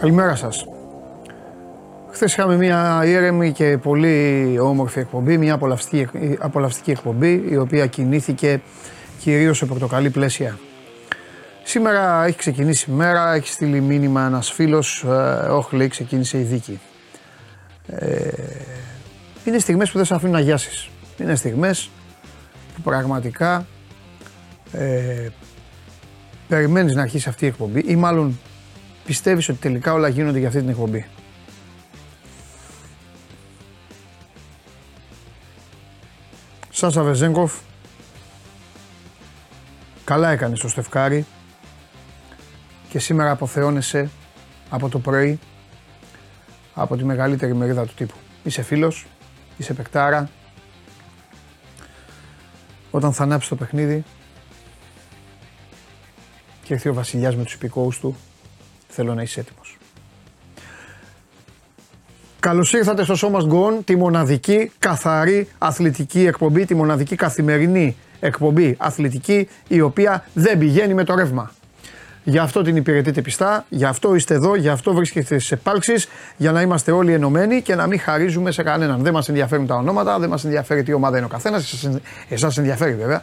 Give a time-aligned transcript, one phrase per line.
[0.00, 0.64] Καλημέρα σας.
[2.10, 8.60] Χθες είχαμε μια ήρεμη και πολύ όμορφη εκπομπή, μια απολαυστική, απολαυστική εκπομπή η οποία κινήθηκε
[9.18, 10.58] κυρίως σε πορτοκαλί πλαίσια.
[11.62, 15.08] Σήμερα έχει ξεκινήσει η μέρα, έχει στείλει μήνυμα ένας φίλος, ε,
[15.50, 16.80] όχι λέει ξεκίνησε η δίκη.
[17.86, 18.28] Ε,
[19.44, 20.90] είναι στιγμές που δεν σε αφήνουν να γιάσεις.
[21.18, 21.90] Είναι στιγμές
[22.74, 23.66] που πραγματικά
[24.72, 25.28] ε,
[26.48, 28.38] περιμένεις να αρχίσει αυτή η εκπομπή ή μάλλον
[29.10, 31.06] πιστεύεις ότι τελικά όλα γίνονται για αυτή την εκπομπή;
[36.70, 37.54] Σάσα Βεζέγκοφ,
[40.04, 41.26] καλά έκανε στο Στεφκάρι
[42.88, 44.10] και σήμερα αποθεώνεσαι
[44.70, 45.38] από το πρωί
[46.74, 48.16] από τη μεγαλύτερη μερίδα του τύπου.
[48.42, 49.06] Είσαι φίλος,
[49.56, 50.30] είσαι παικτάρα.
[52.90, 54.04] Όταν θα ανάψει το παιχνίδι
[56.62, 58.16] και έρθει ο βασιλιάς με τους υπηκόους του,
[58.90, 59.78] θέλω να είσαι έτοιμος.
[62.40, 69.48] Καλώς ήρθατε στο Σώμα Γκον, τη μοναδική καθαρή αθλητική εκπομπή, τη μοναδική καθημερινή εκπομπή αθλητική
[69.68, 71.50] η οποία δεν πηγαίνει με το ρεύμα.
[72.24, 76.52] Γι' αυτό την υπηρετείτε πιστά, γι' αυτό είστε εδώ, γι' αυτό βρίσκεστε στις επάλξεις, για
[76.52, 79.02] να είμαστε όλοι ενωμένοι και να μην χαρίζουμε σε κανέναν.
[79.02, 81.88] Δεν μας ενδιαφέρουν τα ονόματα, δεν μας ενδιαφέρει τι ομάδα είναι ο καθένας,
[82.28, 83.22] εσάς ενδιαφέρει βέβαια.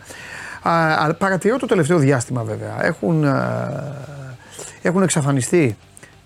[0.62, 2.86] Α, παρατηρώ το τελευταίο διάστημα βέβαια.
[2.86, 3.26] Έχουν,
[4.88, 5.78] έχουν εξαφανιστεί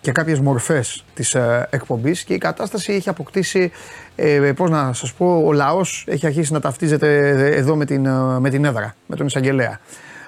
[0.01, 3.71] και κάποιες μορφές της ε, εκπομπής και η κατάσταση έχει αποκτήσει,
[4.15, 8.39] ε, πώς να σας πω, ο λαός έχει αρχίσει να ταυτίζεται εδώ με την, ε,
[8.39, 9.79] με την έδρα, με τον εισαγγελέα.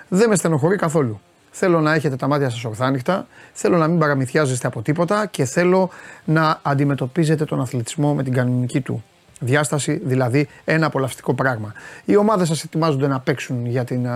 [0.07, 1.22] Δεν με στενοχωρεί καθόλου.
[1.51, 5.89] Θέλω να έχετε τα μάτια σας ορθάνυχτα, θέλω να μην παραμυθιάζεστε από τίποτα και θέλω
[6.25, 9.03] να αντιμετωπίζετε τον αθλητισμό με την κανονική του
[9.43, 11.73] διάσταση, δηλαδή ένα απολαυστικό πράγμα.
[12.05, 14.07] Οι ομάδες σας ετοιμάζονται να παίξουν για, την,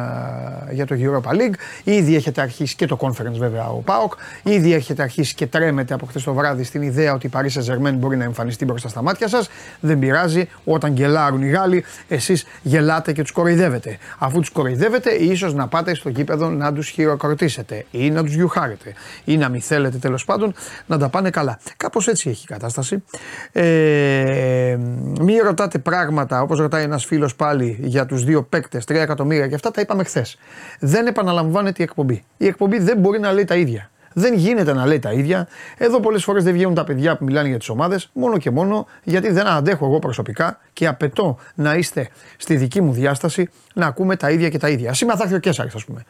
[0.71, 1.55] για το Europa League.
[1.83, 4.13] Ήδη έχετε αρχίσει και το conference βέβαια ο ΠΑΟΚ.
[4.43, 7.93] Ήδη έχετε αρχίσει και τρέμετε από χθες το βράδυ στην ιδέα ότι η Paris Saint-Germain
[7.93, 9.49] μπορεί να εμφανιστεί μπροστά στα μάτια σας.
[9.79, 10.49] Δεν πειράζει.
[10.63, 13.97] Όταν γελάρουν οι Γάλλοι, εσείς γελάτε και τους κοροϊδεύετε.
[14.17, 18.94] Αφού τους κοροϊδεύετε, ίσως να πάτε στο γήπεδο να τους χειροκροτήσετε ή να τους γιουχάρετε
[19.25, 20.53] ή να μην θέλετε τέλος πάντων
[20.85, 21.59] να τα πάνε καλά.
[21.77, 23.03] Κάπως έτσι έχει η κατάσταση.
[23.51, 24.77] Ε,
[25.19, 29.55] μην ρωτάτε πράγματα όπως ρωτάει ένας φίλος πάλι για τους δύο παίκτες, 3 εκατομμύρια και
[29.55, 30.38] αυτά τα είπαμε χθες.
[30.79, 32.23] Δεν επαναλαμβάνεται η εκπομπή.
[32.38, 33.89] Η εκπομπή δεν μπορεί να λέει τα ίδια.
[34.13, 35.47] Δεν γίνεται να λέει τα ίδια.
[35.77, 38.88] Εδώ πολλές φορές δεν βγαίνουν τα παιδιά που μιλάνε για τις ομάδες, μόνο και μόνο
[39.03, 44.16] γιατί δεν αντέχω εγώ προσωπικά και απαιτώ να είστε στη δική μου διάσταση να ακούμε
[44.16, 44.94] τα ίδια και τα ίδια.
[44.94, 46.03] Σήμερα θα έρθει ο Κέσσαρης, ας πούμε.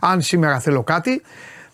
[0.00, 1.22] Αν σήμερα θέλω κάτι,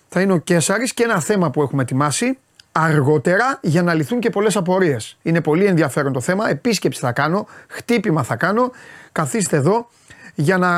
[0.09, 2.39] θα είναι ο Κέσσαρης και ένα θέμα που έχουμε ετοιμάσει
[2.73, 5.19] αργότερα για να λυθούν και πολλές απορίες.
[5.23, 8.71] Είναι πολύ ενδιαφέρον το θέμα, επίσκεψη θα κάνω, χτύπημα θα κάνω,
[9.13, 9.89] καθίστε εδώ
[10.35, 10.71] για να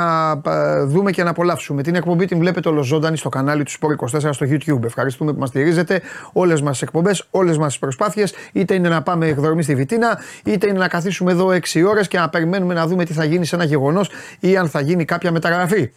[0.53, 1.83] ε, δούμε και να απολαύσουμε.
[1.83, 4.85] Την εκπομπή την βλέπετε ολοζώντανη στο κανάλι του Sport 24 στο YouTube.
[4.85, 6.01] Ευχαριστούμε που μας στηρίζετε.
[6.33, 10.19] Όλες μας τις εκπομπές, όλες μας τις προσπάθειες, είτε είναι να πάμε εκδρομή στη Βιτίνα,
[10.45, 13.47] είτε είναι να καθίσουμε εδώ 6 ώρες και να περιμένουμε να δούμε τι θα γίνει
[13.47, 14.11] σε ένα γεγονός
[14.41, 15.91] ή αν θα γίνει κάποια μεταγραφή.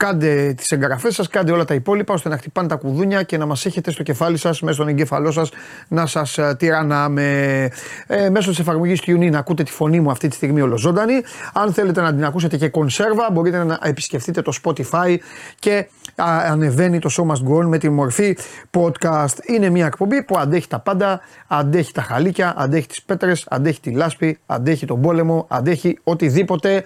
[0.00, 3.46] Κάντε τις εγγραφές σας, κάντε όλα τα υπόλοιπα ώστε να χτυπάνε τα κουδούνια και να
[3.46, 5.50] μας έχετε στο κεφάλι σας, μέσα στον εγκέφαλό σας,
[5.88, 7.22] να σας ε, τυραννάμε.
[8.06, 11.12] Ε, μέσω της εφαρμογής TuneIn ακούτε τη φωνή μου αυτή τη στιγμή ολοζώντανη.
[11.54, 15.16] Αν θέλετε να την ακούσετε και κονσέρβα, μπορείτε να επισκεφτείτε το Spotify
[15.58, 15.88] και
[16.50, 18.36] ανεβαίνει το Show Must Go On με τη μορφή
[18.70, 19.44] podcast.
[19.46, 23.90] Είναι μια εκπομπή που αντέχει τα πάντα, αντέχει τα χαλίκια, αντέχει τις πέτρες, αντέχει τη
[23.90, 26.84] λάσπη, αντέχει τον πόλεμο, αντέχει οτιδήποτε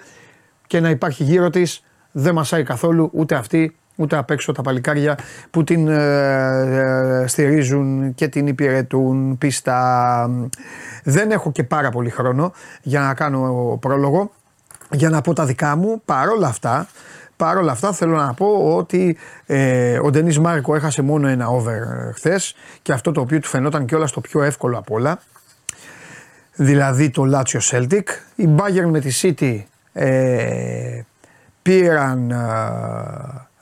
[0.67, 1.83] και να υπάρχει γύρω της
[2.17, 5.17] δεν μασάει καθόλου ούτε αυτή ούτε απ' έξω τα παλικάρια
[5.51, 10.29] που την ε, ε, στηρίζουν και την υπηρετούν πίστα.
[11.03, 14.31] Δεν έχω και πάρα πολύ χρόνο για να κάνω πρόλογο,
[14.91, 16.01] για να πω τα δικά μου.
[16.05, 16.87] Παρόλα αυτά,
[17.35, 22.55] παρόλα αυτά θέλω να πω ότι ε, ο Ντενής Μάρκο έχασε μόνο ένα over χθες
[22.81, 25.19] και αυτό το οποίο του φαινόταν κιόλας το πιο εύκολο απ' όλα.
[26.55, 28.03] Δηλαδή το Λάτσιο Celtic.
[28.35, 29.63] Η Bayern με τη City
[29.93, 31.01] ε,
[31.65, 32.31] πήραν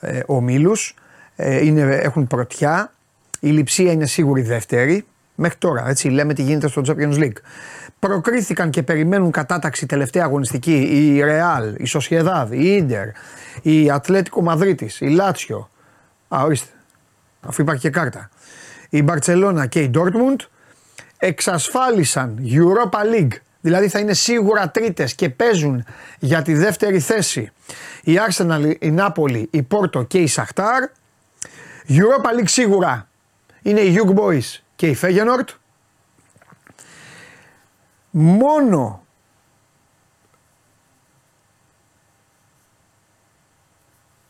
[0.00, 0.94] ε, ομίλους,
[1.36, 2.92] ε, είναι, έχουν πρωτιά,
[3.40, 5.04] η λειψία είναι σίγουρη δεύτερη,
[5.34, 7.36] μέχρι τώρα έτσι λέμε τι γίνεται στο Champions League.
[7.98, 13.06] Προκρίθηκαν και περιμένουν κατάταξη τελευταία αγωνιστική η Real, η Sociedad, η Inter,
[13.62, 15.70] η Ατλέτικο Μαδρίτης, η Λάτσιο,
[16.28, 16.72] α ορίστε,
[17.40, 18.30] αφού υπάρχει και κάρτα,
[18.88, 20.46] η Μπαρτσελώνα και η Dortmund
[21.18, 25.84] εξασφάλισαν Europa League δηλαδή θα είναι σίγουρα τρίτες και παίζουν
[26.18, 27.52] για τη δεύτερη θέση
[28.02, 30.82] η Arsenal, η Νάπολη, η Πόρτο και η Σαχτάρ.
[31.88, 33.08] Europa League σίγουρα
[33.62, 35.48] είναι οι Young Boys και η Feyenoord.
[38.10, 39.04] Μόνο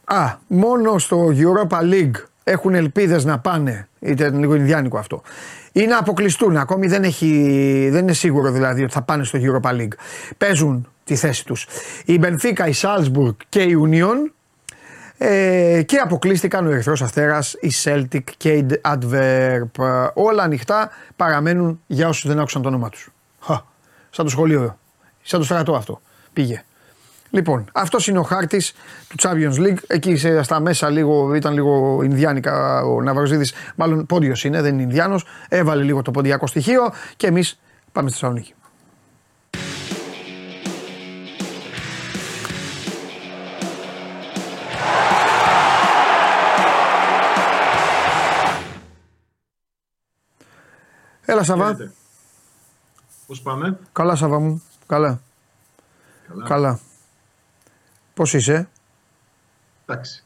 [0.04, 3.88] Α, μόνο στο Europa League έχουν ελπίδες να πάνε.
[4.04, 5.22] Ήταν λίγο Ινδιάνικο αυτό.
[5.72, 6.56] Ή να αποκλειστούν.
[6.56, 9.92] Ακόμη δεν, έχει, δεν είναι σίγουρο δηλαδή ότι θα πάνε στο Europa League.
[10.38, 11.66] Παίζουν τη θέση τους.
[12.04, 14.32] Η Μπενφίκα, η Σάλσμπουργκ και η Union.
[15.18, 20.10] Ε, και αποκλείστηκαν ο Ερυθρός Αστέρας, η Celtic και η Adverb.
[20.14, 23.08] Όλα ανοιχτά παραμένουν για όσους δεν άκουσαν το όνομα τους.
[23.40, 23.62] Χα,
[24.10, 24.78] σαν το σχολείο,
[25.22, 26.00] σαν το στρατό αυτό.
[26.32, 26.62] Πήγε.
[27.34, 28.72] Λοιπόν, αυτός είναι ο χάρτης
[29.08, 29.78] του Champions League.
[29.86, 33.52] Εκεί στα μέσα λίγο, ήταν λίγο Ινδιάνικα ο Ναυροζίδης.
[33.76, 35.24] Μάλλον πόντιος είναι, δεν είναι Ινδιάνος.
[35.48, 37.60] Έβαλε λίγο το ποντιακό στοιχείο και εμείς
[37.92, 38.54] πάμε στη Θεσσαλονίκη.
[51.24, 51.76] Έλα Σαββά.
[53.26, 54.62] Πώς πάμε; Καλά Σαββά μου.
[54.86, 55.20] Καλά.
[56.28, 56.44] Καλά.
[56.44, 56.78] Καλά.
[58.14, 58.68] Πώς είσαι;
[59.86, 60.24] Εντάξει.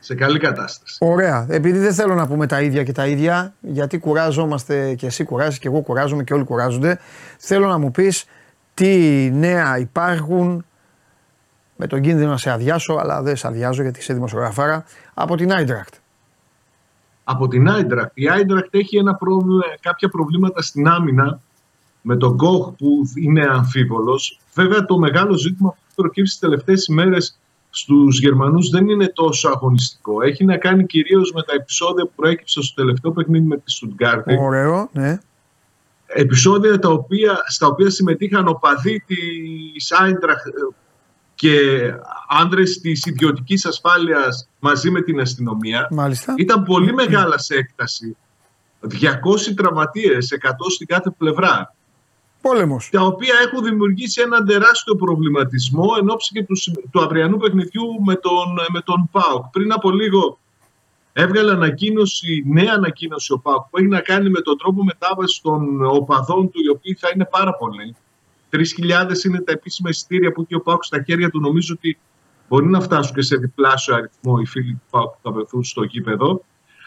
[0.00, 0.96] Σε καλή κατάσταση.
[1.00, 1.46] Ωραία.
[1.48, 5.58] Επειδή δεν θέλω να πούμε τα ίδια και τα ίδια, γιατί κουράζομαστε και εσύ κουράζεις
[5.58, 6.98] και εγώ κουράζομαι και όλοι κουράζονται,
[7.38, 8.24] θέλω να μου πεις
[8.74, 10.64] τι νέα υπάρχουν
[11.76, 14.84] με τον κίνδυνο να σε αδειάσω, αλλά δεν σε αδειάζω γιατί είσαι δημοσιογραφάρα,
[15.14, 15.94] από την Άιντρακτ.
[17.24, 18.10] Από την Άιντρακτ.
[18.14, 21.40] Η Άιντρακτ έχει ένα πρόβλημα, κάποια προβλήματα στην άμυνα
[22.02, 24.40] με τον Κοχ που είναι αμφίβολος.
[24.54, 27.38] Βέβαια το μεγάλο ζήτημα που έχει προκύψει τις τελευταίες ημέρες
[27.70, 30.22] στους Γερμανούς δεν είναι τόσο αγωνιστικό.
[30.22, 34.36] Έχει να κάνει κυρίως με τα επεισόδια που προέκυψαν στο τελευταίο παιχνίδι με τη Στουτγκάρτη.
[34.40, 35.20] Ωραίο, ναι.
[36.06, 40.46] Επεισόδια τα οποία, στα οποία συμμετείχαν οπαδοί της Άιντραχτ
[41.34, 41.58] και
[42.28, 45.88] άνδρες της ιδιωτικής ασφάλειας μαζί με την αστυνομία.
[45.90, 46.34] Μάλιστα.
[46.36, 48.16] Ήταν πολύ μεγάλα σε έκταση.
[48.80, 51.74] 200 τραυματίες, 100 στην κάθε πλευρά.
[52.42, 52.88] Πόλεμος.
[52.92, 56.54] Τα οποία έχουν δημιουργήσει έναν τεράστιο προβληματισμό εν ώψη και του,
[56.90, 59.44] του αυριανού παιχνιδιού με τον, με τον ΠΑΟΚ.
[59.52, 60.38] Πριν από λίγο
[61.12, 65.84] έβγαλε ανακοίνωση, νέα ανακοίνωση ο ΠΑΟΚ που έχει να κάνει με τον τρόπο μετάβασης των
[65.84, 67.96] οπαδών του, οι οποίοι θα είναι πάρα πολλοί.
[68.50, 68.60] 3.000
[69.26, 71.40] είναι τα επίσημα εισιτήρια που έχει ο ΠΑΟΚ στα χέρια του.
[71.40, 71.98] Νομίζω ότι
[72.48, 75.82] μπορεί να φτάσουν και σε διπλάσιο αριθμό οι φίλοι του ΠΑΟΚ που θα βρεθούν στο
[75.82, 76.44] γήπεδο.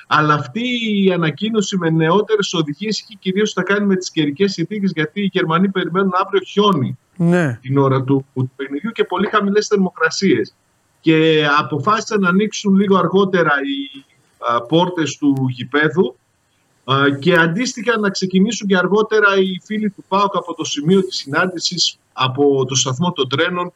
[0.07, 0.61] Αλλά αυτή
[1.03, 5.29] η ανακοίνωση με νεότερες οδηγίες έχει κυρίως να κάνει με τις καιρικές συνθήκες, γιατί οι
[5.33, 7.59] Γερμανοί περιμένουν αύριο χιόνι ναι.
[7.61, 10.55] την ώρα του, του παιχνιδιού και πολύ χαμηλές θερμοκρασίες.
[11.01, 14.03] Και αποφάσισαν να ανοίξουν λίγο αργότερα οι
[14.67, 16.15] πόρτες του γηπέδου
[17.19, 21.99] και αντίστοιχα να ξεκινήσουν και αργότερα οι φίλοι του ΠΑΟΚ από το σημείο της συνάντησης
[22.13, 23.73] από το σταθμό των τρένων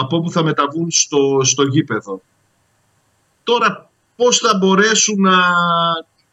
[0.00, 2.20] από όπου θα μεταβούν στο, στο γήπεδο.
[3.44, 3.89] Τώρα
[4.20, 5.36] πώς θα μπορέσουν να,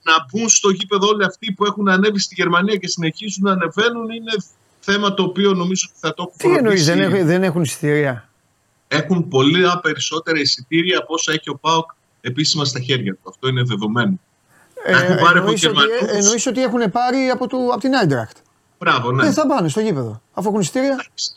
[0.04, 4.10] να μπουν στο γήπεδο όλοι αυτοί που έχουν ανέβει στη Γερμανία και συνεχίζουν να ανεβαίνουν
[4.10, 4.32] είναι
[4.80, 8.30] θέμα το οποίο νομίζω ότι θα το έχουν Τι εννοείς, δεν, έχουν, δεν έχουν εισιτήρια;
[8.88, 11.92] Έχουν πολύ περισσότερα εισιτήρια από όσα έχει ο ΠΑΟΚ
[12.22, 13.22] επίσημα στα χέρια του.
[13.30, 14.20] Αυτό είναι δεδομένο.
[14.86, 18.38] Ε, έχουν πάρει εννοείς, από ότι, εννοείς ότι έχουν πάρει από, το, από την Άιντρακτ.
[18.80, 19.24] Μπράβο, ναι.
[19.24, 21.32] Δεν θα πάνε στο γήπεδο, αφού έχουν εισιτήρια; Εντάξει.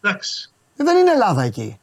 [0.00, 0.50] Εντάξει.
[0.76, 1.78] Ε, δεν είναι Ελλάδα εκεί.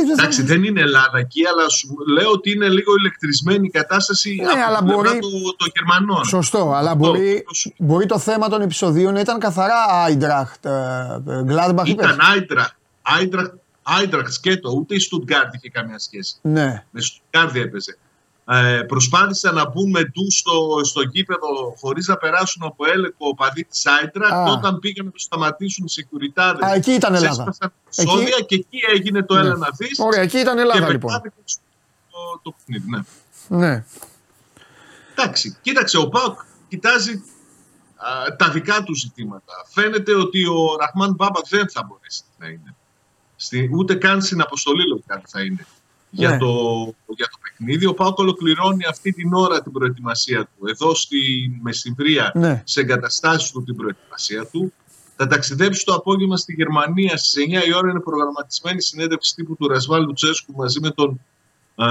[0.00, 4.50] Εντάξει, δεν είναι Ελλάδα εκεί, αλλά σου λέω ότι είναι λίγο ηλεκτρισμένη η κατάσταση ναι,
[4.50, 5.18] από αλλά μπορεί...
[5.18, 6.24] το, το Γερμανών.
[6.24, 7.44] Σωστό, αλλά μπορεί,
[7.76, 10.66] μπορεί το θέμα των επεισοδίων να ήταν καθαρά Άιντραχτ,
[11.42, 11.88] Γκλάντμπαχ.
[11.88, 16.36] Ήταν Άιντραχτ, Άιντραχτ, Άιντραχτ σκέτο, ούτε η Στουτγκάρτ είχε καμία σχέση.
[16.42, 16.84] Ναι.
[16.90, 17.98] Με Στουτγκάρτ έπαιζε.
[18.46, 23.64] Ε, προσπάθησαν να μπουν με ντου στο, στο γήπεδο χωρίς να περάσουν από έλεγχο παδί
[23.64, 24.44] της Άιντρα.
[24.44, 26.72] Και όταν πήγαν να το σταματήσουν οι σεκουριτάδε.
[26.74, 27.54] εκεί ήταν Ελλάδα.
[27.88, 29.40] Σόδια και εκεί έγινε το ναι.
[29.40, 29.98] έλα να δεις.
[29.98, 31.22] Ωραία, εκεί ήταν Ελλάδα λοιπόν.
[32.10, 33.00] Το, το παιχνίδι, ναι.
[33.58, 33.84] ναι.
[35.14, 37.12] Εντάξει, κοίταξε, ο Πάουκ κοιτάζει
[37.96, 39.52] α, τα δικά του ζητήματα.
[39.70, 42.74] Φαίνεται ότι ο Ραχμάν Μπάμπα δεν θα μπορέσει να είναι.
[43.36, 45.66] Στη, ούτε καν στην αποστολή λογικά θα είναι
[46.16, 46.38] για, ναι.
[46.38, 46.46] το,
[47.06, 47.86] για το παιχνίδι.
[47.86, 50.66] Ο Πάοκ ολοκληρώνει αυτή την ώρα την προετοιμασία του.
[50.68, 51.18] Εδώ στη
[51.62, 52.62] Μεσημβρία, ναι.
[52.64, 54.72] σε εγκαταστάσεις του την προετοιμασία του.
[55.16, 57.16] Θα ταξιδέψει το απόγευμα στη Γερμανία.
[57.16, 61.20] Στις 9 η ώρα είναι προγραμματισμένη συνέντευξη τύπου του Ρασβάλ Λουτσέσκου μαζί με τον
[61.76, 61.84] ε,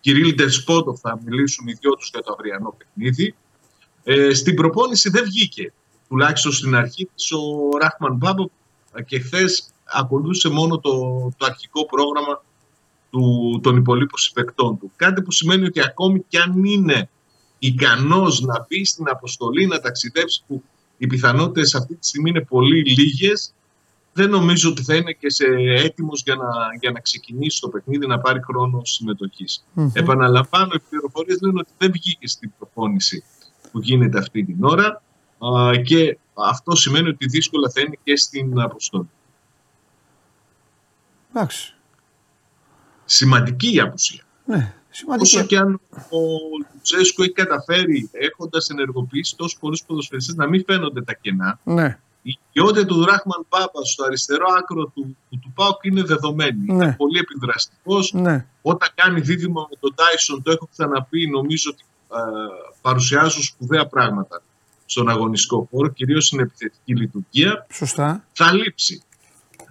[0.00, 0.96] Κυρίλ Ντεσπότο.
[0.96, 3.34] Θα μιλήσουν οι δυο τους για το αυριανό παιχνίδι.
[4.04, 5.72] Ε, στην προπόνηση δεν βγήκε.
[6.08, 7.40] Τουλάχιστον στην αρχή της ο
[7.80, 8.48] Ράχμαν Μπάμπο
[9.06, 10.92] και χθες ακολούθησε μόνο το,
[11.36, 12.42] το αρχικό πρόγραμμα
[13.16, 14.92] του, των υπολείπων συμπεκτών του.
[14.96, 17.08] Κάτι που σημαίνει ότι ακόμη κι αν είναι
[17.58, 20.62] ικανός να μπει στην αποστολή, να ταξιδέψει, που
[20.96, 23.54] οι πιθανότητες αυτή τη στιγμή είναι πολύ λίγες,
[24.12, 25.44] δεν νομίζω ότι θα είναι και σε
[25.76, 26.48] έτοιμος για να,
[26.80, 29.64] για να ξεκινήσει το παιχνίδι, να πάρει χρόνο συμμετοχής.
[29.76, 29.90] Mm-hmm.
[29.92, 33.24] Επαναλαμβάνω, οι πληροφορίες λένε ότι δεν βγήκε στην προπόνηση
[33.72, 35.02] που γίνεται αυτή την ώρα
[35.38, 39.10] α, και αυτό σημαίνει ότι δύσκολα θα είναι και στην αποστολή.
[41.30, 41.75] Εντάξει.
[43.06, 44.22] Σημαντική η απουσία.
[44.44, 45.36] Ναι, Σημαντική.
[45.36, 46.18] Όσο και αν ο
[46.72, 51.58] Λουτσέσκο έχει καταφέρει, έχοντας ενεργοποιήσει τόσους πολλούς ποδοσφαιριστές, να μην φαίνονται τα κενά.
[51.64, 51.98] Ναι.
[52.22, 56.64] Η ιδιότητα του Ράχμαν Πάπα στο αριστερό άκρο του, του, του Πάουκ είναι δεδομένη.
[56.66, 56.72] Ναι.
[56.72, 58.12] Είναι πολύ επιδραστικός.
[58.12, 58.46] Ναι.
[58.62, 62.16] Όταν κάνει δίδυμο με τον Τάισον, το έχω ξαναπεί, νομίζω ότι ε,
[62.80, 64.42] παρουσιάζουν σπουδαία πράγματα
[64.86, 67.66] στον αγωνιστικό χώρο, κυρίως στην επιθετική λειτουργία.
[67.72, 68.24] Σωστά.
[68.32, 69.02] Θα λείψει.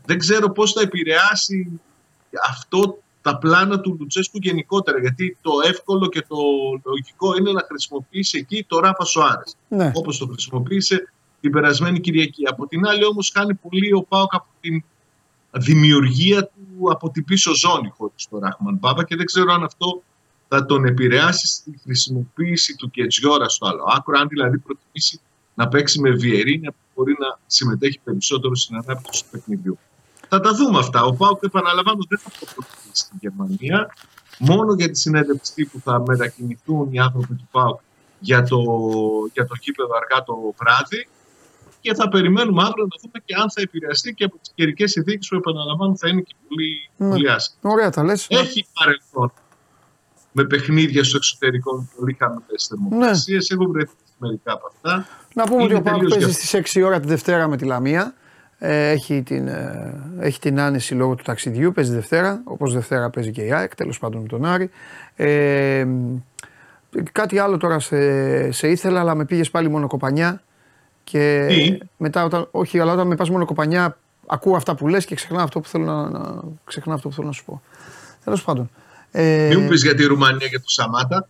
[0.06, 1.80] Δεν ξέρω πώς θα επηρεάσει
[2.50, 5.00] αυτό τα πλάνα του Λουτσέσκου γενικότερα.
[5.00, 6.38] Γιατί το εύκολο και το
[6.84, 9.56] λογικό είναι να χρησιμοποιήσει εκεί το Ράφα Σοάρες.
[9.68, 9.92] Ναι.
[9.94, 12.48] Όπως το χρησιμοποίησε την περασμένη Κυριακή.
[12.48, 14.84] Από την άλλη, όμως, κάνει πολύ ο Πάοκ από την
[15.52, 20.02] δημιουργία του από την πίσω ζώνη χωρίς το Ράχμαν Πάπα και δεν ξέρω αν αυτό
[20.48, 24.20] θα τον επηρεάσει στη χρησιμοποίηση του Κετζιόρα στο άλλο άκρο.
[24.20, 25.20] Αν δηλαδή προτιμήσει
[25.54, 29.78] να παίξει με Βιερίνια που μπορεί να συμμετέχει περισσότερο στην ανάπτυξη του παιχνιδιού.
[30.30, 31.04] Θα τα δούμε αυτά.
[31.04, 33.94] Ο Πάουκ, επαναλαμβάνω, δεν θα το προτιμήσει στην Γερμανία.
[34.40, 37.80] Μόνο για τη συνέντευξη που θα μετακινηθούν οι άνθρωποι του Πάουκ
[38.20, 38.58] για το,
[39.34, 41.08] για το κήπεδο αργά το βράδυ.
[41.82, 45.28] Και θα περιμένουμε αύριο να δούμε και αν θα επηρεαστεί και από τις καιρικές συνθήκες
[45.28, 47.10] που επαναλαμβάνω θα είναι και πολύ, Ναι.
[47.10, 47.72] πολύ άσχημα.
[47.74, 48.28] Ωραία τα λες.
[48.30, 49.32] Έχει παρελθόν
[50.32, 53.50] με παιχνίδια στο εξωτερικό με πολύ χαμηλές θερμοκρασίες.
[53.50, 55.08] Έχω βρεθεί σε μερικά από αυτά.
[55.34, 57.66] Να πούμε ότι Είναι ο Πάουκ τελείως παίζει στις 6 ώρα τη Δευτέρα με τη
[57.66, 58.14] Λαμία.
[58.60, 63.32] Ε, έχει, την, ε, έχει την άνεση λόγω του ταξιδιού, παίζει Δευτέρα, όπως Δευτέρα παίζει
[63.32, 64.70] και η ΑΕΚ, τέλος πάντων με τον Άρη.
[65.16, 65.86] Ε,
[67.12, 70.42] κάτι άλλο τώρα σε, σε ήθελα, αλλά με πήγες πάλι μόνο κοπανιά.
[71.04, 73.98] Και Τι; μετά, όταν, όχι, αλλά όταν με πας μόνο κοπανιά,
[74.28, 77.28] ακούω αυτά που λες και ξεχνάω αυτό που θέλω να, να, ξεχνάω αυτό που θέλω
[77.28, 77.62] να σου πω.
[78.24, 78.70] Τέλος πάντων.
[79.12, 81.28] Ε, Μην μου πεις για τη Ρουμανία και του Σαμάτα.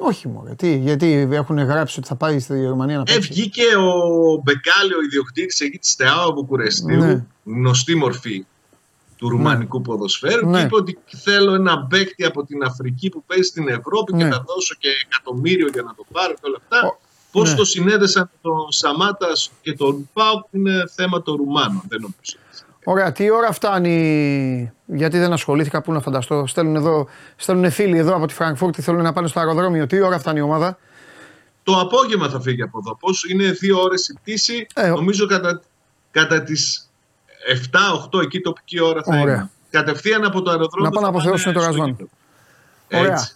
[0.00, 3.28] Όχι μόνο, γιατί, γιατί έχουν γράψει ότι θα πάει στη Γερμανία να Ε, παίξει.
[3.32, 7.24] βγήκε ο Μπεκάλη, ο ιδιοκτήτης εκεί της ΤΕΑΟ Βουκουρεστίου, Ναι.
[7.44, 8.46] γνωστή μορφή
[9.16, 10.58] του ρουμανικού ποδοσφαίρου, Ναι.
[10.58, 14.22] και είπε ότι θέλω ένα παίκτη από την Αφρική που παίζει στην Ευρώπη Ναι.
[14.24, 16.86] και θα δώσω και εκατομμύριο για να το πάρω και όλα αυτά.
[16.88, 16.98] Ο-
[17.32, 17.56] Πώς ναι.
[17.56, 21.82] το συνέδεσαν τον Σαμάτας και τον Πάουκ είναι θέμα των Ρουμάνων.
[21.88, 22.36] Δεν νομίζω.
[22.84, 26.46] Ωραία, τι ώρα φτάνει, γιατί δεν ασχολήθηκα, πού να φανταστώ.
[26.46, 27.06] Στέλνουν, εδώ,
[27.36, 29.86] στέλνουν φίλοι εδώ από τη Φραγκφούρτη, θέλουν να πάνε στο αεροδρόμιο.
[29.86, 30.78] Τι ώρα φτάνει η ομάδα;
[31.62, 32.96] Το απόγευμα θα φύγει από εδώ.
[32.96, 35.60] Πώς είναι δύο ώρες η πτήση; Ε, ο- νομίζω κατά,
[36.10, 36.90] κατά τις
[37.52, 39.34] 7-8 εκεί τοπική ώρα θα Ωραία.
[39.34, 39.50] είναι.
[39.70, 40.90] Κατευθείαν από το αεροδρόμιο.
[40.90, 41.86] Να πάνε να θα αποθεώσουν το στο Ρασβάν.
[41.86, 42.08] γήπεδο.
[42.92, 43.12] Ωραία.
[43.12, 43.32] Έτσι.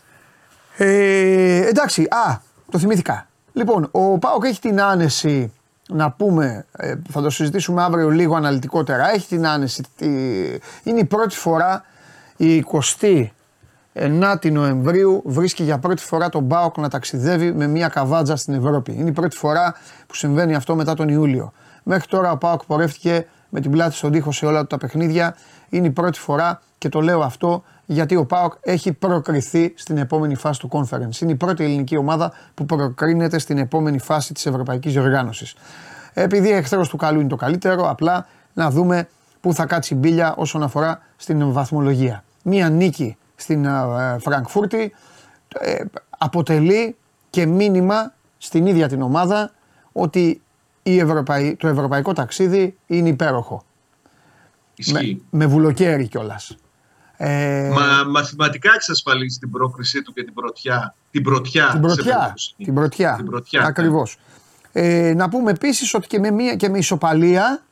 [0.76, 3.26] Ε, εντάξει, α, το θυμήθηκα.
[3.52, 5.52] Λοιπόν, ο Πάοκ έχει την άνεση
[5.88, 10.06] να πούμε, ε, θα το συζητήσουμε αύριο λίγο αναλυτικότερα, έχει την άνεση, τη-
[10.82, 11.84] είναι η πρώτη φορά
[12.36, 18.54] η 29η Νοεμβρίου βρίσκει για πρώτη φορά τον Πάοκ να ταξιδεύει με μια καβάτζα στην
[18.54, 18.92] Ευρώπη.
[18.98, 19.74] Είναι η πρώτη φορά
[20.06, 21.52] που συμβαίνει αυτό μετά τον Ιούλιο.
[21.82, 25.36] Μέχρι τώρα ο Πάοκ πορεύτηκε με την πλάτη στον τοίχο σε όλα του τα παιχνίδια.
[25.68, 27.62] Είναι η πρώτη φορά και το λέω αυτό
[27.92, 31.20] γιατί ο Πάοκ έχει προκριθεί στην επόμενη φάση του conference.
[31.20, 35.54] Είναι η πρώτη ελληνική ομάδα που προκρίνεται στην επόμενη φάση της ευρωπαϊκής διοργάνωσης.
[36.12, 39.08] Επειδή εχθρός του καλού είναι το καλύτερο, απλά να δούμε
[39.40, 42.24] πού θα κάτσει η μπίλια όσον αφορά στην βαθμολογία.
[42.42, 44.94] Μία νίκη στην ε, Φραγκφούρτη
[45.58, 45.84] ε,
[46.18, 46.96] αποτελεί
[47.30, 49.52] και μήνυμα στην ίδια την ομάδα
[49.92, 50.42] ότι
[50.82, 53.64] η Ευρωπαϊ- το ευρωπαϊκό ταξίδι είναι υπέροχο.
[54.74, 55.22] Ισχύει.
[55.30, 56.56] Με, με βουλοκαίρι κιόλας.
[57.24, 60.94] Ε, Μα μαθηματικά εξασφαλίζει την πρόκρισή του και την πρωτιά.
[61.10, 61.64] Την πρωτιά.
[61.66, 62.14] την σε πρωτιά.
[62.18, 62.54] περίπτωση.
[62.56, 63.14] Την πρωτιά.
[63.16, 63.62] Την πρωτιά.
[63.64, 64.18] Ακριβώς.
[64.72, 67.62] Ε, να πούμε επίσης ότι και με, μία, και με ισοπαλία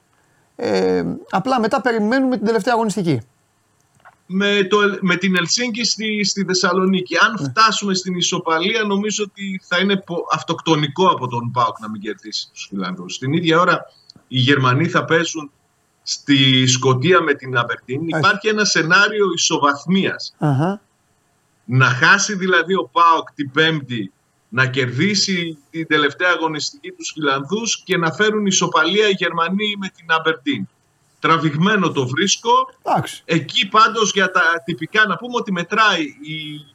[0.57, 3.21] ε, απλά μετά περιμένουμε την τελευταία αγωνιστική.
[4.26, 7.14] με, το, με την Ελσίνκη στη, στη Θεσσαλονίκη.
[7.25, 7.49] Αν Ναι.
[7.49, 12.49] φτάσουμε στην ισοπαλία, νομίζω ότι θα είναι πο- αυτοκτονικό από τον Πάουκ να μην κερδίσει
[12.52, 13.14] τους Φιλανδούς.
[13.14, 13.80] Στην ίδια ώρα
[14.28, 15.50] οι Γερμανοί θα πέσουν
[16.02, 18.09] στη Σκοτία με την Αβερτίν.
[18.09, 20.35] Υπάρχει ένα σενάριο ισοβαθμίας.
[20.38, 20.80] Αχα.
[21.64, 24.12] Να χάσει δηλαδή ο Πάοκ την Πέμπτη,
[24.49, 30.07] να κερδίσει την τελευταία αγωνιστική τους Φιλανδούς και να φέρουν ισοπαλία οι Γερμανοί με την
[30.09, 30.69] Αβερτίν.
[31.21, 32.50] Τραβηγμένο το βρίσκω.
[32.83, 33.23] Εντάξει.
[33.25, 36.66] Εκεί πάντως για τα τυπικά να πούμε ότι μετράει η,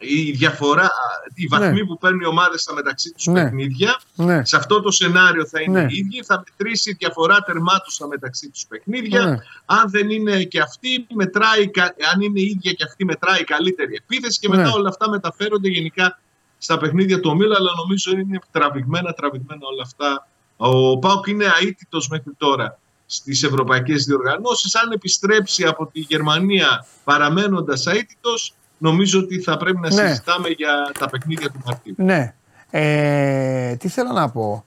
[0.00, 0.90] η διαφορά,
[1.34, 1.86] η βαθμή Ναι.
[1.86, 3.42] που παίρνουν οι ομάδες στα μεταξύ τους Ναι.
[3.42, 4.00] παιχνίδια.
[4.14, 4.44] Ναι.
[4.44, 5.86] Σε αυτό το σενάριο θα είναι Ναι.
[5.92, 6.22] οι ίδιοι.
[6.24, 9.24] Θα μετρήσει η διαφορά τερμάτων στα μεταξύ τους παιχνίδια.
[9.26, 9.36] Ναι.
[9.64, 13.44] Αν δεν είναι και αυτή, μετράει, κα- αν είναι η ίδια και αυτή, μετράει η
[13.44, 14.68] καλύτερη επίθεση και μετά Ναι.
[14.74, 16.18] όλα αυτά μεταφέρονται γενικά
[16.58, 17.54] στα παιχνίδια του ομίλου.
[17.54, 20.28] Αλλά νομίζω είναι τραβηγμένα, τραβηγμένα όλα αυτά.
[20.56, 24.74] Ο Πάουκ είναι αίτητος μέχρι τώρα στις ευρωπαϊκές διοργανώσεις.
[24.74, 30.08] Αν επιστρέψει από τη Γερμανία παραμένοντας αίτητος, νομίζω ότι θα πρέπει να Ναι.
[30.08, 31.94] συζητάμε για τα παιχνίδια του Μαρτίου.
[31.96, 32.34] Ναι.
[32.70, 34.64] Ε, τι θέλω να πω.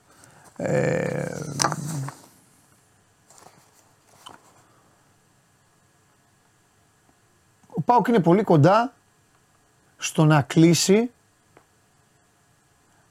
[0.55, 1.25] Ε,
[7.67, 8.93] ο Πάουκ είναι πολύ κοντά
[9.97, 11.11] στο να κλείσει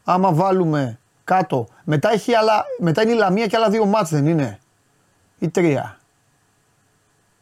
[0.05, 1.69] άμα βάλουμε κάτω.
[1.85, 4.59] Μετά, έχει άλλα, μετά είναι η Λαμία και άλλα δύο μάτς δεν είναι;
[5.39, 5.99] Ή τρία.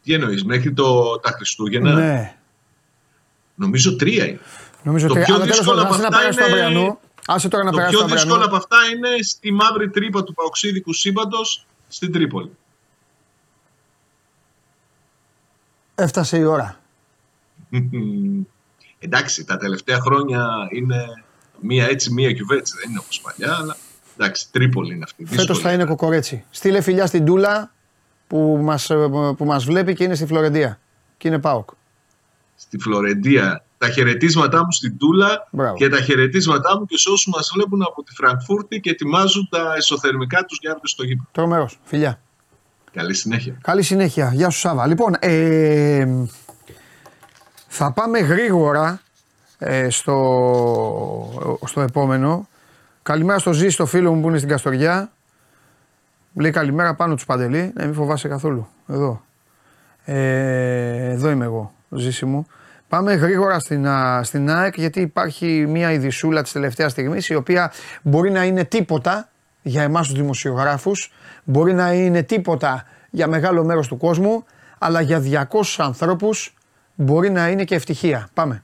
[0.03, 2.35] Τι εννοείς, μέχρι το, τα Χριστούγεννα; Ναι.
[3.59, 4.39] Νομίζω τρία είναι.
[4.83, 5.25] Νομίζω Το τρία.
[5.25, 6.99] πιο Αλλά τέλος δύσκολο πάντων, άσε από να αυτά περάσει το είναι- αυριανό.
[7.27, 8.55] Άσε τώρα να Το περάσει πιο το δύσκολο αυριανό.
[8.55, 11.37] από αυτά είναι στη μαύρη τρύπα του παοξίδικου σύμπαντο
[11.87, 12.51] στην Τρίπολη.
[15.95, 16.79] Έφτασε η ώρα.
[18.99, 21.05] εντάξει, τα τελευταία χρόνια είναι
[21.59, 22.73] μία έτσι, μία κυβέρνηση.
[22.81, 23.77] Δεν είναι όπως παλιά, αλλά
[24.17, 25.25] εντάξει, Τρίπολη είναι αυτή.
[25.25, 25.61] Φέτος δύσκολη.
[25.61, 26.43] θα είναι κοκορέτσι.
[26.49, 27.71] Στείλε φιλιά στην Τούλα
[28.27, 28.87] που μας,
[29.37, 30.79] που μας βλέπει και είναι στη Φλωρεντία.
[31.17, 31.69] Και είναι ΠΑΟΚ.
[32.59, 33.63] Στη Φλωρεντία.
[33.77, 35.75] Τα χαιρετίσματά μου στην Τούλα Μπράβο.
[35.75, 39.73] και τα χαιρετίσματά μου και σε όσους μας βλέπουν από τη Φραγκφούρτη και ετοιμάζουν τα
[39.77, 41.27] εσωθερμικά τους για αύριο στο γήπεδο.
[41.31, 41.79] Τρομερός.
[41.83, 42.19] Φιλιά.
[42.91, 43.57] Καλή συνέχεια.
[43.61, 44.31] Καλή συνέχεια.
[44.33, 44.87] Γεια σου Σάβα.
[44.87, 46.07] Λοιπόν, ε,
[47.67, 49.01] θα πάμε γρήγορα
[49.57, 52.47] ε, στο, στο επόμενο.
[53.03, 55.11] Καλημέρα στο Ζή, στο φίλο μου που είναι στην Καστοριά.
[56.33, 57.71] Λέει καλημέρα πάνω τους Παντελή.
[57.75, 58.67] Ναι, μην φοβάσαι καθόλου.
[58.87, 59.21] Εδώ.
[60.05, 62.45] Ε, εδώ είμαι εγώ, Ζήση μου.
[62.87, 67.71] Πάμε γρήγορα στην, α, στην ΑΕΚ γιατί υπάρχει μια ειδισούλα της τελευταίας στιγμής η οποία
[68.01, 69.29] μπορεί να είναι τίποτα
[69.61, 74.45] για εμάς τους δημοσιογράφους, μπορεί να είναι τίποτα για μεγάλο μέρος του κόσμου,
[74.77, 76.53] αλλά για 200 ανθρώπους
[76.95, 78.29] μπορεί να είναι και ευτυχία.
[78.33, 78.63] Πάμε.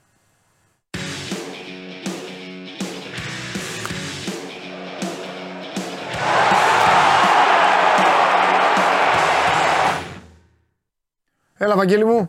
[11.58, 12.28] Έλα Βαγγέλη μου,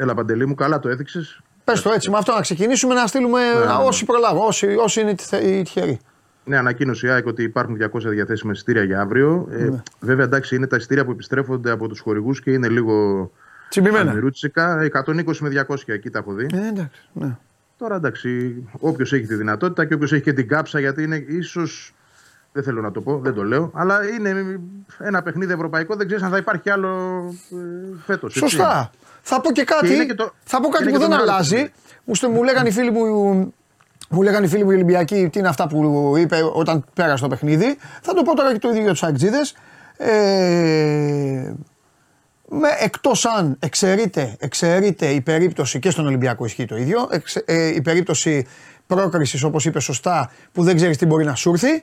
[0.00, 1.40] Έλα, Παντελή μου, καλά το έδειξες.
[1.64, 3.72] πες το έτσι με αυτό να ξεκινήσουμε να στείλουμε ναι.
[3.84, 5.98] όσοι προλάβουν, όσοι, όσοι είναι θε- οι τυχεροί.
[6.44, 9.48] Ναι, ανακοίνωσε η ΑΕΚ ότι υπάρχουν 200 διαθέσιμα εισιτήρια για αύριο.
[9.50, 9.82] Ε, Ναι.
[10.00, 13.30] βέβαια, εντάξει, είναι τα εισιτήρια που επιστρέφονται από τους χορηγούς και είναι λίγο
[13.68, 14.10] Τσιμπημένα.
[14.10, 14.82] αμυρούτσικα.
[14.82, 16.46] 120 με 200 εκεί τα έχω δει.
[16.52, 17.36] Ε, εντάξει, ναι.
[17.78, 21.94] Τώρα εντάξει, όποιος έχει τη δυνατότητα και όποιος έχει και την κάψα, γιατί είναι ίσως.
[22.52, 23.70] Δεν θέλω να το πω, δεν το λέω.
[23.74, 24.60] Αλλά είναι
[24.98, 26.88] ένα παιχνίδι ευρωπαϊκό, δεν ξέρεις αν θα υπάρχει άλλο
[27.52, 28.32] ε, φέτος.
[28.32, 28.90] Σωστά.
[29.22, 31.18] Θα πω και κάτι, είναι και το- θα πω κάτι είναι που και το δεν
[31.18, 31.50] μεγάλο αλλάζει.
[31.54, 31.72] παιχνίδι.
[32.04, 33.04] Μου, στο- μου λέγανε οι φίλοι μου,
[34.10, 37.28] μου λέγανε οι φίλοι μου οι Ολυμπιακοί τι είναι αυτά που είπε όταν πέρασε το
[37.28, 37.76] παιχνίδι.
[38.02, 39.54] Θα το πω τώρα και το ίδιο για τους Αγκτζίδες.
[39.96, 41.52] Ε,
[42.48, 47.74] με, εκτός αν εξαιρείται, εξαιρείται η περίπτωση και στον Ολυμπιακό ισχύει το ίδιο, εξ, ε,
[47.74, 48.46] η περίπτωση
[48.86, 51.82] πρόκρισης όπως είπε σωστά που δεν ξέρεις τι μπορεί να σου έρθει.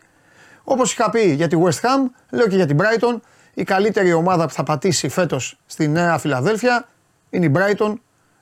[0.63, 3.19] Όπως είχα πει για τη West Ham, λέω και για την Brighton,
[3.53, 6.87] η καλύτερη ομάδα που θα πατήσει φέτος στη Νέα Φιλαδέλφια
[7.29, 7.93] είναι η Brighton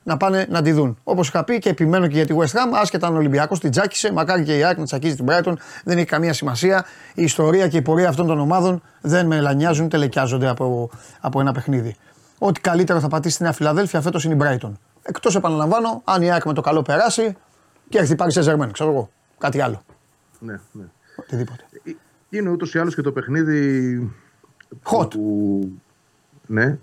[0.04, 0.98] να πάνε να τη δουν.
[1.04, 3.72] Όπως είχα πει και επιμένω και για τη West Ham, άσχετα αν ο Ολυμπιακός την
[3.72, 6.86] τσάκισε, μακάρι και η ΑΕΚ να τσακίζει την Brighton, δεν έχει καμία σημασία.
[7.14, 11.52] Η ιστορία και η πορεία αυτών των ομάδων δεν με λανιάζουν, τελεκιάζονται από, από ένα
[11.52, 11.96] παιχνίδι.
[12.38, 14.72] Ό,τι καλύτερο θα πατήσει στη Νέα Φιλαδέλφια φέτος είναι η Brighton.
[15.02, 17.36] Εκτός επαναλαμβάνω, αν η ΑΕΚ με το καλό περάσει
[17.90, 19.10] και έρθει πάρει σε Ζερμέν, ξέρω εγώ.
[19.38, 19.82] Κάτι άλλο.
[20.40, 20.84] Ναι, ναι.
[21.16, 21.64] Οτιδήποτε.
[22.30, 24.12] Είναι ούτως ή άλλως και το παιχνίδι.
[24.84, 25.10] Hot.
[25.10, 25.72] Που,
[26.46, 26.78] ναι,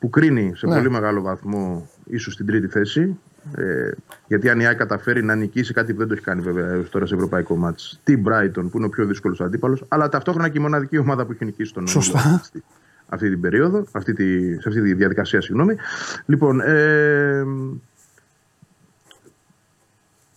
[0.00, 0.74] που κρίνει σε Ναι.
[0.74, 3.18] πολύ μεγάλο βαθμό ίσως την τρίτη θέση.
[3.56, 3.90] Ε,
[4.26, 6.90] γιατί αν η ΑΕΚ καταφέρει να νικήσει κάτι που δεν το έχει κάνει βέβαια έως
[6.90, 10.58] τώρα σε ευρωπαϊκό μάτς την Brighton που είναι ο πιο δύσκολος αντίπαλος, αλλά ταυτόχρονα και
[10.58, 12.18] η μοναδική ομάδα που έχει νικήσει τον Σωστά.
[12.18, 12.64] Όλυμπο αυτή,
[13.06, 15.74] αυτή την περίοδο, αυτή τη, σε αυτή τη διαδικασία, συγγνώμη.
[16.26, 17.44] Λοιπόν, ε,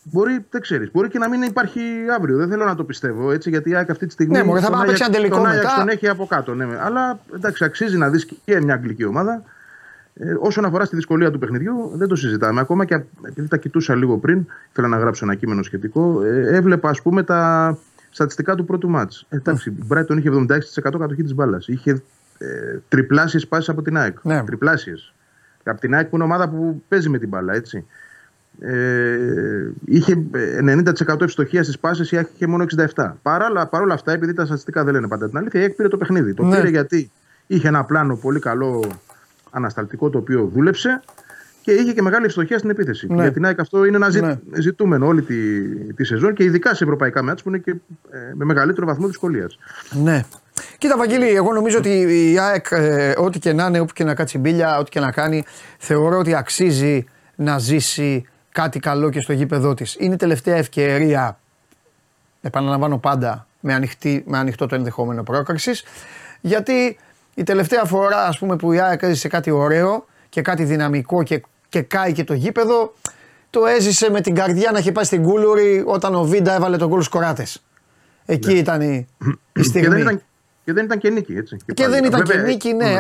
[0.04, 0.92] Μπορεί, δεν ξέρεις.
[0.92, 1.82] Μπορεί και να μην υπάρχει
[2.16, 2.38] αύριο.
[2.38, 4.38] Δεν θέλω να το πιστεύω έτσι, γιατί η ΑΕΚ αυτή τη στιγμή.
[4.38, 5.86] Ναι, μωρέ, θα τον πάμε να παίξει Άγιαξ- ένα τελικό τον Άγιαξ μετά.
[5.86, 6.54] Τον έχει από κάτω.
[6.54, 9.44] Ναι, αλλά εντάξει, αξίζει να δεις και μια αγγλική ομάδα.
[10.16, 12.60] Ε, όσον αφορά στη δυσκολία του παιχνιδιού, δεν το συζητάμε.
[12.62, 16.90] Ακόμα και επειδή τα κοιτούσα λίγο πριν, ήθελα να γράψω ένα κείμενο σχετικό, ε, έβλεπα
[16.90, 17.78] ας πούμε τα
[18.10, 19.26] στατιστικά του πρώτου μάτς.
[19.30, 21.68] Ε, εντάξει, η Brighton είχε 76% κατοχή της μπάλας.
[21.68, 22.02] Είχε
[22.38, 24.18] ε, τριπλάσιες πάσεις από την ΑΕΚ.
[24.24, 24.44] Ναι.
[24.44, 25.14] Τριπλάσιες.
[25.64, 27.86] Από την ΑΕΚ που είναι ομάδα που παίζει με την μπάλα, έτσι.
[28.62, 30.24] Ε, είχε
[30.64, 33.12] 90% ευστοχία στις πάσει, η ΑΕΚ είχε μόνο 67.
[33.22, 35.98] Παρόλα, παρόλα αυτά, επειδή τα στατιστικά δεν λένε πάντα την αλήθεια, η ΑΕΚ πήρε το
[35.98, 36.34] παιχνίδι.
[36.34, 36.56] Το Ναι.
[36.56, 37.12] πήρε γιατί
[37.48, 38.84] είχε ένα πλάνο πολύ καλό
[39.52, 41.02] ανασταλτικό το οποίο δούλεψε
[41.62, 43.08] και είχε και μεγάλη ευστοχία στην επίθεση.
[43.14, 43.22] Ναι.
[43.22, 44.38] Για την ΑΕΚ αυτό είναι ένα ζη- Ναι.
[44.60, 45.62] ζητούμενο όλη τη,
[45.94, 47.72] τη σεζόν και ειδικά σε ευρωπαϊκά μάτια που είναι και
[48.12, 49.58] ε, με μεγαλύτερο βαθμό δυσκολίας.
[50.04, 50.24] Ναι.
[50.78, 51.90] Κοίτα, Βαγγέλη, εγώ νομίζω ότι
[52.32, 55.12] η ΑΕΚ, ε, ό,τι και να είναι, όπου και να κάτσει μπίλια, ό,τι και να
[55.12, 55.44] κάνει,
[55.78, 59.96] θεωρώ ότι αξίζει να ζήσει κάτι καλό και στο γήπεδό της.
[60.00, 61.40] Είναι η τελευταία ευκαιρία,
[62.42, 65.84] επαναλαμβάνω πάντα, με, ανοιχτή, με ανοιχτό το ενδεχόμενο πρόκρισης.
[66.42, 66.98] Γιατί
[67.34, 71.44] η τελευταία φορά ας πούμε, που η ΑΕΚ έζησε κάτι ωραίο και κάτι δυναμικό και,
[71.70, 72.94] και κάει και το γήπεδο,
[73.50, 76.88] το έζησε με την καρδιά να έχει πάει στην Κούλουρη όταν ο Βίντα έβαλε τον
[76.88, 77.64] γκολ σκοράτες.
[78.26, 79.08] Εκεί ήταν η,
[79.54, 79.88] η στιγμή.
[79.88, 80.22] Και δεν ήταν,
[80.66, 81.58] Και δεν ήταν και νίκη, έτσι.
[81.66, 82.86] Και, και δεν ήταν Βέβαια, και νίκη, ναι.
[82.86, 82.98] ναι.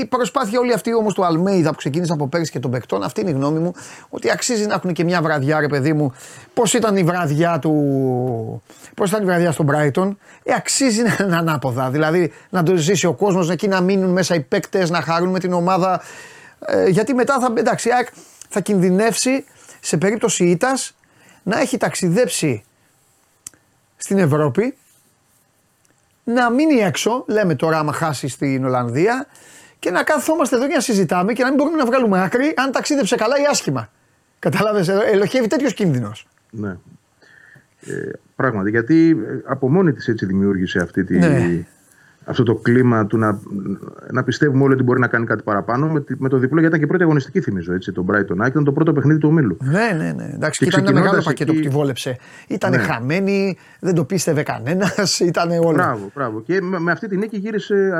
[0.00, 3.20] η προσπάθεια όλη αυτή όμως του Αλμέιδα που ξεκίνησε από πέρυσι και των παικτών, αυτή
[3.20, 3.74] είναι η γνώμη μου,
[4.08, 6.14] ότι αξίζει να έχουν και μια βραδιά, ρε παιδί μου.
[6.54, 7.72] Πώς ήταν η βραδιά του.
[8.94, 11.90] Πώς ήταν η βραδιά στον Brighton, ε, αξίζει να είναι ανάποδα.
[11.90, 15.38] Δηλαδή να το ζήσει ο κόσμος, εκεί να μείνουν μέσα οι παίκτες, να χαρούν με
[15.38, 16.02] την ομάδα.
[16.66, 17.90] Ε, γιατί μετά θα, εντάξει,
[18.48, 19.44] θα κινδυνεύσει
[19.80, 20.94] σε περίπτωση ήττας
[21.42, 22.64] να έχει ταξιδέψει
[23.96, 24.74] στην Ευρώπη
[26.26, 29.26] να μείνει έξω, λέμε τώρα άμα χάσει στην Ολλανδία
[29.78, 32.72] και να κάθομαστε εδώ και να συζητάμε και να μην μπορούμε να βγάλουμε άκρη αν
[32.72, 33.90] ταξίδεψε καλά ή άσχημα.
[34.38, 36.26] Κατάλαβες, ελοχεύει τέτοιος κίνδυνος.
[36.50, 36.76] Ναι.
[37.80, 41.64] Ε, πράγματι, γιατί ε, από μόνη της έτσι δημιούργησε αυτή τη, ναι
[42.28, 43.40] αυτό το κλίμα του να,
[44.10, 45.88] να πιστεύουμε όλοι ότι μπορεί να κάνει κάτι παραπάνω.
[45.88, 48.72] Με, με το διπλό, γιατί ήταν και πρώτη αγωνιστική, θυμίζω, έτσι, το Brighton Ήταν το
[48.72, 49.56] πρώτο παιχνίδι του ομίλου.
[49.60, 50.30] Ναι, ναι, ναι.
[50.34, 51.60] Εντάξει, και ήταν ένα μεγάλο πακέτο εκεί...
[51.60, 52.18] που τη βόλεψε.
[52.48, 52.78] Ήταν ναι.
[52.78, 55.72] χαμένη, δεν το πίστευε κανένας, ήταν όλο.
[55.72, 56.42] Μπράβο, μπράβο.
[56.42, 57.92] Και με, με, αυτή τη νίκη γύρισε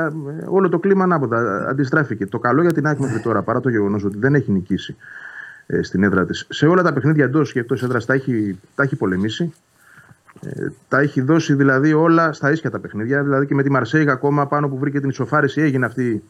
[0.49, 1.67] όλο το κλίμα ανάποδα.
[1.69, 2.25] Αντιστράφηκε.
[2.25, 4.95] Το καλό για την ΑΕΚ μέχρι τώρα, παρά το γεγονός ότι δεν έχει νικήσει
[5.65, 6.45] ε, στην έδρα της.
[6.49, 9.53] Σε όλα τα παιχνίδια εντός και εκτός έδρας τα έχει, τα έχει πολεμήσει.
[10.41, 13.23] Ε, τα έχει δώσει δηλαδή όλα στα ίσια τα παιχνίδια.
[13.23, 16.23] Δηλαδή και με τη Μαρσέιγα ακόμα πάνω που βρήκε την ισοφάρηση έγινε αυτή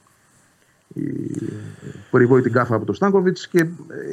[0.93, 1.03] η
[2.11, 3.65] περιβόητη γκάφα από τον Στάνκοβιτς και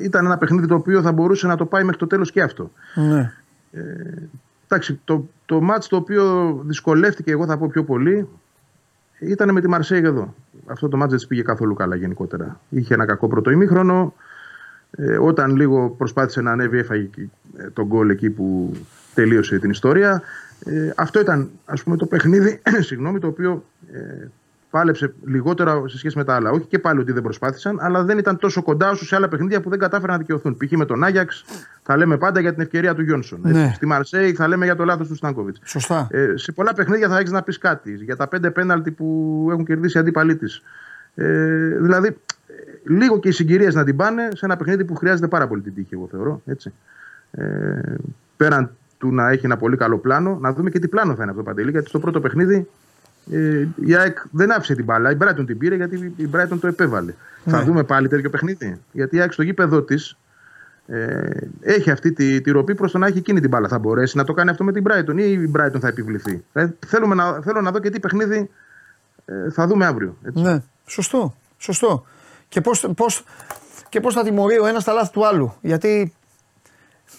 [0.02, 2.70] ήταν ένα παιχνίδι το οποίο θα μπορούσε να το πάει μέχρι το τέλος και αυτό.
[2.94, 3.32] Ναι.
[3.72, 3.82] Ε,
[4.68, 8.28] εντάξει, το, το μάτς το οποίο δυσκολεύτηκε, εγώ θα πω πιο πολύ,
[9.18, 10.34] ήταν με τη Μαρσέιγα εδώ.
[10.66, 12.60] Αυτό το μάτς δεν πήγε καθόλου καλά γενικότερα.
[12.68, 14.14] Είχε ένα κακό πρώτο ημίχρονο.
[14.90, 17.08] Ε, όταν λίγο προσπάθησε να ανέβει, έφαγε
[17.72, 18.76] τον γκολ εκεί που
[19.14, 20.22] τελείωσε την ιστορία.
[20.64, 24.28] Ε, αυτό ήταν ας πούμε το παιχνίδι συγγνώμη, το οποίο ε,
[24.70, 26.50] πάλεψε λιγότερα σε σχέση με τα άλλα.
[26.50, 29.60] Όχι και πάλι ότι δεν προσπάθησαν, αλλά δεν ήταν τόσο κοντά όσο σε άλλα παιχνίδια
[29.60, 30.56] που δεν κατάφεραν να δικαιωθούν.
[30.56, 30.70] Π.χ.
[30.70, 31.44] με τον Άγιαξ
[31.82, 33.40] θα λέμε πάντα για την ευκαιρία του Γιόνσον.
[33.42, 33.72] Ναι.
[33.74, 35.60] Στη Μαρσέη θα λέμε για το λάθος του Στάνκοβιτς.
[35.64, 36.08] Σωστά.
[36.10, 39.64] Ε, σε πολλά παιχνίδια θα έχεις να πεις κάτι για τα πέντε πέναλτι που έχουν
[39.64, 40.62] κερδίσει οι αντίπαλοι της.
[41.14, 42.16] Ε, δηλαδή,
[42.84, 45.74] λίγο και οι συγκυρίες να την πάνε σε ένα παιχνίδι που χρειάζεται πάρα πολύ την
[45.74, 46.42] τύχη, εγώ θεωρώ.
[46.46, 46.72] Έτσι.
[47.30, 47.94] Ε,
[48.36, 48.70] πέραν
[49.04, 50.38] του να έχει ένα πολύ καλό πλάνο.
[50.40, 51.70] Να δούμε και τι πλάνο θα είναι αυτό Παντελή.
[51.70, 52.68] Γιατί στο πρώτο παιχνίδι
[53.32, 55.10] ε, η ΑΕΚ δεν άφησε την μπάλα.
[55.10, 57.14] Η Brighton την πήρε γιατί η Brighton το επέβαλε.
[57.44, 57.64] Θα ναι.
[57.64, 58.80] δούμε πάλι τέτοιο παιχνίδι.
[58.92, 60.16] Γιατί η ΑΕΚ στο γήπεδο της
[60.86, 61.28] ε,
[61.60, 63.68] έχει αυτή τη, τη ροπή προς το να έχει εκείνη την μπάλα.
[63.68, 66.44] Θα μπορέσει να το κάνει αυτό με την Brighton ή η Brighton θα επιβληθεί.
[66.52, 68.50] Ε, θέλουμε να, θέλω να δω και τι παιχνίδι
[69.24, 70.16] ε, θα δούμε αύριο.
[70.22, 70.42] Έτσι.
[70.42, 71.34] Ναι, σωστό.
[71.58, 72.06] σωστό.
[72.48, 73.24] Και πώς πώς,
[73.88, 75.54] και πώς θα τιμωρεί ο ένας τα λάθη του άλλου.
[75.60, 76.12] Γιατί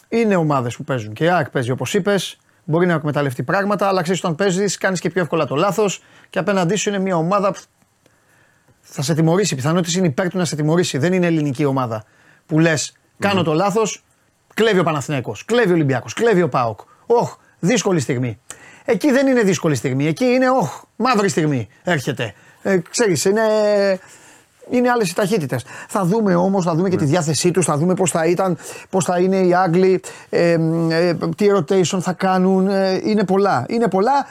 [0.09, 1.13] είναι ομάδες που παίζουν.
[1.13, 4.99] Και η ΑΕΚ παίζει όπως είπες, μπορεί να εκμεταλλευτεί πράγματα, αλλά ξέρεις όταν παίζεις, κάνεις
[4.99, 7.59] και πιο εύκολα το λάθος και απέναντί σου είναι μια ομάδα που
[8.81, 9.53] θα σε τιμωρήσει.
[9.53, 10.97] Οι πιθανότητε είναι υπέρ του να σε τιμωρήσει.
[10.97, 12.03] Δεν είναι ελληνική ομάδα
[12.45, 14.03] που λες: Κάνω το λάθος,
[14.53, 16.79] κλέβει ο Παναθηναίκος, κλέβει ο Ολυμπιακός, κλέβει ο Πάοκ.
[17.05, 18.39] Όχ, δύσκολη στιγμή.
[18.85, 20.07] Εκεί δεν είναι δύσκολη στιγμή.
[20.07, 22.33] Εκεί είναι, όχ, μαύρη στιγμή έρχεται.
[22.61, 23.41] Ε, ξέρεις, είναι
[24.69, 25.65] είναι άλλες οι ταχύτητες.
[25.87, 27.09] Θα δούμε όμως, θα δούμε και τη ναι.
[27.09, 28.57] διάθεσή τους, θα δούμε πώς θα ήταν,
[28.89, 30.57] πώς θα είναι οι Άγγλοι, ε,
[30.89, 32.67] ε, τι rotation θα κάνουν.
[32.67, 33.65] Ε, είναι πολλά.
[33.69, 34.27] Είναι πολλά.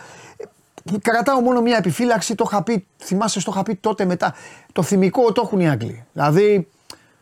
[1.03, 2.35] Κρατάω μόνο μια επιφύλαξη.
[2.35, 4.35] Το είχα πει, θυμάσαι, το είχα πει τότε μετά.
[4.73, 6.05] Το θυμικό το έχουν οι Άγγλοι.
[6.13, 6.69] Δηλαδή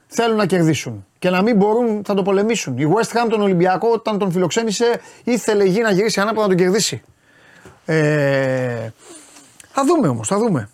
[0.07, 1.07] θέλουν να κερδίσουν.
[1.19, 2.79] Και να μην μπορούν, θα το πολεμήσουν.
[2.79, 6.57] Η West Ham τον Ολυμπιακό, όταν τον φιλοξένησε, ήθελε γη να γυρίσει ανάποδα να τον
[6.57, 7.03] κερδίσει.
[7.85, 8.91] Ε,
[9.73, 10.69] θα δούμε όμως, θα δούμε.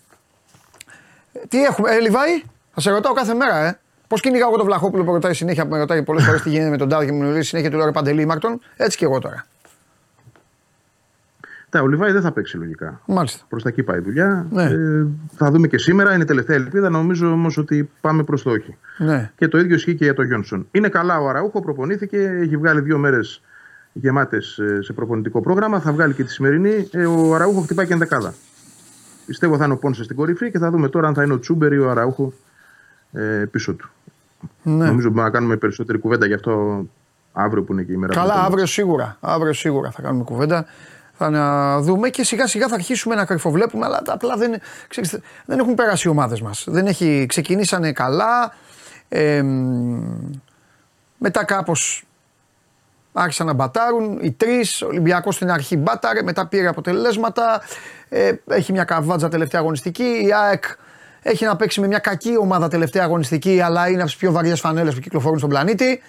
[1.47, 3.79] Τι έχουμε, ε, Λιβάη, θα σε ρωτάω κάθε μέρα, ε.
[4.07, 6.69] Πώς κυνηγάω εγώ τον Βλαχόπουλο που ρωτάει συνέχεια, που με ρωτάει πολλές φορές τι γίνεται
[6.69, 9.45] με τον Τάδε και μου λέει συνέχεια του λέω Παντελή Μάρτον, έτσι και εγώ τώρα.
[11.69, 13.01] Τα, ο Λιβάη δεν θα παίξει λογικά.
[13.05, 13.45] Μάλιστα.
[13.49, 14.45] Προς τα εκεί πάει η δουλειά.
[14.51, 14.63] Ναι.
[14.63, 16.13] Ε, θα δούμε και σήμερα.
[16.13, 16.89] Είναι τελευταία ελπίδα.
[16.89, 18.77] Νομίζω όμως ότι πάμε προς το όχι.
[18.97, 19.31] Ναι.
[19.37, 20.67] Και το ίδιο ισχύει και για τον Γιόνσον.
[20.71, 22.17] Είναι καλά ο Αραούχο, προπονήθηκε.
[22.17, 23.41] Έχει βγάλει δύο μέρες
[23.93, 25.79] γεμάτες ε, σε προπονητικό πρόγραμμα.
[25.79, 26.89] Θα βγάλει και τη σημερινή.
[26.91, 28.33] Ε, ο Αραούχο χτυπάει και ενδεκάδα.
[29.29, 31.39] Πιστεύω θα είναι ο Πόνσες στην κορυφή και θα δούμε τώρα αν θα είναι ο
[31.39, 32.33] Τσούμπερ ή ο Αραούχο
[33.11, 33.89] ε, πίσω του.
[34.63, 34.85] Ναι.
[34.85, 36.85] Νομίζω μπορούμε να κάνουμε περισσότερη κουβέντα γι' αυτό
[37.33, 38.13] αύριο που είναι και η μέρα.
[38.13, 39.17] Καλά, αύριο σίγουρα.
[39.19, 40.65] Αύριο σίγουρα θα κάνουμε κουβέντα.
[41.13, 45.59] Θα να δούμε και σιγά σιγά θα αρχίσουμε να κρυφοβλέπουμε, αλλά απλά δεν, ξέρεις, δεν
[45.59, 46.65] έχουν περάσει οι ομάδες μας.
[46.67, 48.53] Δεν έχει, ξεκινήσανε καλά.
[49.09, 49.43] Ε,
[51.17, 52.03] μετά κάπως
[53.21, 54.19] άρχισαν να μπατάρουν.
[54.21, 57.61] Οι τρεις, ο Ολυμπιακός στην αρχή μπάταρε, μετά πήρε αποτελέσματα.
[58.09, 60.03] Ε, έχει μια καβάτζα τελευταία αγωνιστική.
[60.03, 60.63] Η ΑΕΚ
[61.21, 64.59] έχει να παίξει με μια κακή ομάδα τελευταία αγωνιστική, αλλά είναι από τις πιο βαριές
[64.59, 66.01] φανέλες που κυκλοφορούν στον πλανήτη.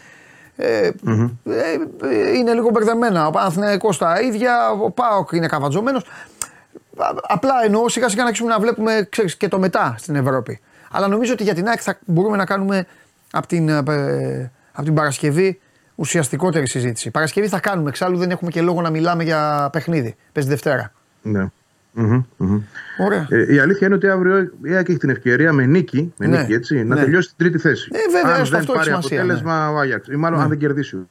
[0.56, 1.30] Ε, mm-hmm.
[2.02, 3.26] ε, είναι λίγο μπερδεμένα.
[3.26, 6.04] Ο Παναθηναϊκός τα ίδια, ο Πάοκ είναι καβατζωμένος.
[7.22, 10.60] Απλά εννοώ σιγά σιγά να αρχίσουμε να βλέπουμε ξέρεις, και το μετά στην Ευρώπη.
[10.90, 12.86] Αλλά νομίζω ότι για την ΑΕΚ θα μπορούμε να κάνουμε
[13.30, 13.78] από την, ε,
[14.72, 15.60] από την Παρασκευή
[16.00, 17.10] ουσιαστικότερη συζήτηση.
[17.10, 20.16] Παρασκευή θα κάνουμε, εξάλλου δεν έχουμε και λόγο να μιλάμε για παιχνίδι.
[20.32, 20.92] Πες Δευτέρα.
[21.22, 21.46] Ναι.
[21.92, 22.60] Μμμ, μμμ.
[23.04, 23.26] Ωραία.
[23.30, 26.38] Ε, η αλήθεια είναι ότι αύριο η ΑΕΚ έχει την ευκαιρία με νίκη, με Ναι,
[26.40, 27.00] νίκη έτσι, να ναι.
[27.00, 27.90] τελειώσει την τρίτη θέση.
[27.92, 30.08] Ε, βέβαια, αν στο δεν αυτό έχει πάρει σημασία, αποτέλεσμα ο Άγιαξ.
[30.08, 30.42] Ή μάλλον Ναι.
[30.44, 31.06] αν δεν κερδίσει ο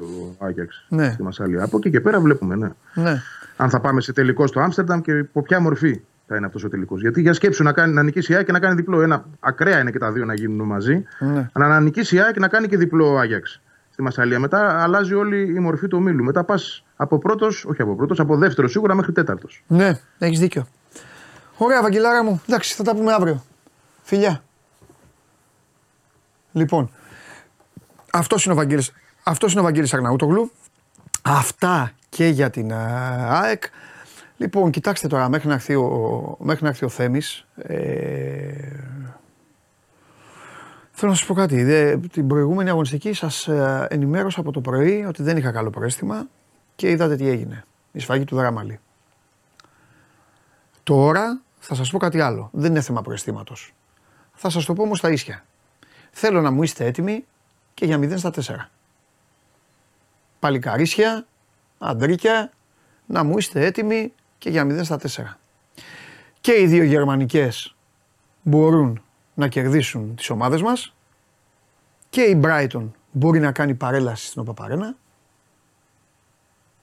[0.45, 1.11] Άγιαξ Ναι.
[1.11, 1.63] στη Μασάλια.
[1.63, 2.55] Από εκεί και πέρα βλέπουμε.
[2.55, 2.69] Ναι.
[2.93, 3.21] Ναι.
[3.57, 6.69] Αν θα πάμε σε τελικό στο Άμστερνταμ και υπό ποια μορφή θα είναι αυτός ο
[6.69, 7.01] τελικός.
[7.01, 9.01] Γιατί για σκέψου να, κάνει, να νικήσει η ΑΕΚ και να κάνει διπλό.
[9.01, 11.03] Ένα, ακραία είναι και τα δύο να γίνουν μαζί.
[11.19, 11.49] Ναι.
[11.51, 13.61] Αλλά να νικήσει η ΑΕΚ και να κάνει και διπλό ο Άγιαξ
[13.99, 14.39] στη Μασαλία.
[14.39, 16.23] Μετά αλλάζει όλη η μορφή του ομίλου.
[16.23, 19.63] Μετά πας από πρώτος, όχι από πρώτος, από δεύτερος σίγουρα μέχρι τέταρτος.
[19.67, 20.67] Ναι, έχεις δίκιο.
[21.57, 22.41] Ωραία, Βαγγελάρα μου.
[22.47, 23.43] Εντάξει, θα τα πούμε αύριο.
[24.01, 24.43] Φιλιά.
[26.51, 26.89] Λοιπόν,
[28.11, 28.91] αυτός είναι ο Βαγγέλης,
[29.23, 30.51] αυτός είναι ο Βαγγέλης Αρναούτογλου.
[31.21, 33.63] Αυτά και για την α, ΑΕΚ.
[34.37, 37.75] Λοιπόν, κοιτάξτε τώρα, μέχρι να έρθει ο, μέχρι να έρθει ο Θέμης, ε,
[40.99, 41.63] θέλω να σας πω κάτι.
[41.63, 46.27] Δε, την προηγούμενη αγωνιστική σας ε, ενημέρωσα από το πρωί ότι δεν είχα καλό προέστημα
[46.75, 47.65] και είδατε τι έγινε.
[47.91, 48.79] Η σφαγή του Δράμαλη.
[50.83, 52.49] Τώρα θα σας πω κάτι άλλο.
[52.53, 53.73] Δεν είναι θέμα προαισθήματος.
[54.33, 55.45] Θα σας το πω όμως τα ίσια.
[56.11, 57.25] Θέλω να μου είστε έτοιμοι
[57.73, 58.69] και για 0 στα 4.
[60.39, 61.25] Παλικαρίσια,
[61.77, 62.51] αντρίκια,
[63.05, 65.37] να μου είστε έτοιμοι και για 0 στα 4.
[66.41, 67.75] Και οι δύο γερμανικές
[68.41, 69.03] μπορούν
[69.39, 70.93] να κερδίσουν τις ομάδες μας
[72.09, 74.95] και η Brighton μπορεί να κάνει παρέλαση στην Οπαπαρένα.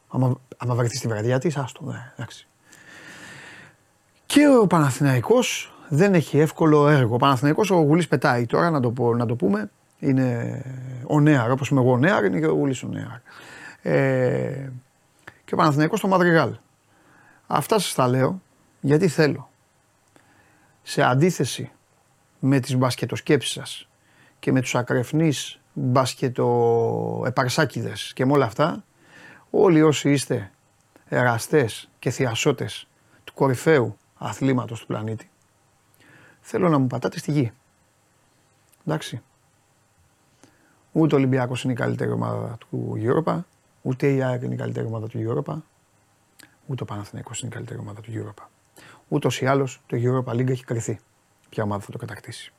[0.08, 2.46] Άμα, άμα βρεθεί στη βραδιά της, άστο, ναι, εντάξει.
[4.26, 7.14] Και ο Παναθηναϊκός δεν έχει εύκολο έργο.
[7.14, 9.70] Ο Παναθηναϊκός ο Γουλής πετάει τώρα, να το, πω, να το πούμε.
[9.98, 10.62] Είναι
[11.06, 13.20] ο Νέαρ, όπως είμαι εγώ ο Νέαρ, είναι και ο Γουλής ο Νέαρ.
[13.82, 14.70] Ε,
[15.44, 16.56] και ο Παναθηναϊκός στο Μαδριγάλ.
[17.46, 18.40] Αυτά σας τα λέω
[18.80, 19.50] γιατί θέλω.
[20.82, 21.70] Σε αντίθεση
[22.46, 23.88] με τις μπασκετοσκέψεις σας
[24.38, 28.84] και με τους ακρεφνείς μπασκετοεπαρσάκιδες και με όλα αυτά,
[29.50, 30.50] όλοι όσοι είστε
[31.08, 32.88] εραστές και θειασότες
[33.24, 35.30] του κορυφαίου αθλήματος του πλανήτη,
[36.40, 37.52] θέλω να μου πατάτε στη γη.
[38.86, 39.22] Εντάξει.
[40.92, 43.38] Ούτε ο Ολυμπιακός είναι η καλύτερη ομάδα του Europa,
[43.82, 45.54] ούτε η ΑΕΚ είναι η καλύτερη ομάδα του Europa,
[46.66, 48.42] ούτε ο Παναθηναϊκός είναι η καλύτερη ομάδα του Europa.
[49.08, 51.00] Ούτως ή άλλως το Europa League έχει κρυθεί
[51.48, 52.52] ποια ομάδα θα το κατακτήσει.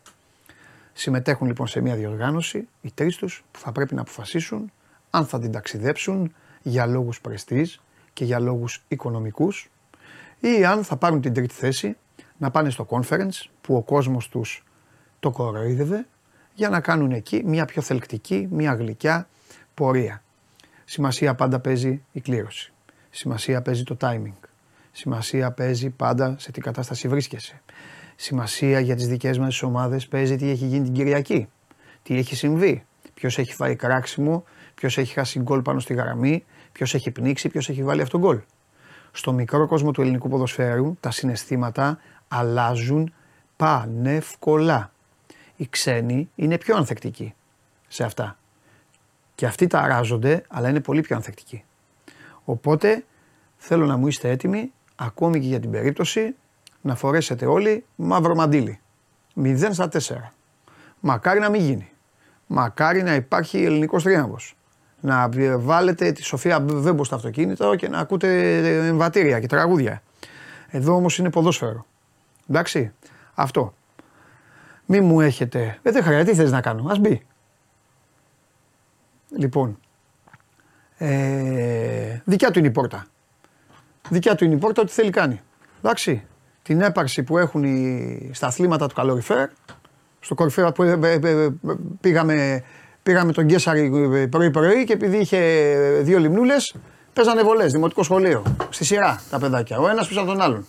[0.93, 4.71] Συμμετέχουν λοιπόν σε μια διοργάνωση οι τρεις τους που θα πρέπει να αποφασίσουν
[5.10, 7.82] αν θα την ταξιδέψουν για λόγους πρεστής
[8.13, 9.69] και για λόγους οικονομικούς
[10.39, 11.97] ή αν θα πάρουν την τρίτη θέση
[12.38, 14.63] να πάνε στο conference που ο κόσμος τους
[15.19, 16.08] το κοροϊδεύε
[16.54, 19.28] για να κάνουν εκεί μια πιο θελκτική, μια γλυκιά
[19.73, 20.23] πορεία.
[20.86, 22.73] Σημασία πάντα παίζει η κλήρωση.
[23.10, 24.39] Σημασία παίζει το timing.
[24.91, 27.62] Σημασία παίζει πάντα σε τι κατάσταση βρίσκεσαι.
[28.19, 31.47] Σημασία για τις δικές μας ομάδες παίζει τι έχει γίνει την Κυριακή.
[32.03, 32.86] Τι έχει συμβεί.
[33.13, 34.43] Ποιος έχει φάει κράξιμο,
[34.75, 38.39] ποιος έχει χάσει γκολ πάνω στη γραμμή, ποιος έχει πνίξει, ποιος έχει βάλει αυτό γκολ.
[39.12, 43.13] Στο μικρό κόσμο του ελληνικού ποδοσφαίρου τα συναισθήματα αλλάζουν
[43.56, 44.91] πανεύκολα.
[45.56, 47.34] Οι ξένοι είναι πιο ανθεκτικοί
[47.88, 48.38] σε αυτά.
[49.36, 51.63] Και αυτοί τα αράζονται, αλλά είναι πολύ πιο ανθεκτικοί.
[52.43, 53.03] Οπότε
[53.58, 56.36] θέλω να μου είστε έτοιμοι, ακόμη και για την περίπτωση,
[56.88, 58.80] να φορέσετε όλοι μαύρο μαντίλι.
[59.43, 60.00] 0 στα 4.
[61.00, 61.91] Μακάρι να μην γίνει.
[62.47, 64.58] Μακάρι να υπάρχει ελληνικός τρίαμβος.
[65.00, 70.02] Να βάλετε τη Σοφία Βέμπο στο αυτοκίνητο και να ακούτε εμβατήρια και τραγούδια.
[70.67, 71.86] Εδώ όμως είναι ποδόσφαιρο.
[72.50, 72.91] Εντάξει,
[73.34, 73.73] αυτό.
[74.86, 75.80] Μη μου έχετε...
[75.82, 77.26] Ε, δεν χρειάζεται, τι θες να κάνω, ας μπει.
[79.38, 79.80] Λοιπόν,
[80.97, 83.06] ε, δικιά του είναι η πόρτα.
[84.10, 85.41] Δικιά του είναι η πόρτα, ό,τι θέλει κάνει.
[85.78, 86.26] Εντάξει,
[86.67, 89.49] την έπαρξη που έχουν οι, στα αθλήματα του καλοριφέρ,
[90.19, 91.49] στο κορυφαίο που ε, ε, ε,
[92.01, 92.63] πήγαμε,
[93.03, 95.39] πήγαμε τον Γκέσαρη πρωί-πρωί και επειδή είχε
[96.01, 96.75] δύο λιμνούλες,
[97.13, 100.65] παίζανε βολές, δημοτικό σχολείο, στη σειρά τα παιδάκια, ο ένας πίσω από τον άλλον.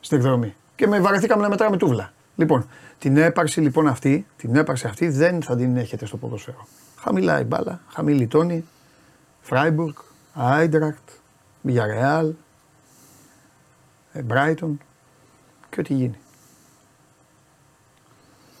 [0.00, 0.54] Στην εκδρομή.
[0.76, 2.12] Και με βαρεθήκαμε να μετράμε τούβλα.
[2.36, 2.68] Λοιπόν,
[2.98, 6.66] την έπαρξη λοιπόν αυτή, την έπαρξη αυτή δεν θα την έχετε στο ποδοσφαίρο.
[6.96, 8.64] Χαμηλά η μπάλα, χαμηλή τόνη,
[9.40, 9.94] Φράιμπουργκ,
[10.34, 11.08] Άιντρακτ,
[11.66, 12.30] Villarreal,
[14.24, 14.80] Μπράιτον
[15.70, 16.18] και ό,τι γίνει.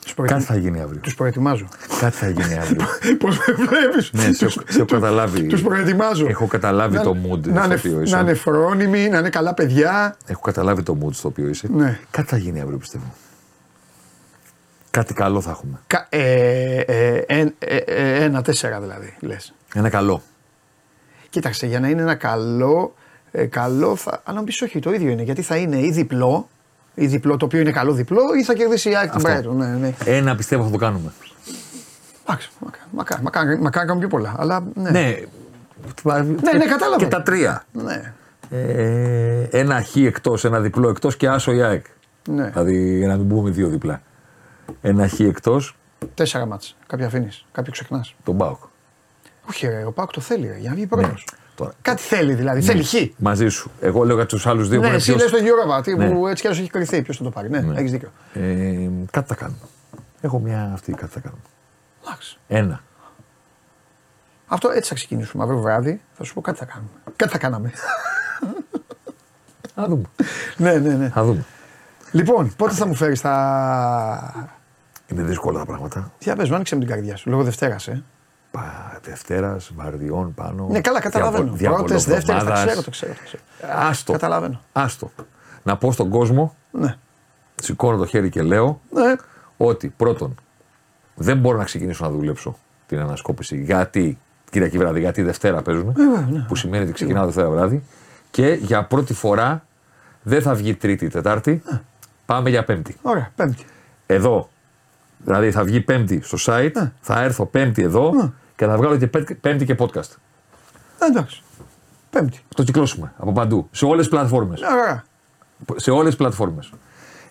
[0.02, 0.32] Τους, προετοι...
[0.34, 1.00] Κάτι θα γίνει αύριο.
[1.00, 1.68] τους προετοιμάζω.
[2.00, 2.86] Κάτι θα γίνει αύριο.
[3.18, 5.46] Πώς με βλέπεις; ναι, σε, σε έχω καταλάβει.
[5.46, 6.26] Τους προετοιμάζω.
[6.28, 8.14] Έχω καταλάβει να, το mood να, στο είναι, οποίο είσαι.
[8.14, 10.16] να είναι φρόνιμοι, να είναι καλά παιδιά.
[10.26, 11.68] Έχω καταλάβει το mood στο οποίο είσαι.
[11.70, 11.98] Ναι.
[12.10, 13.14] Κάτι θα γίνει αύριο πιστεύω.
[14.90, 15.80] Κάτι καλό θα έχουμε.
[15.86, 19.54] Κα, ε, ε, ε, ε, ε, ένα τέσσερα δηλαδή λες.
[19.74, 20.22] Ένα καλό.
[21.30, 22.94] Κοίταξε, για να είναι ένα καλό,
[23.32, 24.20] ε, καλό θα.
[24.24, 25.22] Αλλά να πεις όχι, το ίδιο είναι.
[25.22, 26.48] Γιατί θα είναι ή διπλό,
[26.94, 29.50] ή διπλό το οποίο είναι καλό διπλό, ή θα κερδίσει η ΑΕΚ την Αυτό.
[29.50, 29.54] Brighton.
[29.54, 29.94] Ναι, ναι.
[30.04, 31.12] Ένα πιστεύω θα το κάνουμε.
[32.22, 34.34] Εντάξει, μακάρι, μακάρι, μακάρι να κάνουμε πιο πολλά.
[34.38, 34.90] Αλλά ναι.
[34.90, 35.16] Ναι.
[36.12, 36.96] ναι, ναι, κατάλαβα.
[36.96, 37.64] Και τα τρία.
[37.72, 38.12] Ναι.
[38.50, 41.86] Ε, ένα χ εκτός, ένα διπλό εκτός και άσο η ΑΕΚ.
[42.28, 42.48] Ναι.
[42.48, 44.02] Δηλαδή για να μην πούμε δύο διπλά.
[44.80, 45.76] Ένα χ εκτός,
[46.14, 46.76] Τέσσερα μάτς.
[46.86, 47.44] Κάποια αφήνεις.
[47.52, 48.14] Κάποιο ξεχνάς.
[48.24, 48.62] τον Μπάουκ.
[49.48, 51.06] Όχι, ρε, ο Πάκ το θέλει ρε, για να βγει πρώτο.
[51.06, 51.12] Ναι.
[51.60, 52.60] Τώρα, Κάτι θέλει δηλαδή.
[52.62, 52.94] Θέλει χ.
[53.16, 53.70] μαζί σου.
[53.80, 55.94] Εγώ λέω για τους άλλους δύο Ναι, που εσύ είναι λες ποιος- τον Γιώργο τι,
[55.96, 56.10] Ναι.
[56.10, 57.02] που έτσι κι άλλως έχει κρυθεί.
[57.02, 57.50] Ποιος θα το πάρει.
[57.50, 57.78] Ναι, Ναι.
[57.78, 58.08] έχεις δίκιο.
[58.34, 59.58] Ε, κάτι θα κάνουμε.
[60.20, 61.42] Έχω μια αυτή, κάτι θα κάνουμε.
[62.06, 62.38] Εντάξει.
[62.48, 62.80] Ένα.
[64.46, 65.42] Αυτό έτσι θα ξεκινήσουμε.
[65.42, 66.90] Αύριο βράδυ θα σου πω κάτι θα κάνουμε.
[67.16, 67.72] Κάτι θα κάναμε.
[69.74, 70.04] Θα δούμε.
[70.56, 71.08] ναι, ναι, ναι.
[71.08, 71.44] Θα δούμε.
[72.12, 74.50] Λοιπόν, πότε θα μου φέρεις τα.
[75.06, 76.12] Είναι δύσκολα τα πράγματα.
[76.18, 77.30] Τι πες μου, άνοιξε με την καρδιά σου.
[77.30, 78.02] Λόγω Δευτέρας, ε.
[79.02, 80.66] Δευτέρας, βαρδιών πάνω.
[80.70, 81.56] Ναι, καλά, καταλαβαίνω.
[81.62, 83.12] Πρώτες, δεύτερε, τα ξέρω, το ξέρω.
[83.12, 83.42] Το ξέρω.
[83.78, 84.12] Άστο.
[84.12, 84.60] Καταλαβαίνω.
[84.72, 85.10] Άστο.
[85.62, 86.96] Να πω στον κόσμο, Ναι.
[87.54, 89.14] σηκώνω το χέρι και λέω ναι.
[89.56, 90.34] ότι πρώτον
[91.14, 94.18] δεν μπορώ να ξεκινήσω να δουλέψω την ανασκόπηση γιατί
[94.50, 95.94] Κυριακή βράδυ, γιατί Δευτέρα παίζουν.
[96.30, 96.44] ναι.
[96.48, 97.82] Που σημαίνει ότι ξεκινάω Δευτέρα βράδυ.
[98.30, 99.64] Και για πρώτη φορά
[100.22, 101.62] δεν θα βγει Τρίτη ή Τετάρτη.
[102.26, 102.96] Πάμε για Πέμπτη.
[103.02, 103.64] Ωραία, Πέμπτη.
[104.06, 104.48] Εδώ.
[105.24, 106.92] Δηλαδή θα βγει Πέμπτη στο site, Ναι.
[107.00, 110.10] θα έρθω Πέμπτη εδώ και θα βγάλω και πέ- Πέμπτη και podcast.
[110.98, 111.42] Ε, Εντάξει.
[112.10, 112.40] Πέμπτη.
[112.54, 113.68] Το κυκλώσουμε από παντού.
[113.70, 114.60] Σε όλες τις πλατφόρμες.
[114.62, 115.04] Ωραία.
[115.76, 116.72] Σε όλες τις πλατφόρμες.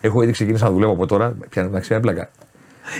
[0.00, 1.34] Έχω ήδη ξεκινήσει να δουλεύω από τώρα.
[1.48, 2.30] Πια να ξέρει πλάκα.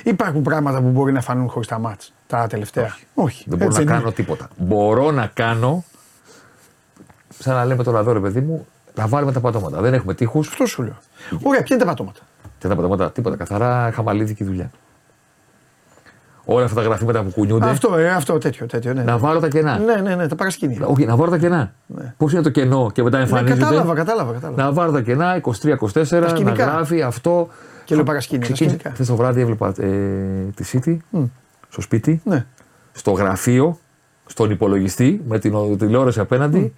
[0.04, 3.44] Υπάρχουν πράγματα που μπορεί να φανούν χωρίς τα μάτς τα τελευταία; Όχι.
[3.48, 4.00] Δεν μπορώ έτσι να είναι.
[4.00, 4.48] κάνω τίποτα.
[4.56, 5.84] Μπορώ να κάνω.
[7.38, 9.80] Σαν να λέμε τώρα εδώ ρε παιδί μου, να βάλουμε τα πατώματα.
[9.80, 10.48] Δεν έχουμε τείχους.
[10.48, 10.96] Αυτό σου λέω.
[11.42, 12.20] Ωραία, ποια είναι τα πατώματα;
[12.60, 13.36] Και τα πατώματα, τίποτα.
[13.36, 14.70] Καθαρά χαμαλίδικη δουλειά.
[16.44, 17.68] Όλα αυτά τα γραφήματα που κουνιούνται.
[17.68, 18.66] Αυτό, ε, αυτό τέτοιο.
[18.66, 19.18] τέτοιο ναι, Να ναι.
[19.18, 19.78] βάλω τα κενά.
[19.78, 20.86] ναι, ναι, ναι, τα παρασκήνια.
[20.86, 21.72] Όχι, να βάλω τα κενά.
[21.86, 22.14] Ναι.
[22.16, 23.60] Πώς είναι το κενό και μετά Ναι, εμφανίζεται.
[23.60, 24.32] κατάλαβα, κατάλαβα.
[24.32, 24.62] κατάλαβα.
[24.62, 26.64] Να βάλω τα κενά 23-24, να σκηνικά.
[26.64, 27.48] γράφει αυτό.
[27.84, 28.90] Και λέω παρασκήνια, τα Ξεκίνησε- σκηνικά.
[28.90, 29.90] Χθες το βράδυ έβλεπα ε,
[30.54, 30.96] τη City
[31.68, 32.46] στο σπίτι, Ναι.
[32.92, 33.78] στο γραφείο,
[34.26, 36.74] στον υπολογιστή με την ο- τηλεόραση απέναντι.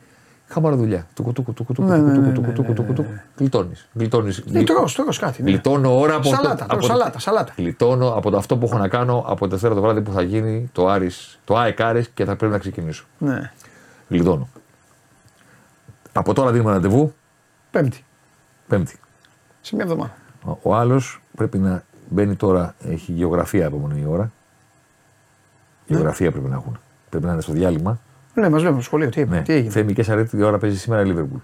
[0.53, 1.07] Χαμάρα δουλειά.
[1.15, 3.11] Τουκου, τουκου, τουκου, τουκου, Ναι, ναι, τουκου, ναι, τουκου, ναι, τουκου, ναι, τουκου, ναι, τουκου.
[3.37, 4.45] Γλιτώνεις, γλιτώνεις.
[4.47, 5.43] Ναι, τρως, τρως κάτι.
[5.43, 5.51] Ναι.
[5.51, 7.53] Γλιτώνω ώρα από Σαλάτα, το, τρώω από, σαλάτα, σαλάτα.
[7.57, 10.69] Γλιτώνω από το αυτό που έχω να κάνω από Δευτέρα το βράδυ που θα γίνει
[10.73, 13.05] το Άρης, το ΑΕΚ Άρης και θα πρέπει να ξεκινήσω.
[13.19, 13.51] Ναι.
[14.09, 14.49] Γλιτώνω.
[16.13, 17.15] Από τώρα δίνουμε ραντεβού,
[17.71, 18.05] Πέμπτη.
[18.69, 18.99] Πέμπτη.
[19.61, 20.13] Σε μια εβδομάδα.
[20.45, 24.33] Ο- Ο άλλος πρέπει να μπαίνει τώρα, έχει γεωγραφία επόμενη ώρα.
[25.87, 26.79] Γεωγραφία πρέπει να έχουν.
[27.11, 27.99] Πρέπει να είναι στο διάλειμμα.
[28.35, 29.43] Ναι, μας λέμε στο σχολείο τι, είπε, Ναι.
[29.43, 29.71] τι έγινε.
[29.71, 31.39] Θέμη και Σαρέτη τη ώρα παίζει σήμερα η Λίβερπουλ.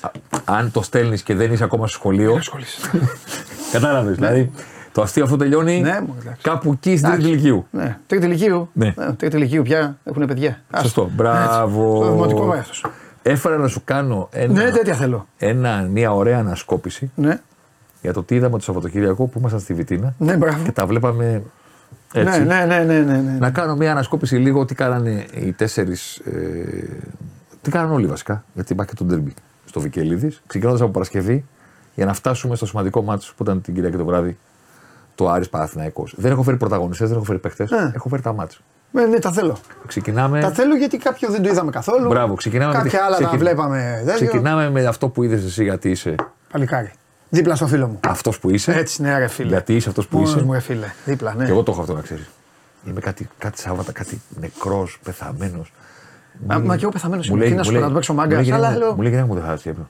[0.00, 0.10] Α,
[0.44, 2.34] Αν το στέλνεις και δεν είσαι ακόμα στο σχολείο.
[2.34, 2.90] Ασχολείσαι.
[3.72, 4.14] Κατάλαβες.
[4.16, 4.50] Δηλαδή
[4.92, 6.42] το αστείο αυτό τελειώνει Ναι, μου, εντάξει.
[6.42, 7.66] κάπου εκεί στην τρίτη ηλικίου.
[7.70, 8.68] ναι, τρίτη ηλικίου.
[8.72, 8.94] Ναι.
[8.98, 10.60] Ε, τρίτη ηλικίου πια έχουν παιδιά.
[10.70, 10.82] Άστο.
[10.86, 11.10] Σωστό.
[11.14, 11.94] Μπράβο.
[11.94, 12.04] Έτσι.
[12.04, 12.84] Στο δημοτικό πάει αυτός.
[13.22, 15.26] Έφερα να σου κάνω ένα, Ναι, τέτοια θέλω.
[15.38, 17.40] ένα, μια ωραία ανασκόπηση Ναι,
[18.02, 20.64] για το τι είδαμε το Σαββατοκύριακο που ήμασταν στη Βιτίνα ναι, μπράβο.
[20.64, 21.42] και τα βλέπαμε
[22.20, 22.40] έτσι.
[22.42, 23.36] Ναι, ναι, ναι, ναι, ναι, ναι.
[23.38, 26.16] Να κάνω μια ανασκόπηση λίγο τι κάνανε οι τέσσερις.
[26.16, 26.30] Ε,
[27.62, 28.44] τι κάνανε όλοι βασικά.
[28.54, 30.42] Γιατί υπάρχει και το ντερμπι στο Βικελίδης.
[30.46, 31.44] Ξεκινώντας από Παρασκευή
[31.94, 34.38] για να φτάσουμε στο σημαντικό μάτσο που ήταν την Κυριακή το βράδυ.
[35.14, 36.14] Το Άρης Παναθηναϊκός.
[36.16, 37.62] Δεν έχω φέρει πρωταγωνιστές, δεν έχω φέρει παίχτε.
[37.62, 37.90] Ε.
[37.94, 38.58] Έχω φέρει τα μάτσα.
[38.90, 39.56] Ναι, ναι, τα θέλω.
[39.86, 40.40] Ξεκινάμε.
[40.40, 42.08] Τα θέλω γιατί κάποιο δεν το είδαμε καθόλου.
[42.08, 44.02] Μπράβο, ξεκινάμε με Κάποια τη- άλλα τα ξεκι- βλέπαμε.
[44.06, 44.26] τέτοιο.
[44.26, 46.14] Ξεκινάμε με αυτό που είδες εσύ γιατί είσαι
[46.52, 46.90] Παλικάρι.
[47.28, 48.00] Δίπλα στο φίλο μου.
[48.08, 48.72] αυτός που είσαι.
[48.72, 49.48] Έτσι, ναι, ρε φίλε.
[49.48, 50.44] Γιατί είσαι αυτός που Μόνος είσαι.
[50.44, 50.86] μου, ρε φίλε.
[51.04, 51.44] Δίπλα, ναι.
[51.44, 52.28] Και εγώ το έχω αυτό να ξέρεις.
[52.88, 55.72] Είμαι κάτι, κάτι Σάββατα, κάτι νεκρός, πεθαμένος.
[56.46, 57.44] Α, Μα και εγώ πεθαμένος Μου είμαι.
[57.44, 58.34] λέει, Τι να μου σου πω, λέει, να το παίξω μου μάγκας.
[58.34, 58.94] λέει, γυναίκα Αλλά μου- λέω.
[58.94, 59.88] Μου λέει γυναίκα μου δεν χάσει έπρεπε.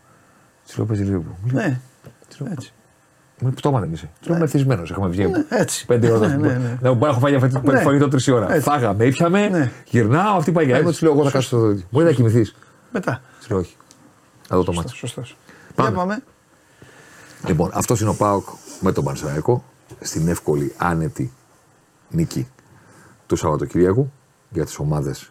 [0.66, 1.24] Της λέω παίζει λίγο.
[1.42, 1.78] Μου λέει, Ναι,
[2.28, 2.72] της λέω, έτσι.
[3.40, 4.08] Μου λέει πτώμα δεν είσαι.
[4.20, 4.90] Της λέω μεθυσμένος.
[4.90, 5.26] Έχουμε βγει.
[5.26, 5.86] Ναι, έτσι.
[5.86, 6.28] Πέντε ώρα.
[6.28, 6.76] Ναι, ναι, ναι.
[6.80, 7.80] Να μου πάει, έχω φάει φαγητό- Ναι.
[7.80, 8.46] φαγητό τρεις ώρα.
[8.52, 8.60] Έτσι.
[8.68, 9.70] Φάγαμε, ήπιαμε, Ναι.
[9.84, 10.88] γυρνάω, αυτή πάει για αίμα.
[10.88, 10.92] Έτσι.
[10.92, 11.82] Της λέω εγώ θα κάτσω στο δέντρο.
[11.90, 12.54] Μου λέει να κοιμηθείς.
[12.92, 13.20] Μετά.
[13.38, 13.76] Της λέω όχι.
[14.48, 14.94] Να δω το μάτι.
[14.94, 15.22] Σωστό.
[15.74, 16.22] Πάμε.
[17.46, 17.66] Για πάμε.
[17.66, 18.48] Λοιπόν, αυτός είναι ο Πάοκ
[18.80, 19.64] με τον Πανσεραϊκό
[20.00, 21.32] στην εύκολη άνετη
[22.10, 22.48] νίκη
[23.26, 24.12] του Σαββατοκύριακου
[24.50, 25.30] για τις ομάδες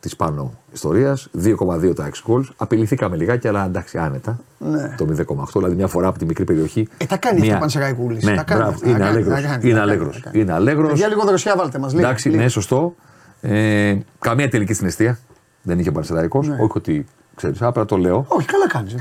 [0.00, 1.28] της πάνω ιστορίας.
[1.42, 2.44] 2,2 τα 6 goals.
[2.56, 4.38] Απειληθήκαμε λιγάκι, αλλά εντάξει, άνετα.
[4.58, 4.94] Ναι.
[4.96, 6.88] Το 0,8, δηλαδή μια φορά από τη μικρή περιοχή.
[6.98, 8.24] Ε, τα κάνει αυτά ο Πανσεραϊκούλης.
[8.24, 9.40] Ναι, Τα κάνει μπράβο, αυτά, είναι τα κάνει, αλέγρος.
[9.42, 10.14] τα κάνει, Είναι τα κάνει, αλέγρος.
[10.20, 10.40] τα κάνει.
[10.42, 10.98] Είναι αλέγρος.
[10.98, 11.94] Για λίγο δροσιά βάλτε μας.
[11.94, 12.94] Εντάξει, ναι, σωστό.
[13.40, 15.18] Ε, καμία τελική στην αιστεία.
[15.62, 16.48] Δεν είχε ο Πανσεραϊκός.
[16.48, 16.54] Ναι.
[16.54, 17.06] Όχι ότι
[17.36, 18.24] ξέρεις, απλά το λέω.
[18.28, 18.94] Όχι, καλά κάνεις.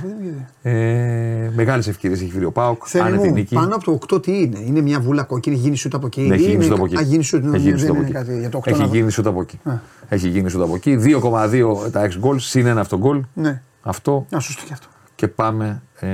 [0.61, 2.81] Ε, Μεγάλες ευκαιρίες έχει φέρει ο Πάοκ.
[2.85, 3.55] Θέλει Άνετη μου, νίκη.
[3.55, 6.21] πάνω από το 8 τι είναι; Είναι μια βούλα κόκκινη, γίνει σούτ από εκεί.
[6.21, 6.97] Ναι, έχει Ή γίνει είναι- σούτ από εκεί.
[6.97, 8.13] Α, γίνει σούτ, ναι, Έχει γίνει δεν σούτ από είναι εκεί.
[8.25, 9.59] κάτι για το 8 Έχει να- γίνει σούτ από εκεί.
[9.63, 9.71] Α.
[10.09, 10.95] Έχει γίνει σούτ από εκεί.
[10.95, 13.21] 2,2 τα 6 γκολ, συν ένα αυτό γκολ.
[13.33, 13.61] Ναι.
[13.81, 14.87] Αυτό Α, σωστό και αυτό.
[15.15, 16.07] και πάμε ε,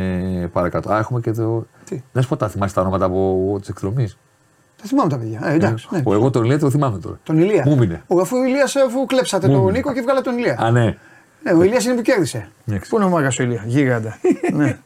[0.51, 0.91] παρακάτω.
[0.91, 1.65] Α, έχουμε και το.
[1.86, 4.07] Τι; Να σου πω, τα θυμάσαι τα ονόματα από τη εκδρομή.
[4.82, 5.41] Τα θυμάμαι τα παιδιά.
[5.43, 5.88] Ε, εντάξει.
[5.91, 6.01] ναι.
[6.05, 7.19] Εγώ τον Ηλία το θυμάμαι τώρα.
[7.24, 7.63] Τον Ηλία.
[7.67, 8.03] Μου μείνε.
[8.07, 9.78] Ο, αφού ο Ηλίας, αφού κλέψατε Μου τον μείνε.
[9.78, 10.57] Νίκο και βγάλατε τον Ηλία.
[10.59, 10.97] Α, ναι.
[11.44, 12.50] Ναι, ο Ηλίας είναι που κέρδισε.
[12.68, 12.89] Εντάξει.
[12.89, 14.18] Πού είναι ο μάγας ο Ηλίας, γίγαντα.
[14.54, 14.78] ναι.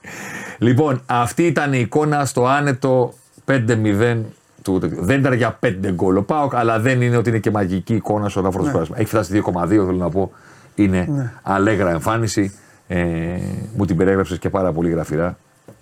[0.58, 3.14] Λοιπόν, αυτή ήταν η εικόνα στο άνετο
[3.52, 4.18] 5-0
[4.62, 5.04] του τέτοιου.
[5.06, 8.30] Δεν ήταν για 5 γκολ ο Πάοκ, αλλά δεν είναι ότι είναι και μαγική εικόνα
[8.30, 8.48] στο Ναι.
[8.48, 8.96] ελαφρώ πέρασμα.
[9.00, 10.32] Έχει φτάσει 2,2, θέλω να πω.
[10.76, 12.56] Είναι αλέγρα εμφάνιση.
[12.88, 13.38] Ε,
[13.76, 15.38] μου την περιέγραψες και πάρα πολύ γραφειρά.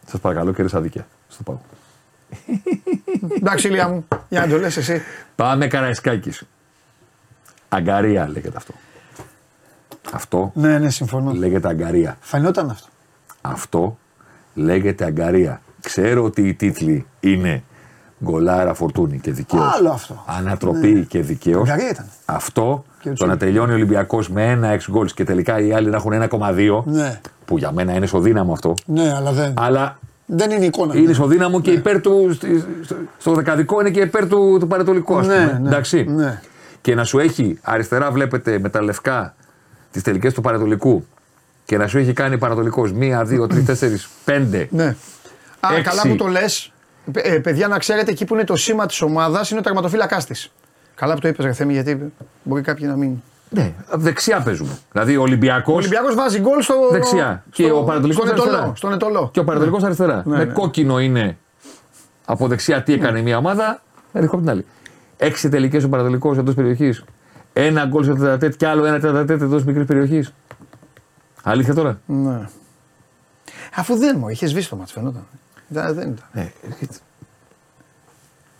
[0.06, 1.08] Σας παρακαλώ και αδίκια.
[1.28, 1.58] Στο πάω.
[3.38, 5.02] Εντάξει, Ηλία μου, για να το λες εσύ.
[5.36, 6.44] Πάμε Καραϊσκάκης.
[7.70, 8.74] Αγκαρία λέγεται αυτό.
[10.14, 11.32] Αυτό Ναι, ναι, συμφωνώ.
[11.32, 12.18] λέγεται αγκαρία.
[12.20, 12.88] Φαινόταν αυτό.
[13.42, 13.98] Αυτό
[14.54, 15.62] λέγεται αγκαρία.
[15.82, 17.64] Ξέρω ότι οι τίτλοι είναι
[18.24, 19.74] γκολάρα φορτούνη και δικαίως.
[19.78, 20.24] Άλλο αυτό.
[20.28, 21.70] Ανατροπή και δικαίως.
[21.70, 22.06] Αγκαρία ήταν.
[22.26, 25.74] Αυτό Και ο το να τελειώνει ο Ολυμπιακός με ένα εξ γκολ και τελικά οι
[25.74, 26.84] άλλοι να έχουν 1,2.
[26.86, 28.74] Ναι, Που για μένα είναι ισοδύναμο αυτό.
[28.86, 30.96] ναι, αλλά δεν, Αλλά δεν είναι εικόνα.
[30.96, 32.34] είναι ισοδύναμο και υπέρ του.
[32.34, 35.60] στη- στο- Στο δεκαδικό είναι και υπέρ του, του παρετολικού, ας Ναι, πούμε.
[35.62, 36.04] ναι, Εντάξει.
[36.04, 36.42] ναι.
[36.82, 39.36] Και να σου έχει αριστερά, βλέπετε με τα λευκά
[39.94, 41.06] τις τελικές του παρετολικού
[41.66, 44.68] και να σου έχει κάνει παρατολικό 1, 2, 3, 4, 5.
[44.70, 44.96] Ναι.
[45.60, 45.82] Α, Έξι.
[45.82, 46.72] καλά που το λες.
[47.12, 50.52] Ε, παιδιά, να ξέρετε, εκεί που είναι το σήμα της ομάδας είναι ο τερματοφύλακάς της.
[50.96, 52.14] Καλά που το είπες, Ρεθέμι, γιατί
[52.44, 53.22] μπορεί κάποιοι να μην.
[53.50, 54.78] Ναι, δεξιά παίζουμε.
[54.92, 55.74] Δηλαδή ο Ολυμπιακό.
[55.74, 56.76] Ο Ολυμπιακός βάζει γκολ στο.
[56.92, 57.44] Δεξιά.
[57.52, 58.58] Και ο Πανατολικός στον αριστερά.
[58.58, 58.76] Ετωλό.
[58.76, 59.30] Στον Ετωλό.
[59.34, 60.24] Και ο Πανατολικό αριστερά.
[60.26, 60.54] Ναι, με ναι.
[60.54, 61.38] κόκκινο είναι
[62.26, 63.82] από δεξιά τι έκανε μια ομάδα,
[64.14, 64.66] έρχεται από την άλλη.
[65.18, 67.04] Έξι τελικές ο Πανατολικό εντός περιοχής.
[67.54, 70.34] Ένα γκολ στο τετατέτ και άλλο ένα τετατέτ εντός μικρής περιοχής.
[71.44, 72.48] Αλήθεια τώρα; Ναι.
[73.76, 75.26] Αφού δεν μου είχες σβήσει το μάτσο, φαινόταν.
[75.68, 76.26] Δεν, δεν ήταν.
[76.32, 76.94] Ναι, έρχεται.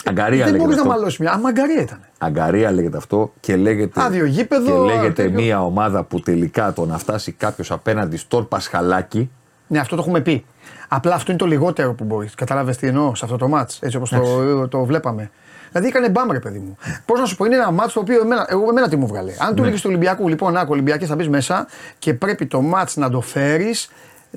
[0.06, 0.94] Αγκαρία δεν λέγεται μπορείς να αυτό.
[0.94, 1.32] μαλώσεις μια.
[1.32, 2.00] Αμαγκαρία ήταν.
[2.18, 4.02] Αγκαρία λέγεται αυτό και λέγεται.
[4.02, 5.42] Άδειο γήπεδο, Και λέγεται τέτοιο.
[5.42, 9.30] μια ομάδα που τελικά το να φτάσει κάποιος απέναντι στον Πασχαλάκι.
[9.68, 10.46] Ναι, αυτό το έχουμε πει.
[10.88, 12.36] Απλά αυτό είναι το λιγότερο που μπορείς.
[12.36, 15.32] Κατάλαβε τι εννοώ σε αυτό το μάτς, έτσι όπως το, το βλέπαμε.
[15.74, 16.78] Δηλαδή έκανε μπαμ, ρε παιδί μου.
[17.06, 19.34] Πώς να σου πω, είναι ένα μάτς το οποίο εμένα, εγώ, εμένα τι μου βγάλε.
[19.40, 19.68] Αν του Ναι.
[19.68, 21.68] έλεγε του Ολυμπιακού, λοιπόν, άκου Ολυμπιακές θα μπεις μέσα
[22.00, 23.90] και πρέπει το μάτς να το φέρεις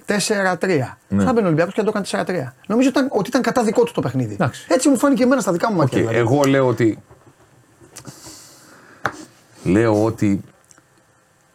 [0.07, 0.99] 4-3.
[1.09, 1.24] Ναι.
[1.24, 2.55] Θα μπαίνει ο Ολυμπιακός και να το κάνει 4-3.
[2.66, 4.34] Νομίζω ήταν, ότι ήταν κατά δικό του το παιχνίδι.
[4.34, 4.66] Εντάξει.
[4.68, 6.01] Έτσι μου φάνηκε εμένα στα δικά μου μάτια.
[6.03, 6.18] Οκ, δηλαδή.
[6.18, 6.99] Εγώ λέω ότι.
[9.64, 10.41] Λέω ότι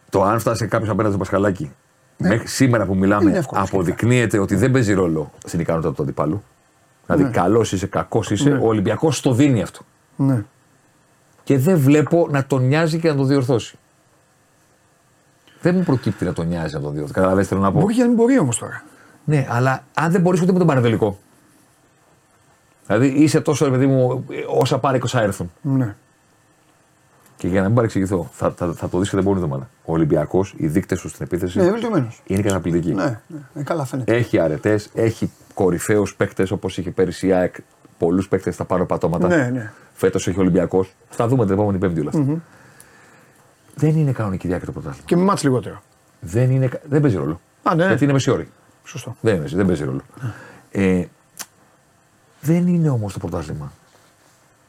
[0.10, 1.72] το αν φτάσει κάποιος απέναντι στο Πασχαλάκι
[2.18, 6.44] μέχρι σήμερα που Είναι μιλάμε εύκολο αποδεικνύεται ότι δεν παίζει ρόλο στην ικανότητα του αντιπάλου.
[7.14, 7.30] Δηλαδή, Ναι.
[7.42, 8.58] καλός είσαι, κακός είσαι, Ναι.
[8.58, 9.80] ο Ολυμπιακός το δίνει αυτό.
[10.16, 10.44] Ναι.
[11.44, 13.78] Και δεν βλέπω να τον νοιάζει και να το διορθώσει.
[15.62, 17.14] Δεν μου προκύπτει να τον νοιάζει να τον διορθώσει.
[17.14, 17.80] Καταλαβαίνετε τι θέλω να πω.
[17.80, 18.84] Μπορεί και να μην μπορεί όμως τώρα.
[19.26, 21.18] Ναι, αλλά αν δεν μπορείς ούτε με τον παραδελικό.
[22.86, 25.52] Δηλαδή είσαι τόσο ρε παιδί μου, όσα πάρει 20 έρθουν.
[25.62, 25.96] Ναι.
[27.38, 29.70] Και για να μην παρεξηγηθώ, θα, θα, θα το δεις και την επόμενη εβδομάδα.
[29.86, 32.22] Ο Ολυμπιακός, οι δείκτες του στην επίθεση Ναι, βελτιωμένος.
[32.26, 32.94] είναι καταπληκτικοί.
[32.94, 34.16] Ναι, ναι, ναι, καλά φαίνεται.
[34.16, 37.56] Έχει αρετές, έχει κορυφαίους παίκτες όπως είχε πέρυσι η ΑΕΚ.
[37.98, 39.28] Πολλούς παίκτες στα πάνω πατώματα.
[39.28, 39.72] Ναι, ναι.
[39.94, 40.96] Φέτος έχει ο Ολυμπιακός.
[41.10, 42.42] Θα δούμε την επόμενη Πέμπτη όλα αυτά.
[43.76, 45.06] Δεν είναι κανονική διάρκεια το πρωτάθλημα.
[45.08, 45.82] Και με μάτς λιγότερο.
[46.20, 47.42] Δεν, είναι, κα- δεν παίζει ρόλο.
[47.64, 47.88] Α, ναι.
[47.88, 48.50] Γιατί είναι μεσιόρι.
[48.84, 49.16] Σωστό.
[49.22, 50.02] Δεν, είναι, δεν παίζει ρόλο.
[50.72, 51.06] Ε,
[52.42, 53.72] δεν είναι όμως το πρωτάθλημα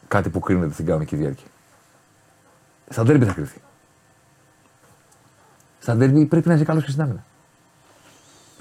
[0.08, 1.46] κάτι που κρίνεται στην κανονική διάρκεια.
[2.88, 3.58] Στα ντέρμπι θα κρυθεί.
[5.78, 7.24] Στα ντέρμπι πρέπει να είσαι καλός και στην άμυνα.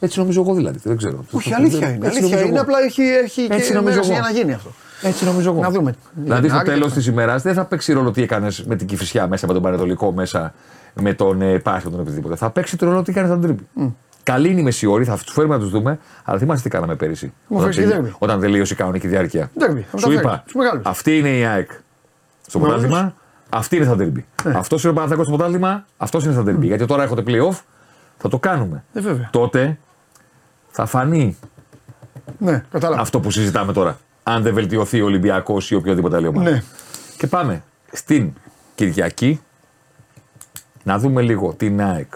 [0.04, 0.80] Έτσι νομίζω εγώ δηλαδή.
[0.84, 1.26] Δεν ξέρω.
[1.32, 2.06] Όχι, Το- αλήθεια δεν- είναι.
[2.08, 2.60] έτσι Αλήθεια νομίζω είναι.
[2.60, 2.62] εγώ.
[2.62, 4.12] Απλά έχει, έχει Έτσι και νομίζω μέρες εγώ.
[4.14, 4.70] για να γίνει αυτό.
[5.02, 5.62] Έτσι νομίζω εγώ.
[5.62, 5.94] Να δούμε.
[6.14, 8.76] Δηλαδή στο Άρη και τέλος το- της ημέρας δεν θα παίξει ρόλο τι έκανες με
[8.76, 10.54] την Κυφυσιά μέσα, με τον Πανετολικό μέσα,
[10.94, 12.36] με τον ε, Πάσχα, τον οτιδήποτε.
[12.36, 13.68] Θα παίξει το ρόλο τι κάνει στον τρίπη.
[14.24, 17.26] Καλή είναι η μεσιόρη, θα τους φέρουμε να τους δούμε, αλλά θυμάστε τι κάναμε πέρυσι.
[17.26, 18.16] Μου Όταν, φέρεις και τελει- δέρμπι.
[18.20, 19.52] όταν τελείωσε η κανονική διάρκεια.
[19.56, 20.86] Δέρμπι, θα τα Σου φέρεις, είπα, τους μεγάλους.
[20.86, 21.70] αυτή είναι η ΑΕΚ
[22.48, 22.82] στο Μεγάλους.
[22.82, 23.14] πρωτάθλημα,
[23.50, 24.26] αυτή είναι στα ντέρμπι.
[24.44, 24.54] Ναι.
[24.58, 26.66] Αυτός είναι ο Παναθηναϊκός στο πρωτάθλημα, αυτός είναι στα ντέρμπι.
[26.66, 27.60] Γιατί τώρα έχετε playoff,
[28.18, 28.84] θα το κάνουμε.
[28.94, 29.30] Ε, βέβαια.
[29.32, 29.78] Τότε
[30.72, 31.38] θα φανεί
[32.38, 33.02] Ναι, κατάλαβα.
[33.02, 33.98] αυτό που συζητάμε τώρα.
[34.24, 36.52] Αν δεν βελτιωθεί ο Ολυμπιακός ή οποιοδήποτε άλλη ομάδας.
[36.54, 36.64] Ναι.
[37.18, 38.34] Και πάμε στην
[38.76, 39.42] Κυριακή
[40.84, 42.14] να δούμε λίγο την ΑΕΚ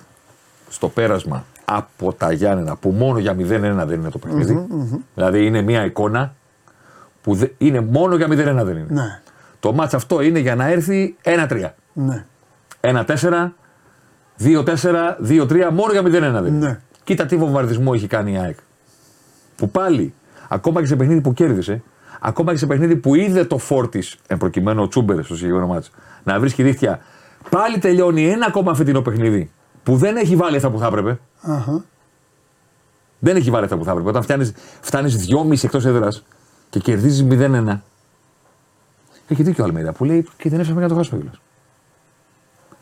[0.69, 3.37] στο πέρασμα από τα Γιάννενα που μόνο για 0-1
[3.85, 4.65] δεν είναι το παιχνιδι
[5.15, 6.33] Δηλαδή είναι μια εικόνα
[7.21, 8.85] που δε- είναι μόνο για 0-1 δεν είναι.
[8.89, 9.21] Ναι.
[9.59, 11.69] Το μάτς αυτό είναι για να έρθει 1-3.
[11.93, 12.25] Ναι.
[12.81, 13.51] 1-4,
[14.39, 16.67] 2-4, 2-3, μόνο για 0-1 δεν είναι.
[16.67, 16.79] Ναι.
[17.05, 18.57] Κοίτα τι βομβαρδισμό έχει κάνει η ΑΕΚ.
[19.55, 20.13] Που πάλι,
[20.47, 21.83] ακόμα και σε παιχνίδι που κέρδισε,
[22.19, 25.91] ακόμα και σε παιχνίδι που είδε το φόρτη, εν προκειμένου ο Τσούμπερ στο συγκεκριμένο μάτσο,
[26.23, 26.99] να βρίσκει δίχτυα,
[27.49, 29.51] πάλι τελειώνει ένα ακόμα φετινό παιχνίδι
[29.83, 31.19] που δεν έχει βάλει αυτά που θα έπρεπε.
[31.41, 31.83] Αχα.
[33.19, 34.09] Δεν έχει βάλει αυτά που θα έπρεπε.
[34.09, 34.51] Όταν φτάνει
[34.81, 36.25] φτάνεις 2,5 εκτός έδρας
[36.69, 37.81] και κερδίζεις 0-1.
[39.27, 41.39] Έχει δίκιο ο Αλμέιδα που λέει και δεν έφτασε να το χάσουμε κιόλας.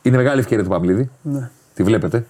[0.02, 1.10] Είναι μεγάλη ευκαιρία του Παμπλίδη.
[1.22, 1.50] Ναι.
[1.74, 2.26] Τη βλέπετε.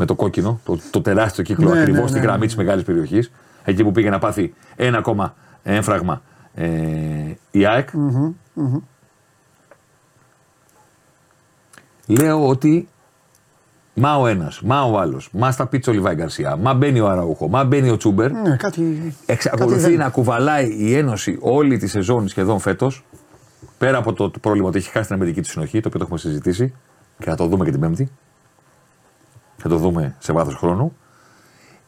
[0.00, 2.46] Με το κόκκινο, το, το τεράστιο κύκλο Ναι, ακριβώς ναι, στη ναι, γραμμή ναι.
[2.46, 3.30] της μεγάλης περιοχής.
[3.64, 6.22] Εκεί που πήγε να πάθει ένα ακόμα έμφραγμα
[6.54, 6.68] ε,
[7.50, 7.88] η ΑΕΚ.
[12.06, 12.88] Λέω ότι
[13.94, 17.08] μα ο ένας, μα ο άλλος, μα στα πίτσα ο Λιβάη Γκαρσία, μα μπαίνει ο
[17.08, 18.30] Αραούχο, μα μπαίνει ο Τσούμπερ.
[18.32, 19.14] Ναι, κάτι.
[19.26, 23.04] Εξακολουθεί κάτι δεν- να κουβαλάει η Ένωση όλη τη σεζόν σχεδόν φέτος.
[23.78, 26.04] Πέρα από το, το πρόβλημα ότι έχει χάσει την αμυντική τη συνοχή, το οποίο το
[26.04, 26.74] έχουμε συζητήσει
[27.18, 28.10] και θα το δούμε και την Πέμπτη.
[29.62, 30.96] Θα το δούμε σε βάθος χρόνου.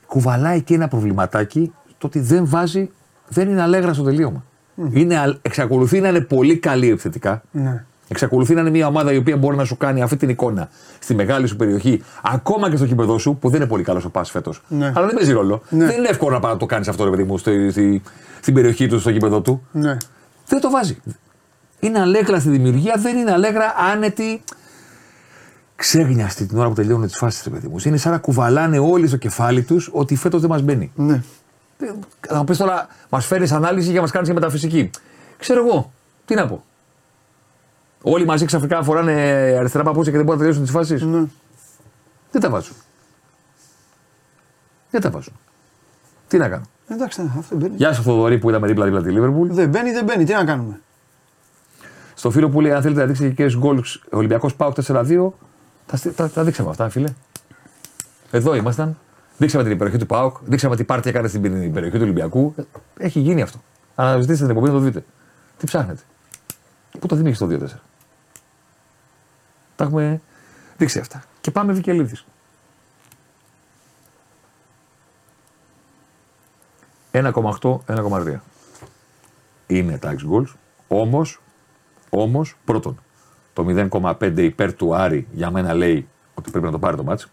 [0.07, 2.91] Κουβαλάει και ένα προβληματάκι το ότι δεν βάζει,
[3.29, 4.45] δεν είναι αλέγρα στο τελείωμα.
[4.91, 7.43] Είναι, αλ- εξακολουθεί να είναι πολύ καλή επιθετικά.
[7.51, 7.85] Ναι.
[8.09, 10.69] Εξακολουθεί να είναι μια ομάδα η οποία μπορεί να σου κάνει αυτή την εικόνα
[10.99, 14.09] στη μεγάλη σου περιοχή, ακόμα και στο κήπεδο σου, που δεν είναι πολύ καλό ο
[14.11, 14.63] πα φέτος.
[14.69, 14.93] Ναι.
[14.95, 15.63] Αλλά δεν παίζει ρόλο.
[15.69, 15.87] Ναι.
[15.87, 18.03] Δεν είναι εύκολο να πάει να το κάνεις αυτό, ρε παιδί μου, στη, στη-
[18.41, 19.67] στην περιοχή του, στο κήπεδο του.
[19.73, 19.97] Ναι.
[20.47, 20.99] Δεν το βάζει.
[21.81, 24.43] Είναι αλέγρα στη δημιουργία, δεν είναι αλέγρα άνετη.
[25.81, 27.77] Ξέγνιαστη την ώρα που τελειώνουν τις φάσεις, ρε παιδί μου.
[27.85, 30.93] Είναι σαν να κουβαλάνε όλοι στο κεφάλι τους ότι φέτος δεν μας μπαίνει.
[30.95, 31.23] Ναι.
[31.79, 31.87] Ε,
[32.21, 34.91] Θα μου πεις τώρα, μας φέρει ανάλυση για να μας κάνεις και μεταφυσική.
[35.39, 35.93] Ξέρω εγώ,
[36.25, 36.65] τι να πω.
[38.03, 39.13] Όλοι μαζί ξαφνικά φοράνε
[39.59, 41.03] αριστερά παπούτσια και δεν μπορούν να τελειώσουν τις φάσεις.
[41.03, 41.25] ναι.
[42.31, 42.77] Δεν τα βάζουν.
[44.91, 45.33] Δεν τα βάζουν.
[46.29, 46.65] Τι να κάνω.
[46.89, 47.75] Εντάξει, ναι, αυτό μπαίνει.
[47.77, 49.49] Γεια σου Θοδωρή που είδαμε δίπλα-δίπλα τη Λίβερπουλ.
[49.53, 50.25] Δεν μπαίνει, δεν μπαίνει.
[50.25, 50.81] Τι να κάνουμε.
[52.15, 55.31] Στο φίλο που λέει: Αν θέλετε να δείξετε και γκολ Ολυμπιακός Πάουκ 4-2,
[55.91, 57.09] τα, στει- τα, τα δείξαμε αυτά, φίλε.
[58.31, 58.99] Εδώ ήμασταν.
[59.39, 62.55] Δείξαμε την περιοχή του Πάουκ, δείξαμε τι πάρτι έκανε στην περιοχή του Ολυμπιακού.
[62.97, 63.61] Έχει γίνει αυτό.
[63.95, 65.05] Αναζητήστε την εκπομπή να το δείτε.
[65.59, 66.03] Τι ψάχνετε.
[67.01, 67.69] Πού το θυμήθηκε το 2-4.
[69.77, 70.21] Τα έχουμε
[70.77, 71.23] δείξει αυτά.
[71.41, 72.25] Και πάμε Βικελίδης.
[77.13, 78.37] 1,8-1,3.
[79.67, 80.53] Είναι τα ex goals.
[80.89, 81.41] Όμως,
[82.11, 83.01] όμως, πρώτον,
[83.53, 87.29] το 0,5 υπέρ του Άρη για μένα λέει ότι πρέπει να το πάρει το μάτς.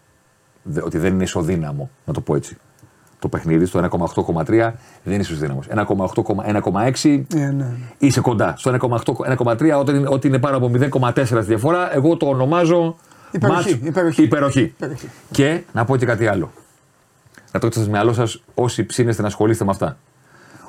[0.62, 2.56] Δε- Ότι δεν είναι ισοδύναμο, να το πω έτσι.
[3.18, 4.44] Το παιχνίδι στο 1,8,3
[5.02, 5.66] δεν είναι ισοδύναμος.
[5.68, 7.66] 1,8,1,6 Ε, ναι, ναι.
[7.98, 8.54] είσαι κοντά.
[8.56, 12.96] Στο 1,8-1,3 όταν είναι, ό,τι είναι πάνω από 0,4 στη διαφορά, εγώ το ονομάζω.
[13.30, 14.22] Υπεροχή, μάτς- υπεροχή.
[14.22, 14.60] υπεροχή.
[14.62, 15.08] Υπεροχή.
[15.30, 16.50] Και να πω και κάτι άλλο.
[17.52, 19.96] Να το έχετε στο μυαλό σας όσοι ψήνεστε να ασχολείστε με αυτά.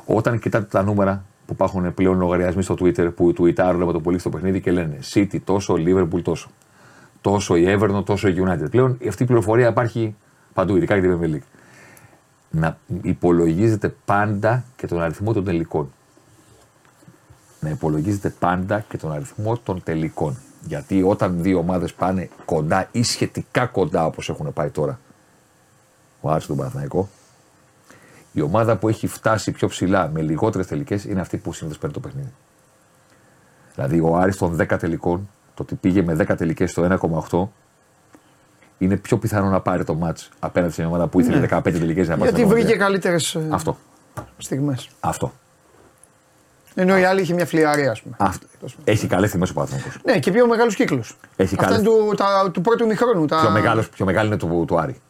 [0.06, 4.20] Όταν κοιτάτε τα νούμερα που υπάρχουν πλέον λογαριασμοί στο Twitter που τουιτάρουν με το πολύ
[4.20, 6.50] στο παιχνίδι και λένε City τόσο, Liverpool τόσο.
[7.22, 8.72] Τόσο η Everton, τόσο η United.
[8.72, 10.16] Πλέον αυτή η πληροφορία υπάρχει
[10.54, 11.48] παντού, ειδικά για την Premier League.
[12.50, 15.92] Να υπολογίζετε πάντα και τον αριθμό των τελικών.
[17.60, 20.38] Να υπολογίζετε πάντα και τον αριθμό των τελικών.
[20.68, 25.00] Γιατί όταν δύο ομάδες πάνε κοντά ή σχετικά κοντά όπως έχουν πάει τώρα,
[26.22, 27.10] ο Άρης τον Παναθηναϊκό,
[28.32, 31.94] η ομάδα που έχει φτάσει πιο ψηλά με λιγότερες τελικές είναι αυτή που συνήθως παίρνει
[31.96, 32.34] το παιχνίδι.
[33.76, 36.98] Δηλαδή ο Άρης των 10 τελικών, το ότι πήγε με 10 τελικές στο
[37.30, 37.48] 1,8,
[38.78, 42.08] είναι πιο πιθανό να πάρει το μάτς απέναντι σε μια ομάδα που ήθελε 15 τελικές
[42.08, 42.30] να πάρει.
[42.30, 42.78] Γιατί στο βρήκε 1,3.
[42.78, 43.16] καλύτερε
[43.50, 43.78] Αυτό.
[44.38, 44.90] στιγμές.
[45.00, 45.32] Αυτό.
[46.76, 48.16] Ενώ η άλλη είχε μια φλιαρία, ας πούμε.
[48.20, 48.46] Αυτό.
[48.84, 49.98] Έχει καλές τιμέ ο Παναθηναϊκός.
[50.06, 51.18] Ναι, και πιο μεγάλους κύκλους.
[51.36, 53.26] Έχει Αυτά καλές- είναι του, τα, του πρώτου μηχρόνου.
[53.26, 53.40] Τα...
[53.42, 55.02] Πιο, μεγάλος, πιο μεγάλη είναι του, του Άρη.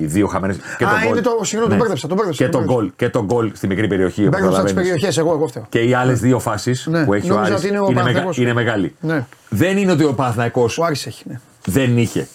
[0.00, 0.56] Οι δύο χαμένες.
[0.78, 1.22] Και Α, το είναι γκολ.
[1.22, 2.86] το- συγγνώμη, τον μπέρδεψα, τον μπέρδεψα, Και τον το μπέρδεψα.
[2.88, 4.26] γκολ, και το γκολ στη μικρή περιοχή.
[4.26, 4.90] όπως Μπέρδεψα τις καταλαβαίνεις.
[4.90, 5.66] περιοχές, εγώ, εγώ φταίω.
[5.68, 7.92] Και οι άλλες δύο φάσεις Ναι, που έχει ο νόμιζα Άρης ότι είναι ο είναι,
[7.92, 8.38] μεγα, Παναθηναϊκός.
[8.38, 8.94] είναι μεγάλη.
[9.00, 9.26] Ναι.
[9.48, 11.40] Δεν είναι ότι ο Παναθηναϊκός Ο Άρης έχει, ναι.
[11.64, 12.28] δεν είχε.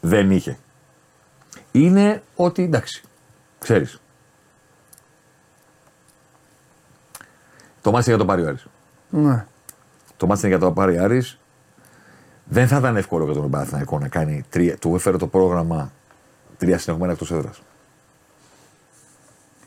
[0.00, 0.58] Δεν είχε.
[1.72, 3.02] Είναι ότι εντάξει.
[3.58, 4.00] Ξέρεις.
[7.82, 8.66] Το μάτι είναι για το πάρει ο Άρης.
[9.10, 9.44] ναι.
[10.16, 11.38] Το μάτι είναι για το πάρει ο Άρης.
[12.44, 14.76] Δεν θα ήταν εύκολο για τον Παναθηναϊκό να κάνει τρία.
[14.76, 15.92] Του έφερε το πρόγραμμα
[16.58, 17.62] τρία συνεχόμενα εκτός έδρας.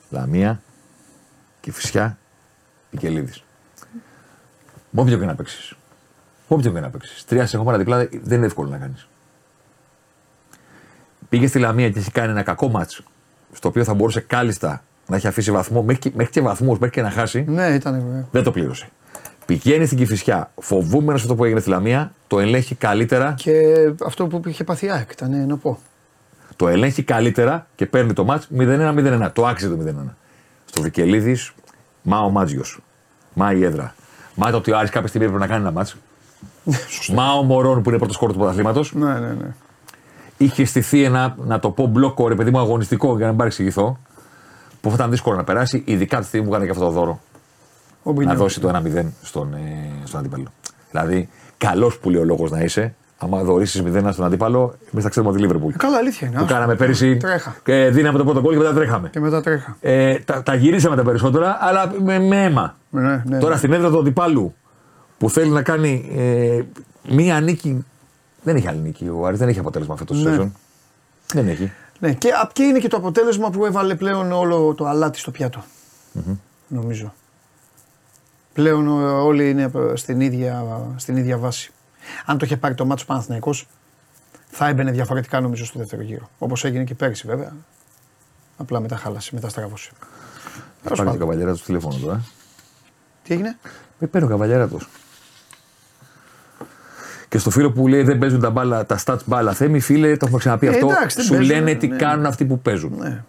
[0.10, 0.62] Λαμία,
[1.62, 2.18] Κηφισιά,
[2.90, 3.44] Πικελίδης.
[4.90, 5.76] Με όποιο και να παίξεις.
[6.48, 7.26] Όποιο και να παίξεις.
[7.26, 9.08] Τρία συνεχόμενα διπλά δεν είναι εύκολο να κάνεις.
[11.30, 13.04] Πήγε στη Λαμία και έχει κάνει ένα κακό μάτσο.
[13.54, 16.96] Στο οποίο θα μπορούσε κάλλιστα να έχει αφήσει βαθμό, μέχρι, και- μέχρι και βαθμούς, μέχρι
[16.96, 17.46] και να χάσει.
[17.48, 17.94] Ναι, ήταν.
[18.02, 18.28] βέβαια.
[18.32, 18.90] Δεν το πλήρωσε.
[19.46, 23.76] Πηγαίνει στην Κηφισιά, φοβούμενος αυτό που έγινε στη Λαμία, το ελέγχει καλύτερα, Και
[24.06, 25.80] αυτό που είχε πάθει η ΑΕΚ ήταν, ε, να πω.
[26.58, 29.30] Το ελέγχει καλύτερα και παίρνει το μάτς 0-1-0-1.
[29.34, 30.14] Το άξιζε το 0-1.
[30.66, 31.54] Στο Βικελίδης,
[32.02, 32.80] μα ο Μάτζιος.
[33.34, 33.96] Μα η έδρα.
[34.36, 35.96] Μα το ότι ο Άρης κάποια στιγμή έπρεπε να κάνει ένα μάτς.
[37.16, 38.94] μα ο Μωρόν που είναι πρώτος χώρος του πρωταθλήματος.
[38.94, 39.54] Ναι, ναι, ναι.
[40.38, 44.00] Είχε στηθεί ένα, να το πω, μπλόκο ρε παιδί μου αγωνιστικό για να μην παρεξηγηθώ.
[44.82, 47.20] Που θα ήταν δύσκολο να περάσει, ειδικά τη στιγμή που έκανε και αυτό το δώρο.
[48.04, 48.36] Ο να Μπρινιό.
[48.36, 50.48] δώσει το 1-0 στον, ε, στον αντίπαλο.
[50.92, 55.10] Δηλαδή, καλός που λέει ο λόγος να είσαι, άμα δωρήσεις 0 στον αντίπαλο, εμείς θα
[55.10, 55.74] ξέρουμε ότι Λίβερπουλ.
[55.74, 56.38] Ε, Καλά, αλήθεια είναι.
[56.38, 56.54] Που άστο.
[56.54, 57.18] κάναμε πέρυσι.
[57.18, 57.56] Τρέχα.
[57.64, 59.10] Και δίναμε το πρώτο γκολ και μετά τρέχαμε.
[59.10, 59.78] Και μετά τρέχα.
[59.82, 62.76] Ε, τα, τα γυρίσαμε τα περισσότερα, αλλά με, με αίμα.
[62.90, 63.58] Ναι, ναι, Τώρα ναι.
[63.58, 64.54] στην έδρα του αντιπάλου
[65.18, 66.62] που θέλει να κάνει ε,
[67.14, 67.86] μία νίκη.
[68.44, 69.10] Δεν έχει άλλη νίκη.
[69.10, 70.20] Ο Άρης δεν έχει αποτέλεσμα αυτό το Ναι.
[70.30, 70.54] σεζόν.
[71.34, 71.72] Δεν έχει.
[72.00, 75.32] Ναι, και, απ' και είναι και το αποτέλεσμα που έβαλε πλέον όλο το αλάτι στο
[75.32, 75.64] πιατο
[76.68, 77.14] Νομίζω.
[78.54, 80.66] Πλέον ε, όλοι είναι στην ίδια,
[80.96, 81.72] στην ίδια βάση.
[82.26, 83.68] Αν το είχε πάρει το μάτσο Παναθηναϊκός
[84.50, 86.30] θα έμπαινε διαφορετικά νομίζω στο δεύτερο γύρο.
[86.38, 87.54] Όπως έγινε και πέρυσι βέβαια.
[88.58, 89.92] Απλά μετά χάλασε, μετά στραβώσε.
[90.84, 92.22] Θα πάρει ο καβαλιέρα του τηλέφωνο τώρα.
[93.24, 93.58] Τι έγινε,
[94.00, 94.80] Με παίρνει ο καβαλιέρας του.
[97.30, 100.26] Και στο φίλο που λέει δεν παίζουν τα, μπάλα, τα stats μπάλα θέμη, φίλε, το
[100.26, 100.86] έχουμε ξαναπεί Ε, αυτό.
[100.88, 101.96] εντάξει, δεν σου παίζουν, λένε τι ναι.
[101.96, 102.94] κάνουν αυτοί που παίζουν.
[102.98, 103.24] Ναι.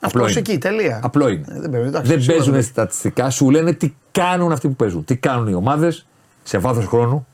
[0.00, 0.40] Απλό Αυτός είναι.
[0.48, 1.00] εκεί, τελεία.
[1.02, 1.44] Απλό είναι.
[1.48, 4.74] Ε, δεν παίζουν, εντάξει, δεν σίγουρα παίζουν δεν στατιστικά, σου λένε τι κάνουν αυτοί που
[4.76, 5.04] παίζουν.
[5.04, 6.06] Τι κάνουν οι ομάδες
[6.42, 7.26] σε βάθος χρόνου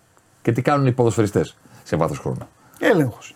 [0.49, 2.39] και τι κάνουν οι ποδοσφαιριστές σε βάθος χρόνου.
[2.79, 3.35] Έλεγχος.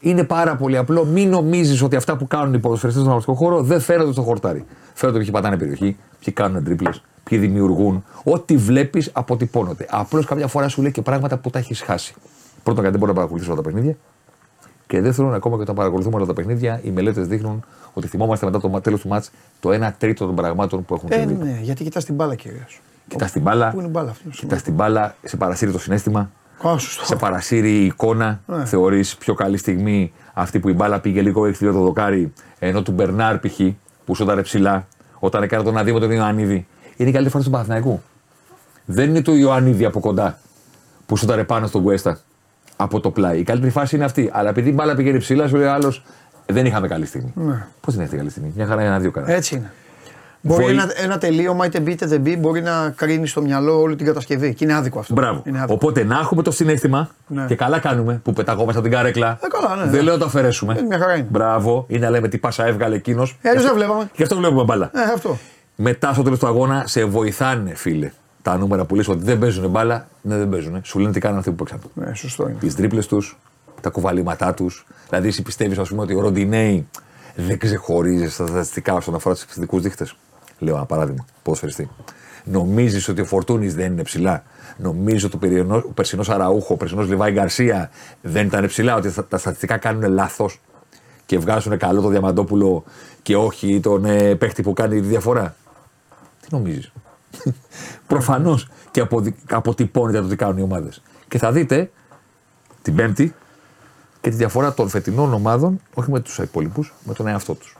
[0.00, 1.04] Είναι πάρα πολύ απλό.
[1.04, 4.64] Μην νομίζεις ότι αυτά που κάνουν οι ποδοσφαιριστές στον αγροτικό χώρο δεν φέρονται στο χορτάρι.
[4.94, 8.04] Φέρονται ποιοι πατάνε περιοχή, ποιοι κάνουν τρίπλες, ποιοι δημιουργούν.
[8.24, 9.86] Ό,τι βλέπεις αποτυπώνονται.
[9.90, 12.14] Απλώς καμιά φορά σου λέει και πράγματα που τα έχεις χάσει.
[12.62, 13.96] Πρώτον, γιατί δεν μπορεί να παρακολουθήσει όλα τα παιχνίδια.
[14.86, 18.60] Και δεύτερον, ακόμα και όταν παρακολουθούμε όλα τα παιχνίδια, οι μελέτες δείχνουν ότι θυμόμαστε μετά
[18.60, 19.30] το τέλος του μάτς
[19.60, 21.44] το 1 τρίτο των πραγμάτων που έχουν Ε, συμβεί.
[21.44, 22.80] ναι, γιατί κοιτάς την μπάλα κυρίως.
[23.08, 24.28] Κοιτάς την μπάλα, Πού είναι η μπάλα αυτή.
[24.28, 26.30] κοιτάς την μπάλα, σε παρασύρει το συνέστημα,
[26.68, 27.04] Α, σωστό.
[27.04, 28.40] σε παρασύρει η εικόνα.
[28.46, 28.64] Ναι.
[28.64, 32.92] Θεωρείς πιο καλή στιγμή αυτή που η μπάλα πήγε λίγο έξω το δοκάρι, ενώ του
[32.92, 33.60] Μπερνάρ π.χ.
[34.04, 34.86] που σώταρε ψηλά,
[35.18, 36.66] όταν έκανε τον Αδήμο τον Ιωαννίδη.
[36.96, 38.02] Είναι η καλύτερη φορά του Παναθηναϊκού.
[38.84, 40.38] Δεν είναι το Ιωαννίδη από κοντά
[41.06, 42.18] που σώταρε πάνω στον Κουέστα
[42.76, 43.38] από το πλάι.
[43.38, 44.30] Η καλύτερη φάση είναι αυτή.
[44.32, 46.04] Αλλά επειδή η μπάλα πήγαινε ψηλά, σου λέει άλλος,
[46.46, 47.32] δεν είχαμε καλή στιγμή.
[47.34, 47.66] Ναι.
[47.80, 49.30] Πώς δεν έχετε καλή στιγμή; Μια χαρά ένα-δύο καλά.
[49.30, 49.72] Έτσι είναι.
[50.40, 53.80] Μπορεί Βοη- ένα, ένα τελείωμα, είτε μπει είτε δεν μπει, μπορεί να κρίνει στο μυαλό
[53.80, 54.54] όλη την κατασκευή.
[54.54, 55.14] Και είναι άδικο αυτό.
[55.14, 55.42] Μπράβο.
[55.46, 55.74] Είναι άδικο.
[55.74, 57.44] Οπότε να έχουμε το συνέστημα Ναι.
[57.46, 59.38] και καλά κάνουμε που πεταγόμαστε από την καρέκλα.
[59.42, 60.00] Ε, καλά, ναι, δεν ναι.
[60.00, 60.74] λέω να το αφαιρέσουμε.
[60.78, 61.26] Ε, μια χαρά είναι.
[61.30, 61.84] Μπράβο.
[61.88, 63.38] Ή να λέμε τι πάσα έβγαλε εκείνος.
[63.42, 64.10] Ε, αλλιώς δεν βλέπαμε.
[64.16, 64.90] Γι' αυτό βλέπουμε μπάλα.
[64.94, 65.38] Ε, αυτό.
[65.76, 68.10] Μετά στο τέλος του αγώνα σε βοηθάνε, φίλε.
[68.42, 70.08] Τα νούμερα που λες ότι δεν παίζουν μπάλα.
[70.22, 70.80] Ναι, δεν παίζουν.
[70.82, 71.78] Σου λένε τι κάνουν αυτοί που παίξαν.
[71.94, 72.58] Ναι, σωστό είναι.
[72.60, 73.38] Τις τρίπλες τους,
[73.80, 74.86] τα κουβαλήματά τους.
[75.08, 76.86] Δηλαδή, εσύ πιστεύεις, ας πούμε, ότι ο Ροντινέη
[77.34, 80.16] δεν ξεχωρίζει στα στατιστικά όσον αφορά τους επιθετικού δείχτες.
[80.58, 81.90] Λέω ένα παράδειγμα, ποδοσφαιριστή.
[82.44, 84.42] Νομίζεις ότι ο Φορτούνης δεν είναι ψηλά;
[84.76, 87.90] Νομίζεις ότι ο, περινό- ο περσινός Αραούχο, ο περσινός Λιβάη Γκαρσία
[88.22, 88.94] δεν ήταν ψηλά.
[88.96, 90.60] Ότι τα, τα στατιστικά κάνουν λάθος
[91.26, 92.84] και βγάζουν καλό το Διαμαντόπουλο
[93.22, 95.54] και όχι τον ε, παίχτη που κάνει τη διαφορά;
[96.40, 96.92] Τι νομίζεις;
[98.06, 101.02] Προφανώς και αποδει- αποτυπώνεται το τι κάνουν οι ομάδες.
[101.28, 101.90] Και θα δείτε
[102.82, 103.34] την Πέμπτη
[104.20, 107.76] και τη διαφορά των φετινών ομάδων, όχι με τους υπόλοιπους, με τον εαυτό τους.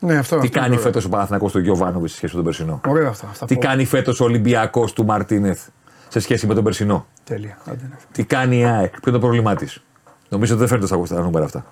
[0.00, 0.36] Ναι, αυτό.
[0.36, 0.86] Τι αυτό κάνει είναι ωραίο.
[0.86, 3.26] φέτος ο Παναθηναϊκός του Γιωβάνοβιτς σε σχέση με τον περσινό; Ωραίο αυτό.
[3.30, 3.60] Αυτά Τι πω.
[3.60, 5.66] κάνει φέτος ο Ολυμπιακός του Μαρτίνεθ
[6.08, 7.58] σε σχέση με τον περσινό; Τέλεια.
[7.66, 7.96] Άντε, ναι.
[8.12, 9.82] Τι κάνει η ΑΕΚ, ποιο είναι το πρόβλημά της;
[10.28, 11.64] Νομίζω ότι δεν φέρνει στα ακουστά νούμερα αυτά.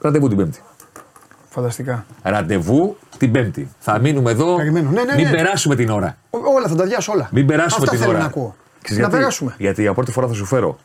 [0.00, 0.60] Ραντεβού την Πέμπτη.
[1.48, 2.04] Φανταστικά.
[2.22, 3.68] Ραντεβού την Πέμπτη.
[3.78, 4.56] Θα μείνουμε εδώ.
[4.56, 4.90] Περιμένω.
[4.90, 5.30] Ναι, ναι, Μην ναι.
[5.30, 6.16] περάσουμε την ώρα.
[6.30, 7.28] Ό- Όλα θα τα διάσω όλα.
[7.32, 8.18] Μην περάσουμε Αυτά την θέλω ώρα.
[8.18, 8.54] να ακούω.
[8.82, 9.54] Ξέρεις να γιατί; περάσουμε.
[9.58, 10.78] Γιατί για πρώτη φορά θα σου φέρω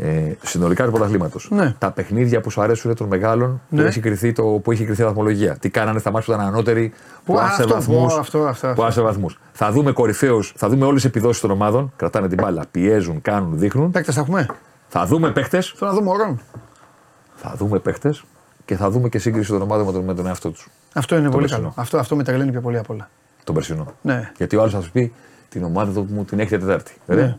[0.00, 1.38] ε, συνολικά του πρωταθλήματο.
[1.48, 1.74] Ναι.
[1.78, 3.80] Τα παιχνίδια που σου αρέσουν των μεγάλων Ναι.
[3.82, 5.56] που, έχει κρυθεί το, που έχει κρυθεί η βαθμολογία.
[5.56, 6.88] Τι κάνανε στα μάτια που ήταν ανώτεροι,
[7.24, 8.12] που, Που, άσε αυτό, βαθμούς.
[8.14, 9.38] που, αυτό, αυτό, Που άσε βαθμούς.
[9.52, 11.92] Θα δούμε κορυφαίους, θα δούμε όλες τις επιδόσεις των ομάδων.
[11.96, 13.90] Κρατάνε την μπάλα, πιέζουν, κάνουν, δείχνουν.
[13.90, 14.46] Παίκτες θα έχουμε.
[14.88, 16.40] Θα δούμε παίχτε, Θέλω να δούμε ορών.
[17.34, 18.14] θα δούμε παίχτε
[18.64, 20.68] και θα δούμε και σύγκριση των ομάδων με τον, με τον εαυτό τους.
[20.94, 21.60] Αυτό είναι πολύ περσινό.
[21.60, 21.72] καλό.
[21.76, 23.08] Αυτό, αυτό με τρελαίνει πιο πολύ απ' όλα.
[23.44, 23.92] Τον περσινό.
[24.02, 24.30] Ναι.
[24.36, 25.12] Γιατί ο άλλος θα σου πει
[25.48, 26.94] την ομάδα του μου την έχετε Τετάρτη.
[27.06, 27.24] Ωραία.
[27.24, 27.36] Ναι.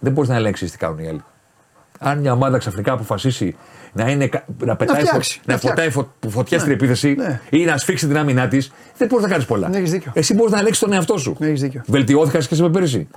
[0.00, 1.22] Δεν μπορείς να ελέγξεις τι κάνουν οι άλλοι.
[1.98, 3.56] Αν μια ομάδα ξαφνικά αποφασίσει
[3.92, 6.62] να, είναι, κα- να πετάει, φτιάξει, να να ποτάει φω, φωτιά Ναι.
[6.62, 7.40] στην επίθεση Ναι.
[7.50, 9.68] ή να σφίξει την άμυνά της, δεν μπορείς να κάνεις πολλά.
[9.68, 10.10] Ναι, έχεις δίκιο.
[10.14, 11.36] Εσύ μπορείς να ελέγξεις τον εαυτό σου.
[11.38, 11.82] Ναι, έχεις δίκιο.
[11.86, 13.08] Βελτιώθηκας σχέση με πέρυσι.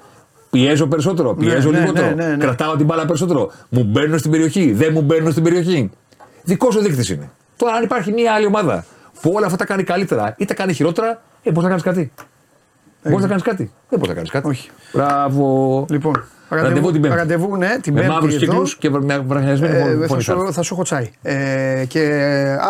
[0.49, 2.07] Πιέζω περισσότερο, πιέζω ναι, λιγότερο.
[2.07, 2.43] ναι, ναι, ναι.
[2.43, 3.51] Κρατάω την μπάλα περισσότερο.
[3.69, 5.89] Μου μπαίνουν στην περιοχή, δεν μου μπαίνουν στην περιοχή.
[6.43, 7.29] Δικός σου δείκτης είναι.
[7.57, 8.85] Τώρα, αν υπάρχει μια άλλη ομάδα
[9.21, 12.11] που όλα αυτά τα κάνει καλύτερα ή τα κάνει χειρότερα, ε, μπορείς να κάνεις κάτι.
[13.03, 13.63] Μπορείς να κάνεις κάτι.
[13.89, 14.47] Δεν μπορείς να κάνεις κάτι.
[14.47, 14.69] Όχι.
[14.93, 15.85] Μπράβο.
[15.89, 16.23] Λοιπόν,
[16.55, 17.17] Ραντεβού την Πέμπτη.
[17.17, 18.45] ραντεβού, ναι, την με Πέμπτη μαύρους εδώ.
[18.45, 20.21] κύκλου και με βραχιασμένη Ε, θα, φωνή.
[20.21, 21.09] σου, θα σου έχω τσάι.
[21.21, 21.99] Ε, και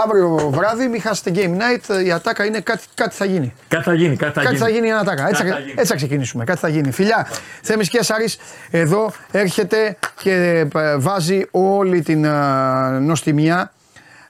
[0.05, 2.05] αύριο βράδυ μην χάσετε game night.
[2.05, 3.53] Η ατάκα είναι κάτι, κάτι θα γίνει.
[3.67, 4.15] Κάτι θα γίνει.
[4.15, 4.65] Κάτι θα Κάτι γίνει.
[4.65, 5.27] θα γίνει η ατάκα.
[5.27, 5.73] Έτσι, Κάτι θα, θα γίνει.
[5.77, 6.43] έτσι θα ξεκινήσουμε.
[6.43, 6.91] Κάτι θα γίνει.
[6.91, 7.27] Φιλιά,
[7.61, 8.37] Θέμης και Σάρης
[8.71, 13.71] εδώ έρχεται και ε, βάζει όλη την α, νοστιμιά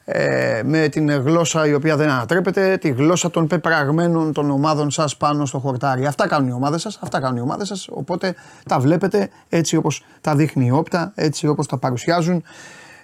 [0.06, 5.18] ε, με την γλώσσα η οποία δεν ανατρέπεται, τη γλώσσα των πεπραγμένων των ομάδων σας
[5.18, 6.06] πάνω στο χορτάρι.
[6.06, 8.36] Αυτά κάνουν οι ομάδες σας, αυτά κάνουν οι ομάδες σας, οπότε
[8.68, 12.44] τα βλέπετε έτσι όπως τα δείχνει η όπτα, έτσι όπως τα παρουσιάζουν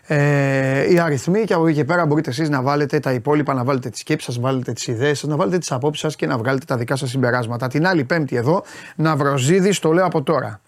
[0.07, 3.63] ε, οι αριθμοί και από εκεί και πέρα μπορείτε εσείς να βάλετε τα υπόλοιπα, να
[3.63, 6.25] βάλετε τις σκέψεις σας, να βάλετε τις ιδέες σας, να βάλετε τις απόψεις σας και
[6.25, 7.67] να βγάλετε τα δικά σας συμπεράσματα.
[7.67, 8.63] Την άλλη πέμπτη εδώ,
[8.95, 10.59] Ναυροζίδης, το λέω από τώρα.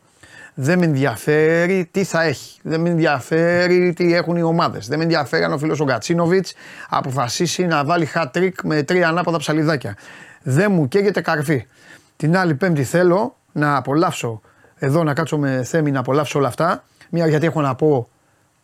[0.61, 2.59] Δεν με ενδιαφέρει τι θα έχει.
[2.63, 4.87] Δεν με ενδιαφέρει τι έχουν οι ομάδες.
[4.87, 6.53] Δεν με ενδιαφέρει αν ο φίλος ο Γκατσίνοβιτς
[6.89, 9.95] αποφασίσει να βάλει hat trick με τρία ανάποδα ψαλιδάκια.
[10.43, 11.67] Δεν μου καίγεται καρφί.
[12.15, 14.41] Την άλλη πέμπτη θέλω να απολαύσω
[14.75, 16.83] εδώ να κάτσω με θέμη να απολαύσω όλα αυτά.
[17.09, 18.09] Μια γιατί έχω να πω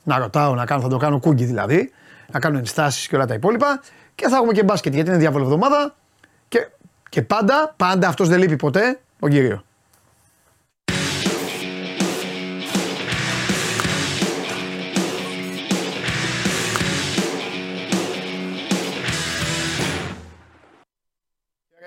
[0.03, 1.91] να ρωτάω, να κάνω, θα το κάνω κούγκι δηλαδή,
[2.31, 3.81] να κάνω ενστάσεις και όλα τα υπόλοιπα.
[4.15, 5.95] Και θα έχουμε και μπάσκετ γιατί είναι διάβολη εβδομάδα.
[6.47, 6.67] Και,
[7.09, 9.63] και πάντα, πάντα αυτός δεν λείπει ποτέ, ο κύριο.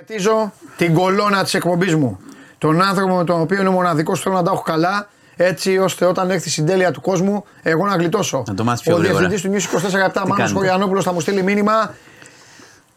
[0.08, 2.18] Χαιρετίζω την κολόνα της εκπομπής μου.
[2.58, 5.08] Τον άνθρωπο με τον οποίο είναι μοναδικός, θέλω να τα έχω καλά.
[5.36, 8.42] Έτσι ώστε όταν έρθει η συντέλεια του κόσμου, εγώ να γλιτώσω.
[8.46, 9.26] Να το μάθεις πιο Ο γρήγορα.
[9.28, 11.94] διευθυντής του News 24 Μάνος κάνετε; Χωριανόπουλος θα μου στείλει μήνυμα.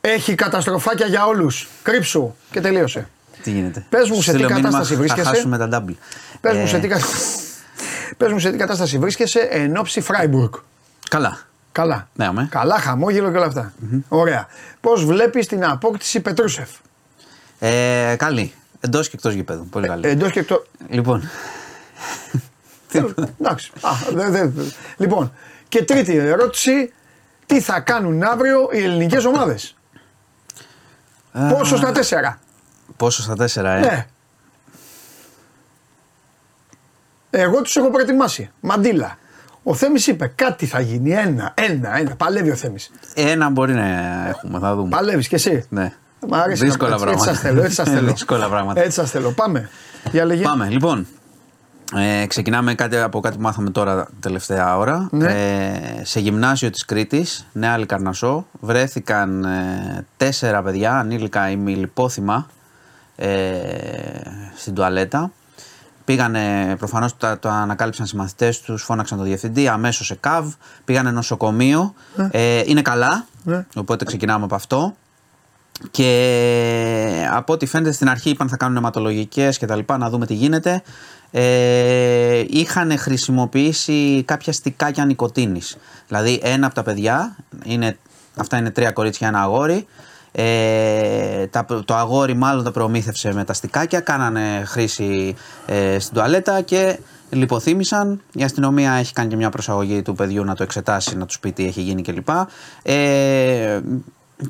[0.02, 1.68] Έχει καταστροφάκια για όλους.
[1.84, 2.36] Κρύψου.
[2.52, 3.08] Και τελείωσε.
[3.44, 5.24] Τι γίνεται; Πες μου Σου σε τι στείλω μήνυμα, κατάσταση βρίσκεσαι.
[5.24, 5.96] Θα χάσουμε τα double.
[6.42, 7.00] Πες μου, Ε, σε τι κα-
[8.18, 10.54] Πες μου σε τι κατάσταση βρίσκεσαι εν ώψη Φράιμπουργκ.
[11.10, 11.40] Καλά.
[11.72, 12.08] Καλά.
[12.16, 12.48] Ναι, αμέ.
[12.52, 13.74] Καλά, χαμόγελο και όλα αυτά.
[14.08, 14.48] Ωραία.
[14.82, 16.70] Πώς βλέπεις την απόκτηση Πετρούσεφ;
[17.64, 18.54] Ε, καλή.
[18.80, 19.66] Εντός και εκτός γηπέδου.
[19.66, 20.08] Πολύ καλή.
[20.08, 20.64] Εντός και εκτός.
[20.88, 21.30] Λοιπόν.
[23.40, 23.72] Εντάξει.
[23.82, 24.64] Α, δε, δε, δε.
[24.98, 25.34] Λοιπόν,
[25.70, 26.94] και τρίτη ερώτηση.
[27.46, 29.76] Τι θα κάνουν αύριο οι ελληνικές ομάδες;
[31.50, 32.40] Πόσο στα τέσσερα;
[32.98, 34.06] Πόσο στα τέσσερα, ε; Ναι.
[37.30, 38.52] Εγώ τους έχω προετοιμάσει.
[38.60, 39.18] Μαντίλα.
[39.64, 41.12] Ο Θέμης είπε κάτι θα γίνει.
[41.12, 42.16] Ένα, ένα, ένα.
[42.16, 42.92] Παλεύει ο Θέμης.
[43.14, 43.88] Ένα μπορεί να
[44.28, 44.90] έχουμε, θα δούμε.
[44.90, 45.94] Παλεύεις κι εσύ; Ναι.
[46.30, 47.30] Μ' αρέσει Δύσκολα να- έτσι- πράγματα.
[47.30, 47.62] Έτσι σας θέλω.
[47.64, 48.12] Έτσι σας θέλω.
[48.12, 48.80] Δύσκολα πράγματα.
[48.82, 49.32] Έτσι σας θέλω.
[49.32, 49.70] Πάμε.
[50.12, 50.44] Για λέγε.
[50.44, 51.08] Πάμε, λοιπόν.
[51.96, 55.08] Ε, ξεκινάμε κάτι, από κάτι που μάθαμε τώρα τελευταία ώρα.
[55.12, 55.26] Ναι.
[55.32, 62.48] Ε, σε γυμνάσιο της Κρήτης, Νέα Λικαρνασό, βρέθηκαν ε, τέσσερα παιδιά, ανήλικα ημιλιπόθυμα,
[63.16, 63.30] ε,
[64.56, 65.32] στην τουαλέτα.
[66.06, 70.54] Πήγανε, προφανώς το, το ανακάλυψαν οι μαθητές τους, φώναξαν τον διευθυντή, αμέσως σε ΚΑΒ,
[70.86, 71.94] πήγανε νοσοκομείο,
[72.32, 73.66] ε, είναι καλά, Ναι.
[73.76, 74.96] οπότε ξεκινάμε από αυτό.
[75.92, 80.26] Και από ό,τι φαίνεται στην αρχή είπαν θα κάνουν αιματολογικές και τα λοιπά να δούμε
[80.26, 80.82] τι γίνεται.
[81.32, 85.78] Ε, είχαν χρησιμοποιήσει κάποια στικάκια νοικοτήνης.
[86.08, 87.98] Δηλαδή ένα από τα παιδιά, είναι,
[88.36, 89.86] αυτά είναι τρία κορίτσια, ένα αγόρι.
[90.32, 96.62] Ε, τα, το αγόρι μάλλον τα προμήθευσε με τα στικάκια, κάνανε χρήση ε, στην τουαλέτα
[96.62, 98.22] και λιποθύμησαν.
[98.34, 101.52] Η αστυνομία έχει κάνει και μια προσαγωγή του παιδιού να το εξετάσει, να τους πει
[101.52, 102.30] τι έχει γίνει κλπ.
[102.84, 103.80] Ε,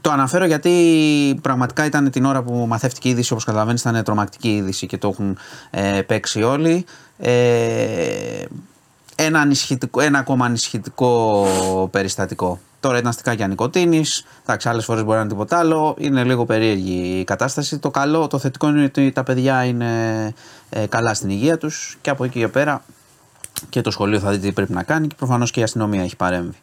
[0.01, 4.55] το αναφέρω γιατί πραγματικά ήταν την ώρα που μαθεύτηκε η είδηση, όπως καταλαβαίνεις, ήταν τρομακτική
[4.55, 5.37] είδηση και το έχουν
[5.69, 6.85] ε, παίξει όλοι.
[7.17, 8.45] Ε,
[9.15, 12.59] ένα, ανησυχητικό, ένα ακόμα ανησυχητικό περιστατικό.
[12.79, 14.03] Τώρα ήταν αστικά νοικοτήνη.
[14.43, 15.95] Εντάξει, άλλες φορές μπορεί να είναι τίποτα άλλο.
[15.97, 17.77] Είναι λίγο περίεργη η κατάσταση.
[17.77, 20.33] Το καλό, το θετικό είναι ότι τα παιδιά είναι
[20.69, 22.83] ε, καλά στην υγεία τους και από εκεί και πέρα
[23.69, 26.15] και το σχολείο θα δει τι πρέπει να κάνει και προφανώς και η αστυνομία έχει
[26.15, 26.57] παρέμβει.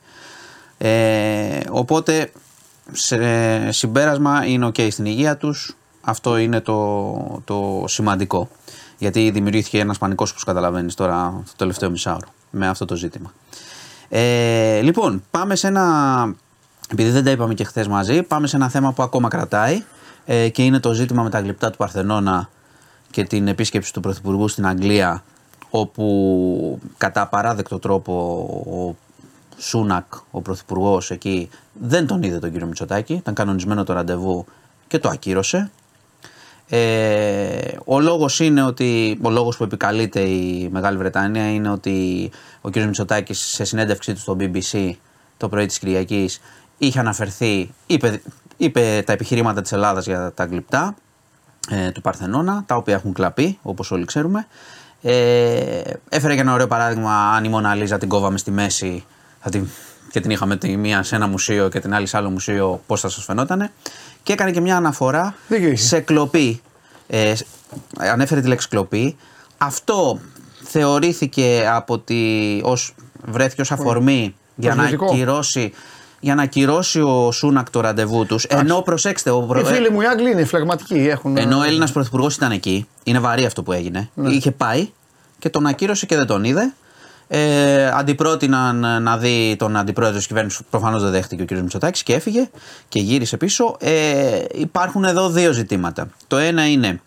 [0.79, 2.31] Ε, οπότε,
[2.93, 5.77] σε συμπέρασμα είναι ok στην υγεία τους.
[6.01, 8.49] Αυτό είναι το, το σημαντικό.
[8.99, 13.33] Γιατί δημιουργήθηκε ένας πανικός, όπως καταλαβαίνεις τώρα, το τελευταίο μισάωρο με αυτό το ζήτημα.
[14.09, 16.35] Ε, λοιπόν, πάμε σε ένα.
[16.91, 19.83] Επειδή δεν τα είπαμε και χθες μαζί, πάμε σε ένα θέμα που ακόμα κρατάει
[20.25, 22.49] ε, και είναι το ζήτημα με τα γλυπτά του Παρθενώνα
[23.11, 25.23] και την επίσκεψη του Πρωθυπουργού στην Αγγλία,
[25.71, 28.13] όπου κατά παράδεκτο τρόπο
[28.77, 28.97] ο
[29.59, 33.13] Σούνακ, ο Πρωθυπουργός εκεί, δεν τον είδε τον κύριο Μητσοτάκη.
[33.13, 34.47] Ήταν κανονισμένο το ραντεβού
[34.87, 35.71] και το ακύρωσε.
[36.69, 42.31] Ε, ο λόγος είναι ότι, ο λόγος που επικαλείται η Μεγάλη Βρετανία είναι ότι
[42.61, 42.77] ο κ.
[42.77, 44.91] Μητσοτάκης σε συνέντευξή του στο BBC
[45.37, 46.41] το πρωί της Κυριακής
[46.79, 48.23] είχε αναφερθεί, είπε,
[48.57, 50.95] είπε τα επιχειρήματα της Ελλάδας για τα γλυπτά
[51.71, 54.47] ε, του Παρθενώνα, τα οποία έχουν κλαπεί όπως όλοι ξέρουμε.
[55.03, 59.05] Ε, έφερε και ένα ωραίο παράδειγμα, αν η Μονα Λίζα την κόβαμε στη μέση
[59.51, 59.69] θα την,
[60.11, 63.01] και την είχαμε τη μία σε ένα μουσείο και την άλλη σε άλλο μουσείο, πώς
[63.01, 63.73] θα σας φαινότανε.
[64.23, 65.85] Και έκανε και μια αναφορά Δίκιο είχε.
[65.87, 66.61] σε κλοπή.
[67.07, 67.47] Ε, σ-
[67.99, 69.17] ανέφερε τη λέξη κλοπή.
[69.59, 70.21] Αυτό
[70.65, 72.17] θεωρήθηκε από τη,
[72.63, 72.95] ως,
[73.25, 75.13] βρέθηκε ως αφορμή για να, Προσβλητικό.
[75.13, 75.73] ακυρώσει,
[76.21, 78.45] για να ακυρώσει ο Σούνακ το ραντεβού τους.
[78.45, 80.95] Ενώ προσέξτε, ο, προ- Οι φίλοι μου οι Άγγλοι είναι φλεγματικοί.
[81.09, 81.37] Έχουν...
[81.37, 84.11] ενώ ο Έλληνας Πρωθυπουργός ήταν εκεί, είναι βαρύ αυτό που έγινε.
[84.29, 84.89] Είχε πάει
[85.39, 86.73] και τον ακύρωσε και δεν τον είδε.
[87.31, 91.51] Ε, αντιπρότειναν να δει τον αντιπρόεδρο της κυβέρνησης, προφανώς δεν δέχτηκε ο κ.
[91.51, 92.51] Μητσοτάκης και έφυγε
[92.89, 93.77] και γύρισε πίσω.
[93.81, 96.09] Ε, υπάρχουν εδώ δύο ζητήματα.
[96.27, 97.01] Το ένα είναι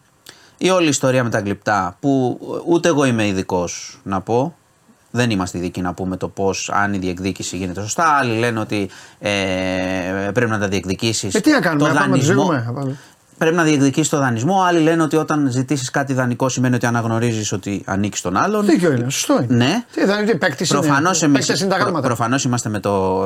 [0.57, 4.55] η όλη ιστορία με τα γλυπτά που ούτε εγώ είμαι ειδικός να πω.
[5.13, 8.03] Δεν είμαστε ειδικοί να πούμε το πώς, αν η διεκδίκηση γίνεται σωστά.
[8.03, 9.29] Άλλοι λένε ότι ε,
[10.33, 11.35] πρέπει να τα διεκδικήσεις.
[11.35, 12.97] Ε, τι να κάνουμε, να πάμε
[13.45, 13.51] να τους ζούμε, να πάμε.
[13.51, 14.61] Πρέπει να διεκδικήσει το δανεισμό.
[14.61, 18.65] Άλλοι λένε ότι όταν ζητήσεις κάτι δανεικό σημαίνει ότι αναγνωρίζεις ότι ανήκεις στον άλλον.
[18.65, 19.65] Δίκιο είναι, σωστό είναι.
[19.65, 19.83] Ναι.
[19.93, 20.79] Τι θα είναι, τι παίκτης είναι.
[20.79, 22.07] Προφανώς Παίκτες είναι τα γράμματα.
[22.07, 23.19] προφανώς είμαστε με το.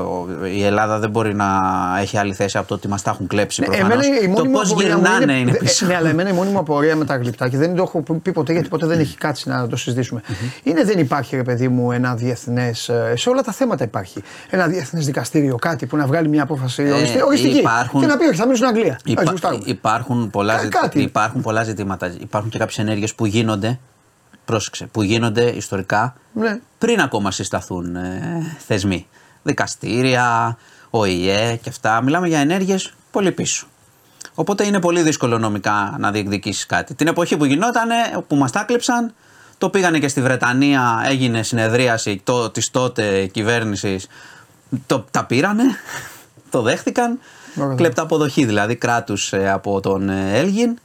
[0.56, 1.46] Η Ελλάδα δεν μπορεί να
[2.02, 3.62] έχει άλλη θέση από το ότι μας τα έχουν κλέψει.
[3.62, 4.06] Ναι, προφανώς.
[4.06, 5.86] εμένα η το μόνη μου πώς απορία μου γυρνάνε είναι, δε- πίσω.
[5.86, 8.32] Ναι, αλλά εμένα η μόνη μου απορία με τα γλυπτά και δεν το έχω πει
[8.32, 10.22] ποτέ γιατί ποτέ δεν έχει κάτσει να το συζητήσουμε.
[10.64, 12.90] Είναι δεν υπάρχει, ρε παιδί μου, ένα διεθνές.
[13.16, 14.24] Σε όλα τα θέματα υπάρχει.
[14.50, 17.56] Ένα διεθνές δικαστήριο, κάτι που να βγάλει μια απόφαση οριστική- οριστική.
[17.58, 19.00] Ε, υπάρχουν- Και να πει, όχι, θα μείνουν στην Αγγλία.
[19.06, 19.64] Υπά- Εντάξει, γουστάρουμε.
[20.06, 21.02] Υπάρχουν, πολλά Ε, ζητήματα, κάτι.
[21.02, 22.16] υπάρχουν πολλά ζητήματα.
[22.20, 23.80] Υπάρχουν και κάποιες ενέργειες που γίνονται.
[24.46, 26.60] Πρόσεξε, που γίνονται ιστορικά Ναι.
[26.78, 29.08] πριν ακόμα συσταθούν ε, θεσμοί.
[29.44, 30.58] Δικαστήρια,
[30.90, 32.02] ΟΗΕ και αυτά.
[32.02, 33.68] Μιλάμε για ενέργειες πολύ πίσω.
[34.36, 36.94] Οπότε είναι πολύ δύσκολο νομικά να διεκδικήσεις κάτι.
[36.94, 37.96] Την εποχή που γινότανε,
[38.28, 39.14] που μας τα κλέψαν,
[39.58, 44.08] Το πήγανε και στη Βρετανία, έγινε συνεδρίαση το, της τότε κυβέρνησης.
[44.86, 45.64] Το, τα πήρανε,
[46.52, 47.20] το δέχτηκαν.
[47.62, 47.76] Ωραία.
[47.76, 50.78] Κλέπτα αποδοχή δηλαδή κράτους ε, από τον ε, Έλγιν.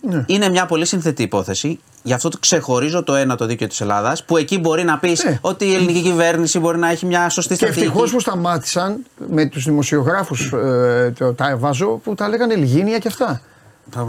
[0.00, 0.24] Ναι.
[0.26, 1.80] Είναι μια πολύ συνθετή υπόθεση.
[2.02, 5.24] Γι' αυτό το ξεχωρίζω το ένα το δίκαιο της Ελλάδας, που εκεί μπορεί να πεις
[5.24, 5.38] Ναι.
[5.40, 7.86] ότι η ελληνική κυβέρνηση μπορεί να έχει μια σωστή Και στρατηγική.
[7.86, 8.96] ευτυχώς που σταμάτησαν
[9.30, 13.40] με τους δημοσιογράφους ε, το, τα εβάζω που τα λέγανε Ελγίνια και αυτά.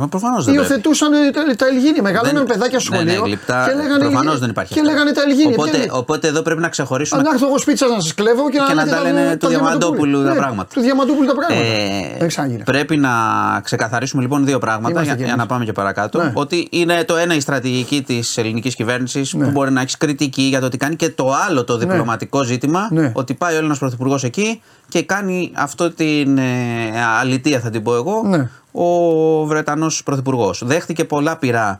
[0.09, 0.67] Προφανώς δεν πρέπει.
[0.69, 2.01] Υιοθετούσαν ε, τα, τα Ελγίνια.
[2.01, 3.25] Μεγάλωναν Δεν- παιδάκια στο ναι, ναι, σχολείο.
[3.25, 4.91] γλυπτά, και λέγανε, προφανώς δεν υπάρχει Και αυτό.
[4.91, 5.53] λέγανε τα Ελγίνια.
[5.57, 7.19] Οπότε, Τι λέει; οπότε εδώ πρέπει να ξεχωρίσουμε.
[7.21, 10.23] Αν έρθω εγώ σπίτσα να σας κλέβω και, Και να λέτε τα λένε του Διαμαντόπουλου
[10.23, 10.69] τα Ναι, πράγματα.
[10.73, 11.61] Του Διαμαντόπουλου τα πράγματα.
[11.69, 12.63] Ε, δεν ξαναγίνει.
[12.63, 13.09] πρέπει να
[13.63, 15.45] ξεκαθαρίσουμε λοιπόν δύο πράγματα Είμαστε για, κι για εμείς.
[15.45, 16.23] να πάμε και παρακάτω.
[16.23, 16.31] Ναι.
[16.33, 19.45] Ότι είναι το ένα η στρατηγική της ελληνικής κυβέρνησης Ναι.
[19.45, 22.87] που μπορεί να έχει κριτική για το τι κάνει και το άλλο το διπλωματικό ζήτημα.
[22.91, 23.11] Ναι.
[23.13, 26.43] Ότι πάει ο Έλληνας Πρωθυπουργός εκεί και κάνει αυτό την ε,
[27.19, 28.49] αλητία, θα την πω εγώ, Ναι.
[28.75, 30.61] Ο Βρετανός Πρωθυπουργός.
[30.65, 31.79] Δέχτηκε πολλά πειρά.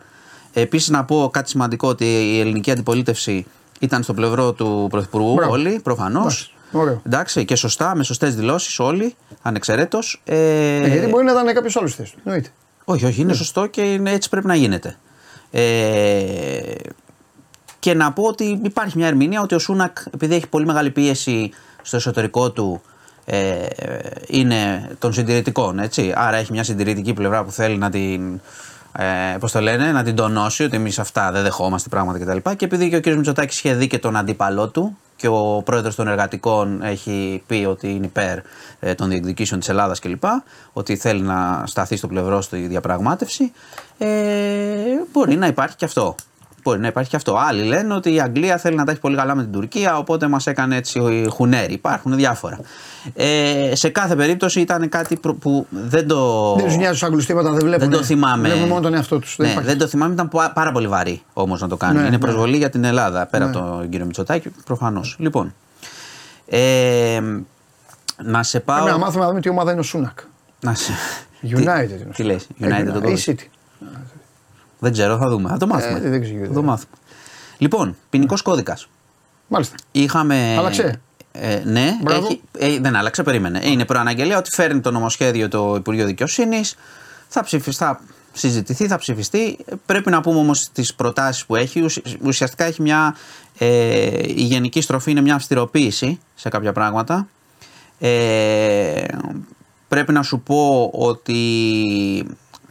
[0.54, 3.46] Επίσης, να πω κάτι σημαντικό ότι η ελληνική αντιπολίτευση
[3.80, 5.52] ήταν στο πλευρό του Πρωθυπουργού, Μπράβο.
[5.52, 6.24] όλοι προφανώς.
[6.24, 7.02] Εντάξει, ωραίο.
[7.06, 10.22] Εντάξει, και σωστά, με σωστές δηλώσεις όλοι, ανεξαιρέτως.
[10.26, 10.36] Ε,
[10.76, 12.20] Ε, γιατί μπορεί να ήταν κάποιο άλλο θέση του.
[12.24, 12.50] Εννοείται.
[12.86, 13.38] όχι, όχι, είναι Ναι.
[13.38, 14.96] σωστό και είναι, έτσι πρέπει να γίνεται.
[15.52, 16.74] Ε,
[17.80, 21.52] και να πω ότι υπάρχει μια ερμηνεία ότι ο Σούνακ, επειδή έχει πολύ μεγάλη πίεση
[21.82, 22.82] στο εσωτερικό του,
[23.26, 23.66] ε,
[24.28, 26.14] είναι των συντηρητικών, έτσι.
[26.16, 28.42] Άρα έχει μια συντηρητική πλευρά που θέλει να την.
[28.98, 32.50] Ε, πώς το λένε, να την τονώσει ότι εμείς αυτά δεν δεχόμαστε πράγματα κτλ.
[32.50, 33.06] Και, και επειδή και ο κ.
[33.06, 37.90] Μητσοτάκης είχε δει και τον αντίπαλό του και ο πρόεδρος των εργατικών έχει πει ότι
[37.90, 38.40] είναι υπέρ
[38.80, 40.24] ε, των διεκδικήσεων της Ελλάδας κλπ.
[40.74, 43.52] Ότι θέλει να σταθεί στο πλευρό στη διαπραγμάτευση.
[43.98, 44.08] Ε,
[45.12, 46.16] μπορεί να υπάρχει και αυτό.
[46.66, 47.38] Μπορεί να υπάρχει και αυτό.
[47.38, 50.28] Άλλοι λένε ότι η Αγγλία θέλει να τα έχει πολύ καλά με την Τουρκία, οπότε
[50.28, 51.74] μας έκανε έτσι χουνέρι.
[51.74, 52.60] Υπάρχουν διάφορα.
[53.14, 56.54] Ε, σε κάθε περίπτωση ήταν κάτι προ- που δεν το.
[56.56, 57.90] Δεν τους νοιάζει τους Αγγλού τίποτα, δεν βλέπουν.
[57.90, 58.48] Δεν το θυμάμαι.
[58.50, 59.38] Βλέπουν μόνο τον εαυτό τους.
[59.38, 61.94] Ναι, δεν το θυμάμαι, ήταν πα- πάρα πολύ βαρύ όμως να το κάνει.
[61.96, 62.18] Ναι, Είναι ναι.
[62.18, 65.16] προσβολή για την Ελλάδα πέρα από τον κύριο Μητσοτάκη, προφανώς.
[65.20, 65.54] Λοιπόν.
[66.46, 67.22] Ε,
[68.24, 68.76] να σε πάω.
[68.84, 70.18] Πρέπει να μάθουμε να δούμε τι ομάδα είναι ο Σούνακ.
[70.60, 70.92] Να σε...
[71.44, 71.58] United
[71.90, 72.80] είναι ο Τι λες, Σούνακ.
[72.80, 73.30] United Ε, το Ή κόβεις.
[73.30, 73.44] City.
[74.80, 75.50] Δεν ξέρω, θα δούμε.
[75.50, 75.98] Θα το μάθουμε.
[76.04, 76.46] Ε, δεν ξέρω.
[76.48, 76.92] θα το μάθουμε.
[77.58, 78.88] Λοιπόν, ποινικός κώδικας.
[79.48, 79.76] Μάλιστα.
[79.92, 80.56] Είχαμε.
[80.58, 81.02] Άλλαξε.
[81.32, 82.26] Ε, ναι, Μπράβο.
[82.28, 83.60] έχει, ε, δεν άλλαξε, περίμενε.
[83.64, 86.76] Είναι προαναγγελία ότι φέρνει το νομοσχέδιο το Υπουργείο Δικαιοσύνης.
[87.28, 88.00] Θα, ψηφιστεί, θα
[88.34, 89.58] συζητηθεί, θα ψηφιστεί.
[89.86, 91.82] Πρέπει να πούμε όμως τις προτάσεις που έχει.
[91.82, 93.16] Ουσι- Ουσιαστικά έχει μια.
[93.58, 93.68] Ε,
[94.26, 97.28] η γενική στροφή είναι μια αυστηροποίηση σε κάποια πράγματα.
[98.00, 99.04] Ε,
[99.88, 101.40] πρέπει να σου πω ότι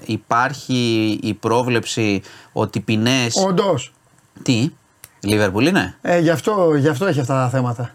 [0.07, 3.27] υπάρχει η πρόβλεψη ότι ποινέ.
[3.47, 3.75] Όντω.
[4.43, 4.71] Τι,
[5.21, 5.97] Λίβερπουλ είναι.
[6.03, 7.95] Ε, γι, αυτό, γι' αυτό έχει αυτά τα θέματα.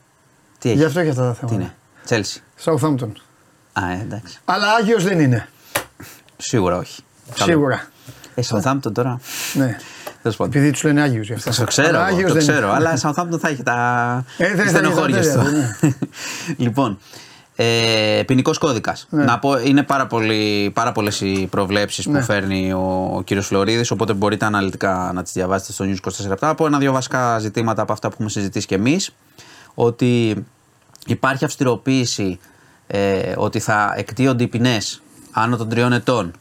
[0.60, 0.78] Τι έχει.
[0.78, 1.56] Γι' αυτό έχει αυτά τα Τι θέματα.
[1.56, 1.74] είναι.
[2.06, 2.44] Τσέλσι.
[2.64, 3.10] Southampton.
[3.74, 4.38] Α, ε, εντάξει.
[4.46, 5.48] Αλλά Άγιο δεν είναι.
[6.38, 7.02] Σίγουρα όχι.
[7.36, 7.52] Καλό.
[7.52, 7.88] Σίγουρα.
[8.36, 9.20] Ε, Southampton τώρα.
[9.54, 9.78] Ναι.
[10.22, 10.54] Τέλο πάντων.
[10.62, 11.52] Επειδή του λένε Άγιου γι' αυτό.
[11.56, 12.68] Το ξέρω, Αλλά εγώ, Άγιος το δεν ξέρω.
[12.68, 12.76] είναι.
[12.76, 13.76] Αλλά Southampton θα έχει τα
[14.38, 15.50] Ε, δεν θα έχει στενοχώρια τα του.
[15.80, 15.96] τέτοια,
[16.58, 17.00] λοιπόν,
[17.62, 19.08] ε, ποινικός κώδικας.
[19.10, 19.24] Ναι.
[19.24, 22.20] Να πω, είναι πάρα, πολύ, πάρα πολλές οι προβλέψεις Ναι.
[22.20, 26.28] που φέρνει ο, ο κύριος Φλωρίδης, οπότε μπορείτε αναλυτικά να τις διαβάσετε στο News 24
[26.28, 26.50] λεπτά.
[26.50, 29.16] Από ένα-δύο βασικά ζητήματα από αυτά που έχουμε συζητήσει κι εμείς.
[29.74, 30.44] Ότι
[31.06, 32.40] υπάρχει αυστηροποίηση
[32.88, 35.02] ε, ότι θα εκτίονται οι ποινές
[35.32, 36.32] άνω των τριών ετών.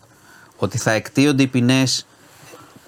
[0.56, 2.06] Ότι θα εκτίονται οι ποινές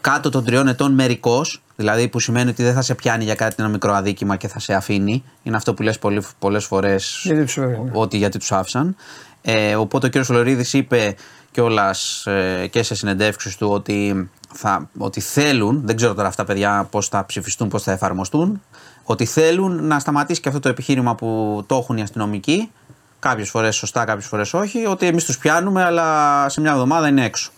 [0.00, 3.54] κάτω των τριών ετών μερικώς, δηλαδή που σημαίνει ότι δεν θα σε πιάνει για κάτι
[3.58, 5.24] ένα μικρό αδίκημα και θα σε αφήνει.
[5.42, 7.90] Είναι αυτό που λες πολύ, πολλές φορές Γιατί τους έφεραν.
[7.92, 8.96] ότι γιατί τους άφησαν.
[9.42, 10.24] Ε, οπότε ο κ.
[10.24, 11.14] Φλωρίδης είπε
[11.50, 16.86] κιόλας ε, και σε συνεντεύξεις του ότι, θα, ότι θέλουν, δεν ξέρω τώρα αυτά παιδιά
[16.90, 18.62] πώς θα ψηφιστούν, πώς θα εφαρμοστούν,
[19.04, 22.70] ότι θέλουν να σταματήσει και αυτό το επιχείρημα που το έχουν οι αστυνομικοί,
[23.18, 27.24] κάποιες φορές σωστά, κάποιες φορές όχι, ότι εμείς τους πιάνουμε αλλά σε μια εβδομάδα είναι
[27.24, 27.50] έξω.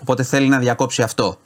[0.00, 1.38] Οπότε θέλει να διακόψει αυτό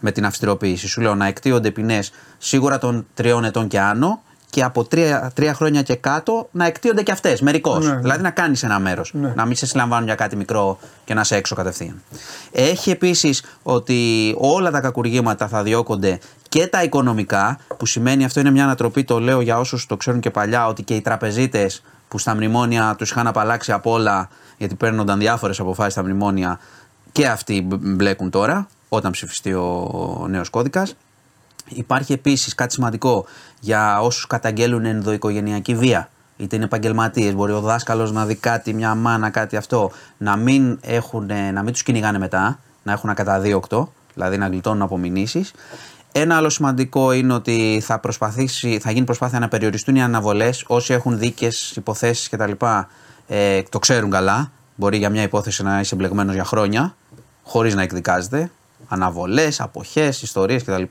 [0.00, 0.88] με την αυστηροποίηση.
[0.88, 5.54] Σου λέω να εκτίονται ποινές σίγουρα των τριών ετών και άνω και από τρία, τρία
[5.54, 7.86] χρόνια και κάτω να εκτίονται και αυτές μερικώς.
[7.86, 8.00] Ναι, ναι.
[8.00, 9.10] Δηλαδή να κάνεις ένα μέρος.
[9.14, 9.32] Ναι.
[9.36, 12.02] Να μην σε συλλαμβάνουν για κάτι μικρό και να σε έξω κατευθείαν.
[12.52, 18.50] Έχει επίσης ότι όλα τα κακουργήματα θα διώκονται και τα οικονομικά, που σημαίνει αυτό είναι
[18.50, 22.18] μια ανατροπή, το λέω για όσους το ξέρουν και παλιά, ότι και οι τραπεζίτες που
[22.18, 24.28] στα μνημόνια τους είχαν απαλλάξει από όλα,
[24.58, 26.58] γιατί παίρνονταν διάφορες αποφάσεις στα μνημόνια,
[27.12, 30.96] και αυτοί μπ- μπλέκουν τώρα, όταν ψηφιστεί ο νέος κώδικας.
[31.68, 33.24] Υπάρχει επίσης κάτι σημαντικό
[33.60, 36.10] για όσους καταγγέλουν ενδοοικογενειακή βία.
[36.36, 40.78] Είτε είναι επαγγελματίες, μπορεί ο δάσκαλος να δει κάτι, μια μάνα, κάτι αυτό, να μην,
[40.80, 45.44] έχουν, να μην τους κυνηγάνε μετά, να έχουν ακαταδίωκτο, δηλαδή να γλιτώνουν από μηνύσει.
[46.12, 50.64] Ένα άλλο σημαντικό είναι ότι θα, προσπαθήσει, θα γίνει προσπάθεια να περιοριστούν οι αναβολές.
[50.66, 52.52] Όσοι έχουν δίκες, υποθέσεις κτλ.
[53.26, 54.50] Ε, το ξέρουν καλά.
[54.74, 56.96] Μπορεί για μια υπόθεση να είσαι εμπλεγμένος για χρόνια,
[57.42, 58.50] χωρίς να εκδικάζεται.
[58.92, 60.82] Αναβολές, αποχές, ιστορίες κτλ.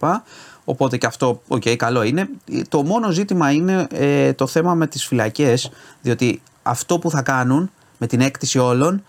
[0.64, 2.30] Οπότε και αυτό, οκ, καλό είναι.
[2.70, 5.72] Το μόνο ζήτημα είναι ε, το θέμα με τις φυλακές,
[6.02, 9.04] διότι αυτό που θα κάνουν με την έκτιση όλων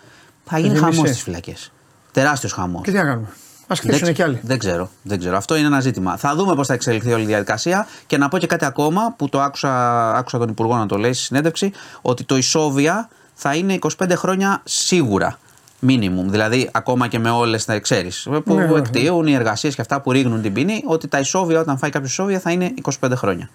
[0.45, 1.13] θα γίνει γίνει χαμός μισή.
[1.13, 1.73] στις φυλακές.
[2.13, 2.83] Τεράστιος χαμός.
[2.83, 3.29] Και τι να κάνουμε.
[3.67, 4.41] Α χτίσουν κι άλλοι.
[4.43, 5.37] Δεν ξέρω, δεν ξέρω.
[5.37, 6.17] Αυτό είναι ένα ζήτημα.
[6.17, 7.87] Θα δούμε πώς θα εξελιχθεί όλη η διαδικασία.
[8.07, 11.13] Και να πω και κάτι ακόμα που το άκουσα, άκουσα τον Υπουργό να το λέει
[11.13, 11.73] στη συνέντευξη,
[12.03, 15.39] ότι το ισόβια θα είναι 25 χρόνια σίγουρα.
[15.81, 16.31] Μίνιμουμ.
[16.31, 18.23] Δηλαδή, ακόμα και με όλες τα ξέρεις.
[18.45, 18.79] Που Ναι, ναι, ναι.
[18.79, 22.11] εκτείουν οι εργασίες και αυτά που ρίγνουν την ποινή, ότι τα ισόβια, όταν φάει κάποιος
[22.11, 23.51] ισόβια, θα είναι 25 χρόνια.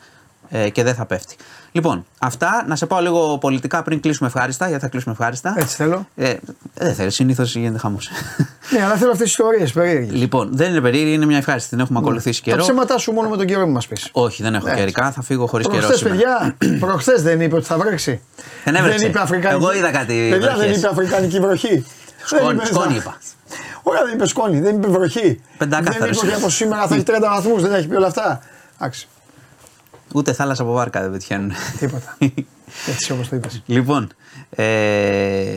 [0.49, 1.36] Ε, και δεν θα πέφτει.
[1.71, 2.65] Λοιπόν, αυτά.
[2.67, 5.53] Να σε πάω λίγο πολιτικά πριν κλείσουμε ευχάριστα, γιατί θα κλείσουμε ευχάριστα.
[5.57, 6.07] Έτσι θέλω.
[6.15, 6.34] Ε,
[6.73, 8.09] δεν θέλεις, συνήθως γίνεται χαμός.
[8.71, 10.13] Ναι, αλλά θέλω αυτές τις ιστορίες περίεργες.
[10.19, 11.69] λοιπόν, δεν είναι περίεργη, είναι μια ευχάριστη.
[11.69, 12.61] Την έχουμε ακολουθήσει Τα καιρό.
[12.61, 14.09] ψέματάς σου μόνο με τον καιρό μου μας πεις.
[14.11, 14.73] Όχι, δεν έχω Ναι.
[14.76, 15.86] καιρικά, θα φύγω χωρίς καιρός.
[15.86, 16.55] Προχθέ, σήμερα.
[16.59, 18.21] παιδιά, προχθές δεν είπε ότι θα βρέξει.
[18.63, 19.05] Δεν έβρεξε.
[19.05, 19.63] είπε Αφρικανική.
[19.63, 20.78] Εγώ είδα κάτι Παιδιά, δεν βροχές.
[20.78, 21.86] είπε Αφρικανική βροχή.
[22.26, 23.17] Σκόνη, Δεν είπε- σκόνη είπα.
[23.84, 25.21] Ωραία, δεν είπε σκόνη, δεν είπε βροχή.
[25.21, 26.17] Δεν Πεντάκαθαρος.
[26.17, 28.39] είπε ότι από σήμερα θα έχει 30 βαθμούς, δεν έχει πει όλα αυτά.
[28.80, 29.07] Εντάξει,
[30.13, 31.51] Ούτε θάλασσα από βάρκα δεν πετυχαίνουν.
[31.80, 32.17] τίποτα.
[32.91, 33.61] Έτσι όπως το είπες.
[33.65, 34.09] λοιπόν,
[34.49, 34.63] ε,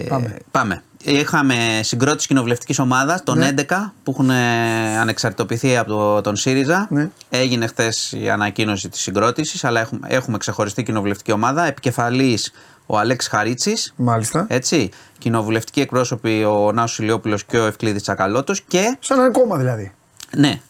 [0.08, 0.36] Πάμε.
[0.50, 0.82] πάμε.
[1.02, 3.46] Είχαμε συγκρότηση κοινοβουλευτικής ομάδας, τον Ναι.
[3.46, 6.86] 11, που έχουν ε, ανεξαρτητοποιηθεί από το- τον ΣΥΡΙΖΑ.
[6.90, 7.08] Ναι.
[7.30, 11.64] Έγινε χθες η ανακοίνωση της συγκρότησης, αλλά έχουμε, έχουμε ξεχωριστή κοινοβουλευτική ομάδα.
[11.64, 12.52] Επικεφαλής
[12.91, 13.93] ο Αλέξης Χαρίτσης.
[13.97, 14.47] Μάλιστα.
[14.49, 14.91] Έτσι.
[15.18, 18.61] Κοινοβουλευτικοί εκπρόσωποι ο Νάσος Ηλιόπουλος και ο Ευκλήδης Τσακαλώτος.
[18.61, 19.93] Και Σαν ένα κόμμα δηλαδή.
[20.36, 20.61] ναι,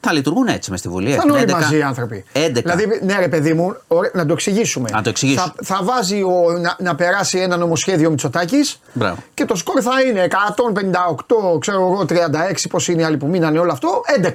[0.00, 1.08] θα λειτουργούν έτσι μες στη Βουλή.
[1.08, 1.52] Θα έτσι, είναι όλοι 11.
[1.52, 2.24] μαζί οι άνθρωποι.
[2.32, 2.50] 11.
[2.52, 4.88] Δηλαδή, ναι, ρε παιδί μου, ωραία, να το εξηγήσουμε.
[4.92, 5.40] Να το εξηγήσω.
[5.40, 9.16] Θα, θα βάζει ο, να, να περάσει ένα νομοσχέδιο Μητσοτάκης Μπράβο.
[9.34, 10.28] και το σκορ θα είναι
[11.56, 12.14] 158, ξέρω εγώ, 36,
[12.70, 14.30] πώς είναι οι άλλοι που μείνανε όλο αυτό, 11.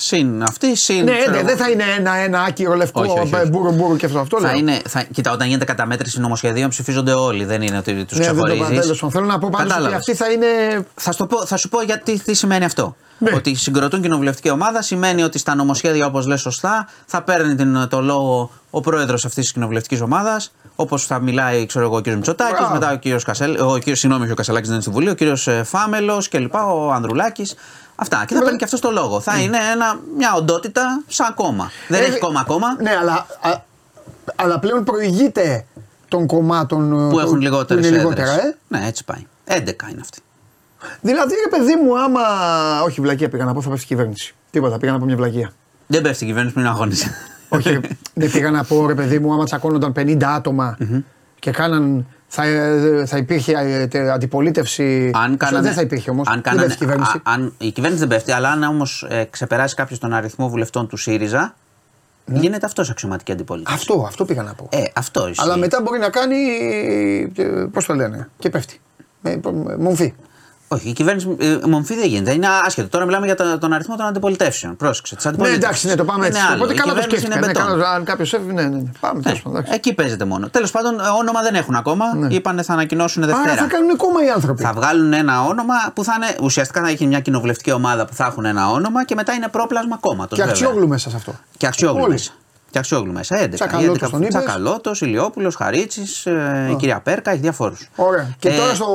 [0.00, 1.04] Συν αυτή, συν.
[1.04, 1.46] Ναι, ξέρω ναι, εγώ.
[1.46, 3.46] δεν θα είναι ένα-ένα άκυρο λευκό Όχι, όχι, όχι.
[3.48, 4.18] μπούρο μπούρο και αυτό.
[4.18, 4.56] αυτό Θα λέω.
[4.58, 7.44] είναι, θα, κοίτα, όταν γίνεται καταμέτρηση νομοσχεδίων ψηφίζονται όλοι.
[7.44, 8.68] Δεν είναι ότι τους Ναι, δεν το ξεχωρίζεις.
[8.72, 9.10] είπα, τέλος πάντων.
[9.10, 9.98] Θέλω να πω πάντως ότι Κατάλαβες.
[9.98, 10.46] αυτή θα είναι.
[10.94, 12.96] Θα, στο πω, θα σου πω γιατί τι σημαίνει αυτό.
[13.18, 13.30] Ναι.
[13.34, 18.00] Ότι συγκροτούν κοινοβουλευτική ομάδα σημαίνει ότι στα νομοσχέδια, όπως λες σωστά, θα παίρνει την, το
[18.00, 20.52] λόγο ο πρόεδρος αυτής της κοινοβουλευτικής ομάδας.
[20.80, 22.06] Όπως θα μιλάει ξέρω εγώ, ο κ.
[22.06, 22.72] Μητσοτάκης, Μπράβο.
[22.72, 23.22] μετά ο κ.
[23.22, 23.82] Κασέλ, ο κ.
[23.82, 25.64] Συγγνώμη, όχι ο Κασελάκης δεν είναι στη Βουλή, ο κ.
[25.64, 26.54] Φάμελος κλπ.
[26.54, 27.54] Ο Ανδρουλάκης.
[27.96, 28.24] Αυτά.
[28.26, 29.20] Και θα παίρνει και αυτός το λόγο.
[29.20, 31.70] Θα είναι ένα, μια οντότητα σαν κόμμα.
[31.88, 32.76] Δεν Ε, έχει κόμμα ακόμα.
[32.82, 33.60] Ναι, αλλά, α,
[34.36, 35.66] αλλά πλέον προηγείται
[36.08, 38.56] των κομμάτων Που ε, έχουν λιγότερες είναι λιγότερα, ε.
[38.68, 39.26] Ναι, έτσι πάει.
[39.46, 39.56] 11
[39.90, 40.20] είναι αυτή.
[41.00, 42.20] Δηλαδή, ρε παιδί μου, άμα.
[42.84, 44.34] Όχι, βλακία πήγα να πω, θα πέσει η κυβέρνηση.
[44.50, 45.52] Τίποτα, πήγα να πω μια βλακία.
[45.86, 47.14] Δεν πέφτει η κυβέρνηση πριν αγώνισε.
[47.48, 47.80] Όχι, ρε,
[48.14, 50.76] δεν πήγα να πω, ρε παιδί μου, άμα τσακώνονταν 50 ατομα
[51.38, 52.06] και κάναν.
[52.30, 55.10] Θα, ε, θα υπήρχε ε, τε- αντιπολίτευση.
[55.14, 56.26] Αν κάνανε, Δεν θα υπήρχε όμως.
[56.28, 57.16] Αν δεν κάνανε, πέφτει η κυβέρνηση.
[57.16, 60.88] α- αν, η κυβέρνηση δεν πέφτει, αλλά αν όμως ε, ξεπεράσει κάποιος τον αριθμό βουλευτών
[60.88, 61.54] του ΣΥΡΙΖΑ,
[62.26, 63.76] γίνεται αυτός αξιωματική αντιπολίτευση.
[63.80, 64.68] Αυτό, αυτό πήγα να πω.
[64.72, 65.42] Ε, αυτό ισχύει.
[65.44, 66.36] Αλλά μετά μπορεί να κάνει.
[67.72, 68.80] Πώς το λένε, και πέφτει.
[69.20, 70.14] Με, με μομφή.
[70.70, 72.32] Όχι, η κυβέρνηση ε, μομφή δεν γίνεται.
[72.32, 72.88] Είναι άσχετο.
[72.88, 74.76] Τώρα μιλάμε για το- τον αριθμό των αντιπολιτεύσεων.
[74.76, 75.14] Πρόσεξε.
[75.14, 75.64] Της Ναι, αντιπολίτευσης.
[75.68, 76.46] εντάξει, ναι, το πάμε Είναι έτσι.
[76.50, 76.56] άλλο.
[76.56, 77.46] Οπότε Η καλά το κυβέρνηση σκέφτηκα.
[77.46, 77.80] είναι Ναι, μπετόν.
[77.80, 78.90] καλά, αν κάποιος έφυγε, ναι, ναι, ναι.
[79.00, 79.74] Πάμε, Ναι, τέλος πάντων, εντάξει.
[79.74, 80.48] εκεί παίζεται μόνο.
[80.48, 82.14] Τέλος πάντων, ε, όνομα δεν έχουν ακόμα.
[82.14, 82.34] Ναι.
[82.34, 83.52] Είπανε θα ανακοινώσουν Δευτέρα.
[83.52, 84.62] Άρα θα κάνουν κόμμα οι άνθρωποι.
[84.62, 86.36] Θα βγάλουν ένα όνομα που θα είναι.
[86.42, 89.96] Ουσιαστικά θα έχει μια κοινοβουλευτική ομάδα που θα έχουν ένα όνομα και μετά είναι πρόπλασμα
[90.00, 90.38] κόμματος.
[90.38, 91.32] Και αξιόγλου μέσα σε αυτό.
[91.56, 92.12] Και αξιόγλου Όλοι.
[92.12, 92.30] μέσα.
[92.70, 93.36] Και αξιόγλου μέσα.
[93.44, 93.48] 11.
[93.54, 94.34] Τσακαλώτος τον είπες.
[94.34, 96.26] Τσακαλώτος, Ηλιόπουλος, Χαρίτσης,
[96.70, 97.88] η κυρία Πέρκα, έχει διαφόρους.
[97.96, 98.34] Ωραία.
[98.38, 98.88] Και Ε, τώρα στο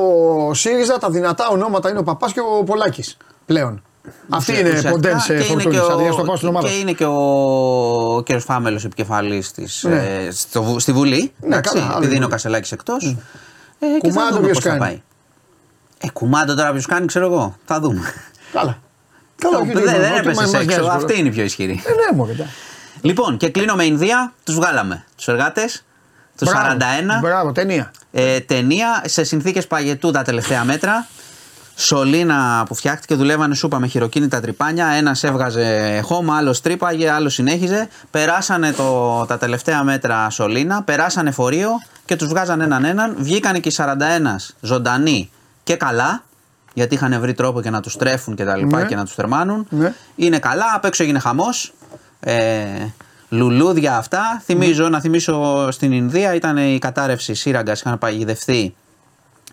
[0.54, 3.16] ΣΥΡΙΖΑ τα δυνατά ονόματα είναι ο Παπάς και ο Πολάκης
[3.46, 3.82] πλέον.
[4.28, 5.74] Αυτή είναι ουσιαστικά ποντέν σε και είναι φορτούνη.
[5.74, 6.68] και ο- Θα στο πάω στην ομάδα.
[6.68, 8.40] Και είναι και ο κ.
[8.40, 9.52] Φάμελος επικεφαλής
[9.82, 9.94] Ναι.
[9.96, 11.32] ε, στο βου- στη Βουλή.
[11.40, 12.34] Ναι, εντάξει, καλά, άλλο επειδή είναι ο είναι.
[12.34, 13.04] Κασελάκης εκτός.
[13.04, 14.80] Ε, και θα Κουμάντο δούμε ποιος πώς θα κάνει.
[14.80, 15.02] πάει.
[16.00, 17.56] Ε, κουμάντο τώρα ποιος κάνει, ξέρω εγώ.
[17.64, 18.00] Θα δούμε.
[18.52, 18.78] Καλά.
[19.38, 20.80] Καλά, όχι, δεν όχι, δεν όχι, έπεσες μας έξω.
[20.80, 21.82] νοιάζει, Αυτή είναι η πιο ισχυρή.
[21.86, 22.52] Ε, ναι, μου εντάξει.
[23.04, 24.32] Λοιπόν, και κλείνω με Ινδία.
[24.44, 25.04] Τους βγάλαμε.
[25.16, 25.84] Τους εργάτες.
[26.38, 26.76] Τους Μπράβο,
[27.16, 27.20] 41.
[27.20, 27.90] Μπράβο, ταινία.
[28.12, 31.06] Ε, ταινία σε συνθήκες παγετού τα τελευταία μέτρα.
[31.76, 34.86] Σωλήνα που φτιάχτηκε, δουλεύανε σούπα με χειροκίνητα τρυπάνια.
[34.86, 37.88] Ένας έβγαζε χώμα, άλλος τρύπαγε, άλλος συνέχιζε.
[38.10, 41.70] Περάσανε το, τα τελευταία μέτρα σωλήνα, περάσανε φορείο
[42.04, 43.14] και τους βγάζαν έναν έναν.
[43.18, 43.84] Βγήκανε και οι 41
[44.60, 45.30] ζωντανοί
[45.62, 46.22] και καλά,
[46.74, 48.86] γιατί είχαν βρει τρόπο και να τους τρέφουν και τα λοιπά Ναι.
[48.86, 49.66] και να τους θερμάνουν.
[49.70, 49.92] Ναι.
[50.16, 51.72] Είναι καλά, απ' έξω έγινε χαμός.
[52.24, 52.86] Ε,
[53.28, 54.42] λουλούδια αυτά.
[54.44, 58.74] Θυμίζω, να θυμίσω στην Ινδία ήταν η κατάρρευση σύραγγας, είχαν παγιδευτεί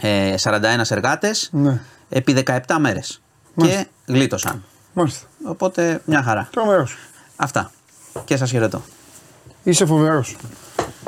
[0.02, 0.60] ε, 41
[0.90, 1.82] εργάτε Ναι.
[2.10, 3.22] επί 17 μέρες.
[3.56, 4.64] Και γλίτωσαν.
[4.94, 5.28] Μάλιστα.
[5.44, 6.48] Οπότε μια χαρά.
[6.52, 6.98] Τρομερός.
[7.36, 7.72] Αυτά.
[8.26, 8.82] Και σας χαιρετώ.
[9.64, 10.36] Είσαι φοβερός.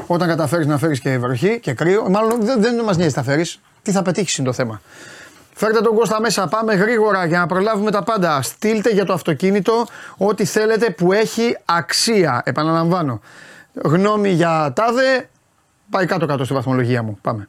[0.07, 3.59] Όταν καταφέρεις να φέρεις και βροχή και κρύο, μάλλον δεν, δεν μας νοιάζει τα φέρεις.
[3.81, 4.81] Τι θα πετύχεις είναι το θέμα.
[5.55, 8.41] Φέρτε τον Κώστα μέσα, πάμε γρήγορα για να προλάβουμε τα πάντα.
[8.41, 9.85] Στείλτε για το αυτοκίνητο
[10.17, 12.41] ό,τι θέλετε που έχει αξία.
[12.45, 13.21] Επαναλαμβάνω.
[13.73, 15.29] Γνώμη για τάδε,
[15.89, 17.17] πάει κάτω κάτω στη βαθμολογία μου.
[17.21, 17.47] Πάμε.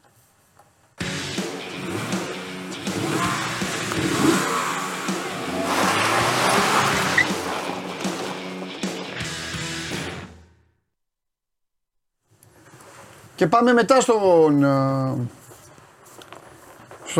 [13.36, 15.14] Και πάμε μετά στον ε,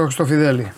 [0.01, 0.72] α, Στο, στο Φιδέλη.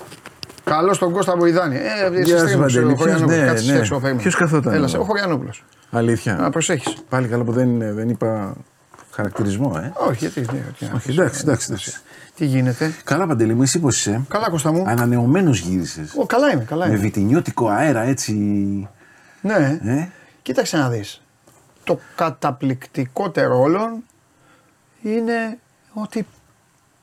[0.65, 1.77] Καλό τον Κώστα Βοηδάνη.
[1.77, 1.81] Ε,
[2.13, 2.93] εσύ Γεια σου, στρίμωξε Παντελή.
[2.93, 3.39] ο Ποιος- Χωριανόπουλος.
[3.41, 3.79] ναι, Κάτσε ναι.
[3.79, 4.21] έξω, περίμενε.
[4.23, 5.65] Ποιος καθόταν; Έλα, εδώ; σε- ο Χωριανόπουλος.
[5.91, 6.35] Αλήθεια.
[6.35, 6.95] Να προσέχεις.
[7.09, 8.57] Πάλι καλά που δεν, δεν είπα
[9.11, 9.93] χαρακτηρισμό, ε.
[10.09, 10.41] Όχι, γιατί.
[10.41, 11.19] ναι, τι να Όχι, πεις.
[11.19, 11.93] εντάξει, εντάξει, εντάξει.
[12.35, 14.85] Τι γίνεται; Καλά, Παντελή μου, εσύ πώς είσαι; Καλά, Κώστα μου.
[14.87, 16.15] Ανανεωμένος γύρισες.
[16.17, 17.01] Ω, καλά είμαι, καλά Με είμαι.
[17.03, 18.33] βιτινιώτικο αέρα, έτσι.
[19.41, 20.09] Ναι, Ε;
[20.43, 21.23] κοίταξε να δεις.
[21.85, 24.03] Το καταπληκτικότερο όλων
[25.03, 25.59] είναι
[25.93, 26.27] ότι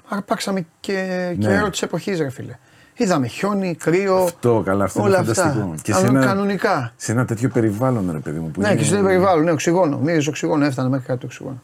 [0.09, 0.93] αρπάξαμε και
[1.39, 1.47] Ναι.
[1.47, 2.53] καιρό της εποχής ρε φίλε.
[2.95, 5.63] Είδαμε χιόνι, κρύο, Αυτό, καλά, αυτό όλα είναι φανταστικό.
[5.71, 5.81] αυτά.
[5.81, 6.93] Και σε Κανο- ένα, Κανονικά.
[6.95, 8.51] σε ένα τέτοιο περιβάλλον, ρε παιδί μου.
[8.51, 9.97] Που Ναι, είναι- και στο περιβάλλον, ναι, οξυγόνο.
[9.97, 11.61] Μύριζε οξυγόνο, έφτανε μέχρι κάτω οξυγόνο.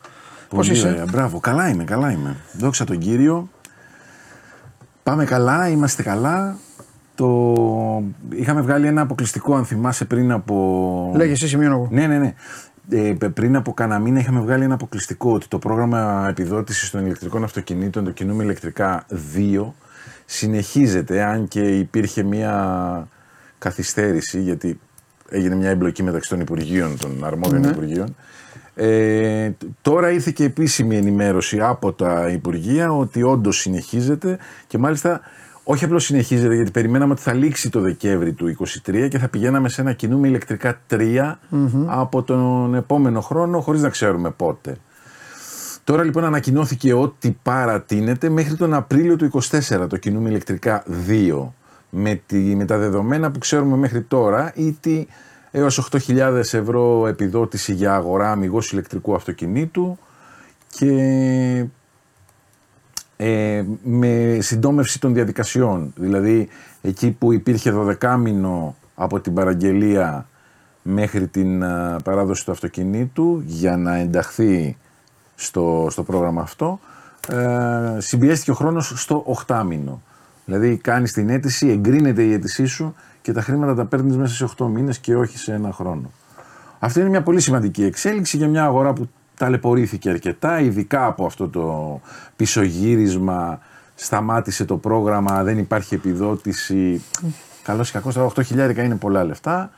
[0.49, 2.35] Πολύ Πώς είσαι; ωραία, Μπράβο, καλά είμαι, καλά είμαι.
[2.53, 3.49] Δόξα τον Κύριο.
[5.03, 6.57] Πάμε καλά, είμαστε καλά.
[7.15, 7.53] Το...
[8.29, 11.11] Είχαμε βγάλει ένα αποκλειστικό, αν θυμάσαι, πριν από.
[11.15, 11.87] Λέγε εσύ, σημειώνω εγώ.
[11.91, 12.33] Ναι, ναι, ναι.
[12.91, 17.05] Ε, π- πριν από κάνα μήνα είχαμε βγάλει ένα αποκλειστικό ότι το πρόγραμμα επιδότησης των
[17.05, 19.73] ηλεκτρικών αυτοκινήτων, το κινούμε ηλεκτρικά 2,
[20.25, 23.07] συνεχίζεται, αν και υπήρχε μια
[23.57, 24.79] καθυστέρηση, γιατί
[25.29, 28.15] έγινε μια εμπλοκή μεταξύ των Υπουργείων, των αρμόδιων Υπουργείων.
[28.75, 34.37] Ε, τ- τώρα ήρθε και επίσημη ενημέρωση από τα Υπουργεία ότι όντως συνεχίζεται
[34.67, 35.21] και μάλιστα
[35.71, 38.55] όχι απλώς συνεχίζεται γιατί περιμέναμε ότι θα λήξει το Δεκέμβρη του
[38.85, 41.33] 2023 και θα πηγαίναμε σε ένα κινούμε ηλεκτρικά 3
[41.85, 44.77] από τον επόμενο χρόνο χωρίς να ξέρουμε πότε.
[45.83, 49.31] Τώρα λοιπόν ανακοινώθηκε ότι παρατείνεται μέχρι τον Απρίλιο του
[49.79, 51.47] 24 το κινούμε ηλεκτρικά 2
[51.89, 55.07] με, τη, με τα δεδομένα που ξέρουμε μέχρι τώρα ότι
[55.51, 59.97] έως 8.000 ευρώ επιδότηση για αγορά αμυγός ηλεκτρικού αυτοκινήτου
[60.69, 61.65] και
[63.21, 65.93] ε, με συντόμευση των διαδικασιών.
[65.95, 66.47] Δηλαδή
[66.81, 70.27] εκεί που υπήρχε 12 μήνο από την παραγγελία
[70.81, 74.77] μέχρι την α, παράδοση του αυτοκινήτου για να ενταχθεί
[75.35, 76.79] στο, στο πρόγραμμα αυτό
[77.27, 80.01] ε, συμπιέστηκε ο χρόνος στο 8 μήνο.
[80.45, 84.53] Δηλαδή κάνεις την αίτηση, εγκρίνεται η αίτησή σου και τα χρήματα τα παίρνεις μέσα σε
[84.57, 86.11] 8 μήνες και όχι σε ένα χρόνο.
[86.79, 89.09] Αυτή είναι μια πολύ σημαντική εξέλιξη για μια αγορά που
[89.39, 91.99] ταλαιπωρήθηκε αρκετά, ειδικά από αυτό το
[92.35, 93.59] πισωγύρισμα,
[93.95, 97.01] σταμάτησε το πρόγραμμα, δεν υπάρχει επιδότηση.
[97.63, 99.71] Καλό ή κακό, τώρα 8 χιλιάρικα είναι πολλά λεφτά.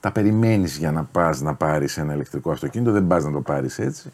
[0.00, 3.78] Τα περιμένεις για να πας να πάρεις ένα ηλεκτρικό αυτοκίνητο, δεν πας να το πάρεις
[3.78, 4.12] έτσι.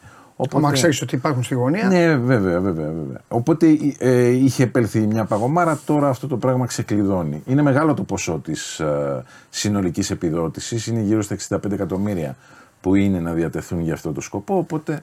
[0.55, 1.89] Άμα ξέρεις ότι υπάρχουν στη γωνία.
[1.89, 3.21] Ναι, βέβαια, βέβαια, βέβαια.
[3.29, 3.67] Οπότε
[3.99, 7.43] ε, είχε επέλθει μια παγωμάρα, τώρα αυτό το πράγμα ξεκλειδώνει.
[7.47, 12.37] Είναι μεγάλο το ποσό της ε, συνολικής επιδότησης, είναι γύρω στα 65 εκατομμύρια
[12.81, 14.57] που είναι να διατεθούν για αυτό το σκοπό.
[14.57, 15.03] Οπότε,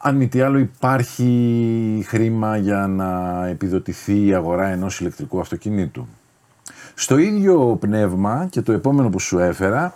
[0.00, 6.06] αν μη τι άλλο, υπάρχει χρήμα για να επιδοτηθεί η αγορά ενός ηλεκτρικού αυτοκινήτου.
[6.94, 9.94] Στο ίδιο πνεύμα και το επόμενο που σου έφερα,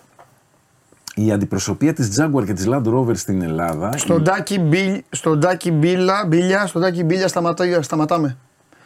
[1.15, 3.97] η αντιπροσωπεία της Jaguar και της Land Rover στην Ελλάδα.
[3.97, 8.37] Στον Τάκη, Μπίλ, στον Τάκη Μπίλα, Μπίλια, στον Τάκη Μπίλια σταματά, σταματάμε.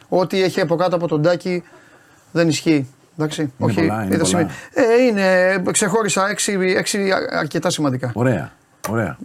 [0.09, 1.63] Ό,τι έχει από κάτω από τον Τάκη
[2.31, 2.87] δεν ισχύει.
[3.17, 3.75] Εντάξει, όχι.
[3.75, 4.25] πολλά, είναι είδα πολλά.
[4.25, 4.49] σημεία.
[4.73, 8.11] Ε, είναι, ξεχώρισα έξι, έξι αρκετά σημαντικά.
[8.13, 8.51] Ωραία,
[8.89, 9.17] ωραία.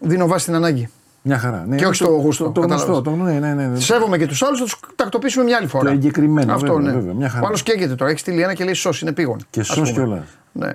[0.00, 0.88] Δίνω βάση στην ανάγκη.
[1.22, 1.64] Μια χαρά.
[1.68, 3.24] Ναι, Και όχι το- στο γούστο, Το, το γνωστό, κατάλαβες.
[3.24, 3.80] το, ναι, ναι, ναι, ναι.
[3.80, 5.84] Σέβομαι και τους άλλους, θα τους τακτοποιήσουμε μια άλλη φορά.
[5.84, 6.98] Το εγκεκριμένο, Αυτό βέβαια, ναι.
[6.98, 7.42] βέβαια, μια χαρά.
[7.44, 8.10] Ο άλλος καίγεται τώρα.
[8.10, 9.38] Έχεις στείλει ένα και λέει σως είναι πήγον.
[9.50, 9.90] Και ας σως πούμε.
[10.04, 10.24] κιόλας.
[10.52, 10.70] Ναι.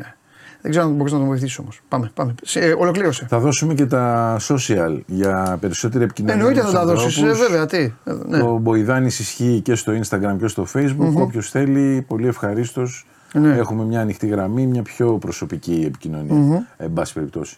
[0.61, 1.81] Δεν ξέρω αν μπορείς να τον βοηθήσεις όμως.
[1.88, 2.35] Πάμε, πάμε.
[2.43, 3.25] Σε, ε, ολοκλήρωσε.
[3.29, 6.35] Θα δώσουμε και τα social για περισσότερη επικοινωνία.
[6.35, 7.17] Εννοείται με θα τους τα δώσεις.
[7.17, 7.47] Ε, ανθρώπους.
[7.47, 7.77] βέβαια, τι.
[7.77, 8.39] Ε, Ναι.
[8.39, 11.13] Το Μποϊδάνης ισχύει και στο Instagram και στο Facebook.
[11.15, 13.05] mm Όποιος θέλει, πολύ ευχαρίστως.
[13.33, 13.55] Ναι.
[13.57, 16.67] Έχουμε μια ανοιχτή γραμμή, μια πιο προσωπική επικοινωνία.
[16.77, 17.57] Εν πάση περιπτώσει.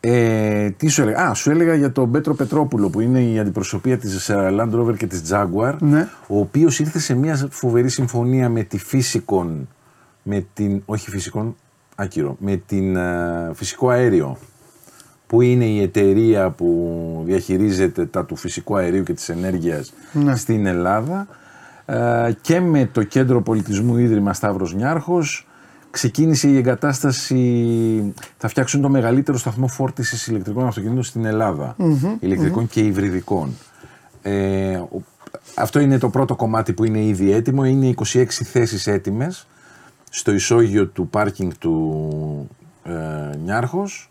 [0.00, 3.98] Ε, τι σου έλεγα; Α, σου έλεγα για τον Πέτρο Πετρόπουλο που είναι η αντιπροσωπεία
[3.98, 6.08] της ε, Land Rover και της Jaguar Ναι.
[6.26, 9.46] ο οποίος ήρθε σε μια φοβερή συμφωνία με τη Physicon
[10.22, 11.52] με την, όχι Physicon,
[11.94, 14.36] άκυρο, με την ε, φυσικό αέριο
[15.26, 20.36] που είναι η εταιρεία που διαχειρίζεται τα του φυσικού αερίου και της ενέργειας Ναι.
[20.36, 21.26] στην Ελλάδα
[21.86, 25.46] ε, και με το Κέντρο Πολιτισμού Ίδρυμα Σταύρος Νιάρχος
[25.90, 31.76] ξεκίνησε η εγκατάσταση, θα φτιάξουν το μεγαλύτερο σταθμό φόρτισης ηλεκτρικών αυτοκινήτων στην ελλαδα
[32.20, 33.54] ηλεκτρικών και υβριδικών.
[34.22, 35.02] Ε, ο-
[35.56, 39.46] αυτό είναι το πρώτο κομμάτι που είναι ήδη έτοιμο, είναι 26 θέσεις έτοιμες
[40.16, 42.48] στο ισόγειο του πάρκινγκ του
[42.84, 44.10] ε, Νιάρχος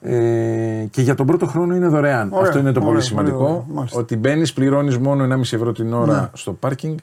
[0.00, 2.28] ε, και για τον πρώτο χρόνο είναι δωρεάν.
[2.32, 3.44] Ωραία, Αυτό είναι το ωραία, πολύ πολύ σημαντικό.
[3.44, 3.98] ωραία, μάλιστα.
[3.98, 6.28] ότι μπαίνεις, πληρώνεις μόνο 1,5 ευρώ την ώρα Ναι.
[6.32, 6.98] στο πάρκινγκ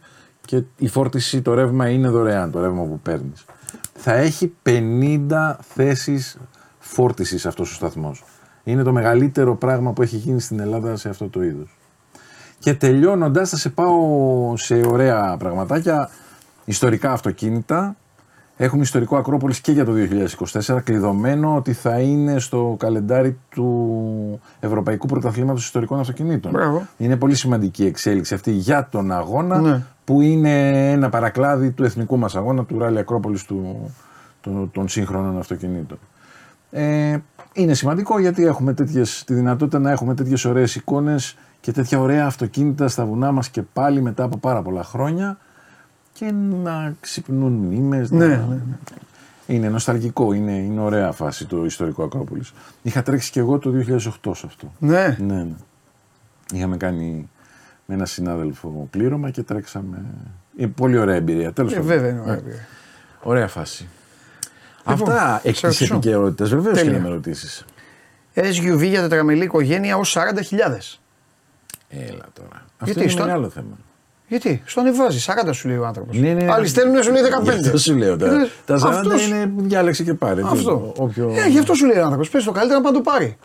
[0.46, 3.46] και η φόρτιση, το ρεύμα είναι δωρεάν, το ρεύμα που παίρνεις.
[3.94, 6.38] Θα έχει 50 θέσεις
[6.80, 8.24] φόρτισης αυτός ο σταθμός.
[8.64, 11.78] Είναι το μεγαλύτερο πράγμα που έχει γίνει στην Ελλάδα σε αυτό το είδος.
[12.60, 13.98] Και τελειώνοντας, θα σε πάω
[14.58, 16.10] σε ωραία πραγματάκια.
[16.66, 17.96] Ιστορικά αυτοκίνητα.
[18.58, 25.08] Έχουμε ιστορικό Ακρόπολης και για το 2024, κλειδωμένο ότι θα είναι στο καλεντάρι του Ευρωπαϊκού
[25.08, 26.52] Πρωταθλήματος Ιστορικών Αυτοκινήτων.
[26.52, 26.88] Μπράβο.
[26.98, 29.84] Είναι πολύ σημαντική εξέλιξη αυτή για τον αγώνα, Ναι.
[30.06, 33.92] που είναι ένα παρακλάδι του εθνικού μας αγώνα, του Ράλι Ακρόπολης του,
[34.42, 35.98] του- των σύγχρονων αυτοκινήτων.
[36.72, 37.18] Ε,
[37.54, 42.26] είναι σημαντικό γιατί έχουμε τέτοιες, τη δυνατότητα να έχουμε τέτοιες ωραίες εικόνες και τέτοια ωραία
[42.26, 45.38] αυτοκίνητα στα βουνά μας και πάλι μετά από πάρα πολλά χρόνια
[46.18, 46.32] και
[46.64, 48.12] να ξυπνούν μνήμες.
[48.12, 48.36] Ναι, να...
[48.38, 48.60] ναι, ναι.
[49.48, 52.54] Είναι νοσταλγικό, είναι, είναι ωραία φάση το ιστορικό Ακρόπολης.
[52.82, 54.74] Είχα τρέξει και εγώ το 2008 σε αυτό.
[54.80, 55.18] Ναι.
[55.20, 55.54] Ναι, ναι.
[56.54, 57.30] Είχαμε κάνει
[57.86, 60.06] με ένα συνάδελφο πλήρωμα και τρέξαμε.
[60.58, 61.54] Είναι πολύ ωραία εμπειρία.
[61.54, 61.90] Τέλος Ε, πάντων.
[61.92, 62.36] βέβαια είναι ωραία.
[62.36, 62.66] Ναι.
[63.24, 63.88] Ωραία φάση.
[64.90, 65.96] Λοιπόν, Αυτά εκ σε τη ρωτήσω.
[65.96, 66.46] επικαιρότητα.
[66.46, 66.98] Βεβαίως και Τέλεια.
[67.00, 67.66] να με ρωτήσεις.
[68.34, 71.00] SUV για τετραμελή οικογένεια ως 40.000.
[71.90, 72.56] Έλα τώρα.
[72.56, 73.78] Αυτό Γιατί, είναι στο- μεγάλο θέμα.
[74.28, 76.18] Γιατί, στο ανεβάζει, 40 σου λέει ο άνθρωπος.
[76.18, 76.52] Ναι, ναι, ναι.
[76.52, 77.50] Άλλοι στέλνουν, σου λέει 15.
[77.66, 78.18] Αυτό σου λέω.
[78.18, 80.42] Τα, Ε, τα 40 αυτός- είναι διάλεξε και πάρε.
[80.42, 80.94] Τι- Αυτό.
[80.98, 81.34] Όποιο...
[81.46, 82.30] Ε, γι' αυτό σου λέει ο άνθρωπος.
[82.30, 83.38] Πες το καλύτερα να πάει να το πάρει.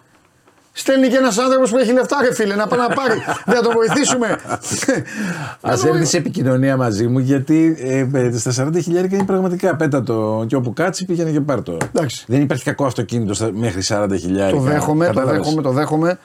[0.73, 3.15] Στέλνει και ένας άνθρωπος που έχει λεφτά, ρε φίλε, να πάει να πάρει.
[3.47, 4.27] Δεν θα τον βοηθήσουμε.
[5.61, 10.03] Α έρθει σε επικοινωνία μαζί μου γιατί ε, ε, στα 40 χιλιάρικα είναι πραγματικά πέτα
[10.03, 10.45] το.
[10.47, 11.77] Και όπου κάτσει πήγαινε και πάρ το.
[11.95, 12.25] Εντάξει.
[12.29, 14.59] Δεν υπάρχει κακό αυτοκίνητο στα- μέχρι 40 χιλιάρικα.
[14.59, 16.19] το δέχομαι, το Κατάλαβες; δέχομαι, το δέχομαι.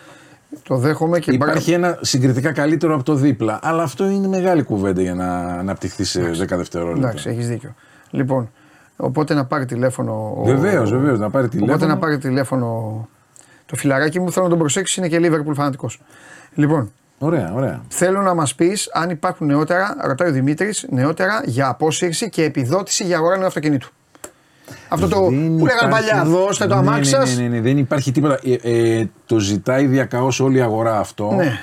[0.63, 3.59] Το δέχομαι και Υπάρχει ένα συγκριτικά καλύτερο από το δίπλα.
[3.61, 7.07] Αλλά αυτό είναι μεγάλη κουβέντα για να αναπτυχθεί σε 10 δευτερόλεπτα.
[7.07, 7.73] Εντάξει, έχεις δίκιο.
[8.09, 8.51] Λοιπόν,
[8.95, 10.33] οπότε να πάρει τηλέφωνο.
[10.37, 11.19] ο- Βεβαίως, βεβαίως.
[11.19, 11.73] Να πάρει τηλέφωνο.
[11.73, 13.07] Οπότε να πάρει τηλέφωνο
[13.65, 16.01] το φιλαράκι μου, θέλω να τον προσέξεις, είναι και Liverpool φανατικός.
[16.53, 17.81] Λοιπόν, Ωραία, ωραία.
[17.87, 23.03] θέλω να μας πεις αν υπάρχουν νεότερα, ρωτάει ο Δημήτρης, νεότερα για απόσυρση και επιδότηση
[23.03, 23.89] για αγορά νέου αυτοκινήτου.
[24.87, 27.35] Αυτό το Δεν που λέγανε υπάρχει- παλιά, δώστε το Ναι, αμάξι ναι, σας.
[27.37, 28.39] Ναι, ναι, ναι, δεν υπάρχει τίποτα.
[28.43, 28.53] Ε,
[28.99, 31.31] ε, το ζητάει διακαώς όλη η αγορά αυτό.
[31.31, 31.59] Ναι.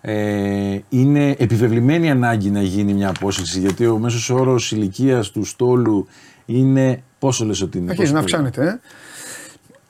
[0.00, 6.06] Ε, είναι επιβεβλημένη ανάγκη να γίνει μια απόσυρση γιατί ο μέσος όρος ηλικίας του στόλου
[6.46, 7.02] είναι.
[7.18, 8.66] Πόσο λες ότι είναι, Αρχίζει πόσο να αυξάνεται.
[8.68, 8.80] Ε.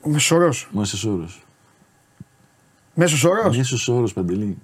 [0.01, 1.43] Ο μέσος Μέσος όρος.
[2.95, 4.59] Μέσος όρος; Μέσος όρος, Παντελή.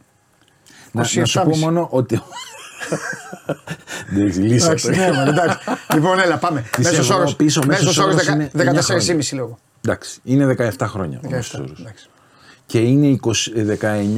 [0.93, 1.19] Να, 27,5.
[1.21, 2.21] να σου πω μόνο ότι.
[4.13, 4.97] Εντάξει, λύσα Εντάξει, το.
[4.97, 5.59] ναι, μα, εντάξει.
[5.95, 6.65] Λοιπόν, έλα, πάμε.
[6.77, 7.23] Της Μέσος όρος.
[7.25, 9.59] Ευρώπης, ο μέσος όρος είναι 9 14,5 λόγο.
[9.85, 11.81] Εντάξει, είναι 17 χρόνια ο 17, μέσος όρος.
[11.81, 12.09] εντάξει.
[12.67, 13.53] Και είναι 20,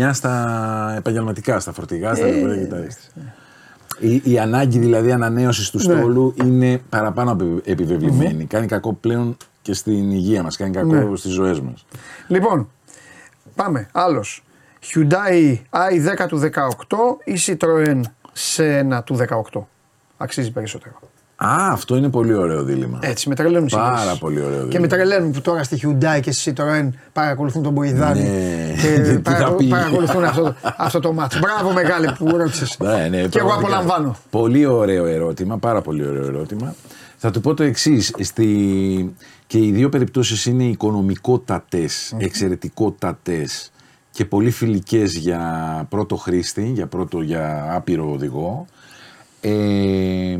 [0.09, 3.01] 19 στα επαγγελματικά, στα φορτηγά, στα λεωφορεία και τα ρίστα.
[3.99, 5.83] Η, η ανάγκη δηλαδή ανανέωσης του Ναι.
[5.83, 8.45] στόλου είναι παραπάνω από επιβεβλημένη.
[8.45, 11.17] Κάνει κακό πλέον και στην υγεία μας, κάνει κακό Ναι.
[11.17, 11.87] στις ζωές μας.
[12.29, 12.69] Λοιπόν,
[13.55, 13.89] πάμε.
[13.93, 14.45] Άλλος.
[14.95, 18.01] Hyundai i10 του 18 ή Citroën
[18.57, 19.17] C1 του
[19.53, 19.61] 18.
[20.17, 20.95] Αξίζει περισσότερο.
[21.37, 22.99] Α, αυτό είναι πολύ ωραίο δίλημα.
[23.03, 24.19] Έτσι, με τρελαίνουν οι Πάρα συγκρίσεις.
[24.19, 24.81] πολύ ωραίο Και δίλημα.
[24.81, 28.23] με τρελαίνουν που τώρα στη Hyundai και στη Citroën παρακολουθούν τον Μποϊδάνη.
[28.23, 28.73] Ναι.
[28.83, 29.67] Και Τι θα παρακολου- πει.
[29.67, 31.39] παρακολουθούν αυτό, το- αυτό το μάτς.
[31.39, 32.77] Μπράβο μεγάλη που ρώτησες.
[32.79, 33.77] Ναι, ναι, και εγώ πραγματικά.
[33.79, 34.17] απολαμβάνω.
[34.31, 36.75] Πολύ ωραίο ερώτημα, πάρα πολύ ωραίο ερώτημα.
[37.17, 38.15] Θα του πω το εξής.
[38.21, 39.15] Στη...
[39.47, 43.71] Και οι δύο περιπτώσεις είναι οικονομικότατες, εξαιρετικότατες
[44.17, 48.67] και πολύ φιλικές για πρώτο χρήστη, για πρώτο για άπειρο οδηγό.
[49.41, 50.39] Ε,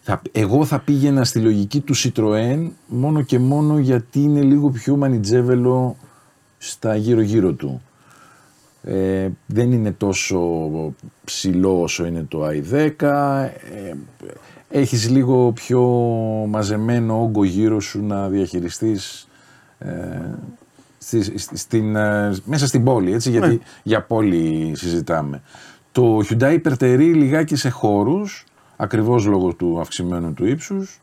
[0.00, 4.96] θα, εγώ θα πήγαινα στη λογική του Citroën μόνο και μόνο γιατί είναι λίγο πιο
[4.96, 5.96] μανιτζέβελο
[6.58, 7.82] στα γύρω-γύρω του.
[8.82, 10.40] Ε, δεν είναι τόσο
[11.24, 12.90] ψηλό όσο είναι το i10.
[13.00, 13.94] Ε,
[14.68, 15.82] έχεις λίγο πιο
[16.48, 19.28] μαζεμένο όγκο γύρω σου να διαχειριστείς
[19.78, 19.90] ε,
[21.06, 25.42] στη- στη- στην, ε, μέσα στην πόλη, έτσι, γιατί για πόλη συζητάμε.
[25.92, 28.44] Το Hyundai υπερτερεί λιγάκι σε χώρους,
[28.76, 31.00] ακριβώς λόγω του αυξημένου του ύψους.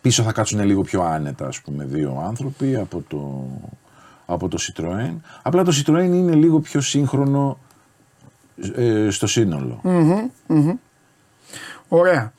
[0.00, 3.44] Πίσω θα κάτσουν λίγο πιο άνετα, ας πούμε, δύο άνθρωποι από το,
[4.26, 5.14] από το Citroën.
[5.42, 7.58] Απλά το Citroën είναι λίγο πιο σύγχρονο
[8.74, 9.80] ε, στο σύνολο.
[11.88, 12.32] Ωραία.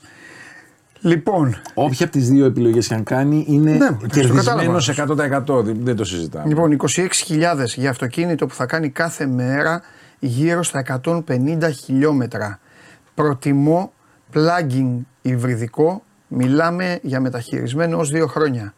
[1.07, 5.59] Λοιπόν, Όποια από τις δύο επιλογές και αν κάνει είναι Ναι, το κερδισμένος κατάλαβα.
[5.59, 5.63] 100%.
[5.63, 6.47] Δεν, δεν το συζητάμε.
[6.47, 9.81] λοιπόν 26.000 για αυτοκίνητο που θα κάνει κάθε μέρα
[10.19, 11.21] γύρω στα 150
[11.83, 12.59] χιλιόμετρα.
[13.15, 13.93] Προτιμώ
[14.33, 16.03] plug-in υβριδικό.
[16.27, 18.73] Μιλάμε για μεταχειρισμένο ως δύο χρόνια.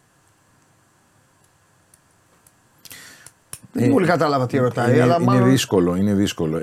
[3.72, 6.60] Δεν πολύ κατάλαβα τι ρωτάει, είναι, αλλά είναι μάλλον, δύσκολο, είναι δύσκολο.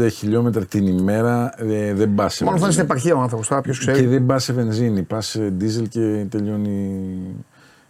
[0.00, 2.84] 150 χιλιόμετρα την ημέρα ε, δεν πας σε μάλλον θα είναι στην βενζίνη.
[2.84, 4.06] επαρχία ο άνθρωπος τώρα, ποιος Και ξέρει.
[4.06, 7.00] δεν πας σε βενζίνη, πας σε δίζελ και τελειώνει.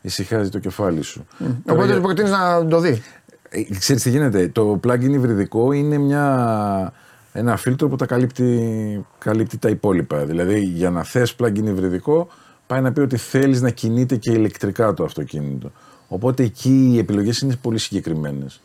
[0.01, 1.27] Ησυχάζει το κεφάλι σου.
[1.39, 3.03] Τώρα Οπότε για- του προτείνεις να το δει.
[3.49, 6.93] Ε, Ξέρεις τι γίνεται, το plug-in υβριδικό είναι μια,
[7.33, 10.25] ένα φίλτρο που τα καλύπτει, καλύπτει τα υπόλοιπα.
[10.25, 12.29] Δηλαδή για να θες plug-in υβριδικό
[12.67, 15.71] πάει να πει ότι θέλεις να κινείται και ηλεκτρικά το αυτοκίνητο.
[16.13, 18.61] Οπότε εκεί οι επιλογές είναι πολύ συγκεκριμένες.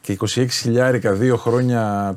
[0.00, 2.14] Και 26 χιλιάρικα, δύο χρόνια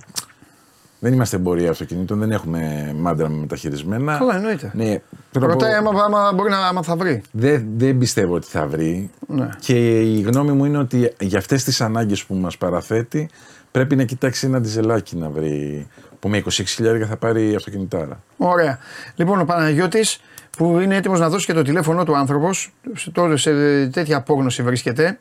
[0.99, 4.18] Δεν είμαστε εμπορία αυτοκινήτων, δεν έχουμε μάντρα με μεταχειρισμένα.
[4.18, 4.72] Καλά, εννοείται.
[4.74, 5.02] Ναι, θέλω
[5.34, 7.22] να πω- Ρωτάει άμα, άμα μπορεί να άμα θα βρει.
[7.32, 9.10] Δεν, δεν πιστεύω ότι θα βρει.
[9.28, 9.49] Ναι.
[9.60, 13.30] Και η γνώμη μου είναι ότι για αυτές τις ανάγκες που μας παραθέτει
[13.72, 15.88] πρέπει να κοιτάξει ένα διζελάκι να βρει.
[16.20, 18.24] που με 26.000 θα πάρει αυτοκινητάρα.
[18.38, 18.80] Ωραία.
[19.16, 20.22] Λοιπόν, ο Παναγιώτης
[20.57, 22.73] που είναι έτοιμος να δώσει και το τηλέφωνο του άνθρωπος,
[23.11, 23.52] τώρα σε
[23.88, 25.19] τέτοια απόγνωση βρίσκεται.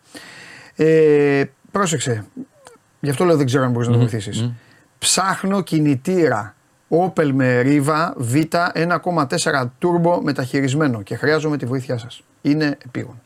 [0.77, 2.25] Ε, πρόσεξε.
[3.01, 4.51] Γι' αυτό λέω δεν ξέρω αν μπορείς να το βοηθήσεις.
[4.99, 6.55] Ψάχνω κινητήρα
[6.89, 8.35] Opel με Riva Β
[8.75, 12.23] 1,4 turbo μεταχειρισμένο και χρειάζομαι τη βοήθειά σας.
[12.43, 13.21] Είναι επίγον.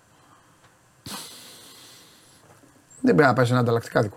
[3.01, 4.17] Δεν πρέπει να πάει σε ένα ανταλλακτικά δικό.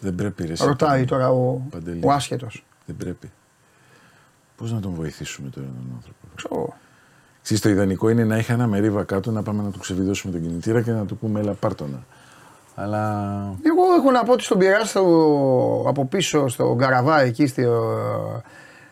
[0.00, 0.52] Δεν πρέπει, ρε.
[0.52, 1.06] εσύ, Ρωτάει Παντελή.
[1.06, 2.00] τώρα ο, Παντελή.
[2.04, 2.64] ο άσχετος.
[2.86, 3.30] Δεν πρέπει.
[4.56, 6.74] Πώς να τον βοηθήσουμε τώρα τον άνθρωπο; Ξέρω.
[7.42, 10.42] Ξέρεις, το ιδανικό είναι να έχει ένα μερίβα κάτω, να πάμε να του ξεβιδώσουμε τον
[10.42, 12.04] κινητήρα και να του πούμε έλα πάρτονα.
[12.74, 12.98] Αλλά
[13.62, 17.66] Εγώ έχω να πω ότι στον πειρά στο, από πίσω στο Γκαραβά εκεί στη,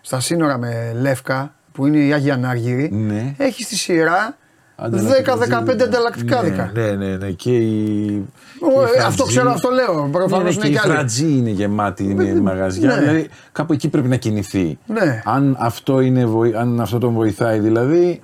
[0.01, 3.35] στα σύνορα με Λεύκα που είναι η Άγια Νάργυρη Ναι.
[3.39, 4.38] έχει στη σειρά Ανταλλακτικά
[4.83, 5.83] 10-15 δίλη.
[5.83, 6.71] ανταλλακτικά ναι, δικά.
[6.75, 7.31] Ναι, ναι, ναι.
[7.31, 8.25] Και η.
[8.61, 10.09] Ο, και η ε, αυτό Φρατζή- ξέρω, αυτό λέω.
[10.13, 10.93] Προφανώς ναι, είναι και η κι άλλοι.
[10.93, 12.41] Φρατζή είναι γεμάτη με Ναι.
[12.41, 12.89] μαγαζιά.
[12.95, 13.01] Ναι.
[13.01, 14.79] Δηλαδή κάπου εκεί πρέπει να κινηθεί.
[14.87, 15.23] Ναι.
[15.25, 18.21] Αν, αυτό είναι, βοη- αν αυτό τον βοηθάει δηλαδή.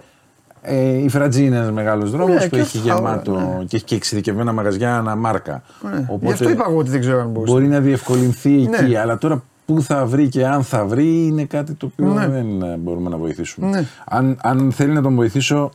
[0.66, 3.64] Ε, η Φρατζή είναι ένας μεγάλος δρόμος Ναι, που και έχει αυτά, γεμάτο ναι.
[3.64, 5.62] και έχει και εξειδικευμένα μαγαζιά αναμάρκα.
[5.92, 6.06] Ναι.
[6.20, 7.52] Γι' αυτό είπα εγώ ότι δεν ξέρω αν μπορούσε.
[7.52, 8.98] Μπορεί να διευκολυνθεί εκεί, Ναι.
[8.98, 12.26] αλλά τώρα πού θα βρει και αν θα βρει είναι κάτι το οποίο Ναι.
[12.28, 13.68] δεν ε, μπορούμε να βοηθήσουμε.
[13.68, 13.84] Ναι.
[14.04, 15.70] Αν, αν θέλει να τον βοηθήσω,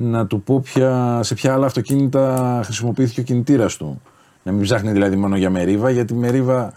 [0.00, 4.02] να του πω ποια, σε ποια άλλα αυτοκίνητα χρησιμοποιήθηκε ο κινητήρας του.
[4.42, 6.72] Να μην ψάχνει δηλαδή μόνο για μερίβα, γιατί μερίβα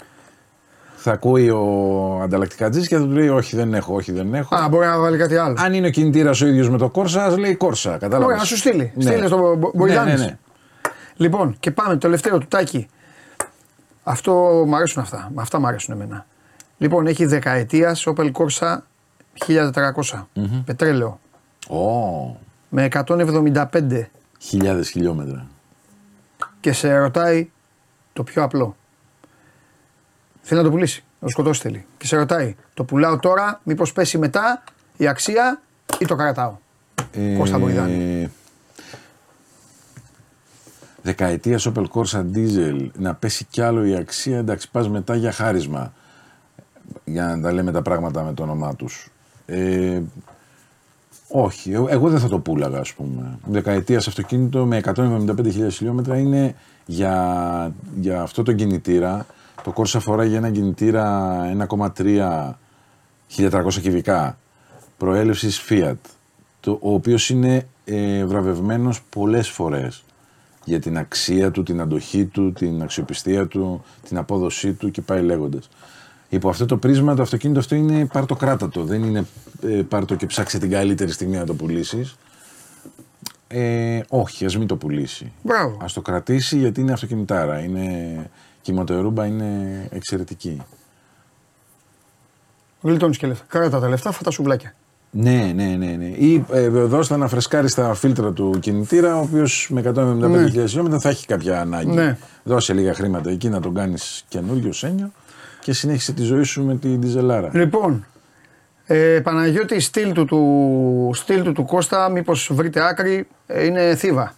[0.95, 4.56] θα ακούει ο ανταλλακτικατζής και θα του λέει Όχι, δεν έχω, όχι, δεν έχω.
[4.56, 5.56] Α, μπορεί να βάλει κάτι άλλο.
[5.60, 7.91] Αν είναι ο κινητήρας ο ίδιος με το Κόρσα, ας λέει Κόρσα.
[7.91, 8.26] Κατάλαβες.
[8.26, 8.91] Ωραία, να σου στείλει.
[8.95, 9.03] Ναι.
[9.03, 10.19] Στείλε στο Μπο- ναι, Μποϊδάνης.
[10.19, 10.38] ναι, ναι.
[11.15, 11.93] Λοιπόν, και πάμε.
[11.93, 12.88] Το τελευταίο του τάκι.
[14.03, 14.31] Αυτό
[14.68, 15.31] μου αρέσουν αυτά.
[15.35, 16.26] Αυτά μου αρέσουν εμένα.
[16.77, 18.77] Λοιπόν, έχει δεκαετίας Opel Corsa
[19.48, 20.27] 1400.
[20.65, 21.19] Πετρέλαιο.
[21.69, 22.39] Ω,
[22.73, 24.10] Με 175.
[24.39, 25.48] χιλιάδες χιλιόμετρα.
[26.60, 27.49] Και σε ρωτάει
[28.14, 28.76] το πιο απλό.
[30.41, 31.03] Θέλει να το πουλήσει.
[31.19, 31.85] Να το σκοτώσει θέλει.
[31.98, 34.64] Και σε ρωτάει, το πουλάω τώρα, μήπως πέσει μετά
[34.98, 35.61] η αξία
[35.99, 36.57] ή το κρατάω;
[37.38, 38.22] Κώστα Μποϊδάνη.
[38.22, 38.30] Ε,
[41.02, 44.38] Δεκαετίας Opel Corsa Diesel να πέσει κι άλλο η αξία.
[44.38, 45.93] Εντάξει, πας μετά για χάρισμα.
[47.03, 49.10] Για να τα λέμε τα πράγματα με το όνομά τους.
[49.45, 50.02] Ε,
[51.31, 53.39] όχι, ε- εγώ δεν θα το πούλαγα, ας πούμε.
[53.45, 56.55] Δεκαετίας αυτοκίνητο με 175.000 χιλιόμετρα είναι
[56.85, 59.25] για, για αυτό το κινητήρα.
[59.63, 61.37] Το Corsa φοράει για ένα κινητήρα
[61.95, 62.55] 1,3
[63.37, 64.37] 1300 κυβικά
[64.97, 65.95] προέλευσης Fiat,
[66.59, 70.03] το, ο οποίος είναι ε, βραβευμένος πολλές φορές
[70.65, 75.21] για την αξία του, την αντοχή του, την αξιοπιστία του, την απόδοσή του και πάει
[75.21, 75.69] λέγοντας.
[76.33, 79.25] Υπό αυτό το πρίσμα το αυτοκίνητο αυτό είναι πάρτο κράτατο, δεν είναι
[79.63, 82.15] ε, πάρτο και ψάξε την καλύτερη στιγμή να το πουλήσεις.
[83.47, 85.31] Ε, όχι, ας μην το πουλήσει.
[85.41, 85.77] Μπράβο.
[85.81, 87.59] Ας το κρατήσει γιατί είναι αυτοκινητάρα.
[87.59, 88.29] Είναι,
[88.61, 90.61] και η μοτορούμπα είναι εξαιρετική.
[92.81, 93.45] Γλιτώνεις και λεφτά.
[93.47, 94.73] Κράτα τα λεφτά, αυτά τα σουβλάκια.
[95.11, 95.85] Ναι, ναι, ναι.
[95.85, 96.05] ναι.
[96.05, 101.09] Ή ε, δώσ' να φρεσκάρει τα φίλτρα του κινητήρα, ο οποίος με 175.000 χιλιόμετρα θα
[101.09, 101.91] έχει κάποια ανάγκη.
[101.91, 102.17] Ναι.
[102.43, 105.11] Δώσε λίγα χρήματα εκεί να τον κάνεις καινούριο σένιο
[105.61, 107.49] και συνέχισε τη ζωή σου με την διζελάρα.
[107.53, 108.05] Λοιπόν,
[108.85, 114.33] ε, Παναγιώτη, στυλ του, του, στυλ του, του Κώστα, μήπως βρείτε άκρη, ε, είναι θύβα.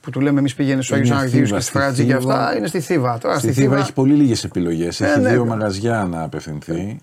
[0.00, 2.16] Που του λέμε εμείς πήγαινε στους Είναι Αγίους Αναργίου Θήβα, και στη στη Φράτζη και
[2.16, 2.34] Θήβα.
[2.34, 2.56] αυτά.
[2.56, 3.18] Είναι στη Θήβα.
[3.18, 3.82] Τώρα Στη στη Θήβα Θήβα.
[3.82, 5.00] έχει πολύ λίγες επιλογές.
[5.00, 5.48] Έχει ναι, δύο ναι.
[5.48, 7.00] μαγαζιά να απευθυνθεί.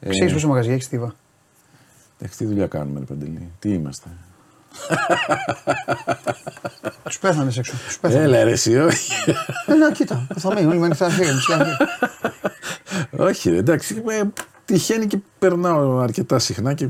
[0.00, 1.14] Ε, Ξέρει πόσο μαγαζιά έχει στη Θήβα.
[2.18, 3.50] εντάξει, τι δουλειά κάνουμε, ρε Παντελή.
[3.58, 4.08] Τι είμαστε.
[7.04, 7.72] Τους πέθανε έξω.
[7.86, 8.22] Τους πέθανε.
[8.24, 9.12] Έλα, ρε, εσύ, όχι.
[9.66, 10.26] Ε, να, κοίτα.
[10.38, 11.32] Θα μείνει όλοι με ανοιχτά χέρια.
[11.34, 11.76] μισή αυγή.
[13.16, 14.02] όχι, ρε, εντάξει.
[14.08, 14.22] ε,
[14.64, 16.88] τυχαίνει και περνάω αρκετά συχνά και ε,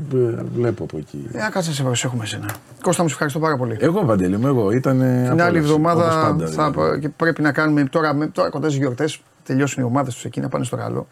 [0.55, 1.27] βλέπω από εκεί.
[1.33, 2.49] Ε, κάτσε να σε προσέχουμε εσένα.
[2.81, 3.77] Κώστα μου, σε ευχαριστώ πάρα πολύ.
[3.79, 4.71] Εγώ, Παντελή μου, εγώ.
[4.71, 4.99] Ήταν.
[5.29, 6.99] Την άλλη εβδομάδα θα, δηλαδή.
[6.99, 9.21] και πρέπει να κάνουμε τώρα, με- τώρα κοντά στις γιορτές.
[9.43, 11.07] Τελειώσουν οι ομάδες τους εκεί να πάνε στο καλό.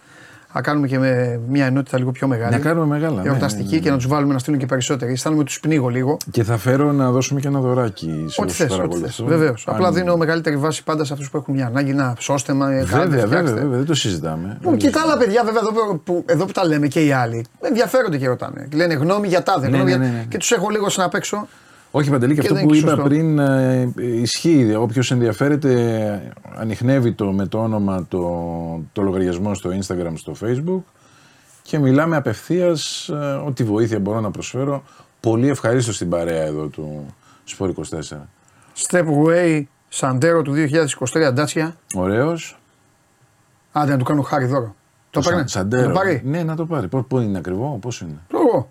[0.58, 2.52] Θα κάνουμε και με μια ενότητα λίγο πιο μεγάλη.
[2.54, 3.22] Να κάνουμε μεγάλα.
[3.22, 5.12] ναι, Εορταστική ναι, ναι, και να τους βάλουμε να στείλουν και περισσότεροι.
[5.12, 6.18] Αισθάνομαι τους πνίγω λίγο.
[6.32, 8.68] Και θα φέρω να δώσουμε και ένα δωράκι σε Ό,τι όσους θες, ό,τι θες.
[8.78, 9.28] παρακολουθούν.
[9.28, 9.68] Βεβαίως.
[9.68, 12.72] Αν- Απλά δίνω μεγαλύτερη βάση πάντα σε αυτούς που έχουν μια ανάγκη να σώστεμα.
[12.72, 13.60] ε, κάντε, Βέβαια, βέβαια, φτιάξτε.
[13.60, 14.58] βέβαια, δεν το συζητάμε.
[14.60, 17.12] Λοιπόν, και τα άλλα παιδιά, βέβαια, εδώ που, που, εδώ που τα λέμε και οι
[17.12, 18.68] άλλοι, ενδιαφέρονται και ρωτάνε.
[18.70, 19.68] Και λένε γνώμη για τάδε.
[19.70, 20.26] Ναι, γνώμη ναι, για- ναι, ναι.
[20.30, 21.48] Και τους έχω λίγο σαν απ' έξω.
[21.98, 23.04] Όχι, Παντελή, και, Και αυτό δεν που είναι είπα σωστό.
[23.10, 24.76] πριν ε, ισχύει.
[24.76, 28.30] Όποιος ενδιαφέρεται, ανοιχνεύει το με το όνομα το,
[28.94, 30.82] το λογαριασμό στο Instagram, στο Facebook
[31.62, 33.10] και μιλάμε απευθείας
[33.46, 34.84] ό,τι βοήθεια μπορώ να προσφέρω.
[35.20, 37.06] Πολύ ευχαρίστω στην παρέα εδώ του
[37.58, 37.74] Sport 24.
[38.88, 39.64] Stepway
[39.94, 40.54] Sandero του
[41.14, 41.72] 2023 Dacia.
[41.96, 42.58] Ωραίος.
[43.72, 44.76] Άντε να του κάνω χάρη δώρο.
[45.10, 45.50] Το Σαν- παίρνει.
[45.50, 45.88] Σαντέρο.
[45.88, 46.88] Το πάρει; Ναι, να το πάρει.
[46.88, 48.70] Πού είναι ακριβό, πόσο είναι; Το εγώ.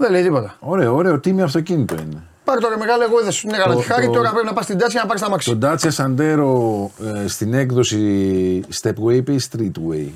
[0.00, 0.56] Δεν λέει τίποτα.
[0.60, 2.22] Ωραίο, ωραίο, τίμιο αυτοκίνητο είναι.
[2.44, 4.06] Πάρε τώρα μεγάλο, εγώ δεν σου έκανα Το- τη χάρη.
[4.06, 5.56] το- Τώρα πρέπει να πας στην τάση να πάρεις τα μάξι.
[5.56, 6.88] Το Dacia Sandero
[7.24, 10.08] ε, στην έκδοση Stepway ή Streetway;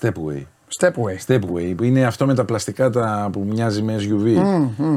[0.00, 0.42] Stepway.
[0.78, 1.16] Stepway.
[1.26, 4.42] Stepway, που είναι αυτό με τα πλαστικά τα που μοιάζει με SUV.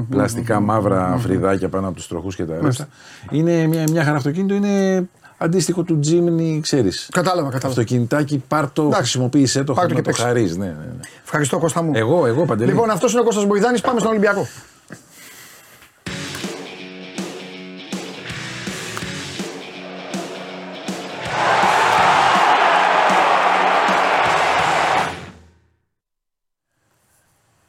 [0.10, 2.88] πλαστικά μαύρα φρυδάκια πάνω από τους τροχούς και τα ρέστα.
[3.32, 5.04] Είναι μια, μια χαρά αυτοκίνητο, είναι
[5.44, 7.10] αντίστοιχο του Jimny, ξέρεις.
[7.12, 7.68] Κατάλαβα, κατάλαβα.
[7.82, 9.00] Αυτοκινητάκι, πάρ το, Εντάξει.
[9.02, 10.24] χρησιμοποίησέ το, Πάρ' το να και το παίξε.
[10.26, 10.58] χαρείς.
[10.58, 11.00] Ναι, ναι, ναι.
[11.24, 11.92] Ευχαριστώ Κώστα μου.
[11.96, 12.72] Εγώ, εγώ παντελή.
[12.72, 13.82] Λοιπόν, αυτός είναι ο Κώστας Μποϊδάνης.
[13.82, 14.48] Πάμε στον Ολυμπιακό.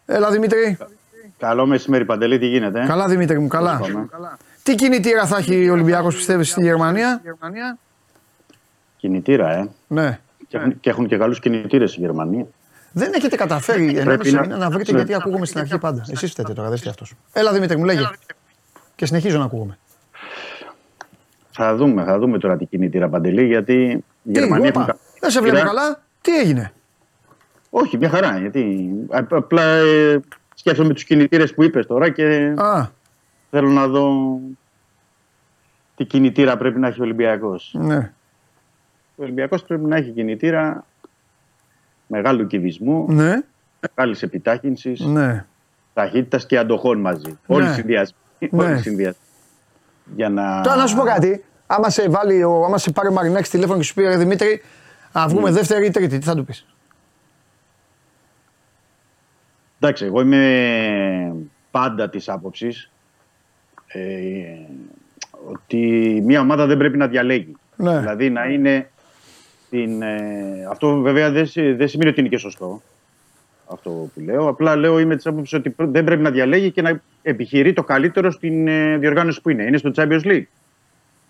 [0.06, 0.78] Έλα Δημήτρη.
[1.38, 2.84] Καλό μεσημέρι, Παντελή, τι γίνεται.
[2.86, 3.78] Καλά Δημήτρη μου, καλά.
[3.78, 4.08] Πάμε;
[4.62, 7.22] Τι κινητήρα θα έχει ο Ολυμπιακός πιστεύεις στη Γερμανία;
[8.96, 9.68] Κινητήρα, ε.
[9.86, 10.18] Ναι.
[10.48, 12.46] Και έχουν, και έχουν και καλούς κινητήρες στη Γερμανία.
[12.92, 14.96] Δεν έχετε καταφέρει Πρέπει ενάμιση να- μήνα να βρείτε Ναι.
[14.98, 16.04] γιατί ακούγομαι στην αρχή πάντα.
[16.10, 17.14] Εσείς φταίτε τώρα, δεν φταίει αυτός.
[17.32, 18.08] Έλα Δημήτρη μου, λέγε.
[18.94, 19.78] Και συνεχίζω να ακούγομαι.
[21.50, 24.98] Θα δούμε, θα δούμε τώρα τι κινητήρα, Παντελή, γιατί η Τι, Γερμανία όπα, έχουν κα-
[25.20, 25.80] δεν σε βλέπω κινητήρα.
[25.82, 26.02] καλά.
[26.20, 26.72] Τι έγινε;
[27.70, 28.38] Όχι, μια χαρά.
[28.38, 30.20] Γιατί α- απλά ε,
[30.54, 32.86] σκέφτομαι τους κινητήρες που είπες τώρα και Α,
[33.54, 34.38] θέλω να δω
[35.96, 37.74] τι κινητήρα πρέπει να έχει ο Ολυμπιακός.
[37.78, 38.12] ναι.
[39.16, 40.84] Ο Ολυμπιακός πρέπει να έχει κινητήρα
[42.06, 43.42] μεγάλου κυβισμού, Ναι,
[43.94, 45.44] μεγάλης επιτάχυνσης, ναι.
[45.94, 47.38] ταχύτητας και αντοχών μαζί.
[47.46, 48.18] Όλοι οι συνδυασμοί.
[48.38, 48.62] Ναι.
[48.64, 49.22] Όλοι οι συνδυασμοί.
[50.14, 50.60] Για να...
[50.60, 51.44] Τώρα να σου πω κάτι.
[51.66, 54.62] Άμα σε, βάλει, ο, άμα σε πάρει ο Μαρινάκης τηλέφωνο και σου πει ρε Δημήτρη,
[55.12, 55.56] να βγούμε Ναι.
[55.56, 56.66] δεύτερη ή τρίτη, τι θα του πεις;
[59.80, 61.34] Εντάξει, εγώ είμαι
[61.70, 62.88] πάντα της άποψης ε,
[65.50, 65.78] ότι
[66.24, 67.56] μια ομάδα δεν πρέπει να διαλέγει.
[67.76, 67.98] Ναι.
[67.98, 68.90] Δηλαδή να είναι
[69.70, 72.82] την, ε, αυτό βέβαια δεν, σι- δεν σημαίνει ότι είναι και σωστό
[73.72, 74.48] αυτό που λέω.
[74.48, 77.82] Απλά λέω είμαι της άποψης ότι πρέ- δεν πρέπει να διαλέγει και να επιχειρεί το
[77.84, 79.62] καλύτερο στην ε, διοργάνωση που είναι.
[79.62, 80.42] Είναι στο Champions League.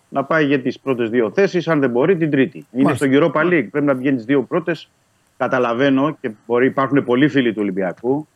[0.09, 2.65] Να πάει για τις πρώτες δύο θέσεις, αν δεν μπορεί την τρίτη.
[2.71, 3.05] Είναι Μάλιστα.
[3.05, 3.67] στο Europa League.
[3.71, 4.89] Πρέπει να βγαίνεις τις δύο πρώτες.
[5.37, 8.27] Καταλαβαίνω και μπορεί υπάρχουν πολλοί φίλοι του Ολυμπιακού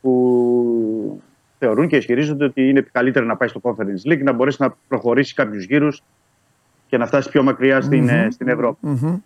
[0.00, 0.10] που
[1.60, 5.34] θεωρούν και ισχυρίζονται ότι είναι καλύτερα να πάει στο Conference League, να μπορέσει να προχωρήσει
[5.34, 6.02] κάποιους γύρους
[6.86, 9.16] και να φτάσει πιο μακριά στην, ε, στην ευρωπη Μμμ.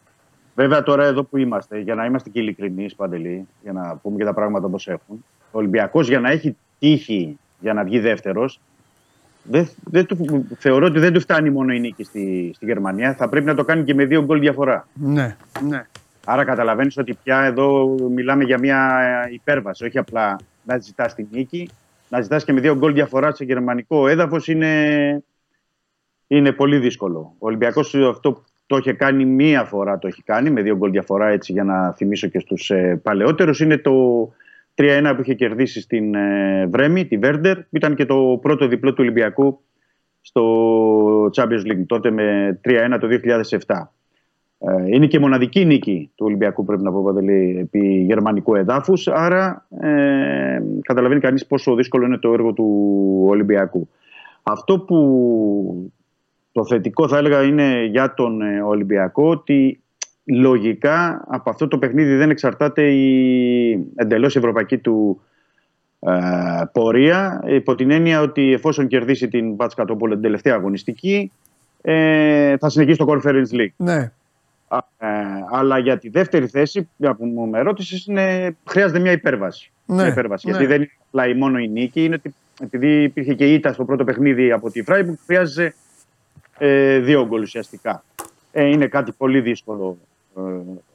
[0.54, 4.24] Βέβαια, τώρα εδώ που είμαστε, για να είμαστε και ειλικρινείς, Παντελή, για να πούμε και
[4.24, 8.60] τα πράγματα όπως έχουν, ο Ολυμπιακός για να έχει τύχη για να βγει δεύτερος,
[9.42, 13.14] δεν, δεν του, θεωρώ ότι δεν του φτάνει μόνο η νίκη στη, στη Γερμανία.
[13.14, 14.88] Θα πρέπει να το κάνει και με δύο γκολ διαφορά.
[14.94, 15.36] Ναι,
[15.68, 15.86] ναι.
[16.24, 19.84] Άρα καταλαβαίνεις ότι πια εδώ μιλάμε για μια ε, υπέρβαση.
[19.84, 21.70] Όχι απλά να ζητάς τη νίκη,
[22.08, 25.24] να ζητάς και με δύο γκολ διαφορά σε γερμανικό έδαφος είναι,
[26.26, 27.34] είναι πολύ δύσκολο.
[27.38, 31.28] Ο Ολυμπιακός αυτό το είχε κάνει μία φορά, το έχει κάνει με δύο γκολ διαφορά
[31.28, 33.60] έτσι για να θυμίσω και στους ε, παλαιότερους.
[33.60, 34.28] Είναι το
[34.74, 38.90] 3-1 που είχε κερδίσει στην ε, Βρέμη, τη Βέρντερ, που ήταν και το πρώτο διπλό
[38.90, 39.60] του Ολυμπιακού
[40.20, 43.08] στο Champions League, τότε με 3-1 το
[43.66, 43.74] 2007.
[44.58, 49.08] Ε, Είναι και η μοναδική νίκη του Ολυμπιακού, πρέπει να πω, Παντελή, επί γερμανικού εδάφους.
[49.08, 53.88] Άρα, ε, καταλαβαίνει κανείς πόσο δύσκολο είναι το έργο του Ολυμπιακού.
[54.42, 55.92] Αυτό που
[56.52, 59.80] το θετικό θα έλεγα είναι για τον ε, Ολυμπιακό ότι
[60.24, 65.20] λογικά από αυτό το παιχνίδι δεν εξαρτάται η εντελώς ευρωπαϊκή του
[66.00, 66.12] ε,
[66.72, 71.32] πορεία υπό την έννοια ότι εφόσον κερδίσει την Βάτσκα Τοπόλο την τελευταία αγωνιστική
[71.82, 73.74] ε, θα συνεχίσει το Conference League.
[73.76, 74.12] Ναι.
[74.74, 78.08] Α, ε, αλλά για τη δεύτερη θέση, που μου με ρώτησες,
[78.66, 79.72] χρειάζεται μια υπέρβαση.
[79.86, 80.46] Ναι, Μια υπέρβαση.
[80.46, 80.52] ναι.
[80.56, 83.84] Γιατί δεν είναι απλά η μόνο η νίκη, είναι ότι επειδή υπήρχε και ήττα στο
[83.84, 85.74] πρώτο παιχνίδι από τη Φράιμπουργκ, χρειάζεται
[86.58, 88.04] ε, δύο γκολ ουσιαστικά.
[88.52, 89.98] Ε, είναι κάτι πολύ δύσκολο.
[90.36, 90.40] Ε,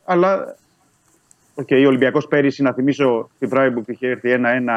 [0.06, 0.56] αλλά
[1.56, 4.36] okay, ο Ολυμπιακός πέρυσι, να θυμίσω, στη Φράιμπουργκ είχε έρθει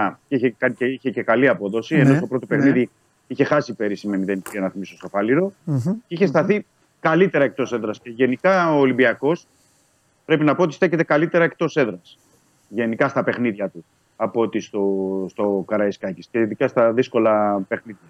[0.08, 1.94] 1-1 και είχε, κάνει και, είχε και καλή απόδοση.
[1.94, 2.56] Ναι, ενώ στο πρώτο ναι.
[2.56, 2.90] παιχνίδι
[3.26, 5.78] είχε χάσει πέρυσι με 0 να θυμίσω στο Φάληρο Μμμ.
[5.82, 6.66] και είχε σταθεί
[7.02, 8.00] καλύτερα εκτός έδρας.
[8.00, 9.46] Και γενικά ο Ολυμπιακός
[10.24, 12.18] πρέπει να πω ότι στέκεται καλύτερα εκτός έδρας.
[12.68, 13.84] Γενικά στα παιχνίδια του
[14.16, 14.84] από ότι στο,
[15.30, 16.28] στο Καραϊσκάκης.
[16.30, 18.06] Και ειδικά στα δύσκολα παιχνίδια.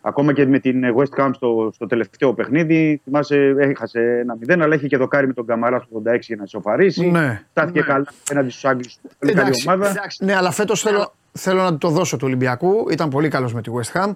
[0.00, 4.74] Ακόμα και με την West Ham στο, στο τελευταίο παιχνίδι, θυμάσαι, έχασε ένα 0, αλλά
[4.74, 7.10] είχε και δοκάρι με τον Καμαρά στο 86 για να ισοφαρίσει.
[7.10, 7.42] Ναι.
[7.50, 8.98] Στάθηκε καλά έναντι στους Άγγλους.
[9.18, 9.94] Πολύ καλή Εντάξει, ομάδα.
[10.18, 12.86] Ναι, αλλά φέτος θέλω, θέλω να του το δώσω του Ολυμπιακού.
[12.90, 14.12] Ήταν πολύ καλός με τη West Ham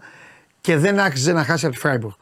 [0.61, 2.15] και δεν άξιζε να χάσει από τη Φράιμπουργκ.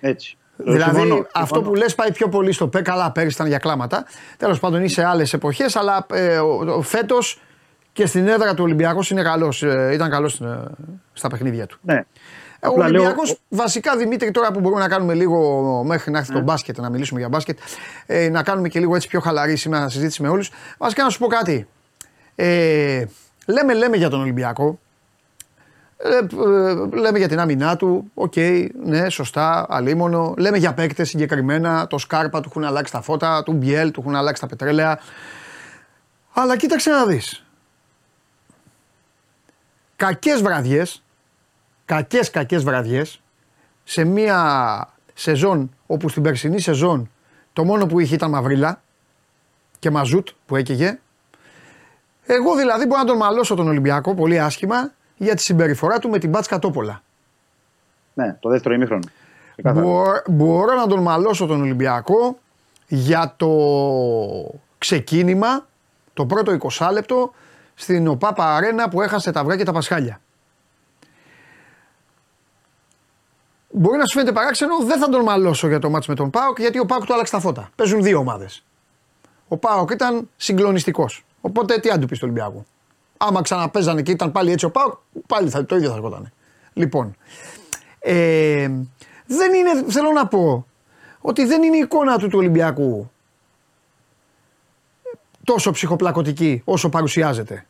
[0.00, 0.36] Έτσι.
[0.56, 1.68] Δηλαδή Συμφωνώ, αυτό συμφωνώ.
[1.68, 2.82] που λες πάει πιο πολύ στο πέ.
[2.82, 4.04] Καλά, πέρυσι ήταν για κλάματα.
[4.36, 6.38] Τέλος πάντων είσαι άλλες εποχές, αλλά ε,
[6.82, 7.40] φέτος
[7.92, 9.62] και στην έδρα του Ολυμπιακού είναι καλός.
[9.92, 10.42] ήταν καλός
[11.12, 11.78] στα παιχνίδια του.
[11.82, 12.04] Ναι.
[12.62, 15.38] Ο Απλά λέω- Ολυμπιακός, βασικά Δημήτρη, τώρα που μπορούμε να κάνουμε λίγο
[15.86, 16.38] μέχρι να έρθει Ναι.
[16.38, 17.58] το μπάσκετ, να μιλήσουμε για μπάσκετ,
[18.06, 20.50] ε, να κάνουμε και λίγο έτσι πιο χαλαρή σήμερα συζήτηση με όλους.
[20.78, 21.66] Βασικά να σου πω κάτι.
[22.34, 23.04] Ε,
[23.46, 24.78] λέμε, λέμε για τον Ολυμπιακό.
[25.98, 28.10] Ε, ε, λέμε για την άμυνά του.
[28.14, 28.34] Οκ,
[28.84, 30.34] ναι, σωστά, αλίμονο.
[30.38, 31.86] Λέμε για παίκτες συγκεκριμένα.
[31.86, 34.98] Το Σκάρπα του έχουν αλλάξει τα φώτα, του Μπιέλ του έχουν αλλάξει τα πετρέλαια.
[36.32, 37.44] Αλλά κοίταξε να δεις.
[39.96, 41.02] Κακές βραδιές,
[41.84, 43.20] κακές κακές βραδιές,
[43.84, 47.10] σε μια σεζόν όπου στην περσινή σεζόν
[47.52, 48.82] το μόνο που είχε ήταν μαυρίλα
[49.78, 50.98] και μαζούτ που έκαιγε.
[52.26, 56.18] Εγώ δηλαδή μπορώ να τον μαλώσω τον Ολυμπιακό πολύ άσχημα για τη συμπεριφορά του με
[56.18, 57.02] την Μπάτσκα Τόπολα.
[58.14, 59.04] Ναι, το δεύτερο ημίχρονο.
[59.52, 59.86] Ξεκάθαρα.
[59.86, 62.38] Μπορώ, μπορώ να τον μαλώσω τον Ολυμπιακό
[62.86, 63.50] για το
[64.78, 65.66] ξεκίνημα,
[66.12, 67.32] το πρώτο 20 λεπτό
[67.74, 70.20] στην ΟΠΑΠΑ Αρένα που έχασε τα αυγά και τα πασχάλια.
[73.70, 76.58] Μπορεί να σου φαίνεται παράξενο, δεν θα τον μαλώσω για το μάτς με τον ΠΑΟΚ
[76.58, 77.70] γιατί ο ΠΑΟΚ του άλλαξε τα φώτα.
[77.74, 78.64] Παίζουν δύο ομάδες.
[79.48, 81.24] Ο ΠΑΟΚ ήταν συγκλονιστικός.
[81.40, 82.66] Οπότε τι αν του πεις στο Ολυμπιακό;
[83.16, 84.94] Άμα ξαναπέζανε και ήταν πάλι έτσι ο ΠΑΟΚ,
[85.26, 86.32] πάλι θα, το ίδιο θα έρχονταν.
[86.72, 87.16] Λοιπόν,
[87.98, 88.70] ε,
[89.26, 90.66] δεν είναι, θέλω να πω,
[91.20, 93.10] ότι δεν είναι η εικόνα του του Ολυμπιακού
[95.44, 97.66] τόσο ψυχοπλακωτική όσο παρουσιάζεται.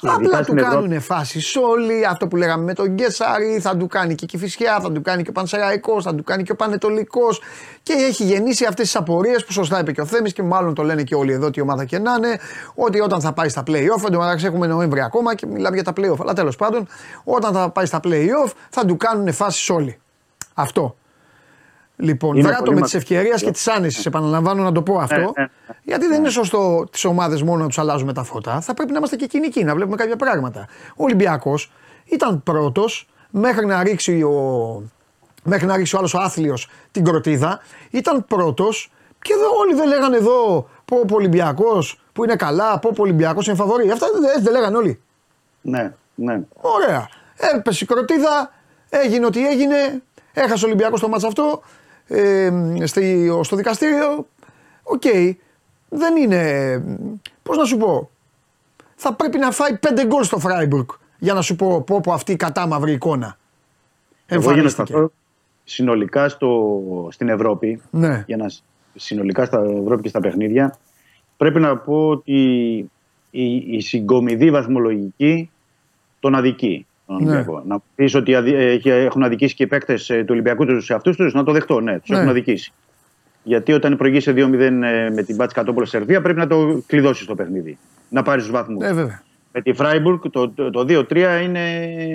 [0.00, 0.76] Ειδικά Απλά του στην Ευρώπη.
[0.76, 2.06] κάνουν φάσεις όλοι.
[2.06, 5.22] Αυτό που λέγαμε με τον Γκέσαρη, θα του κάνει και η Κηφισιά, θα του κάνει
[5.22, 7.40] και ο Πανσεραϊκός, θα του κάνει και ο Πανετολικός.
[7.82, 10.82] Και έχει γεννήσει αυτές τις απορίες που σωστά είπε και ο Θέμης και μάλλον το
[10.82, 12.38] λένε και όλοι εδώ, τι ομάδα και να είναι,
[12.74, 15.84] ότι όταν θα πάει στα playoff, εν τω μεταξύ έχουμε Νοέμβρη ακόμα και μιλάμε για
[15.84, 16.16] τα playoff.
[16.20, 16.86] Αλλά τέλος πάντων,
[17.24, 19.98] όταν θα πάει στα playoff, θα του κάνουν φάσεις όλοι.
[20.54, 20.96] Αυτό.
[21.96, 24.98] Λοιπόν, Είναι βράτο πολύ με μα- τις ευκαιρίες και τις άνεση, επαναλαμβάνω να το πω
[24.98, 25.16] αυτό.
[25.16, 25.74] Ναι, ναι, ναι.
[25.82, 28.60] Γιατί δεν είναι σωστό τις ομάδες μόνο να τους αλλάζουμε τα φώτα.
[28.60, 30.66] Θα πρέπει να είμαστε και κοινικοί, να βλέπουμε κάποια πράγματα.
[30.96, 31.72] Ο Ολυμπιακός
[32.04, 34.82] ήταν πρώτος μέχρι να ρίξει ο,
[35.42, 37.60] μέχρι να ρίξει ο άλλος ο άθλιος την κροτίδα.
[37.90, 38.90] Ήταν πρώτος
[39.22, 43.46] και εδώ όλοι δεν λέγανε εδώ πω ο Ολυμπιακός που είναι καλά, πω ο Ολυμπιακός
[43.46, 43.90] είναι φαβορή.
[43.90, 45.00] Αυτά δεν, δεν, δεν λέγανε όλοι.
[45.60, 46.40] Ναι, ναι.
[46.60, 47.08] Ωραία.
[47.54, 48.52] Έπεσε η κροτίδα,
[48.88, 50.02] έγινε ό,τι έγινε,
[50.32, 51.62] έχασε ο Ολυμπιακός το μάτς αυτό
[52.08, 52.50] ε,
[52.84, 54.26] στη, στο δικαστήριο.
[54.82, 55.02] Οκ.
[55.88, 56.82] Δεν είναι.
[57.42, 58.10] Πώς να σου πω.
[58.96, 60.88] Θα πρέπει να φάει πέντε γκολ στο Φράιμπουργκ
[61.18, 63.38] για να σου πω πω, πω αυτή η κατάμαυρη εικόνα.
[64.26, 64.86] Εγώ για να Εμφανίστηκε.
[64.92, 65.10] σταθώ
[65.64, 66.78] συνολικά στο,
[67.10, 68.24] στην Ευρώπη, Ναι.
[68.26, 68.46] για να,
[68.94, 70.76] συνολικά στα Ευρώπη και στα παιχνίδια,
[71.36, 72.40] πρέπει να πω ότι
[73.30, 75.50] η, η συγκομιδή βαθμολογική
[76.20, 76.86] τον αδικεί.
[77.06, 77.22] Τον Ναι.
[77.30, 77.62] Ολυμπιακό.
[77.66, 81.16] Να πεις ότι αδι- έχει- έχουν αδικήσει και οι παίκτες του Ολυμπιακού τους σε αυτούς
[81.16, 81.80] τους, να το δεχτώ.
[81.80, 82.16] Ναι, τους Ναι.
[82.16, 82.72] έχουν αδικήσει.
[83.42, 87.34] Γιατί όταν προηγείσαι 2-0 ε, με την Μπάτση Κατόπολο Σερβία, πρέπει να το κλειδώσεις το
[87.34, 87.78] παιχνίδι.
[88.08, 88.84] Να πάρεις τους βαθμούς.
[88.84, 89.22] Ε, βέβαια.
[89.52, 91.60] Με τη Φράιμπουργκ το, το, το 2-3 είναι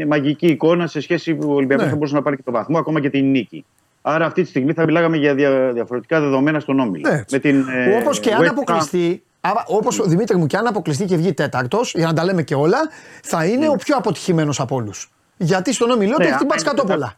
[0.07, 1.89] μαγική εικόνα σε σχέση που ο Ολυμπιακός Ναι.
[1.91, 3.65] θα μπορούσε να πάρει και το βαθμό, ακόμα και την νίκη.
[4.01, 7.09] Άρα αυτή τη στιγμή θα μιλάγαμε για δια, διαφορετικά δεδομένα στον Όμιλο.
[7.09, 7.23] Ναι.
[7.31, 11.05] Με την, ε, Όπως και αν West Ham- αποκλειστεί, Όπω Δημήτρη μου, και αν αποκλειστεί
[11.05, 12.77] και βγει τέταρτος, για να τα λέμε και όλα,
[13.23, 15.11] θα είναι ο πιο αποτυχημένος από όλους.
[15.37, 17.13] Γιατί στον όμιλό του Ναι, έχει την άμα πάτση είναι κατόπολα.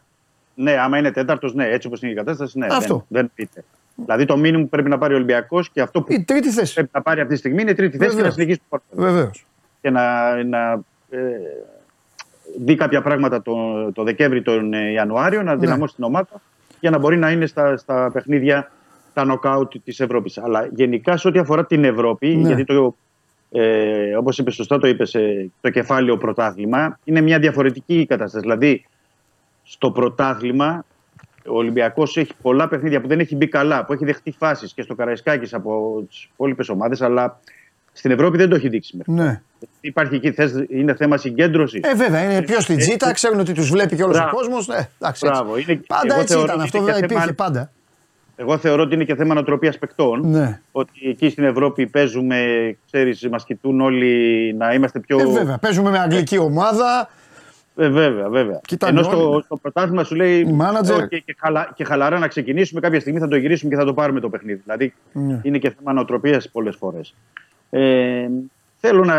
[0.54, 2.66] Ναι, άμα είναι τέταρτος, ναι, έτσι όπως είναι η κατάσταση, ναι.
[2.70, 2.94] Αυτό.
[2.94, 3.64] Δεν, δεν πείτε.
[3.94, 6.74] Δηλαδή το μήνυμα που πρέπει να πάρει ο Ολυμπιακός και αυτό που Η τρίτη θέση.
[6.74, 8.36] πρέπει να πάρει αυτή τη στιγμή είναι η τρίτη θέση και Βεβαίως.
[8.36, 8.86] να συνεχίσει το πόρτο.
[9.12, 9.46] Βεβαίως.
[9.80, 10.72] Και να, να
[11.10, 11.18] ε,
[12.58, 13.54] δει κάποια πράγματα το,
[13.92, 16.28] το Δεκέμβρη, τον ε, Ιανουάριο, να δυναμώσει την ομάδα
[16.80, 18.70] για να μπορεί να είναι στα, στα παιχνίδια
[19.14, 20.38] τα νοκάουτ της Ευρώπης.
[20.38, 22.46] Αλλά γενικά σε ό,τι αφορά την Ευρώπη, Ναι.
[22.48, 22.96] γιατί το,
[23.50, 25.16] ε, όπως είπες σωστά, το είπες
[25.60, 28.42] το κεφάλαιο πρωτάθλημα, είναι μια διαφορετική κατάσταση.
[28.42, 28.84] Δηλαδή,
[29.62, 30.84] στο πρωτάθλημα,
[31.46, 34.82] ο Ολυμπιακός έχει πολλά παιχνίδια που δεν έχει μπει καλά, που έχει δεχτεί φάσεις και
[34.82, 37.40] στο Καραϊσκάκης από τις υπόλοιπες ομάδες, αλλά
[37.92, 39.12] στην Ευρώπη δεν το έχει δείξει μέχρι.
[39.12, 39.40] Ναι.
[39.80, 43.70] Υπάρχει εκεί, θες, είναι θέμα συγκέντρωσης; Ε, βέβαια, είναι πιο στην τζίτα, ξέρουν ότι τους
[43.70, 44.36] βλέπει και όλο ο Μπράβο.
[44.36, 44.68] κόσμος.
[44.68, 45.72] Ε, εντάξει, Μπράβο, έτσι.
[45.72, 46.56] είναι- Πάντα εγώ έτσι θεωρώ ήταν.
[46.58, 47.70] ότι Αυτό είναι βέβαια και υπήρχε θέμα- πάντα.
[48.36, 50.30] Εγώ θεωρώ ότι είναι και θέμα νοοτροπία παικτών.
[50.30, 50.60] Ναι.
[50.72, 52.38] Ότι εκεί στην Ευρώπη παίζουμε,
[52.86, 55.18] ξέρεις, μας κοιτούν όλοι να είμαστε πιο.
[55.18, 57.08] Ε, βέβαια, παίζουμε με αγγλική ομάδα.
[57.76, 58.60] Ε, βέβαια, βέβαια.
[58.66, 59.24] Κοιτάνε Ενώ όλοι, ναι.
[59.24, 61.02] στο, στο πρωτάθλημα σου λέει Μάνατζερ.
[61.02, 63.84] «Ω, και, και, χαλα, και χαλαρά να ξεκινήσουμε, κάποια στιγμή θα το γυρίσουμε και θα
[63.84, 64.60] το πάρουμε το παιχνίδι.
[64.64, 65.40] Δηλαδή Ναι.
[65.42, 67.14] είναι και θέμα νοοτροπίας πολλές φορές.
[67.70, 68.28] Ε,
[68.80, 69.16] θέλω να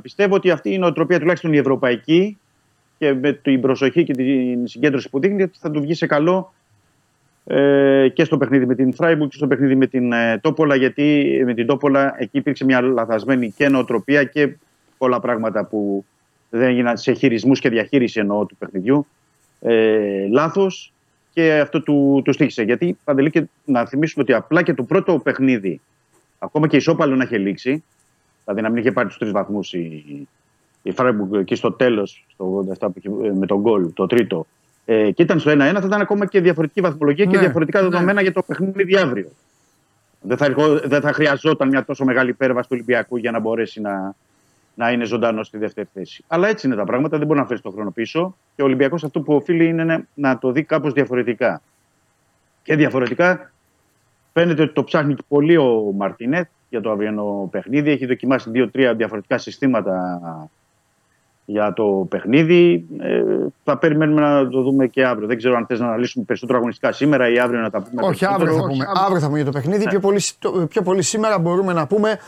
[0.00, 2.38] πιστεύω ότι αυτή η νοοτροπία, τουλάχιστον η ευρωπαϊκή,
[2.98, 6.52] και με την προσοχή και την συγκέντρωση που δείχνει, ότι θα του βγει σε καλό
[7.46, 10.74] ε, και στο παιχνίδι με την Φράιμπουργκ και στο παιχνίδι με την ε, Τόπολα.
[10.74, 14.56] Γιατί με την Τόπολα εκεί υπήρξε μια λαθασμένη και νοοτροπία και
[14.98, 16.04] πολλά πράγματα που
[16.50, 19.06] δεν έγιναν σε χειρισμούς και διαχείριση εννοώ του παιχνιδιού.
[19.60, 20.92] Ε, Λάθος
[21.32, 22.62] και αυτό του, του στήχησε.
[22.62, 25.80] Γιατί παντελή και να θυμίσουμε ότι απλά και το πρώτο παιχνίδι,
[26.38, 27.84] ακόμα και ισόπαλο να είχε λήξει,
[28.44, 30.28] δηλαδή να μην είχε πάρει τους τρεις βαθμούς η,
[30.82, 34.46] η Φράιμπουργκ εκεί στο τέλος, στο 87 που είχε- ε, με τον γκολ, το τρίτο,
[34.84, 38.22] ε, και ήταν στο 1-1, θα ήταν ακόμα και διαφορετική βαθμολογία και Ναι, διαφορετικά δεδομένα
[38.22, 39.30] για το παιχνίδι αύριο.
[40.20, 43.80] Δεν θα, ερχό- δεν θα χρειαζόταν μια τόσο μεγάλη υπέρβαση του Ολυμπιακού για να μπορέσει
[43.80, 44.14] να,
[44.74, 46.24] να είναι ζωντανό στη δεύτερη θέση.
[46.26, 48.36] Αλλά έτσι είναι τα πράγματα, δεν μπορεί να φέρει τον χρόνο πίσω.
[48.56, 51.62] Και ο Ολυμπιακός αυτό που οφείλει είναι να, να το δει κάπως διαφορετικά.
[52.62, 53.52] Και διαφορετικά
[54.32, 57.90] φαίνεται ότι το ψάχνει πολύ ο Μαρτίνεθ για το αυριανό παιχνίδι.
[57.90, 60.20] Έχει δοκιμάσει δύο-τρία διαφορετικά συστήματα
[61.44, 62.84] για το παιχνίδι.
[62.98, 63.22] Ε,
[63.64, 65.26] θα περιμένουμε να το δούμε και αύριο.
[65.26, 68.02] Δεν ξέρω αν θες να αναλύσουμε περισσότερο αγωνιστικά σήμερα ή αύριο να τα πούμε.
[68.06, 68.66] Όχι, αύριο περισσότερο.
[68.66, 68.84] θα πούμε.
[69.04, 69.84] Αύριο θα πούμε για το παιχνίδι.
[69.88, 72.18] Πιο, πολύ, το- πιο πολύ σήμερα μπορούμε να πούμε.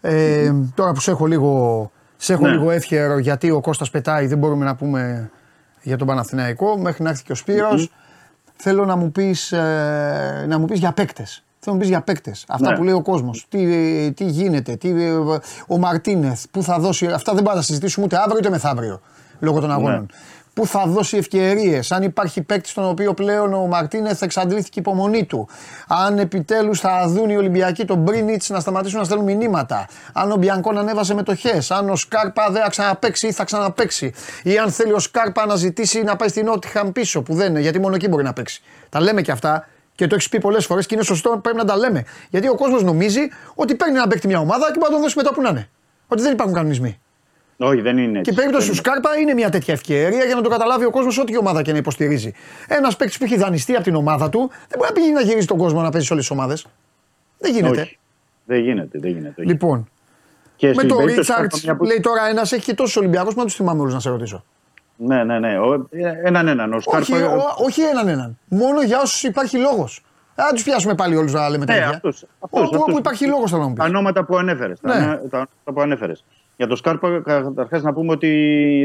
[0.00, 2.50] Ε, τώρα που σε έχω λίγο, σε έχω Ναι.
[2.52, 5.30] λίγο εύχερο γιατί ο Κώστας πετάει, δεν μπορούμε να πούμε
[5.82, 6.78] για τον Παναθηναϊκό.
[6.78, 7.90] Μέχρι να έρθει και ο σπυρος
[8.58, 11.44] Θέλω να μου πεις, ε, να μου πεις για παίκτες.
[11.66, 12.44] Θέλω να μου πεις για παίκτες.
[12.48, 12.76] Αυτά Ναι.
[12.76, 13.46] που λέει ο κόσμος.
[13.48, 15.12] Τι, τι γίνεται, τι, ε,
[15.66, 17.06] ο Μαρτίνεθ, που θα δώσει.
[17.06, 19.00] Αυτά δεν πάμε να συζητήσουμε ούτε αύριο ούτε μεθαύριο
[19.38, 20.08] λόγω των αγώνων.
[20.54, 25.24] Πού θα δώσει ευκαιρίες, αν υπάρχει παίκτη στον οποίο πλέον ο Μαρτίνεθ εξαντλήθηκε η υπομονή
[25.24, 25.48] του.
[25.88, 29.88] Αν επιτέλους θα δουν οι Ολυμπιακοί τον Μπρίνιτς να σταματήσουν να στέλνουν μηνύματα.
[30.12, 31.62] Αν ο Μπιανκόν ανέβασε μετοχέ.
[31.68, 34.12] Αν ο Σκάρπα δεν θα ξαναπέξει ή θα ξαναπέξει.
[34.42, 37.60] Ή αν θέλει ο Σκάρπα να ζητήσει να πάει στην Νότιχαμ πίσω που δεν είναι,
[37.60, 38.62] γιατί μόνο εκεί μπορεί να παίξει.
[38.88, 39.66] Τα λέμε και αυτά
[39.96, 42.04] και το έχεις πει πολλές φορές και είναι σωστό, πρέπει να τα λέμε.
[42.30, 43.20] Γιατί ο κόσμος νομίζει
[43.54, 45.68] ότι παίρνει ένα παίκτη μια ομάδα και μπορεί να τον δώσει μετά που να είναι.
[46.08, 46.98] Ότι δεν υπάρχουν κανονισμοί.
[47.58, 48.30] Όχι, δεν είναι Και έτσι.
[48.30, 48.98] η περίπτωση Δεν του είναι.
[49.00, 51.78] Σκάρπα είναι μια τέτοια ευκαιρία για να το καταλάβει ο κόσμος ό,τι ομάδα και να
[51.78, 52.32] υποστηρίζει.
[52.68, 55.46] Ένας παίκτης που έχει δανειστεί από την ομάδα του δεν μπορεί να πηγαίνει να γυρίσει
[55.46, 56.66] τον κόσμο να παίζει σε όλες τις ομάδες.
[57.38, 57.80] Δεν γίνεται.
[57.80, 57.98] Όχι.
[58.44, 59.34] Δεν γίνεται, δεν γίνεται.
[59.40, 59.48] όχι.
[59.48, 59.88] Λοιπόν,
[60.56, 62.96] και με στην το περίπτωση Ρίτσαρτ Σκάρπα, μια που- λέει τώρα ένας έχει και τόσους
[62.96, 64.44] Ολυμπιακούς, μα τους θυμάμαι όλους να σε ρωτήσω.
[64.96, 65.58] Ναι, ναι, ναι.
[65.58, 66.72] Ο- ε, Έναν έναν.
[66.72, 67.34] Ο Όχι, Σκάρπα.
[67.36, 68.38] ο- όχι έναν έναν.
[68.48, 70.00] Μόνο για όσους υπάρχει λόγος.
[70.34, 71.90] Δεν τους πιάσουμε πάλι όλους να λέμε τα Ναι, ίδια.
[71.90, 72.80] αυτούς, αυτούς, Όπου, αυτούς.
[72.80, 73.88] όπου υπάρχει λόγος θα να μου Τα πει.
[73.90, 74.78] ονόματα που ανέφερες.
[74.82, 74.92] Ναι.
[74.92, 76.24] Τα, τα ονόματα που ανέφερες.
[76.56, 78.30] Για το Σκάρπα, καταρχάς να πούμε ότι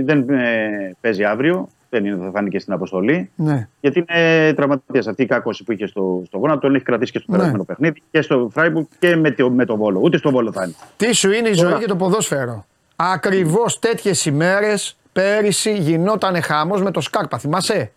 [0.06, 1.68] δεν ε, παίζει αύριο.
[1.90, 3.32] Δεν είναι, θα είναι και στην αποστολή.
[3.36, 3.68] Ναι.
[3.80, 5.08] Γιατί είναι τραυματίας.
[5.08, 7.38] Αυτή η κακώση που είχε στο, στο γόνατο τον έχει κρατήσει και στο Ναι.
[7.38, 10.00] περασμένο παιχνίδι και στο Φράιμπουργκ και με το, με το Βόλο.
[10.04, 10.74] Ούτε στο Βόλο θα είναι.
[10.98, 12.66] Τι σου είναι η ζωή και το ποδόσφαιρο.
[12.96, 17.38] Ακριβώς τέτοιες ημέρες πέρυσι γινόταν χαμό με το Σκάρπα.
[17.38, 17.92] Θυμάσαι;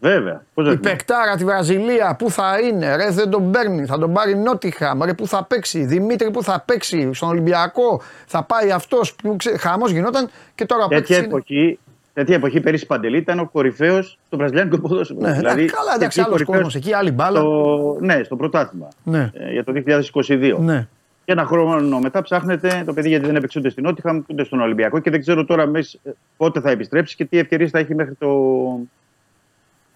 [0.00, 0.44] Βέβαια.
[0.54, 4.12] Πώς Η δεν παικτάρα τη Βραζιλία, πού θα είναι, ρε δεν τον παίρνει, θα τον
[4.12, 9.16] πάρει Νότιχαμ, ρε πού θα παίξει, Δημήτρη πού θα παίξει, στον Ολυμπιακό, θα πάει αυτός.
[9.58, 11.78] Χαμό γινόταν και τώρα ο τέτοια, παίκτης είναι- εποχή,
[12.12, 15.20] τέτοια εποχή πέρυσι Παντελή ήταν ο κορυφαίος στο βραζιλιάνικο ποδόσφαιρο.
[15.20, 17.38] Ναι, δηλαδή, καλά, εντάξει, εκεί άλλος κορυφαίος κόσμος εκεί, άλλη μπάλα.
[17.38, 18.88] στο, ναι, στο πρωτάθλημα.
[19.02, 19.30] Ναι.
[19.34, 20.58] Ε, για το 2022.
[20.58, 20.86] Ναι.
[21.24, 24.60] Και ένα χρόνο μετά ψάχνετε το παιδί γιατί δεν έπαιξε ούτε στην Νότιχαμ ούτε στον
[24.60, 27.94] Ολυμπιακό και δεν ξέρω τώρα μες, ε, πότε θα επιστρέψει και τι ευκαιρίες θα έχει
[27.94, 28.28] μέχρι το.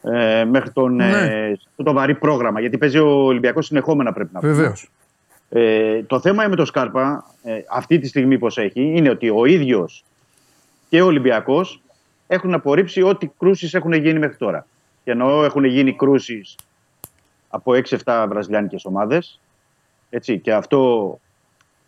[0.02, 1.10] Ε, μέχρι τον, Ναι.
[1.10, 2.60] ε, το, το βαρύ πρόγραμμα.
[2.60, 4.52] Γιατί παίζει ο Ολυμπιακός συνεχόμενα πρέπει να πούμε.
[4.52, 4.90] Βεβαίως.
[5.48, 9.44] Ε, το θέμα με τον Σκάρπα, ε, αυτή τη στιγμή πώς έχει, είναι ότι ο
[9.44, 10.04] ίδιος
[10.88, 11.80] και ο Ολυμπιακός
[12.26, 14.66] έχουν απορρίψει ό,τι κρούσεις έχουν γίνει μέχρι τώρα.
[15.04, 16.54] Και εννοώ έχουν γίνει κρούσεις
[17.48, 19.40] από 6-7 βραζιλιάνικες ομάδες.
[20.10, 21.18] Έτσι, και αυτό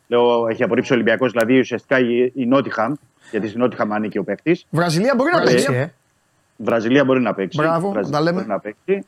[0.07, 2.95] λέω, έχει απορρίψει ο Ολυμπιακός, δηλαδή ουσιαστικά η, η Νότιχαμ,
[3.31, 4.67] γιατί στην Νότιχαμ ανήκει ο παίκτης.
[4.71, 5.93] Βραζιλία μπορεί να παίξει, ε.
[6.57, 7.59] Βραζιλία μπορεί να παίξει.
[7.61, 8.37] Μπράβο, Βραζιλία τα λέμε.
[8.37, 9.07] Μπορεί να παίξει.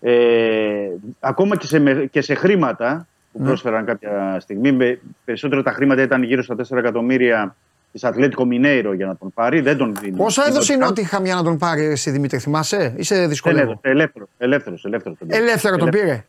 [0.00, 0.88] Ε,
[1.20, 3.46] ακόμα και σε, με- και σε χρήματα που Ναι.
[3.46, 7.56] πρόσφεραν κάποια στιγμή, με, περισσότερο τα χρήματα ήταν γύρω στα 4 εκατομμύρια
[7.92, 9.60] της Ατλέτικο Μινέιρο για να τον πάρει.
[9.60, 10.16] Δεν τον δίνει.
[10.16, 13.14] Πόσα Δεν έδωσε η τον- Νότιχαμ για να τον πάρει εσύ Δημήτρη, θυμάσαι, ή σε
[13.16, 13.62] Δεν δυσκολεύω.
[13.70, 13.78] έδωσε.
[13.82, 14.26] Ελεύθερο.
[14.38, 15.40] Ελεύθερος, ελεύθερο, τον πήρε.
[15.42, 16.24] Ελεύθερο τον πήρε.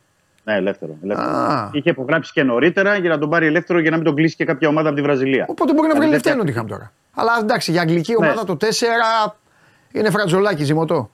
[0.48, 0.95] Ναι, ελεύθερο.
[1.03, 1.30] ελεύθερο.
[1.30, 1.69] Α.
[1.74, 4.45] Είχε υπογράψει και νωρίτερα για να τον πάρει ελεύθερο για να μην τον κλείσει και
[4.45, 5.45] κάποια ομάδα από τη Βραζιλία.
[5.49, 6.91] Οπότε μπορεί να βγάλει Δηλαδή, λεφτά η τέτοια- Νότιχαμ τώρα.
[7.14, 8.26] Αλλά εντάξει, για αγγλική Ναι.
[8.28, 9.36] ομάδα το 4
[9.91, 11.10] είναι φρατζολάκι ζυμωτό.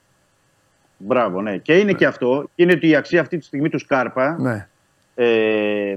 [0.98, 1.58] Μπράβο, ναι.
[1.58, 2.50] Και είναι και αυτό.
[2.56, 4.68] Είναι ότι η αξία αυτή τη στιγμή του Σκάρπα, Ναι.
[5.16, 5.96] ε,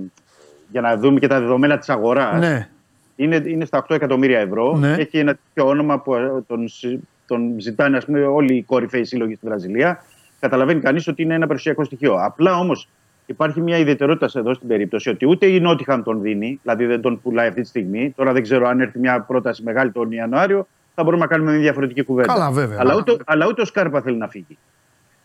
[0.70, 2.68] για να δούμε και τα δεδομένα της αγοράς, Ναι.
[3.16, 4.76] είναι, είναι στα 8 εκατομμύρια ευρώ.
[4.76, 4.92] Ναι.
[4.92, 9.04] Έχει ένα τέτοιο όνομα που ε, τον, συ- τον ζητάνε ας πούμε, όλοι οι κορυφαίοι
[9.04, 10.02] σύλλογοι στη Βραζιλία.
[10.40, 12.14] Καταλαβαίνει κανείς ότι είναι ένα περιουσιακό στοιχείο.
[12.14, 12.88] Απλά όμως
[13.26, 17.00] υπάρχει μια ιδιαιτερότητα σε εδώ στην περίπτωση ότι ούτε η Νότιχαμ τον δίνει, δηλαδή δεν
[17.00, 18.12] τον πουλάει αυτή τη στιγμή.
[18.16, 21.60] Τώρα δεν ξέρω αν έρθει μια πρόταση μεγάλη τον Ιανουάριο, θα μπορούμε να κάνουμε μια
[21.60, 22.32] διαφορετική κουβέντα.
[22.32, 22.78] Καλά, βέβαια.
[22.80, 24.58] Αλλά ούτε, αλλά ούτε ο Σκάρπα θέλει να φύγει.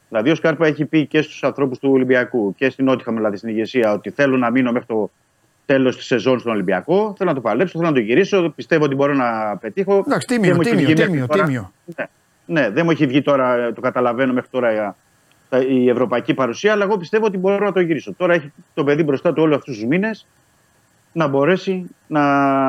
[0.10, 3.50] Δηλαδή, ο Σκάρπα έχει πει και στους ανθρώπους του Ολυμπιακού και στην Νότιχαμ, δηλαδή στην
[3.50, 5.12] ηγεσία, ότι θέλω να μείνω μέχρι το
[5.66, 7.14] τέλος της σεζόν στον Ολυμπιακό.
[7.18, 8.50] Θέλω να το παλέψω, θέλω να το γυρίσω.
[8.56, 10.04] Πιστεύω ότι μπορώ να πετύχω.
[10.08, 11.72] Εντάξει, Δεν τίμιο, μου έχει τίμιο, βγει μέχρι τίμιο, τώρα- τίμιο.
[11.96, 12.06] Ναι,
[12.46, 14.96] ναι, δεν μου έχει βγει τώρα, το καταλαβαίνω μέχρι τώρα ε, τα-
[15.60, 18.14] η ευρωπαϊκή παρουσία, αλλά εγώ πιστεύω ότι μπορώ να το γυρίσω.
[18.14, 20.28] Τώρα έχει το παιδί μπροστά του όλους αυτούς τους μήνες
[21.14, 22.22] να μπορέσει να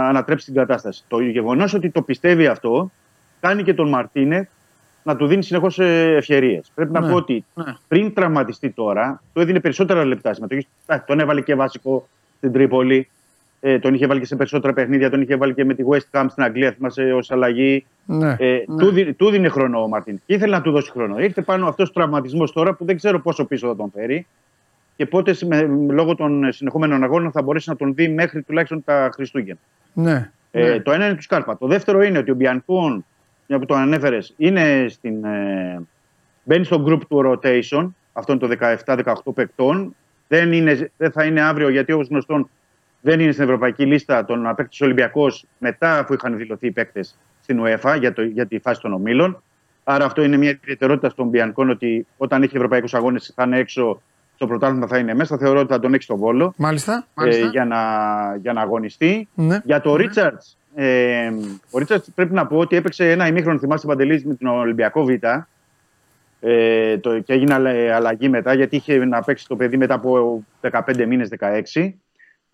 [0.08, 1.04] ανατρέψει την κατάσταση.
[1.08, 2.90] Το γεγονός ότι το πιστεύει αυτό
[3.40, 4.48] κάνει και τον Μαρτίνε
[5.02, 6.60] να του δίνει συνεχώς ευκαιρίε.
[6.74, 6.98] Πρέπει Ναι.
[7.00, 7.44] να πω ότι
[7.88, 10.66] πριν τραυματιστεί τώρα, του έδινε περισσότερα λεπτά συμμετοχή.
[10.86, 13.08] Α, Τον έβαλε και βασικό στην Τρίπολη.
[13.64, 15.10] Ε, τον είχε βάλει και σε περισσότερα παιχνίδια.
[15.10, 17.86] Τον είχε βάλει και με τη West Ham στην Αγγλία, θυμάσαι, ως αλλαγή.
[18.06, 18.36] Ναι.
[18.38, 20.20] Ε, του, δι- του δίνει χρόνο ο Μαρτίν.
[20.26, 21.18] Και ήθελε να του δώσει χρόνο.
[21.18, 24.26] Ήρθε πάνω αυτός ο τραυματισμός τώρα που δεν ξέρω πόσο πίσω θα τον φέρει
[24.96, 29.10] και πότε με, λόγω των συνεχόμενων αγώνων θα μπορέσει να τον δει μέχρι τουλάχιστον τα
[29.14, 29.60] Χριστούγεννα.
[29.92, 30.30] Ναι.
[30.50, 31.58] Ε, το ένα είναι του Σκάρπα.
[31.58, 33.04] Το δεύτερο είναι ότι ο Μπιανκόν,
[33.46, 35.80] μια που το ανέφερες, είναι στην, ε,
[36.44, 38.50] μπαίνει στο group του rotation αυτών των
[38.86, 39.94] 17-18 παικτών.
[40.28, 42.50] Δεν, είναι, δεν θα είναι αύριο γιατί όπως γνωστόν
[43.04, 47.60] δεν είναι στην ευρωπαϊκή λίστα των απέκτηση Ολυμπιακός μετά αφού είχαν δηλωθεί οι παίκτες στην
[47.64, 49.42] UEFA για, το, για τη φάση των ομίλων.
[49.84, 54.02] Άρα αυτό είναι μια ιδιαιτερότητα στον Μπιανκόν ότι όταν έχει ευρωπαϊκούς αγώνες θα είναι έξω,
[54.34, 55.38] στο πρωτάθλημα θα είναι μέσα.
[55.38, 57.06] Θεωρώ ότι θα τον έχει στο βόλο Μάλιστα.
[57.24, 57.78] ε, για, να,
[58.36, 59.28] για να αγωνιστεί.
[59.34, 59.60] Ναι.
[59.64, 60.56] Για το Ρίτσαρτς.
[60.74, 61.30] Ε,
[61.70, 65.10] ο Ρίτσαρτς πρέπει να πω ότι έπαιξε ένα ημίχρονο, θυμάστε Παντελής, με τον Ολυμπιακό Β.
[66.40, 70.42] Ε, το, και έγινε αλλα- αλλαγή μετά, γιατί είχε να παίξει το παιδί μετά από
[70.70, 71.28] 15 μήνες,
[71.72, 71.92] 16.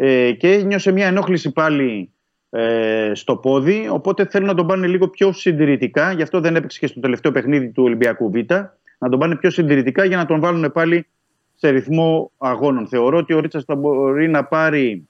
[0.00, 2.10] Ε, και νιώσε μια ενόχληση πάλι
[2.50, 6.12] ε, στο πόδι, οπότε θέλουν να τον πάνε λίγο πιο συντηρητικά.
[6.12, 8.34] Γι' αυτό δεν έπαιξε και στο τελευταίο παιχνίδι του Ολυμπιακού Β.
[8.98, 11.06] Να τον πάνε πιο συντηρητικά για να τον βάλουν πάλι
[11.54, 12.88] σε ρυθμό αγώνων.
[12.88, 15.08] Θεωρώ ότι ο Ρίτσαρτ θα μπορεί να πάρει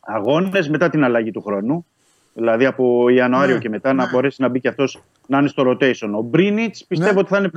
[0.00, 1.86] αγώνες μετά την αλλαγή του χρόνου.
[2.34, 5.62] Δηλαδή από Ιανουάριο Ναι, και μετά να μπορέσει να μπει και αυτός να είναι στο
[5.70, 6.10] rotation.
[6.14, 7.50] Ο Μπρίνιτς πιστεύω Ναι, ότι θα είναι,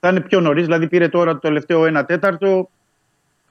[0.00, 0.64] θα είναι πιο νωρίς.
[0.64, 2.70] Δηλαδή πήρε τώρα το τελευταίο 1 τέταρτο.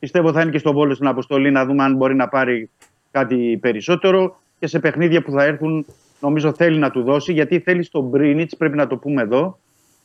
[0.04, 2.70] Πιστεύω θα είναι και στο βόλο στην αποστολή να δούμε αν μπορεί να πάρει
[3.12, 4.40] κάτι περισσότερο.
[4.60, 5.86] Και σε παιχνίδια που θα έρθουν,
[6.20, 7.34] νομίζω θέλει να του δώσει.
[7.34, 9.60] Γιατί θέλει στον Μπρίνιτς, πρέπει να το πούμε εδώ,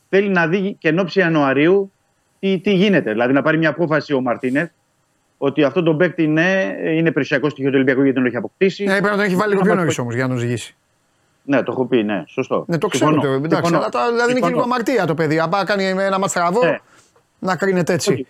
[0.09, 1.91] θέλει να δει και εν ώψη Ιανουαρίου
[2.39, 3.11] τι, τι γίνεται.
[3.11, 4.69] Δηλαδή να πάρει μια απόφαση ο Μαρτίνεθ
[5.37, 8.83] ότι αυτό το παίκτη ναι, είναι περιουσιακός στοιχείο του Ολυμπιακού γιατί τον έχει αποκτήσει.
[8.83, 10.37] Ναι, πρέπει να τον έχει βάλει λίγο πιο Να νωρίς μας- όμως για να τον
[10.39, 10.75] ζυγίσει.
[11.43, 12.63] Ναι, το έχω πει, ναι, σωστό.
[12.67, 13.11] Ναι, το ξέρω.
[13.11, 13.31] Συμφωνώ.
[13.31, 13.77] Το, εντάξει, Συμφωνώ.
[13.77, 14.63] αλλά τα, δηλαδή είναι και λίγο Συμφωνώ.
[14.73, 15.39] αμαρτία το παιδί.
[15.39, 16.77] Αν πάει να κάνει ένα μαστραβό, Ναι.
[17.39, 18.11] να κρίνεται έτσι.
[18.13, 18.27] Όχι.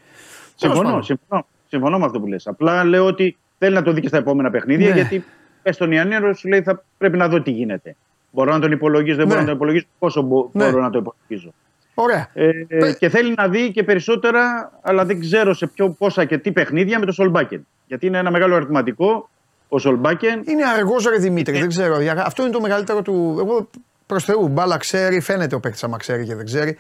[0.56, 1.04] Συμφωνώ, πάντων.
[1.04, 2.48] συμφωνώ, συμφωνώ με αυτό που λες.
[2.48, 4.94] Απλά λέω ότι θέλει να το δει και στα επόμενα παιχνίδια Ναι.
[4.96, 5.24] γιατί
[5.64, 7.96] πες στον Ιαννέρο σου λέει θα πρέπει να δω τι γίνεται.
[8.32, 9.32] Μπορώ να τον υπολογίζω, δεν Ναι.
[9.34, 9.86] μπορώ να τον υπολογίσω.
[10.00, 10.70] Πόσο μπο- Ναι.
[10.70, 11.54] μπορώ να το υπολογίζω.
[11.94, 12.30] Ωραία.
[12.34, 16.38] Ε, Πε- και θέλει να δει και περισσότερα, αλλά δεν ξέρω σε ποιο, πόσα και
[16.38, 17.68] τι παιχνίδια με το Σολμπάκεν.
[17.88, 19.30] Γιατί είναι ένα μεγάλο αριθματικό
[19.70, 20.42] ο Σολμπάκεν.
[20.46, 22.02] Είναι αργός ρε Δημήτρη, δεν ξέρω.
[22.02, 23.36] Για- Αυτό είναι το μεγαλύτερο του.
[23.40, 23.70] Εγώ
[24.06, 26.78] προς Θεού, μπάλα ξέρει, φαίνεται ο παίκτης άμα ξέρει και δεν ξέρει.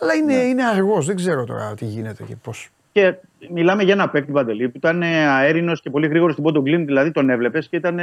[0.00, 2.52] Αλλά είναι, είναι αργός, δεν ξέρω τώρα τι γίνεται και πώ.
[2.92, 3.14] Και
[3.50, 7.10] μιλάμε για ένα παίκτη Παντελή που ήταν αέρινος και πολύ γρήγορος στην πόντο γκλίν, δηλαδή
[7.12, 7.98] τον έβλεπες και ήταν.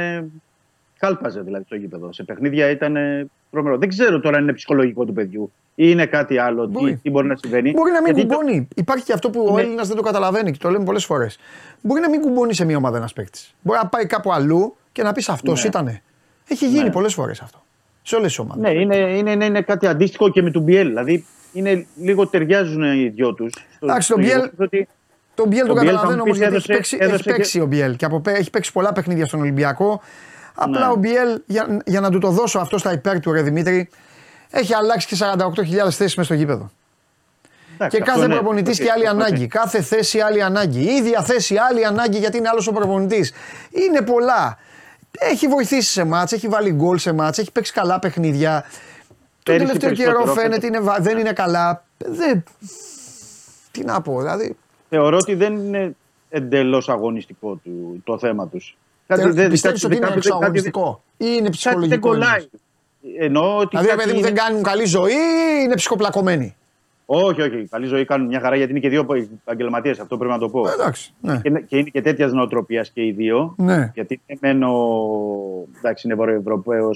[0.98, 2.12] Κάλπαζε δηλαδή στο γήπεδο.
[2.12, 2.96] Σε παιχνίδια ήταν
[3.50, 3.78] τρομερό.
[3.78, 6.96] Δεν ξέρω τώρα αν είναι ψυχολογικό του παιδιού ή είναι κάτι άλλο, τι, Μπορεί.
[7.02, 7.70] τι μπορεί να συμβαίνει.
[7.70, 8.68] Μπορεί να μην Γιατί το- κουμπώνει.
[8.76, 9.60] Υπάρχει και αυτό που ο Ναι.
[9.62, 11.38] Έλληνας δεν το καταλαβαίνει και το λέμε πολλές φορές.
[11.80, 13.54] Μπορεί να μην κουμπώνει σε μια ομάδα ένας παίκτης.
[13.62, 15.68] Μπορεί να πάει κάπου αλλού και να πεις αυτός Ναι.
[15.68, 16.02] ήτανε.
[16.48, 16.90] Έχει γίνει Ναι.
[16.90, 17.62] πολλές φορές αυτό.
[18.02, 18.62] Σε όλες τις ομάδες.
[18.62, 20.88] Ναι, είναι, είναι, είναι, είναι κάτι αντίστοιχο και με τον Μπιέλ.
[20.88, 23.52] Δηλαδή είναι, λίγο ταιριάζουν οι δυο τους.
[23.80, 24.50] Εντάξει, τον Μπιέλ-
[25.34, 27.04] Τον Μπιέλ τον Ο Μπιέλ καταλαβαίνω θα μου όμως πεις, γιατί έχει έδωσε- παίξει, έχει
[27.08, 30.00] έδωσε και- παίξει ο Μπιέλ και από, πέ- έχει παίξει πολλά παιχνίδια στον Ολυμπιακό.
[30.54, 30.92] Απλά Ναι.
[30.92, 33.88] ο Μπιέλ, για, για να του το δώσω αυτό στα υπέρ του, ρε Δημήτρη,
[34.50, 36.70] έχει αλλάξει και 48.000 θέσεις μέσα στο γήπεδο.
[37.88, 38.34] Και κάθε ναι.
[38.34, 39.46] προπονητής και άλλη ανάγκη.
[39.46, 40.80] Κάθε θέση άλλη ανάγκη.
[40.80, 43.32] Η ίδια θέση άλλη ανάγκη γιατί είναι άλλος ο προπονητής.
[43.70, 44.58] Είναι πολλά.
[45.18, 48.64] Έχει βοηθήσει σε μάτς, έχει βάλει γκολ σε μάτς, έχει παίξει καλά παιχνίδια.
[49.58, 51.84] Τον Πέρυσι τελευταίο καιρό περισσότερο, φαίνεται είναι, βα- δεν είναι καλά.
[51.98, 52.44] Δεν...
[53.70, 54.56] Τι να πω, δηλαδή.
[54.88, 55.94] Θεωρώ ότι δεν είναι
[56.28, 58.76] εντελώς αγωνιστικό του, το θέμα τους.
[59.50, 62.08] Πιστεύεις ότι είναι εξωαγωνιστικό; ή είναι Κάτι δεν ψυχολογικό.
[62.08, 62.48] κολλάει.
[63.18, 63.68] Εννοώ ότι.
[63.68, 66.54] Δηλαδή, ρε κάτι παιδί μου, δεν είναι- κάνουν καλή ζωή ή είναι ψυχοπλακωμένοι.
[67.06, 67.66] Όχι, όχι.
[67.70, 69.06] Καλή ζωή κάνουν μια χαρά γιατί είναι και δύο
[69.44, 69.98] επαγγελματίες.
[70.00, 70.68] Αυτό πρέπει να το πω.
[70.68, 71.12] Ε, Εντάξει.
[71.20, 71.34] Ναι.
[71.36, 73.54] Και, είναι- και είναι και τέτοιας νοοτροπίας και οι δύο.
[73.58, 73.90] Ναι.
[73.94, 74.74] Γιατί είναι μεν ο.
[75.78, 76.90] Εντάξει, είναι Βορειοευρωπαίο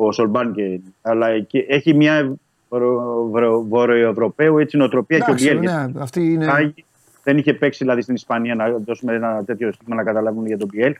[0.00, 2.34] ο Σολμπάν, και, αλλά και έχει μια
[2.68, 5.64] Βορειο- Βορειο- Βορειοευρωπαίου έτσι νοοτροπία και ο Εντάξει, Μπιέλ.
[5.92, 6.46] ναι, αυτή είναι.
[6.52, 6.84] Άγι,
[7.22, 10.68] δεν είχε παίξει δηλαδή στην Ισπανία να δώσουμε ένα τέτοιο στίγμα να καταλάβουν για τον
[10.68, 10.94] Πιέλ.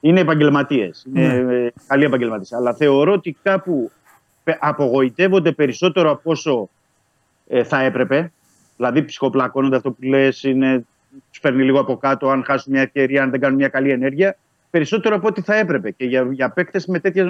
[0.00, 1.06] Είναι επαγγελματίες.
[1.14, 1.54] Είναι Ναι.
[1.54, 2.52] ε, καλοί επαγγελματίες.
[2.52, 3.90] Αλλά θεωρώ ότι κάπου
[4.44, 6.68] πε- απογοητεύονται περισσότερο από όσο
[7.48, 8.32] ε, θα έπρεπε.
[8.76, 10.40] Δηλαδή ψυχοπλακώνονται αυτό που λες,
[11.30, 14.36] τους παίρνει λίγο από κάτω, αν χάσουν μια ευκαιρία, αν δεν κάνουν μια καλή ενέργεια.
[14.70, 17.26] Περισσότερο από ό,τι θα έπρεπε και για, για παίκτες με τέτοιες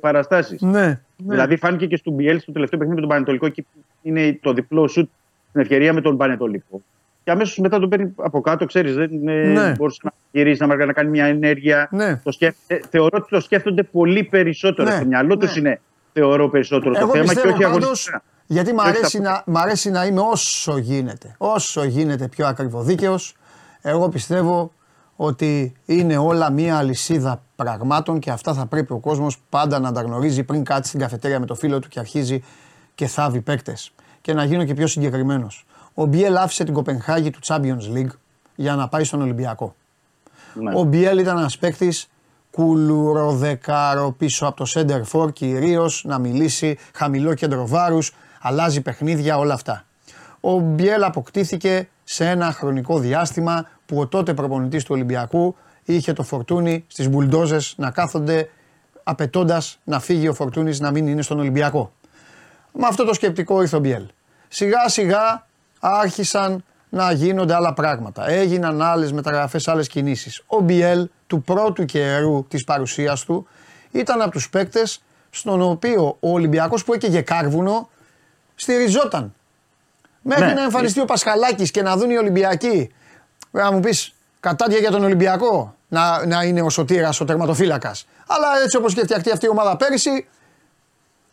[0.00, 0.60] παραστάσεις.
[0.60, 0.80] Ναι.
[0.80, 0.96] ναι.
[1.16, 3.46] Δηλαδή φάνηκε και στον Μπιέλ στο τελευταίο παιχνίδι με τον Πανετολικό.
[3.46, 3.66] Εκεί
[4.02, 5.08] είναι το διπλό σουτ
[5.48, 6.82] στην ευκαιρία με τον Πανετολικό.
[7.24, 8.94] Και αμέσως μετά τον παίρνει από κάτω, ξέρεις.
[8.94, 9.34] Δεν Ναι.
[9.34, 9.72] ναι.
[9.76, 11.88] μπορούσε να γυρίσεις, να, να κάνει μια ενέργεια.
[11.90, 12.16] Ναι.
[12.24, 12.54] Το σκέφ...
[12.66, 14.88] ε, θεωρώ ότι το σκέφτονται πολύ περισσότερο.
[14.88, 14.94] Ναι.
[14.96, 15.46] Στο μυαλό Ναι.
[15.46, 15.80] του είναι,
[16.12, 18.22] θεωρώ, περισσότερο Εγώ το θέμα και πιστεύω όχι πάντως, αγωνιστικά.
[18.46, 22.46] γιατί μ' όχι αρέσει, τα- να, μ' αρέσει να είμαι όσο γίνεται, όσο γίνεται πιο
[22.46, 23.34] ακριβοδίκαιος.
[23.82, 24.72] Εγώ πιστεύω
[25.16, 30.02] ότι είναι όλα μία αλυσίδα πραγμάτων και αυτά θα πρέπει ο κόσμος πάντα να τα
[30.02, 32.42] γνωρίζει πριν κάτσει στην καφετέρια με το φίλο του και αρχίζει
[32.94, 33.92] και θάβει παίκτες.
[34.20, 35.66] Και να γίνω και πιο συγκεκριμένος.
[35.94, 38.14] Ο Μπιέλ άφησε την Κοπενχάγη του Champions League
[38.54, 39.74] για να πάει στον Ολυμπιακό.
[40.54, 40.72] Ναι.
[40.74, 42.08] Ο Μπιέλ ήταν ένας παίκτης
[42.50, 49.54] κουλουροδεκάρο πίσω από το center for κυρίως να μιλήσει χαμηλό κέντρο βάρους, αλλάζει παιχνίδια, όλα
[49.54, 49.84] αυτά.
[50.40, 56.22] Ο Μπιέλ αποκτήθηκε σε ένα χρονικό διάστημα που ο τότε προπονητής του Ολυμπιακού είχε το
[56.22, 58.50] φορτούνι στις μπουλντόζες να κάθονται
[59.02, 61.92] απαιτώντας να φύγει ο Φορτούνης να μην είναι στον Ολυμπιακό.
[62.72, 64.06] Με αυτό το σκεπτικό ήρθε ο Μπιέλ.
[64.48, 65.46] Σιγά σιγά
[65.80, 68.28] άρχισαν να γίνονται άλλα πράγματα.
[68.30, 70.42] Έγιναν άλλες μεταγραφές, άλλες κινήσεις.
[70.46, 73.46] Ο Μπιέλ του πρώτου καιρού της παρουσίας του
[73.90, 75.00] ήταν από τους παίκτες
[75.30, 77.88] στον οποίο ο Ολυμπιακός που έκαιγε κάρβουνο
[78.54, 79.34] στηριζόταν.
[80.22, 80.52] Μέχρι Ναι.
[80.52, 82.90] να εμφανιστεί ο Πασχαλάκης και να δουν οι Ολυμπιακοί.
[83.56, 88.06] Να μου πεις κατάδια για τον Ολυμπιακό να, να είναι ο Σωτήρας, ο τερματοφύλακας.
[88.26, 90.26] Αλλά έτσι όπως και φτιαχτεί αυτή η ομάδα πέρυσι,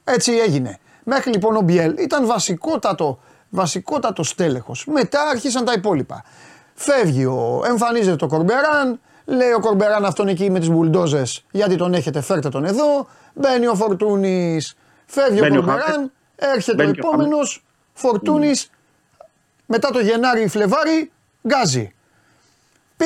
[0.04, 0.80] έτσι έγινε.
[1.04, 3.20] Μέχρι λοιπόν ο Μπιέλ ήταν βασικότατο,
[3.50, 4.86] βασικότατος στέλεχος.
[4.86, 6.24] Μετά άρχισαν τα υπόλοιπα.
[6.74, 11.94] Φεύγει ο, εμφανίζεται το Κορμπεράν, λέει ο Κορμπεράν αυτόν εκεί με τις μπουλντόζες γιατί τον
[11.94, 13.08] έχετε φέρτε τον εδώ.
[13.34, 14.76] Μπαίνει ο Φορτούνης,
[15.06, 16.10] φεύγει Μπαίνει ο ο Κορμπεράν, Χάμες.
[16.36, 17.64] έρχεται Μπαίνει ο και ο επόμενος,
[17.94, 18.70] Φορτούνης,
[19.66, 21.12] μετά το Γενάρη Φλεβάρι,
[21.48, 21.94] γκάζι.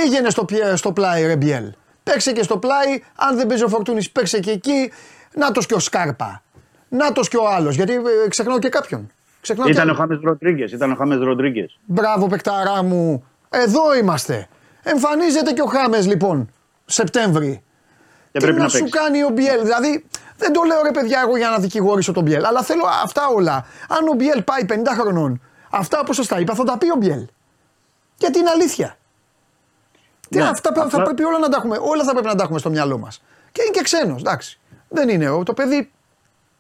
[0.02, 1.72] Πήγαινε στο, πιέ- στο πλάι ρε Μπιέλ.
[2.04, 4.92] Παίξε και στο πλάι, αν δεν παίζει ο Φορτούνης παίξε και εκεί.
[5.34, 6.44] Νάτος και ο Σκάρπα.
[6.90, 9.12] Νάτος και ο άλλος, γιατί ε, ξεχνάω και κάποιον.
[9.42, 10.02] Ξεχνάω και Ήταν ο άλλον.
[10.02, 10.72] Χάμες Ροντρίγκες.
[10.72, 11.80] Ήταν ο Χάμες Ροντρίγκες.
[11.86, 13.24] Μπράβο παικταρά μου.
[13.50, 14.48] Εδώ είμαστε.
[14.84, 16.50] Εμφανίζεται και ο Χάμες λοιπόν,
[16.86, 17.62] Σεπτέμβρη.
[18.32, 18.94] Και Τι πρέπει να, να σου παίξει.
[19.00, 19.62] κάνει ο Μπιέλ.
[19.62, 20.06] Δηλαδή,
[20.38, 22.46] δεν το λέω ρε παιδιά εγώ για να δικηγορήσω τον Μπιέλ.
[22.46, 23.66] Αλλά θέλω αυτά όλα.
[23.90, 26.96] Αν ο Μπιέλ πάει 50 χρονών, αυτά όπως σας τα είπα θα τα πει ο
[26.96, 27.26] Μπιέλ.
[28.18, 28.98] Γιατί είναι αλήθεια.
[30.30, 32.44] Τι, Ναι, αυτά θα απλά- πρέπει όλα να τα έχουμε, όλα θα πρέπει να τα
[32.44, 33.22] έχουμε στο μυαλό μας.
[33.52, 34.60] Και είναι και ξένος, εντάξει.
[34.90, 35.30] Δεν είναι.
[35.30, 35.92] ο- Το παιδί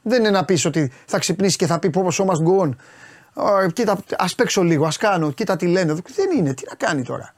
[0.01, 2.69] δεν είναι να πεις ότι θα ξυπνήσει και θα πει πω so must go on.
[3.33, 5.93] Ω, Κοίτα, ας παίξω λίγο, ας κάνω, κοίτα τι λένε.
[5.93, 7.33] Δεν είναι, τι να κάνει τώρα.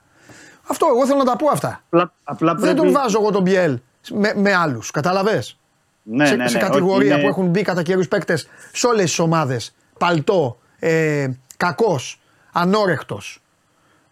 [0.67, 1.81] Αυτό, εγώ θέλω να τα πω αυτά.
[1.89, 2.75] Απλά, απλά Δεν πρέπει...
[2.77, 3.79] τον βάζω εγώ τον Μπιέλ
[4.11, 4.91] με, με άλλους.
[4.91, 5.57] Κατάλαβες;
[6.03, 8.87] Ναι, σε, ναι, ναι, σε όχι, κατηγορία είναι- που έχουν μπει κατά καιρούς παίκτες σε
[8.87, 9.75] όλες τις ομάδες.
[9.99, 11.27] Παλτό, ε,
[11.57, 13.41] κακός, ανόρεκτος,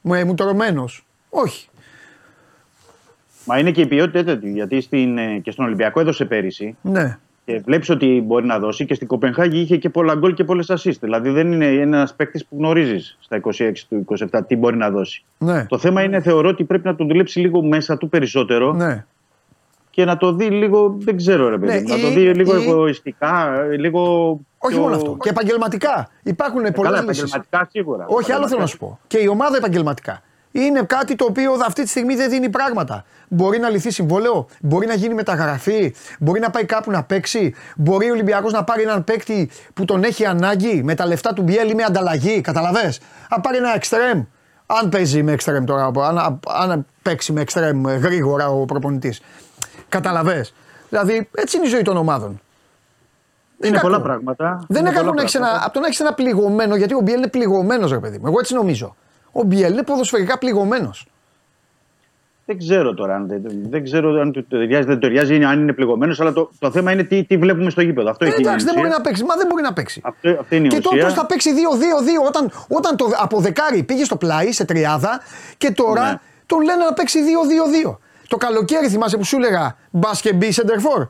[0.02, 0.86] μουτρωμένο.
[1.30, 1.70] Όχι.
[3.48, 4.50] Μα είναι και η ποιότητα τέτοιου.
[4.50, 6.78] Γιατί στην, ε, και στον Ολυμπιακό έδωσε πέρυσι.
[6.82, 7.18] Ναι.
[7.46, 10.72] Και βλέπεις ότι μπορεί να δώσει και στην Κοπενχάγη είχε και πολλά γκολ και πολλές
[10.72, 10.98] assist.
[11.00, 15.24] Δηλαδή δεν είναι ένας παίκτης που γνωρίζεις στα 26 του 27 τι μπορεί να δώσει.
[15.38, 15.66] Ναι.
[15.66, 19.06] Το θέμα είναι, θεωρώ ότι πρέπει να τον δουλέψει λίγο μέσα του περισσότερο ναι.
[19.90, 22.34] και να το δει λίγο, δεν ξέρω ρε παιδί, Ναι, μου, να ή- το δει
[22.34, 24.02] λίγο ή- εγωιστικά, ε, λίγο.
[24.58, 25.18] Όχι πιο- μόνο αυτό.
[25.22, 26.10] Και επαγγελματικά.
[26.24, 27.18] Υπάρχουν πολλέ Καλά, λύσεις.
[27.24, 28.06] επαγγελματικά σίγουρα.
[28.08, 29.00] Όχι, άλλο θέλω να σου πω.
[29.08, 30.22] Και η ομάδα επαγγελματικά.
[30.52, 33.06] Είναι κάτι το οποίο αυτή τη στιγμή δεν δίνει πράγματα.
[33.28, 38.10] Μπορεί να λυθεί συμβόλαιο, μπορεί να γίνει μεταγραφή, μπορεί να πάει κάπου να παίξει, μπορεί
[38.10, 41.70] ο Ολυμπιακός να πάρει έναν παίκτη που τον έχει ανάγκη με τα λεφτά του Μπιέλ
[41.70, 42.42] ή με ανταλλαγή.
[42.42, 42.94] Καταλαβέ.
[43.30, 44.24] Αν πάρει ένα εξτρέμ,
[44.66, 49.22] αν παίζει με εξτρέμ τώρα, αν, αν παίξει με εξτρέμ γρήγορα ο προπονητής.
[49.90, 50.46] Καταλαβέ.
[50.90, 52.42] Δηλαδή έτσι είναι η ζωή των ομάδων.
[53.58, 53.90] Δεν Είναι κακό.
[53.90, 54.66] πολλά πράγματα.
[54.68, 55.56] Δεν είναι πολλά κακό να έχεις πράγματα.
[55.56, 58.28] ένα, από το να έχεις ένα πληγωμένο, γιατί ο Μπιέλ είναι πληγωμένος, ρε παιδί μου.
[58.28, 58.96] Εγώ έτσι νομίζω.
[59.38, 61.08] Ο Μπιέλ είναι ποδοσφαιρικά πληγωμένος.
[62.46, 65.62] Δεν ξέρω τώρα αν δεν, δεν ξέρω αν του ταιριάζει, δεν του ταιριάζει, είναι- αν
[65.62, 68.10] είναι πληγωμένος, αλλά το, το θέμα είναι τι, τι βλέπουμε στο γήπεδο.
[68.10, 68.82] Αυτό Ε, έχει εντάξει, δεν ουσία.
[68.82, 69.24] μπορεί να παίξει.
[69.24, 70.02] Μα δεν μπορεί να παίξει.
[70.04, 71.08] Αυτό, αυτή είναι η Και τώρα ουσία.
[71.08, 71.50] πώ θα παίξει
[72.24, 75.22] 2-2-2 όταν, όταν το, από δεκάρι πήγε στο πλάι σε τριάδα
[75.58, 76.20] και τώρα Ναι.
[76.46, 77.20] τον λένε να παίξει
[77.86, 77.98] 2-2-2.
[78.28, 81.08] Το καλοκαίρι θυμάσαι που σου έλεγα μπας και μπει σεντερφόρ.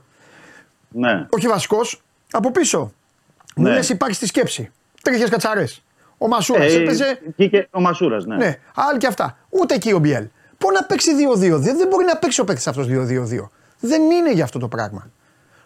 [0.90, 1.26] Ναι.
[1.30, 2.02] Όχι βασικός,
[2.32, 2.91] από πίσω.
[3.56, 3.74] Μου Ναι.
[3.74, 4.72] λες υπάρχει στη σκέψη.
[5.02, 5.84] Τρίχες κατσαρές.
[6.18, 7.19] Ο Μασούρας Ε, έπαιζε.
[7.38, 8.35] βγήκε ο Μασούρας, ναι.
[8.35, 9.38] Ναι, άλλοι και αυτά.
[9.49, 10.27] Ούτε εκεί ο Μπιέλ.
[10.57, 11.60] Πού να παίξει 2-2.
[11.60, 13.49] Δεν, δεν μπορεί να παίξει ο παίκτης αυτός 2-2-2.
[13.80, 15.10] Δεν είναι για αυτό το πράγμα.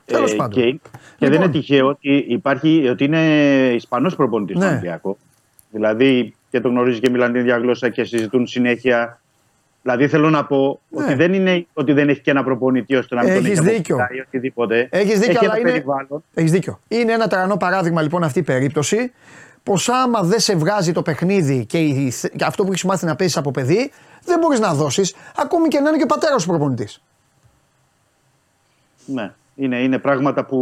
[0.06, 0.53] Τέλος Ε, πάντων.
[0.64, 0.80] Και, και
[1.18, 3.19] δεν Λοιπόν, είναι τυχαίο ότι, υπάρχει, ότι είναι
[3.76, 4.61] Ισπανός προπονητής Ναι.
[4.61, 5.18] στον Ολυμπιακό.
[5.69, 9.19] Δηλαδή και τον γνωρίζει και μιλάνε την ίδια γλώσσα και συζητούν συνέχεια.
[9.82, 11.03] Δηλαδή θέλω να πω Ναι.
[11.03, 13.69] ότι δεν είναι ότι δεν έχει και ένα προπονητή ώστε να μην τον Έχεις έχει
[13.69, 13.95] δίκιο.
[13.95, 14.88] αποκτάει ή οτιδήποτε.
[14.91, 15.72] Έχεις δίκιο, έχει αλλά ένα είναι.
[15.72, 16.23] περιβάλλον.
[16.34, 16.80] Έχεις δίκιο.
[16.88, 19.11] Είναι ένα τρανό παράδειγμα λοιπόν αυτή η περίπτωση.
[19.64, 23.16] Πως άμα δεν σε βγάζει το παιχνίδι και, η- και αυτό που έχεις μάθει να
[23.16, 23.92] παίζεις από παιδί,
[24.26, 27.02] δεν μπορείς να δώσεις, ακόμη και να είναι και ο πατέρας σου προπονητής.
[29.06, 29.32] Ναι.
[29.56, 30.58] Είναι, είναι πράγματα που,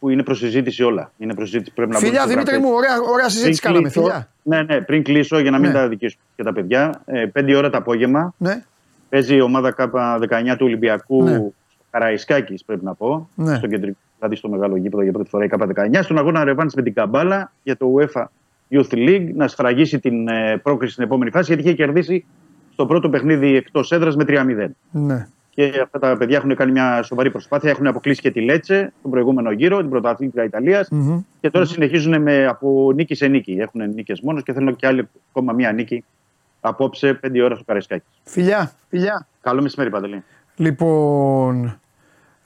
[0.00, 1.12] που είναι προσυζήτηση όλα.
[1.18, 2.70] Είναι προσυζήτηση που πρέπει να μπουν Φιλιά στο Δημήτρη τραπέζι.
[2.72, 3.90] μου, ωραία, ωραία συζήτηση Πριν κάναμε.
[3.90, 4.28] κλείσω- Φιλιά.
[4.42, 5.74] Ναι, ναι, πριν κλείσω για να μην Ναι.
[5.74, 7.02] τα δικήσω και τα παιδιά.
[7.04, 8.64] Ε, πέντε ώρα το απόγευμα Ναι,
[9.08, 11.34] παίζει η ομάδα K19 του Ολυμπιακού Ναι.
[11.34, 11.52] στο
[11.90, 13.28] Καραϊσκάκης, πρέπει να πω.
[13.34, 13.56] Ναι.
[13.56, 16.02] Στο κεντρικό, δηλαδή στο μεγάλο γήπεδο για πρώτη φορά η K19.
[16.02, 18.24] Στον αγώνα ρεβάνς με την Καμπάλα για το UEFA
[18.72, 22.24] Youth League να σφραγίσει την ε, πρόκριση στην επόμενη φάση γιατί είχε κερδίσει
[22.72, 24.68] στο πρώτο παιχνίδι εκτός έδρας με 3-0.
[24.90, 25.26] ναι.
[25.54, 27.70] Και αυτά τα παιδιά έχουν κάνει μια σοβαρή προσπάθεια.
[27.70, 31.20] Έχουν αποκλείσει και τη Λέτσε τον προηγούμενο γύρο, την πρωταθλήτρια Ιταλίας Μμμ.
[31.40, 33.52] Και τώρα συνεχίζουν με, από νίκη σε νίκη.
[33.52, 36.04] Έχουν νίκες μόνος και θέλουν και άλλη ακόμα μία νίκη
[36.60, 38.04] απόψε 5 ώρα στο Καραϊσκάκι.
[38.24, 39.26] Φιλιά, φιλιά.
[39.40, 40.22] Καλό μεσημέρι, Παντελή.
[40.56, 41.80] Λοιπόν,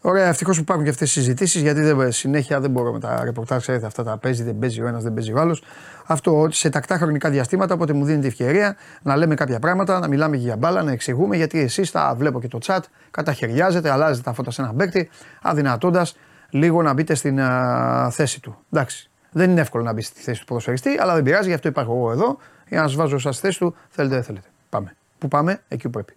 [0.01, 3.25] Ωραία, ευτυχώς που υπάρχουν και αυτές οι συζητήσεις γιατί δεν, συνέχεια δεν μπορώ με τα
[3.25, 3.63] ρεπορτάζ.
[3.63, 5.63] Ξέρετε, αυτά τα παίζει, δεν παίζει ο ένας, δεν παίζει ο άλλος.
[6.07, 10.09] Αυτό ότι σε τακτά χρονικά διαστήματα, όποτε μου δίνετε ευκαιρία να λέμε κάποια πράγματα, να
[10.09, 12.79] μιλάμε για μπάλα, να εξηγούμε γιατί εσείς τα βλέπω και το chat,
[13.11, 15.09] καταχαιριάζετε, αλλάζετε τα φώτα σε έναν παίκτη,
[15.43, 16.17] αδυνατώντας
[16.51, 18.57] λίγο να μπείτε στην α, θέση του.
[18.71, 19.11] Εντάξει.
[19.31, 21.93] Δεν είναι εύκολο να μπει στη θέση του ποδοσφαιριστή, αλλά δεν πειράζει, γι' αυτό υπάρχω
[21.93, 23.75] εγώ εδώ για να σας βάζω σας στη θέση του.
[23.89, 24.47] Θέλετε, δεν θέλετε.
[24.69, 24.97] Πάμε.
[25.19, 26.17] Πού πάμε, εκεί που πρέπει.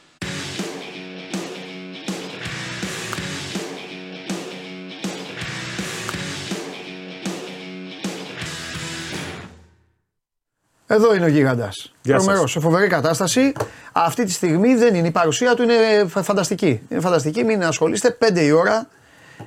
[10.93, 11.93] Εδώ είναι ο γίγαντας.
[12.01, 12.23] Γεια σας.
[12.25, 13.51] Τρομερός, σε φοβερή κατάσταση.
[13.91, 15.73] Αυτή τη στιγμή δεν είναι η παρουσία του, είναι
[16.07, 16.81] φα- φανταστική.
[16.89, 18.17] Είναι φανταστική, μην ασχολείστε.
[18.19, 18.87] 5 η ώρα.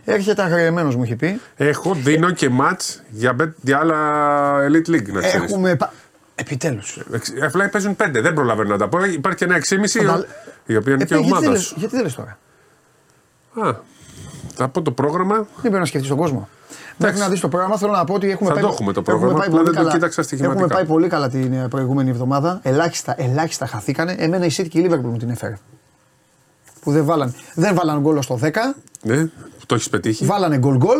[0.05, 1.41] Έρχεται αγριεμένος, μου έχει πει.
[1.57, 2.81] Έχω, δίνω και ματ
[3.11, 3.97] για, bet- για άλλα
[4.69, 5.51] Elite League να ξέρεις.
[5.53, 5.77] Έχουμε.
[5.77, 5.93] πα-
[6.35, 6.99] Επιτέλους.
[7.13, 9.05] Εξ- Απλά παίζουν πέντε, δεν προλαβαίνω να τα πω.
[9.05, 10.27] Υπάρχει και ένα 6,5 Θα τα-
[10.67, 11.75] η οποία είναι και Ε, γιατί, δεν ομάδα λες, σου.
[11.79, 12.39] γιατί δεν λες τώρα;
[13.69, 13.75] Α,
[14.55, 15.35] θα πω το πρόγραμμα.
[15.35, 16.49] Δεν πρέπει να σκεφτείς τον κόσμο.
[16.97, 19.03] Μέχρι να δεις το πρόγραμμα, θέλω να πω ότι έχουμε Θα πάει, το έχουμε το
[19.03, 19.93] πρόγραμμα, πάει απλά πολύ δεν το καλά.
[19.93, 20.61] κοίταξα στοιχηματικά.
[20.61, 22.61] Έχουμε πάει πολύ καλά την ε, προηγούμενη εβδομάδα.
[22.63, 24.15] Ελάχιστα, ελάχιστα χαθήκανε.
[24.19, 25.59] Εμένα η City και η Liverpool μου την έφερε.
[26.81, 28.51] Που δεν βάλαν, δεν βάλαν γκολ στο 10,
[29.03, 29.29] Ναι,
[29.67, 30.25] το έχεις πετύχει.
[30.25, 30.99] βάλανε γκολ γκολ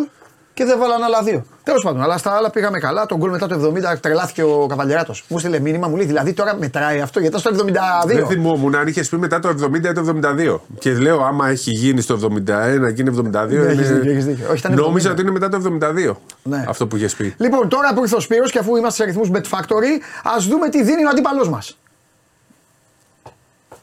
[0.55, 1.45] και δεν βάλαν άλλα δύο.
[1.65, 3.07] Τέλος πάντων, αλλά στα άλλα πήγαμε καλά.
[3.07, 5.15] Το γκολ μετά το 70 τρελάθηκε ο Καβαλιαράτο.
[5.29, 8.07] Μου στείλε μήνυμα, μου λέει δηλαδή τώρα μετράει αυτό γιατί ήταν στο 72.
[8.07, 10.61] Δεν θυμόμουν αν είχες πει μετά το 70 ή το 72.
[10.79, 13.49] Και λέω, άμα έχει γίνει στο 71 και είναι 72.
[13.49, 14.45] Ναι, έχεις είναι- δίκιο, έχεις δίκιο.
[14.51, 15.13] Όχι, ήταν Νόμιζα 70.
[15.13, 16.17] ότι είναι μετά το 72.
[16.43, 16.65] Ναι.
[16.69, 17.35] Αυτό που είχες πει.
[17.39, 20.01] Λοιπόν, τώρα που ήρθε ο Σπύρος και αφού είμαστε σε αριθμούς Bet Factory,
[20.37, 21.79] ας δούμε τι δίνει ο αντίπαλός μας.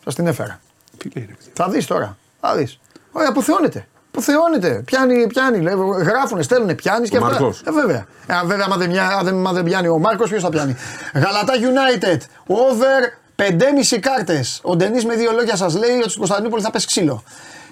[0.04, 0.60] Σας την έφερα.
[0.98, 1.52] Τι λέει, ρε, παιδιά.
[1.54, 2.18] Θα δεις τώρα.
[2.42, 2.80] Θα δεις.
[3.12, 3.88] Ωραία, αποθεώνεται.
[4.12, 4.82] Αποθεώνεται.
[4.86, 5.60] Πιάνει, πιάνει.
[5.60, 7.40] Λέει, γράφουνε, στέλνουνε, πιάνεις και Ο αυτά.
[7.42, 7.62] Μάρκος.
[7.68, 8.06] Ε, βέβαια.
[8.28, 10.76] Ε, βέβαια, άμα δεν, μιά- άμα δεν, άμα δεν πιάνει ο Μάρκος, ποιος θα πιάνει;
[11.14, 12.18] Γαλατά United.
[12.48, 14.60] Over 5,5 κάρτες.
[14.64, 17.24] Ο Ντενή με δύο λόγια σας λέει ότι στην Κωνσταντινούπολη θα πέσει ξύλο.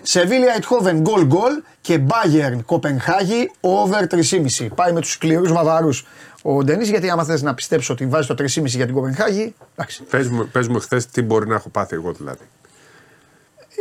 [0.01, 1.51] Σεβίλια Ειτχόβεν γκολ γκολ
[1.81, 4.67] και Bayern Κοπενχάγη over 3,5.
[4.75, 6.05] Πάει με τους σκληρούς Βαβαρούς.
[6.41, 9.55] Ο Ντενή, γιατί άμα θες να πιστέψω ότι βάζει το 3,5 για την Κοπενχάγη.
[9.75, 10.03] Εντάξει.
[10.03, 12.43] Πες μου, πες μου χθες τι μπορεί να έχω πάθει εγώ δηλαδή.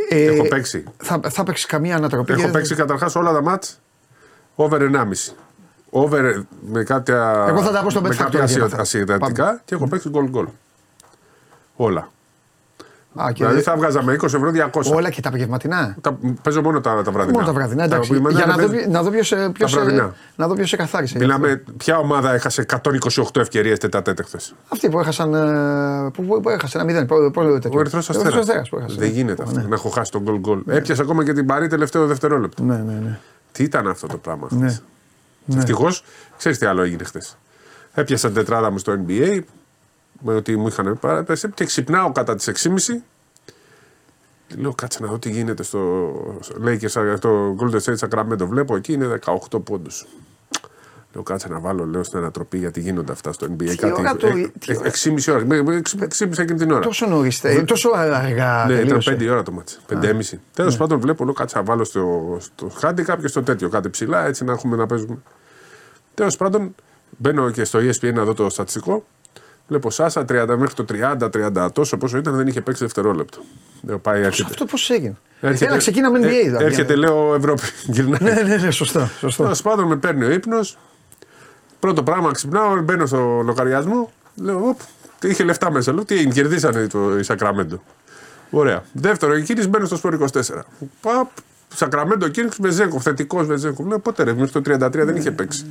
[0.09, 0.83] Ε, Έχω παίξει.
[0.97, 2.31] Θα, θα παίξει καμία ανατροπή.
[2.33, 3.79] Έχω και- παίξει καταρχάς όλα τα μάτς
[4.55, 5.33] over 1,5.
[5.89, 8.81] Over με κάποια, Εγώ θα τα πω στο με Bet κάποια Factory ασυ- για αυτά.
[8.81, 9.61] ασυδατικά Πάμε.
[9.65, 10.47] και έχω παίξει γκολ γκολ.
[11.75, 12.11] Όλα.
[13.15, 14.91] Α, και Δηλαδή θα βγάζα με 20 ευρώ 200.
[14.93, 15.95] Όλα και τα απογευματινά.
[16.01, 17.31] Τα, παίζω μόνο τα, τα βραδινά.
[17.39, 18.13] Μόνο τα βραδινά, εντάξει.
[18.13, 20.13] Τα που Για να δεν- δω, ποιο- να δω ποιος, ε, ποιος, τα ε, βραδινά.
[20.35, 21.17] να δω ποιος σε καθάρισε.
[21.17, 25.33] Μιλάμε, ποια ομάδα έχασε 128 ευκαιρίες τετατέτε χθες; Αυτοί που έχασαν.
[25.33, 27.05] ε, Που, που, που έχασε ένα μηδέν.
[27.05, 27.79] Πώς- πώς λέγεται Ο τέτοιο.
[27.79, 28.47] Ερυθρός Ο Ερυθρός Αστέρας.
[28.47, 28.95] Αστέρας που έχασε.
[28.99, 29.59] Δεν γίνεται αυτό.
[29.59, 29.65] Ναι.
[29.67, 30.61] Να έχω χάσει τον γκολ γκολ.
[30.67, 32.63] Έπιασε ακόμα και την παρή τελευταίο δευτερόλεπτο.
[32.63, 33.19] Ναι, ναι, ναι.
[33.51, 34.77] Τι ήταν αυτό το πράγμα χθες; Ναι.
[35.45, 35.57] Ναι.
[35.57, 35.87] Ευτυχώ,
[36.37, 37.37] ξέρεις τι άλλο έγινε χθες.
[37.93, 39.43] Έπιασα την τετράδα μου στο NBA με
[40.23, 43.01] ότι μου είχαν παραπέσει και ξυπνάω κατά τις 6.30.
[44.57, 46.11] Λέω κάτσε να δω τι γίνεται στο.
[46.57, 47.01] Λέει και στο
[47.59, 48.47] Golden State Sacramento.
[48.47, 49.19] Βλέπω εκεί είναι
[49.51, 50.05] 18 πόντους.
[51.13, 53.75] Λέω κάτσε να βάλω λέω στην ανατροπή γιατί γίνονται αυτά στο NBA.
[53.77, 54.27] Τι ώρα το-
[54.59, 55.45] τι ώρα; 6,5 ώρα.
[55.45, 56.79] Με- με- Ξύπνησα εκείνη την ώρα.
[56.79, 57.41] Τόσο νωρίς.
[57.65, 58.65] Τόσο αργά.
[58.67, 59.11] Ναι, ήταν τελείωσε.
[59.11, 59.79] 5 η ώρα το μάτς.
[59.87, 60.39] 5,5.
[60.53, 64.25] Τέλος πάντων, βλέπω λέω κάτσε να βάλω στο, στο handicap και στο τέτοιο κάτι ψηλά,
[64.25, 65.17] έτσι να έχουμε να παίζουμε.
[66.13, 66.75] Τέλος πάντων,
[67.17, 69.05] μπαίνω και στο E ESPN να δω το στατιστικό.
[69.69, 70.25] Βλέπω Σάσα 30
[70.57, 70.85] μέχρι το
[71.65, 73.39] 30-30 τόσο πόσο ήταν δεν είχε παίξει δευτερόλεπτο.
[73.81, 74.49] Λέω πάει, έρχεται.
[74.51, 75.15] Αυτό πώς έγινε.
[75.41, 76.23] Έρχεται- Έλα, ξεκίναμε NBA.
[76.23, 76.63] ε, δηλαδή.
[76.65, 77.61] Έρχεται, λέω Ευρώπη.
[77.85, 78.19] Γυρνάει.
[78.33, 79.11] Ναι, ναι, ναι, σωστά.
[79.19, 79.43] σωστά.
[79.43, 80.77] Τέλος πάντων, με παίρνει ο ύπνος.
[81.79, 84.11] Πρώτο πράγμα, ξυπνάω, μπαίνω στο λογαριασμό.
[84.35, 84.79] Λέω, οπ,
[85.23, 85.93] είχε λεφτά μέσα.
[85.93, 87.81] Λέω, τι έγινε, κερδίσανε το η Σακραμέντο.
[88.49, 88.83] Ωραία.
[88.93, 90.65] Δεύτερο, η κίνηση μπαίνω στο σπορ 24.
[91.01, 91.27] Παπ,
[91.75, 93.87] Σακραμέντο κίνηση, Βεζέγκοφ, θετικός Βεζέγκοφ.
[93.87, 95.65] Λέω, πότε ρε, μέχρι το 33 δεν είχε παίξει.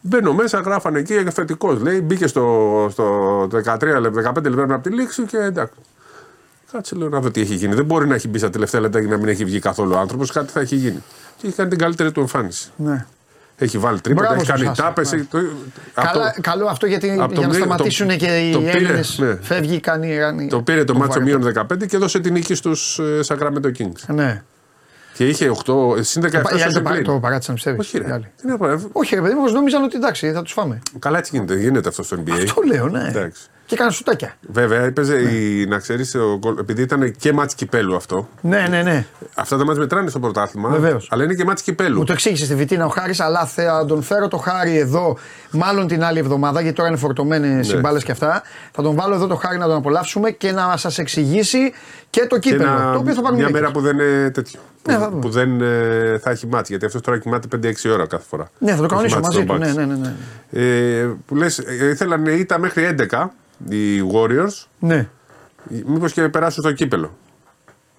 [0.00, 1.80] Μπαίνω μέσα, γράφανε εκεί θετικός.
[1.82, 5.74] Λέει, μπήκε στο, στο 13, λεπτά, 15 λεπτά από τη λήξη και εντάξει.
[6.72, 7.74] Κάτσε λέω να δω τι έχει γίνει.
[7.74, 9.98] Δεν μπορεί να έχει μπει στα τελευταία λεπτά και να μην έχει βγει καθόλου ο
[9.98, 10.30] άνθρωπος.
[10.32, 11.02] Κάτι θα έχει γίνει.
[11.36, 12.70] Και έχει κάνει την καλύτερη του εμφάνιση.
[12.76, 13.06] Ναι.
[13.56, 15.16] Έχει βάλει τρίποτα, Μπράβο έχει στους κάνει Σάσα, τάπε.
[15.16, 15.48] ναι.
[15.94, 18.70] Καλά, καλό αυτό γιατί από το για να μνή- σταματήσουν το- και οι το πήρε,
[18.70, 19.18] Έλληνες.
[19.18, 19.38] ναι.
[19.42, 20.16] Φεύγει, κάνει.
[20.16, 21.38] κάνει Το πήρε το μάτσο βαρετό.
[21.38, 24.14] μείον 15 και έδωσε την νίκη στους Sacramento Kings.
[24.14, 24.42] Ναι.
[25.20, 27.04] Και είχε 8, συν 17 Οι άλλοι στο το, παρά- συμπλήν.
[27.04, 27.78] το παράτησαν, πιστεύει.
[27.80, 28.20] Όχι, ρε.
[28.40, 30.78] Τι να πω, ε, Όχι, ρε παιδί μου, νόμιζαν ότι εντάξει, θα τους φάμε.
[30.98, 31.56] Καλά, έτσι γίνεται.
[31.56, 32.30] Γίνεται αυτό στο NBA.
[32.30, 33.08] Αυτό λέω, ναι.
[33.08, 33.42] Εντάξει.
[33.70, 34.34] Και έκανε σουτάκια.
[34.52, 36.16] Βέβαια, έπαιζε η, να ξέρεις,
[36.58, 38.28] επειδή ήταν και μάτς κυπέλου αυτό.
[38.40, 39.06] Ναι, ναι, ναι.
[39.34, 40.68] Αυτά τα μάτς μετράνε στο πρωτάθλημα.
[40.68, 41.08] Βεβαίως.
[41.10, 41.98] Αλλά είναι και μάτς κυπέλου.
[41.98, 45.16] Μου το εξήγησε στη Βιτίνα ο Χάρης, αλλά θα τον φέρω το Χάρη εδώ,
[45.50, 47.76] μάλλον την άλλη εβδομάδα, γιατί τώρα είναι φορτωμένες Ναι.
[47.76, 48.42] οι μπάλε και αυτά.
[48.72, 51.72] Θα τον βάλω εδώ το Χάρη να τον απολαύσουμε και να σας εξηγήσει
[52.10, 52.70] και το Και κύπελο.
[52.70, 53.60] ένα- το οποίο θα πάρουμε μια νίκη.
[53.60, 54.60] μέρα που δεν είναι τέτοιο.
[54.88, 55.20] Ναι, που, θα δούμε.
[55.20, 56.68] που δεν ε, θα έχει μάτς.
[56.68, 58.50] Γιατί αυτός τώρα κοιμάται 5-6 ώρα κάθε φορά.
[58.58, 59.64] Ναι, θα το Έχει κανονίσω μάτς μαζί στον του.
[59.64, 59.74] Ναι, Bucks.
[59.76, 60.12] ναι, ναι.
[60.50, 61.00] ναι.
[61.02, 63.30] Ε, που λες, ε, ήθελαν ήττα μέχρι 11
[63.68, 65.08] οι Warriors, ναι.
[65.86, 67.16] μήπως και περάσουν στο κύπελο.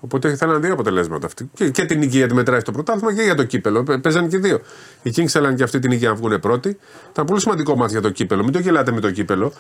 [0.04, 1.50] Οπότε ήθελαν δύο αποτελέσματα αυτοί.
[1.54, 3.84] Και, και την νίκη γιατί μετράει στο πρωτάθλημα και για το κύπελο.
[3.84, 4.60] Πε- Παίζανε και δύο.
[5.02, 6.78] Οι Kings θέλαν και αυτή την νίκη να βγουν πρώτοι.
[7.12, 8.44] Ήταν πολύ σημαντικό μάτι για το κύπελο.
[8.44, 9.54] Μην το γελάτε με το κύπελο.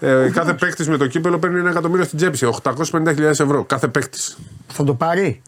[0.00, 2.36] Ε, κάθε παίκτης με το κύπελο παίρνει ένα εκατομμύριο στην τσέπη.
[2.36, 2.54] σου.
[2.62, 3.64] 850.000 ευρώ.
[3.64, 4.38] Κάθε παίκτης.
[4.66, 5.42] Θα το πάρει;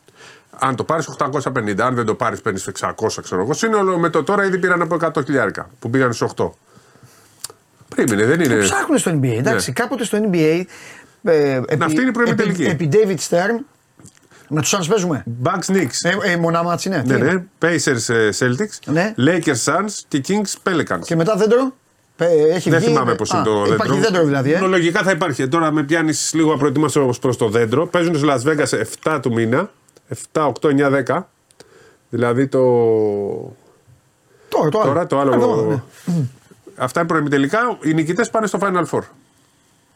[0.58, 3.52] Αν το πάρεις 850, αν δεν το πάρεις παίρνεις 600, ξέρω εγώ.
[3.52, 6.50] Σύνολο με το τώρα ήδη πήραν από 100 χιλιάρικα που πήγαν στους 8.
[8.04, 8.62] Περίμενε, δεν είναι.
[8.62, 9.36] Ψάχνουν στο NBA.
[9.38, 9.74] Εντάξει, Ναι.
[9.74, 10.62] κάποτε στο NBA.
[11.22, 12.62] Ε, επί, Αυτή είναι η προημιτελική.
[12.64, 13.64] επί, επί David Stern.
[14.48, 15.24] Με τους Suns παίζουμε.
[15.42, 16.20] Bucks Knicks.
[16.24, 16.96] Ε, ε, μονάματσι, ναι.
[16.96, 17.42] Ναι, Τι είναι; ναι.
[17.68, 18.78] Pacers ε, Celtics.
[18.92, 19.14] Ναι.
[19.18, 21.00] Lakers Suns και Kings Pelicans.
[21.04, 21.74] Και μετά δέντρο.
[22.16, 23.74] Ε, έχει Δεν βγει, θυμάμαι ε, πώς α, είναι το δέντρο.
[23.74, 24.52] Υπάρχει δέντρο δηλαδή.
[24.52, 24.58] Ε.
[24.60, 25.48] Λογικά θα υπάρχει.
[25.48, 27.86] Τώρα με πιάνεις λίγο απροετοίμαστο προς το δέντρο.
[27.86, 29.70] Παίζουν στο Las Vegas 7 του μήνα.
[30.32, 31.26] 7, 8, 9, 10.
[32.10, 32.60] Δηλαδή το.
[34.48, 34.84] Τώρα, τώρα.
[34.86, 35.32] Τώρα το άλλο.
[35.34, 36.14] Εβδομάδα, ναι.
[36.80, 37.58] Αυτά είναι προημιτελικά.
[37.82, 39.00] Οι νικητές πάνε στο Final Four.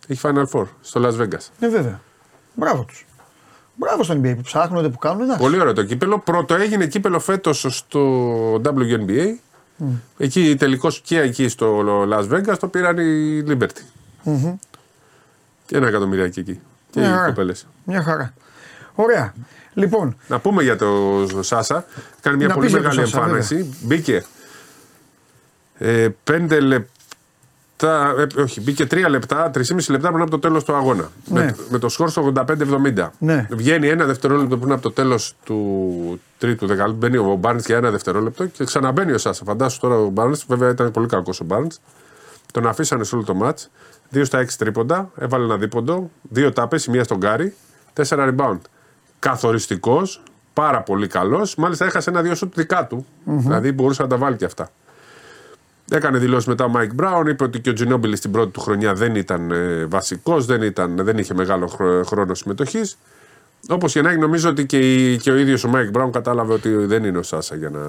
[0.06, 1.48] Έχει Final Four στο Las Vegas.
[1.58, 2.00] Ναι, βέβαια.
[2.54, 3.06] Μπράβο τους.
[3.74, 5.20] Μπράβο στον NBA που ψάχνονται, που κάνουν.
[5.20, 5.42] Εντάξει.
[5.42, 6.18] Πολύ ωραίο το κύπελο.
[6.18, 9.26] Πρώτο έγινε κύπελο φέτος στο WNBA.
[10.18, 11.80] Εκεί τελικώ και εκεί στο
[12.10, 13.82] Las Vegas το πήραν οι Liberty.
[15.66, 16.60] Και ένα εκατομμυριάκι εκεί.
[16.90, 17.26] Και Μια οι χαρά.
[17.26, 17.66] κοπέλες.
[17.84, 18.34] Μια χαρά.
[18.94, 19.34] Ωραία.
[19.74, 20.90] Λοιπόν, Να πούμε για το
[21.40, 21.84] Σάσα.
[22.20, 23.74] Κάνει μια Να πολύ πεις για τον μεγάλη Σάσα, εμφάνιση.
[23.82, 24.24] Μπήκε
[25.78, 28.14] ε, πέντε λεπτά.
[28.18, 31.10] Ε, όχι, μπήκε τρία λεπτά, 3,5 λεπτά πριν από το τέλος του αγώνα.
[31.24, 31.40] Ναι.
[31.40, 32.32] Με, με το σκορ στο
[32.94, 33.08] 85-70.
[33.18, 33.46] Ναι.
[33.50, 36.98] Βγαίνει ένα δευτερόλεπτο πριν από το τέλος του τρίτου δεκαλέπτου.
[36.98, 39.44] Μπαίνει ο Μπάρν για ένα δευτερόλεπτο και ξαναμπαίνει ο Σάσα.
[39.44, 41.68] Φαντάσου τώρα ο Μπάρν, βέβαια ήταν πολύ κακός ο Μπάρν.
[42.52, 43.58] Τον αφήσανε σε όλο το μάτ.
[44.14, 47.54] 2 στα 6 τρίποντα, έβαλε ένα δίποντο, δύο τάπες, η μία στον Γκάρι,
[47.94, 48.58] 4 rebound.
[49.18, 50.22] Καθοριστικός,
[50.52, 51.54] πάρα πολύ καλός.
[51.54, 53.06] Μάλιστα έχασε ένα-δύο σουτ δικά του.
[53.24, 54.70] Δηλαδή μπορούσε να τα βάλει και αυτά.
[55.90, 58.94] Έκανε δηλώσεις μετά ο Μάικ Μπράουν, είπε ότι και ο Τζινόμπιλι στην πρώτη του χρονιά
[58.94, 62.98] δεν ήταν ε, βασικός, δεν, ήταν, δεν είχε μεγάλο χρό- χρόνο συμμετοχής.
[63.68, 64.78] Όπως και να έχει, νομίζω ότι και,
[65.12, 67.80] η- και ο ίδιος ο Μάικ Μπράουν κατάλαβε ότι δεν είναι ο Σάσα για να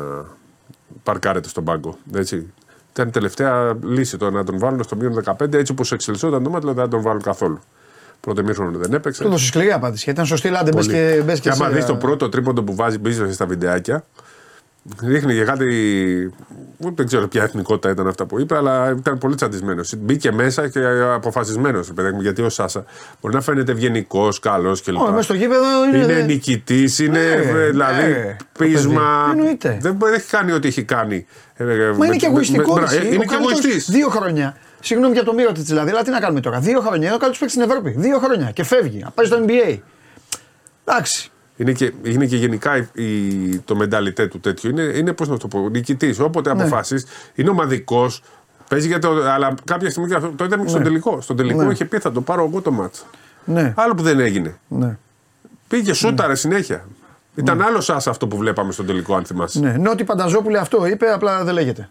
[1.03, 1.97] παρκάρεται στον πάγκο.
[2.13, 2.53] Έτσι.
[2.91, 6.49] Ήταν η τελευταία λύση το να τον βάλουν στο μείον 15, έτσι όπως εξελισσόταν το
[6.49, 7.59] ματς, δεν θα τον βάλουν καθόλου.
[8.19, 9.23] Πρώτο ημίχρονο δεν έπαιξε.
[9.23, 10.03] του δώσε σκληρή απάντηση.
[10.03, 10.71] Γιατί ήταν σωστή λάντε.
[10.71, 10.97] Μπες Πολύ.
[10.97, 14.03] και, μπες Και και άμα σε- δεις το πρώτο τρίποντο που βάζει πίσω στα βιντεάκια,
[14.85, 16.33] δείχνει για κάτι.
[16.77, 19.93] Δεν ξέρω ποια εθνικότητα ήταν αυτά που είπε, αλλά ήταν πολύ τσαντισμένος.
[19.97, 20.79] Μπήκε μέσα και
[21.13, 22.85] αποφασισμένος, γιατί ο Σάσα
[23.21, 25.01] μπορεί να φαίνεται ευγενικός, καλός κλπ.
[25.01, 25.97] Όχι, μέσα στο γήπεδο είναι.
[25.97, 27.25] Είναι νικητής, είναι Ναι,
[27.59, 29.23] ε, δηλαδή ναι, το πείσμα.
[29.27, 29.39] παιδί.
[29.39, 29.77] Εννοείται.
[29.81, 31.25] Δεν έχει κάνει ό,τι έχει κάνει.
[31.53, 32.73] Ε, ε, Μα με- είναι και με- εγωιστικό.
[32.73, 32.95] με- εσύ.
[32.95, 33.91] ε, Ο Είναι και καλύτερος εγωιστή.
[33.91, 34.57] Δύο χρόνια.
[34.79, 36.59] Συγγνώμη για το μύρο της δηλαδή, αλλά τι να κάνουμε τώρα.
[36.59, 37.05] Δύο χρόνια.
[37.07, 37.89] Είναι ο καλύτερος παίκτης στην Ευρώπη.
[37.97, 38.99] Δύο χρόνια και φεύγει.
[38.99, 39.77] Να πάει στο NBA.
[40.85, 41.29] Εντάξει.
[41.57, 44.69] Είναι και, είναι και γενικά η, η- το μενταλιτέ του τέτοιο.
[44.69, 46.19] Είναι, είναι πώς να το πω, νικητής.
[46.19, 46.61] Όποτε Ναι.
[46.61, 47.05] αποφασίσει,
[47.35, 48.23] είναι ομαδικός.
[48.69, 49.09] Παίζει για το.
[49.23, 51.21] Αλλά κάποια στιγμή και αυτό το είδαμε και στον τελικό.
[51.21, 51.71] Στον τελικό Ναι.
[51.73, 53.03] είχε πει θα το πάρω εγώ το μάτσο.
[53.45, 53.73] Ναι.
[53.75, 54.55] Άλλο που δεν έγινε.
[54.67, 54.97] Ναι.
[55.67, 56.85] Πήγε σούταρε συνέχεια.
[57.35, 59.59] Ήταν άλλο σας αυτό που βλέπαμε στον τελικό, αν θυμάσαι.
[59.59, 59.71] ναι.
[59.77, 61.89] Νότι Πανταζόπουλε αυτό είπε, απλά δεν λέγεται.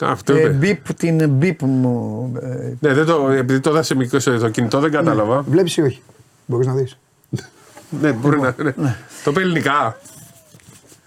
[0.00, 0.48] Αυτό Ε, είπε.
[0.48, 2.32] μπιπ την μπιπ μου.
[2.42, 5.42] Ε, Ναι, δεν το, επειδή το δάσε μικρός σε το κινητό, δεν κατάλαβα.
[5.42, 6.02] Βλέπεις ή όχι;
[6.46, 6.98] Μπορείς να δεις.
[7.90, 8.54] Ναι, μπορεί να.
[8.74, 8.96] Ναι.
[9.24, 9.98] Το πει ελληνικά.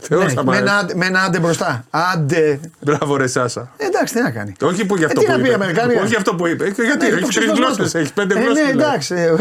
[0.05, 0.83] Θεός Ναι, θα με, μ' ένα, αρέσει.
[0.85, 1.85] άντε- με ένα άντε μπροστά.
[1.89, 2.59] Άντε.
[2.79, 3.71] Μπράβο, ρε Σάσα.
[3.77, 4.53] Ε, εντάξει, τι να κάνει.
[4.61, 5.53] Όχι που γι' αυτό τι που να πει, είπε.
[5.53, 6.01] Αμερικάνικα.
[6.01, 6.63] Όχι αυτό που είπε.
[6.63, 7.93] Ε, Γιατί Ναι, το έχει τρεις ξεσπασμό γλώσσες, τους.
[7.93, 8.63] έχεις πέντε Ε, γλώσσες.
[8.65, 9.13] Ναι, εντάξει.
[9.15, 9.39] ε, ε, ε,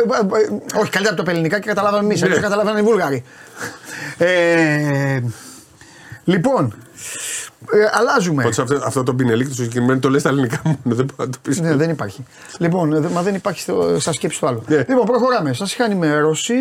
[0.81, 2.21] Όχι, καλύτερα από το ελληνικά και καταλάβαμε εμείς.
[2.21, 2.29] Ναι.
[2.29, 3.25] Έτσι καταλάβανε οι Βούλγαροι.
[4.19, 5.21] Ε,
[6.25, 6.75] λοιπόν,
[7.73, 8.43] ε, αλλάζουμε.
[8.43, 10.79] Πάντως αυτό, αυτό το πινελίκ του συγκεκριμένου το λες στα ελληνικά μόνο.
[10.83, 11.61] Δεν μπορεί να το πεις.
[11.61, 12.25] Ναι, δεν υπάρχει.
[12.59, 14.63] Λοιπόν, ε, δε- μα δεν υπάρχει στο, στα σκέψη του άλλου.
[14.67, 14.77] Ναι.
[14.77, 15.53] Λοιπόν, προχωράμε.
[15.53, 16.55] Σας είχα ενημερώσει.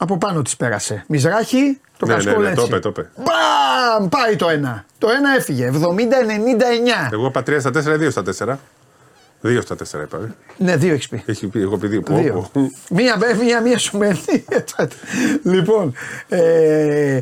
[0.00, 1.04] Από πάνω της πέρασε.
[1.08, 2.60] Μιζράχη, το Ναι, ναι, κασκόλ ναι, έτσι.
[2.60, 3.10] το είπε, το είπε.
[3.16, 4.08] Μπαμ!
[4.08, 4.84] Πάει το ένα.
[4.98, 5.70] Το ένα έφυγε.
[5.72, 5.78] 70-99.
[7.12, 8.56] Εγώ είπα 3 στα 4 ή 2 στα 4.
[9.42, 10.18] 2 στα 4 είπα.
[10.18, 10.34] ε.
[10.56, 11.22] Ναι, δύο έχεις πει.
[11.26, 12.10] Έχει πει, εγώ πει 2.
[12.10, 12.50] Δύο.
[12.90, 14.20] Μία, μπε, μία, μία σου μένει.
[15.54, 15.94] λοιπόν,
[16.28, 17.20] ε,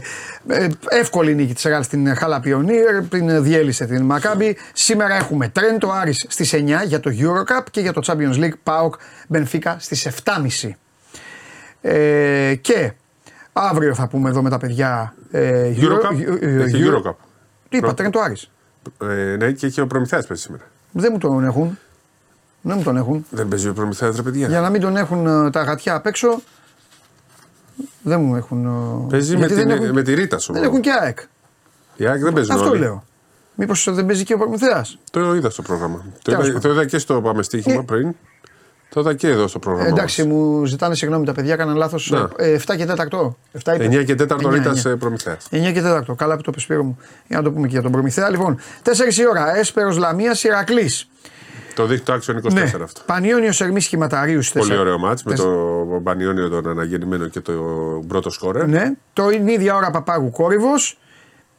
[0.49, 4.57] ε, εύκολη νίκη της Ρεάλ στην Χαλαπιονίρ, την διέλυσε την Μακάμπη.
[4.73, 8.95] Σήμερα έχουμε Τρέντο Άρης στις 9 για το Eurocup και για το Champions League ΠΑΟΚ
[9.29, 10.71] Μπενφίκα στις 7.30.
[11.81, 12.93] Ε, και
[13.53, 16.39] αύριο θα πούμε εδώ με τα παιδιά ε, Euro- Eurocup.
[16.41, 17.15] ε, Έχει Euro- Eurocup.
[17.69, 18.51] Τι είπα, Προ- Τρέντο Άρης.
[19.03, 20.63] Ε, ναι, και έχει ο Προμηθέας παίζει σήμερα.
[20.93, 21.79] Δεν μου τον έχουν.
[22.63, 23.27] Δεν μου τον έχουν.
[23.31, 24.49] Δεν παίζει ο προμηθέας, ρε παιδιά.
[24.49, 26.41] Για να μην τον έχουν ε, τα γατιά απ' έξω.
[28.03, 28.67] Δεν μου έχουν.
[28.67, 30.53] ε, Παίζει με, γιατί την, δεν έχουν, με τη Ρίτα σου.
[30.53, 31.19] δεν έχουν και ΑΕΚ.
[31.97, 32.79] Η ΑΕΚ δεν παίζει Αυτό όλοι.
[32.79, 33.05] λέω.
[33.55, 34.99] Μήπως δεν παίζει και ο Προμηθέας.
[35.11, 36.05] Το είδα στο πρόγραμμα.
[36.23, 36.61] Το Τέλος είδα, πάντων.
[36.61, 37.83] το είδα και στο πάμε στοίχημα Ναι.
[37.83, 38.15] πριν.
[38.89, 39.89] Το είδα και εδώ στο πρόγραμμα.
[39.89, 42.11] εντάξει, μου ζητάνε συγγνώμη τα παιδιά, έκαναν λάθος.
[42.11, 42.29] Να.
[42.39, 43.37] 7 και 4.
[43.65, 43.85] 7 είπε.
[43.85, 44.97] 9 και 4 Εννιά, Ρίτα εννιά.
[44.97, 45.47] προμηθέας.
[45.51, 46.15] 9 και 4.
[46.17, 46.99] Καλά που το πει Σπύρο μου.
[47.27, 48.31] Για να το πούμε και για τον Προμηθέα.
[48.31, 49.57] Λοιπόν, 4 η ώρα.
[49.57, 51.09] Έσπερος Λαμίας Ηρακλής.
[51.75, 52.85] Το δείχνει το Action 24 Ναι.
[52.85, 53.01] αυτό.
[53.07, 55.49] Πανιόνιο Ερμή Χηματαρίου στι Πολύ ωραίο μάτς με το
[56.03, 57.53] Μπανιόνιο τον αναγεννημένο και το
[58.09, 58.67] πρώτο σκόρερ.
[58.69, 58.93] Ναι.
[59.13, 60.99] Το είναι ίδια ώρα Παπάγου Κόρυβος.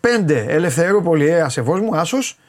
[0.02, 2.40] 5 Ελευθερούπολη Αία Σεβόσμου Άσος.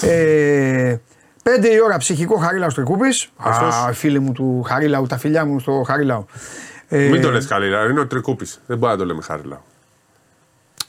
[0.00, 0.96] Ε,
[1.44, 3.06] 5 η ώρα ψυχικό Χαρίλαο Τρικούπη.
[3.36, 3.74] Αυτός.
[3.74, 6.24] Α, φίλοι μου του Χαρίλαου, τα φιλιά μου στο Χαρίλαο.
[6.88, 8.60] Ε, Μην το λες Χαρίλαο, είναι ο Τρικούπης.
[8.66, 9.58] Δεν μπορεί να το λέμε Χαρίλαο.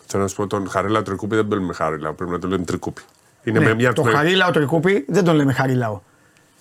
[0.06, 2.64] Θέλω να σου πω τον Χαρίλαο Τρικούπη δεν το λέμε Χαρίλαο, πρέπει να το λέμε
[2.64, 3.02] Τρικούπη.
[3.44, 6.02] Είναι ναι, με μια το με- Χαρίλαο Τρικούπη δεν τον λέμε Χαρίλαο.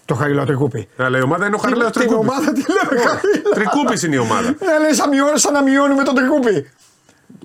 [0.04, 0.88] Το Χαρίλαο Τρικούπη.
[0.96, 2.28] Αλλά η ομάδα είναι ο Χαρίλαο Την Τρικούπης.
[2.28, 3.52] ομάδα τη λέμε Χαρίλαο.
[3.54, 4.48] Τρικούπης είναι η ομάδα.
[4.48, 6.70] Ε, λέει, σαν, μειώνεις, σαν να μειώνουμε τον Τρικούπη.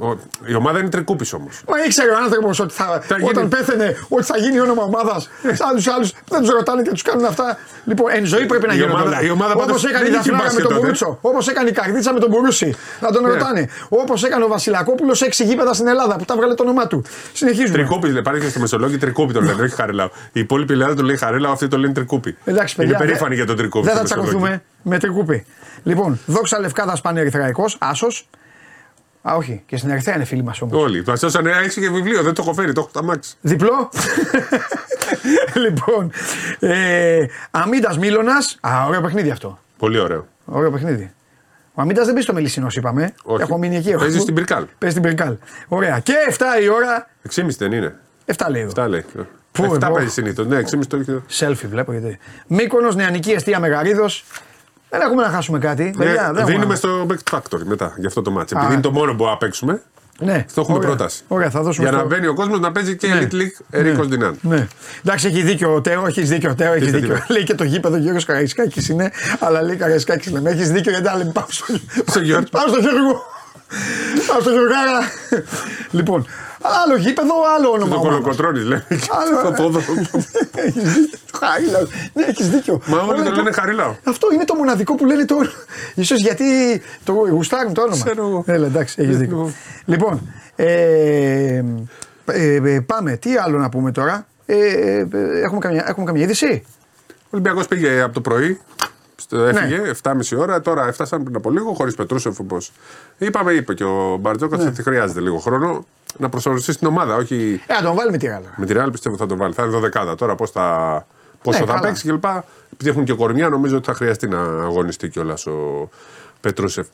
[0.01, 1.61] Ο- Η ομάδα είναι Τρικούπης όμως.
[1.69, 3.29] Μα ήξερε ο άνθρωπος ότι θα, Θα γίνει.
[3.29, 5.29] όταν πέθαινε ότι θα γίνει όνομα ομάδας.
[5.43, 7.57] Άλλου άλλους δεν τους ρωτάνε και τους κάνουν αυτά.
[7.85, 8.91] Λοιπόν, εν ζωή πρέπει να Η γίνουν.
[8.91, 10.81] ομάδα- η ομάδα Όπως πάντως έκανε η δεν είχε Δαφνάρα με μπάσκετ τον τότε.
[10.81, 11.17] Μπουρούτσο.
[11.21, 12.75] Όπως έκανε η Καρδίτσα με τον Μπουρούση.
[13.01, 13.29] Να τον Ναι.
[13.29, 13.69] ρωτάνε.
[13.89, 17.03] Όπως έκανε ο Βασιλακόπουλος σε έξι γήπεδα στην Ελλάδα που τα βγάλε το όνομά του.
[17.33, 17.73] Συνεχίζουμε.
[17.77, 20.09] Τρικούπης, λέει, υπάρχει και στο Μεσολόγιο Τρικούπη το λένε, όχι Χαρίλαο.
[20.31, 22.37] Οι υπόλοιποι Ελλάδα το λέει Χαρίλαο, αυτοί το λένε Τρικούπη.
[22.45, 23.85] Εντάξει, είναι παιδιά, περήφανοι δεν- για τον Τρικούπη.
[23.85, 24.39] Δεν στο θα Μεσολόγιο.
[24.39, 25.45] τσακωθούμε με τρικούπι.
[25.83, 28.29] Λοιπόν, δόξα Λευκάδα Πανερυθραϊκό, Άσος.
[29.21, 30.81] Α, όχι, και στην Ερυθρέα είναι φίλοι μας όμως.
[30.83, 31.03] Όλοι.
[31.07, 33.35] Μα έσωσαν, έχει και βιβλίο, δεν το έχω φέρει, το έχω τα μάξι.
[33.41, 33.89] Διπλό.
[35.65, 36.11] λοιπόν.
[36.59, 38.35] Ε, Αμίντα Μίλωνα.
[38.59, 39.59] Α, ωραίο παιχνίδι αυτό.
[39.77, 40.27] Πολύ ωραίο.
[40.45, 41.11] Ωραίο παιχνίδι.
[41.73, 43.13] Ο Αμίντα δεν πει στο Μελισσινό, είπαμε.
[43.23, 43.41] Όχι.
[43.41, 43.91] Έχω μείνει εκεί.
[43.95, 44.65] Παίζει έχω- στην Πυρκάλ.
[44.77, 45.35] Παίζει στην Πυρκάλ.
[45.67, 45.99] Ωραία.
[45.99, 46.33] Και 7
[46.63, 47.07] η ώρα.
[47.29, 47.95] 6,5 δεν είναι.
[48.25, 48.83] 7 λέει εδώ.
[48.83, 49.05] 7 λέει.
[49.51, 50.47] Πού, 7 εγώ; παίζει συνήθως.
[50.47, 51.21] Ναι, 6,5 το έχει.
[51.39, 52.17] Selfie βλέπω γιατί.
[52.47, 54.25] Μήκονος, νεανική αιστεία Μεγαρίδος.
[54.89, 55.93] Δεν έχουμε να χάσουμε κάτι.
[55.97, 56.75] Παιδιά, δεν Ε, Δίνουμε έχουμε.
[56.75, 58.55] στο Back Factory μετά για αυτό το μάτσο.
[58.55, 58.59] Α.
[58.59, 59.81] Επειδή είναι το μόνο που μπορούμε να παίξουμε,
[60.19, 60.87] Ναι, το έχουμε ωραία.
[60.89, 61.23] πρόταση.
[61.27, 64.03] Ωραία, θα δώσουμε Για να στο- μπαίνει ο κόσμος να παίζει και Elite League Ερίκο
[64.03, 64.37] Δυνάν.
[64.41, 64.67] Ναι.
[65.05, 67.13] Εντάξει, έχει δίκιο ο Τέο, έχεις δίκιο ο Τέο, έχεις Είστε δίκιο.
[67.15, 67.33] δίκιο.
[67.35, 70.49] Λέει και το γήπεδο Γιώργος Καραϊσκάκης είναι, αλλά λέει Καραϊσκάκης λέμε.
[70.49, 71.65] Έχεις δίκιο γιατί άλλοι πάω στο,
[72.07, 72.47] Στο Γιώργο.
[72.51, 73.21] Πάω στο Γιώργο.
[74.27, 74.99] Πάω στο Γιώργάρα.
[75.91, 76.25] λοιπόν,
[76.61, 77.89] άλλο γήπεδο, άλλο όνομα.
[77.95, 78.11] Το ομάδας.
[78.19, 78.85] κολοκοτρόνη λέμε.
[78.89, 79.79] Άλλο- Το πόδο.
[80.55, 81.17] Έχεις δίκιο.
[81.39, 81.81] Χαρίλαο.
[82.13, 82.81] Ναι, έχεις δίκιο.
[82.85, 83.95] Μα όλοι Όλα το το- λένε Χαριλάο.
[84.03, 85.51] Αυτό είναι το μοναδικό που λένε το όνομα.
[86.03, 86.45] σω γιατί
[87.03, 88.03] το γουστάρουν το όνομα.
[88.05, 88.43] Ξέρω εγώ.
[88.47, 89.35] Έλα, εντάξει, έχεις δίκιο.
[89.37, 89.51] Εγώ.
[89.85, 91.63] Λοιπόν, ε,
[92.25, 93.15] ε, ε, πάμε.
[93.15, 96.63] Τι άλλο να πούμε τώρα; Ε, ε, ε, έχουμε, καμιά, έχουμε καμιά είδηση;
[97.09, 98.59] Ο Ολυμπιακός πήγε από το πρωί.
[99.19, 99.89] Στο- Έφυγε Ναι.
[100.03, 100.61] 7,5 ώρα.
[100.61, 102.71] Τώρα έφτασαν πριν από λίγο χωρίς Πετρούσεφ όπως.
[103.17, 104.69] Είπαμε, είπε και ο Μπαρτζόκας Ναι.
[104.69, 105.85] ότι χρειάζεται λίγο χρόνο
[106.17, 107.15] να προσαρμοστεί στην ομάδα.
[107.15, 108.53] Όχι Ε, να τον βάλει με τη γάλα.
[108.55, 109.53] με τη Real πιστεύω θα τον βάλει.
[109.53, 110.15] Θα είναι δωδεκάδα.
[110.15, 111.05] Τώρα πώς θα,
[111.43, 111.87] πόσο Ναι, θα καλά.
[111.87, 112.23] παίξει κλπ.
[112.73, 115.89] Επειδή έχουν και κορμιά, νομίζω ότι θα χρειαστεί να αγωνιστεί κιόλας ο
[116.41, 116.87] Πετρούσεφ.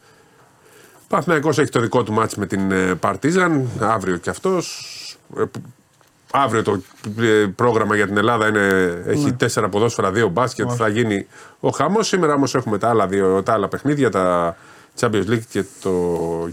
[1.07, 4.85] Παναθηναϊκός έχει το δικό του μάτς με την ε, Παρτίζαν, αύριο κι αυτός.
[6.35, 6.81] Ε, που- Αύριο το
[7.23, 9.31] ε, πρόγραμμα για την Ελλάδα είναι, έχει Ναι.
[9.31, 11.27] τέσσερα ποδόσφαιρα, δύο μπάσκετ, θα γίνει
[11.59, 12.07] ο χαμός.
[12.07, 14.55] Σήμερα όμως έχουμε τα άλλα, δύο, τα άλλα παιχνίδια, τα
[14.99, 15.91] Champions League και το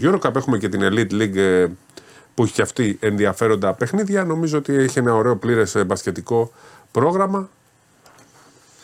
[0.01, 0.35] Eurocup.
[0.35, 1.65] Έχουμε και την Elite League ε,
[2.33, 4.23] που έχει και αυτή ενδιαφέροντα παιχνίδια.
[4.23, 6.51] Νομίζω ότι έχει ένα ωραίο πλήρες ε, μπασκετικό
[6.91, 7.49] πρόγραμμα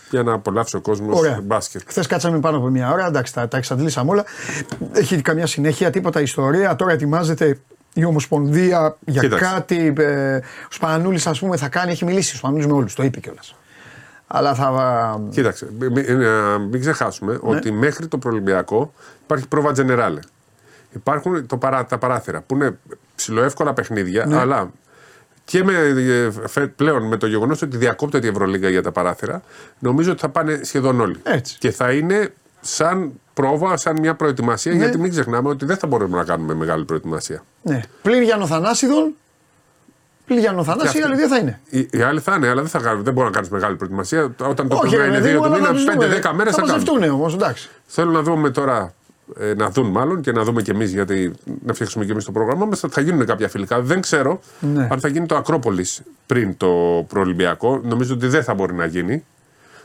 [0.10, 1.40] για να απολαύσει ο κόσμος Ωραία.
[1.44, 1.82] μπάσκετ.
[1.86, 4.26] Χθες κάτσαμε πάνω από μια ώρα, εντάξει, τα, τα εξαντλήσαμε όλα.
[4.92, 6.76] Έχει καμιά συνέχεια, τίποτα ιστορία.
[6.76, 7.60] Τώρα ετοιμάζεται
[7.94, 9.46] η Ομοσπονδία για Κοίταξε.
[9.54, 9.94] κάτι.
[9.98, 13.20] Ε, ο Σπανούλης, ας πούμε, θα κάνει, έχει μιλήσει ο Σπανούλης με όλους, το είπε
[13.20, 13.56] κιόλας.
[14.28, 15.22] Αλλά θα.
[15.32, 17.40] Κοίταξε, μη- μη- ε, μην ξεχάσουμε Ναι.
[17.42, 18.94] ότι μέχρι το προελμπιακό
[19.24, 20.20] υπάρχει πρόβα τζενεράλε.
[20.92, 22.78] Υπάρχουν το παρά, τα παράθυρα που είναι
[23.16, 24.38] ψηλοεύκολα παιχνίδια, Ναι.
[24.38, 24.72] αλλά
[25.46, 29.42] και με, ε, φε- πλέον με το γεγονός ότι διακόπτεται η Ευρωλίγα για τα παράθυρα,
[29.80, 31.16] νομίζω ότι θα πάνε σχεδόν όλοι.
[31.24, 31.58] Έτσι.
[31.60, 34.78] Και θα είναι σαν πρόβα, σαν μια προετοιμασία, Ναι.
[34.78, 37.44] γιατί μην ξεχνάμε ότι δεν θα μπορούμε να κάνουμε μεγάλη προετοιμασία.
[37.62, 37.82] Ναι.
[38.02, 39.12] Πλην Γιάννο Θανάσιδων.
[40.26, 41.24] Πλην Γιάννο Θανάσιδων, οι αυτή.
[41.24, 41.60] άλλοι δύο θα είναι.
[41.70, 44.24] Οι, οι άλλοι θα είναι, αλλά δεν, θα, κάνουν- δεν μπορεί να κάνεις μεγάλη προετοιμασία.
[44.24, 46.06] Όταν το Όχι, τουρνουά ρε είναι παιδί δύο μου, του αλλά μήνα, να τους δούμε.
[46.06, 46.72] 5-10 μέρες Θα θα κάνουν.
[46.72, 47.70] μαζευτούν όμως, εντάξει.
[47.86, 48.94] Θέλω να δούμε τώρα,
[49.40, 51.34] ε, να δουν μάλλον και να δούμε κι εμείς, γιατί
[51.66, 52.84] να φτιάξουμε κι εμείς το πρόγραμμά μας.
[52.90, 53.82] Θα γίνουν κάποια φιλικά.
[53.82, 54.88] Δεν ξέρω Ναι.
[54.92, 56.68] αν θα γίνει το Ακρόπολης πριν το
[57.08, 57.82] προολυμπιακό.
[57.84, 59.26] Νομίζω ότι δεν θα μπορεί να γίνει.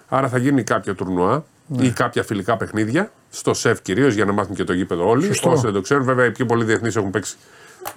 [0.08, 1.84] Άρα θα γίνει κάποιο τουρνουά Ναι.
[1.84, 3.12] ή κάποια φιλικά παιχνίδια.
[3.30, 5.26] Στο σεφ κυρίως για να μάθουν και το γήπεδο όλοι.
[5.26, 5.50] Σωστό.
[5.50, 7.36] Όσοι δεν το ξέρουν, βέβαια οι πιο πολλοί διεθνείς έχουν παίξει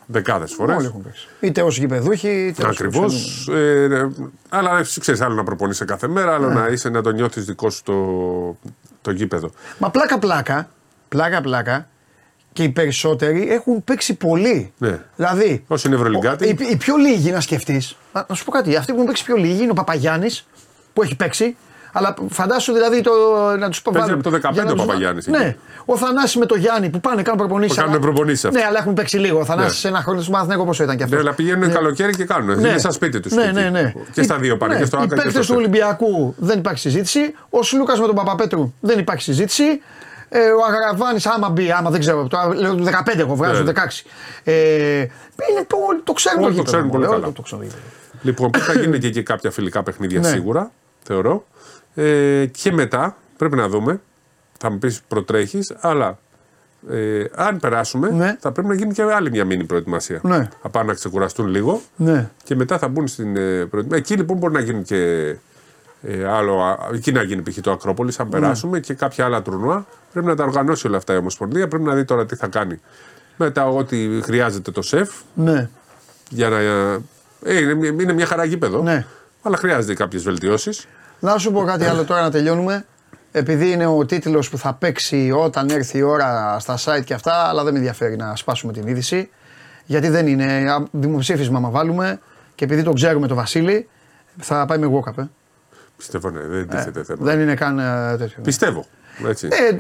[0.06, 0.76] δεκάδες φορές.
[0.76, 1.28] Όλοι έχουν παίξει.
[1.40, 3.42] Είτε ως γηπεδούχοι, είτε ως Ακριβώς.
[3.46, 3.94] φιλοξενούμενοι.
[3.96, 4.10] Ε, ε,
[4.50, 6.46] αλλά ξέρεις, άλλο να προπονείσαι κάθε μέρα, Ναι.
[6.46, 8.58] άλλο να είσαι να το νιώθεις δικό σου το,
[9.02, 9.52] το γήπεδο.
[9.78, 10.70] Μα πλάκα πλάκα,
[11.10, 11.88] πλάκα πλάκα
[12.54, 14.74] και οι περισσότεροι έχουν παίξει πολύ.
[14.78, 15.00] Ναι.
[15.16, 16.46] Δηλαδή, Όσοι είναι Ευρωλυγκάτοι.
[16.46, 19.08] ο- οι, οι πιο λίγοι να σκεφτείς, να, να σου πω κάτι, αυτοί που έχουν
[19.08, 20.48] παίξει πιο λίγοι είναι ο Παπαγιάννης
[20.94, 21.56] που έχει παίξει,
[21.98, 23.12] Αλλά φαντάσου δηλαδή το,
[23.60, 25.38] να τους πω Παίζει βάλω- από το 15 για να ο τους- Παπαγιάννης Ναι.
[25.38, 25.56] εκεί.
[25.86, 27.76] Ο Θανάσης με το Γιάννη που πάνε κάνουν προπονήσεις.
[27.78, 28.58] Που κάνουν προπονήσεις αυτοί.
[28.60, 29.40] Ναι, αλλά έχουν παίξει λίγο.
[29.40, 29.90] Ο Θανάσης Ναι.
[29.90, 31.16] ένα χρόνο του Μαθηνέκο πόσο ήταν και αυτό.
[31.16, 32.60] Ναι, αλλά πηγαίνουν καλοκαίρι και κάνουν.
[32.62, 32.70] Ναι.
[32.70, 33.32] Είναι σαν σπίτι τους.
[33.32, 33.94] Ναι, ναι, ναι.
[34.12, 34.74] Και στα δύο πάνε.
[34.74, 34.80] Ναι.
[34.80, 35.58] Και στο Οι Άκα και παίκτες στο του Σεφ.
[35.58, 37.20] Ολυμπιακού δεν υπάρχει συζήτηση.
[37.50, 39.64] Ο Σλούκας με τον Παπαπέτρου δεν υπάρχει συζήτηση.
[40.30, 43.72] Ε, ο Αγραβάνη, άμα μπει, άμα δεν ξέρω, το, λέω το 15 εγώ βγάζω, Ναι.
[43.72, 44.06] 16.
[44.44, 44.54] Ε,
[45.50, 47.26] είναι το, το ξέρουν Όλοι το γήπεδο, ξέρουν πολύ όλοι καλά.
[47.26, 47.88] Το, το ξέρουν το γήπεδο.
[48.22, 50.28] Λοιπόν, που θα γίνουν και εκεί κάποια φιλικά παιχνίδια Ναι.
[50.28, 50.72] σίγουρα,
[51.04, 51.46] θεωρώ.
[52.00, 54.02] Ε, και μετά πρέπει να δούμε.
[54.60, 56.18] Θα μου πεις προτρέχεις, αλλά
[56.90, 58.38] ε, αν περάσουμε, Ναι.
[58.40, 60.20] θα πρέπει να γίνει και άλλη μια μήνυ προετοιμασία.
[60.24, 60.50] Ναι.
[60.62, 62.30] Θα πάνε να ξεκουραστούν λίγο Ναι.
[62.44, 63.98] και μετά θα μπουν στην ε, προετοιμασία.
[63.98, 64.96] Εκεί λοιπόν μπορεί να γίνουν και
[66.02, 66.62] ε, άλλο.
[66.64, 67.60] α, Εκεί να γίνει π.χ.
[67.62, 69.86] το Ακρόπολης, αν περάσουμε και κάποια άλλα τουρνουά.
[70.12, 71.68] Πρέπει να τα οργανώσει όλα αυτά η Ομοσπονδία.
[71.68, 72.80] Πρέπει να δει τώρα τι θα κάνει.
[73.38, 75.70] Μετά ό,τι χρειάζεται το σεφ Ναι.
[76.30, 76.58] για να.
[77.44, 78.82] Ε, είναι, μια- είναι μια χαρά γήπεδο.
[78.82, 79.06] Ναι.
[79.42, 80.88] Αλλά χρειάζεται κάποιες βελτιώσεις.
[81.20, 82.86] Να σου πω κάτι άλλο τώρα να τελειώνουμε.
[83.32, 87.34] Επειδή είναι ο τίτλος που θα παίξει όταν έρθει η ώρα στα site και αυτά,
[87.34, 89.30] αλλά δεν με ενδιαφέρει να σπάσουμε την είδηση.
[89.86, 92.20] Γιατί δεν είναι α, δημοψήφισμα, μα βάλουμε
[92.56, 93.90] και επειδή το ξέρουμε το Βασίλη,
[94.40, 95.18] θα πάει με walk-up.
[95.18, 95.24] Ε.
[95.98, 97.26] Πιστεύω ναι, δεν τίθεται θέμα.
[97.26, 98.42] Δεν είναι καν ε, τέτοιο.
[98.44, 98.86] Πιστεύω.
[99.28, 99.48] Έτσι.
[99.52, 99.78] Ε,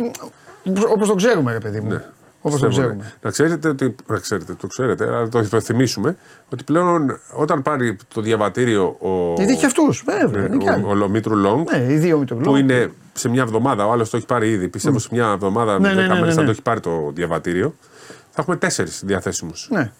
[0.93, 1.89] Όπως το ξέρουμε, ρε παιδί μου.
[1.89, 2.03] Ναι.
[2.47, 2.93] Όπως το Πιστεύω, ναι.
[2.95, 3.13] ξέρουμε.
[3.21, 6.17] Να ξέρετε, ότι, να ξέρετε, το ξέρετε, αλλά το, το θυμίσουμε
[6.49, 10.41] ότι πλέον όταν πάρει το διαβατήριο ο, Γιατί και αυτούς, βέβαια.
[10.41, 10.83] ναι, είναι και άλλοι.
[10.83, 12.57] ο, ο Μήτρου Λονγκ, Ναι, οι δύο με τον Μήτρου Λονγκ.
[12.63, 14.67] είναι σε μια εβδομάδα, ο άλλος το έχει πάρει ήδη.
[14.67, 16.45] Πιστεύω σε μια εβδομάδα, Ναι, με ναι, 10 ναι, ναι, μέρες θα ναι.
[16.45, 17.75] το έχει πάρει το διαβατήριο.
[18.31, 19.67] Θα έχουμε τέσσερις διαθέσιμους.
[19.71, 19.91] Ναι.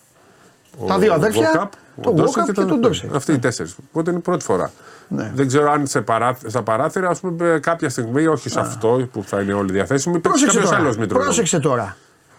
[0.87, 1.69] Τα δύο αδέρφια,
[2.01, 3.09] τον Walkup και τον Dorsey.
[3.13, 3.75] Αυτοί οι τέσσερις.
[3.91, 4.71] Οπότε είναι η πρώτη φορά.
[5.07, 5.31] Ναι.
[5.35, 9.23] Δεν ξέρω αν σε παρά, στα παράθυρα, ας πούμε, κάποια στιγμή, όχι σε αυτό που
[9.23, 10.83] θα είναι όλοι διαθέσιμοι, υπήρξε Πρόσεξε κάποιος τώρα.
[10.83, 11.25] άλλος Μήτρου Λονγκ.
[11.25, 11.97] Πρόσεξε τώρα.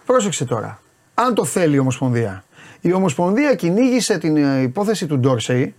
[0.09, 0.81] Πρόσεξε τώρα.
[1.13, 2.43] Αν το θέλει η Ομοσπονδία.
[2.81, 5.75] Η Ομοσπονδία κυνήγησε την ε, υπόθεση του Ντόρσεϊ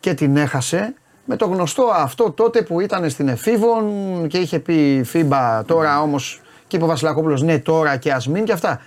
[0.00, 0.94] και την έχασε
[1.24, 3.84] με το γνωστό αυτό τότε που ήταν στην Εφήβων
[4.28, 8.44] και είχε πει Φίμπα τώρα όμως και είπε ο Βασιλακόπουλος ναι τώρα και ας μην
[8.44, 8.80] και αυτά.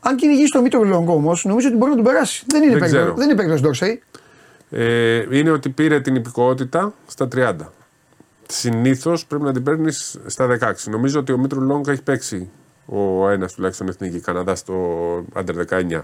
[0.00, 2.44] Αν κυνηγήσει το Μήτρου Λονγκ όμως, νομίζω ότι μπορεί να τον περάσει.
[2.46, 3.16] Δεν είναι Δεν περίπτωση ξέρω.
[3.16, 4.02] δεν είναι περίπτωση Ντόρσεϊ.
[4.70, 7.54] Ε, είναι ότι πήρε την υπηκοότητα στα 30.
[8.48, 10.72] Συνήθως πρέπει να την παίρνεις στα 16.
[10.90, 12.50] Νομίζω ότι ο Μήτρου Λόγκα έχει παίξει
[12.86, 14.74] ο ένας τουλάχιστον εθνική Καναδά στο
[15.32, 16.00] Άντερ 19.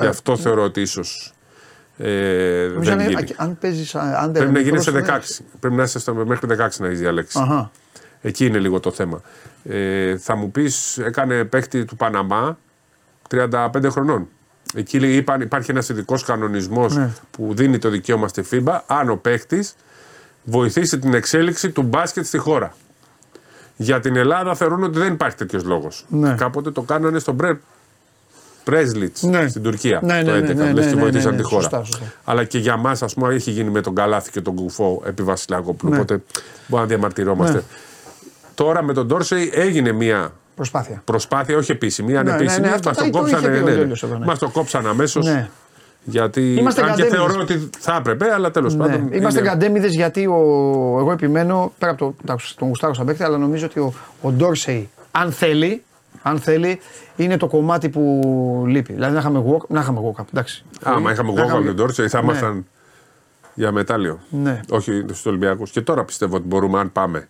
[0.00, 1.34] Γι' αυτό θεωρώ ότι ίσως
[1.98, 3.34] ε, Νομίζω δεν αν, γίνει.
[3.36, 5.44] αν παίζεις αν Πρέπει να γίνεις σε μικρός, 16.
[5.60, 7.38] Πρέπει να είσαι στο, μέχρι 16 να έχεις διαλέξει.
[7.42, 7.70] Αχα.
[8.20, 9.20] Εκεί είναι λίγο το θέμα.
[9.64, 12.58] Ε, θα μου πεις, έκανε παίχτη του Παναμά
[13.30, 14.28] 35 χρονών.
[14.74, 17.10] Εκεί λέει, είπαν, υπάρχει ένας ειδικός κανονισμός Ναι.
[17.30, 19.64] που δίνει το δικαίωμα στη FIBA αν ο παίχτη
[20.44, 22.74] βοηθήσει την εξέλιξη του μπάσκετ στη χώρα.
[23.82, 26.04] Για την Ελλάδα θεωρούν ότι δεν υπάρχει τέτοιος λόγος.
[26.08, 26.34] Ναι.
[26.34, 27.58] Κάποτε το κάνανε στον Μπρε...
[28.64, 29.48] Πρέσλιτς Ναι.
[29.48, 30.00] στην Τουρκία.
[30.02, 31.62] Ναι, το ναι, 11, ναι, ναι, λες και ναι, βοήθησαν ναι, ναι, τη χώρα.
[31.62, 32.04] σωστά, σωστά.
[32.24, 35.22] Αλλά και για μας, ας πούμε, έχει γίνει με τον Καλάθι και τον Κουφό επί
[35.22, 35.90] Βασιλάκοπλου.
[35.90, 35.96] Ναι.
[35.96, 36.22] Οπότε
[36.66, 37.56] μπορεί να διαμαρτυρόμαστε.
[37.56, 37.62] Ναι.
[38.54, 41.02] Τώρα με τον Ντόρσεϊ έγινε μια Προσπάθεια.
[41.04, 42.66] προσπάθεια, όχι επίσημη, ναι, ανεπίσημη.
[42.66, 43.76] ναι, αυτό Μας τα- το το είχε κόψανε, πει ο ναι, ναι.
[43.76, 44.24] Λέλιος εδώ, ναι.
[44.26, 45.26] Μας το κόψαν αμέσως.
[46.04, 46.12] Ναι.
[46.12, 46.54] Γιατί.
[46.54, 47.18] Είμαστε αν και καντέμιδες.
[47.26, 48.86] θεωρώ ότι θα έπρεπε, αλλά τέλος Ναι.
[48.86, 49.12] πάντων.
[49.12, 50.34] Είμαστε είναι- καντέμιδες γιατί ο,
[50.98, 54.30] εγώ επιμένω πέρα από το, τα- τον Γουστάρο σαν παίκτη, αλλά νομίζω ότι ο, ο
[54.32, 55.82] Ντόρσεϊ, αν θέλει,
[56.22, 56.80] αν θέλει,
[57.16, 58.92] είναι το κομμάτι που λείπει.
[58.92, 60.24] Δηλαδή να είχαμε walk, να είχαμε walk up.
[60.32, 60.64] Εντάξει.
[60.82, 62.24] Άμα είχαμε Να εγώ από τον Ντόρσεϊ, θα Ναι.
[62.24, 62.66] ήμασταν
[63.54, 64.18] για μετάλλιο.
[64.30, 64.60] Ναι.
[64.70, 65.70] Όχι στους Ολυμπιακούς.
[65.70, 67.28] Και τώρα πιστεύω ότι μπορούμε, αν πάμε,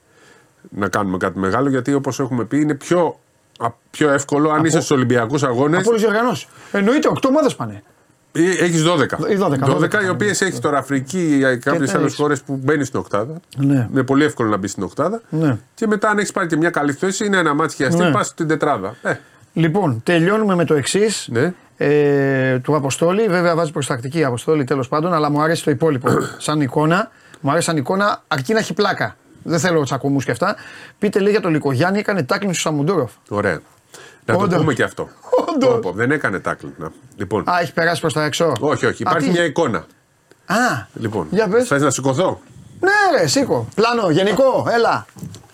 [0.71, 1.69] να κάνουμε κάτι μεγάλο.
[1.69, 3.19] Γιατί όπως έχουμε πει, είναι πιο,
[3.59, 5.81] α, πιο εύκολο αν είσαι στους Ολυμπιακούς αγώνες.
[5.81, 6.47] Από όλε τι οργανώσει.
[6.73, 7.83] Εννοείται, 8 ομάδες πάνε.
[8.33, 9.31] Έχεις 12.
[9.31, 10.11] Οι 12, 12, οι ναι.
[10.11, 12.15] οποίες έχεις τώρα Αφρική ή κάποιες τα άλλες έχεις.
[12.15, 13.41] χώρες που μπαίνεις στην Οκτάδα.
[13.57, 13.89] Ναι.
[13.93, 15.21] Είναι πολύ εύκολο να μπεις στην Οκτάδα.
[15.29, 15.57] Ναι.
[15.75, 18.11] Και μετά, αν έχεις πάρει και μια καλή θέση, είναι ένα μάτι χιαστή, Ναι.
[18.11, 18.95] πας στην τετράδα.
[19.03, 19.15] Ε,
[19.53, 21.29] Λοιπόν, τελειώνουμε με το εξής.
[21.31, 21.55] ναι.
[21.77, 26.09] Ε, του Αποστόλη, βέβαια βάζει προστακτική Αποστόλη τέλος πάντων, αλλά μου αρέσει το υπόλοιπο
[26.39, 27.11] σαν εικόνα.
[27.41, 29.17] Μου αρέσει σαν εικόνα, αρκεί να έχει πλάκα.
[29.43, 30.57] Δεν θέλω τσακωμούς και αυτά.
[30.99, 33.11] Πείτε λέει για τον Λικογιάννη, έκανε τάκλινγκ στο Σαμουντούροφ.
[33.29, 33.61] Ωραία.
[34.31, 34.59] Να το Όντως.
[34.59, 35.09] πούμε και αυτό.
[35.49, 35.71] Όντως.
[35.73, 36.73] Πω, πω, δεν έκανε τάκλινγκ.
[36.77, 36.89] να.
[37.17, 38.53] Λοιπόν, Α, έχεις περάσει προς τα έξω.
[38.61, 39.03] όχι, όχι.
[39.03, 39.79] Α, Υπάρχει τι- μια εικόνα.
[40.47, 40.55] Α,
[40.95, 41.67] Λοιπόν, Για πες.
[41.67, 42.41] θες να σηκωθώ;
[42.81, 43.69] ναι, ρε, σήκω.
[43.75, 45.07] Πλάνο, γενικό, έλα.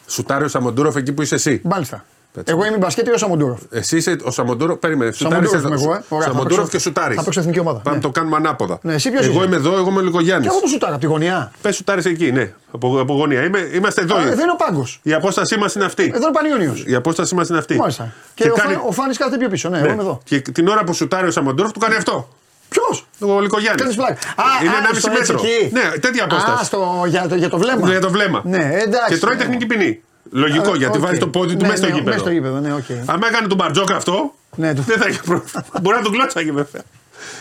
[0.07, 1.61] Σουτάρει ο Σαμοντούροφ εκεί που είσαι εσύ.
[1.65, 2.05] Μάλιστα.
[2.39, 2.53] Έτσι.
[2.53, 3.61] Εγώ είμαι μπασκέτη ο Σαμουντούροφ.
[3.71, 4.79] Εσύ είσαι ο Σαμοντούροφ.
[4.79, 5.13] Περίμενε.
[5.13, 5.85] Σουτάρεις Σαμοντούροφ εδώ.
[5.89, 6.15] είμαι εγώ, ε.
[6.15, 7.15] Ωραία, θα Σαμοντούροφ παίξω- και σουτάρει.
[7.15, 7.79] θα παίξω εθνική ομάδα.
[7.79, 8.03] Πάμε Ναι.
[8.03, 8.79] το κάνουμε ανάποδα.
[8.83, 10.43] Ναι, εσύ ποιος Εγώ είσαι; είμαι εδώ, εγώ είμαι ο Λικογιάννη.
[10.43, 11.53] Και εγώ που σουτάρα από τη γωνιά.
[11.63, 12.53] Πες σουτάρει εκεί, ναι.
[12.73, 13.45] Από, από γωνία.
[13.45, 14.17] Είμαι, είμαστε εδώ.
[14.17, 15.01] Α, Εδώ είναι ο πάγκος.
[15.03, 16.03] Η απόστασή μας είναι αυτή.
[16.03, 16.85] Εδώ είναι ο Πανιόνιος.
[16.87, 17.77] Η απόστασή μας είναι αυτή.
[17.77, 18.13] Μάλιστα.
[18.35, 19.69] Και, ο, Φα- ο Φάνης κάθεται πιο πίσω.
[19.69, 20.21] Ναι, εγώ είμαι εδώ.
[20.25, 22.29] Και την ώρα που σουτάρει ο Σαμοντούροφ του κάνει αυτό.
[22.69, 23.81] Ποιος; Ο Λυκογιάννη.
[23.81, 24.13] Κάνεις πλάκα.
[24.13, 25.35] Α, Είναι α, 1,5 στο μέτρο.
[25.41, 25.73] έτσι εκεί.
[25.75, 26.65] Ναι, τέτοια Α, απόσταση.
[26.65, 27.87] στο, για, το, για το βλέμμα.
[27.87, 28.41] Ναι, για το βλέμμα.
[28.45, 29.13] Ναι, εντάξει.
[29.15, 29.41] Και τρώει ναι.
[29.41, 30.03] τεχνική ποινή.
[30.31, 31.05] Λογικό, Ε, γιατί οκ.
[31.05, 32.11] βάζει το πόδι του Ναι, μέσα στο ναι, γήπεδο.
[32.11, 32.91] Μέσα στο γήπεδο, ναι, οκ.
[33.11, 35.65] Αν έκανε τον Μπαρτζόκα αυτό, Ναι, του- δεν θα είχε πρόβλημα.
[35.83, 36.83] Μπορεί να τον κλώτσαγε βέβαια.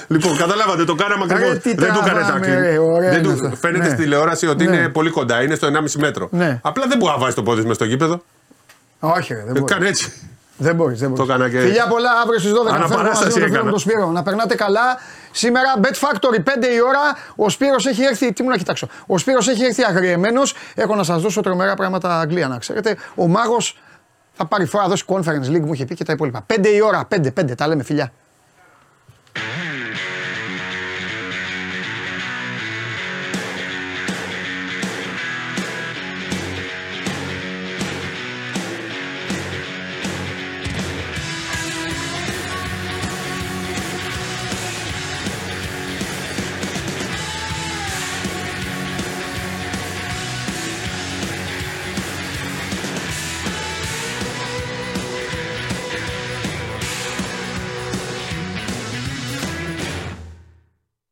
[0.07, 1.57] Λοιπόν, καταλάβατε, το κάναμε Ρε, ακριβώς.
[1.57, 2.59] τι Δεν του έκανε τραβάμε, τάκλινγκ.
[2.63, 3.55] ρε, ωραία Δεν είναι του- αυτό.
[3.57, 3.89] Φαίνεται Ναι.
[3.89, 4.75] στη τηλεόραση ότι Ναι.
[4.77, 6.27] είναι πολύ κοντά, είναι στο 1,5 μέτρο.
[6.31, 6.59] Ναι.
[6.61, 8.21] Απλά δεν μπορεί να βάζει το πόδι με στο γήπεδο.
[8.99, 9.73] Όχι, ρε, δεν Ε, μπορεί.
[9.73, 10.13] Κάνε έτσι.
[10.57, 11.25] Δεν μπορείς, δεν μπορείς.
[11.27, 12.73] Το έκανα και- Φιλιά πολλά αύριο στις 12.
[12.75, 13.63] Αναπαράσταση Φεύγω μαζί με τον φίλο έκανα.
[13.63, 14.11] μου τον Σπύρο.
[14.11, 14.97] Να περνάτε καλά.
[15.31, 16.99] Σήμερα Bet Factory 5 η ώρα.
[17.35, 18.33] Ο Σπύρος έχει έρθει.
[18.33, 18.87] Τι μου να κοιτάξω.
[19.07, 20.55] Ο Σπύρος έχει έρθει αγριεμένος.
[20.75, 22.97] Έχω να σας δώσω τρομερά πράγματα Αγγλία να ξέρετε.
[23.15, 23.77] Ο Μάγος
[24.33, 26.41] θα πάρει φορά, θα δώσει conference league μου είχε πει και τα υπόλοιπα.
[26.47, 27.05] 5 η ώρα.
[27.05, 27.55] 5, 5.
[27.55, 28.11] Τα λέμε φιλιά.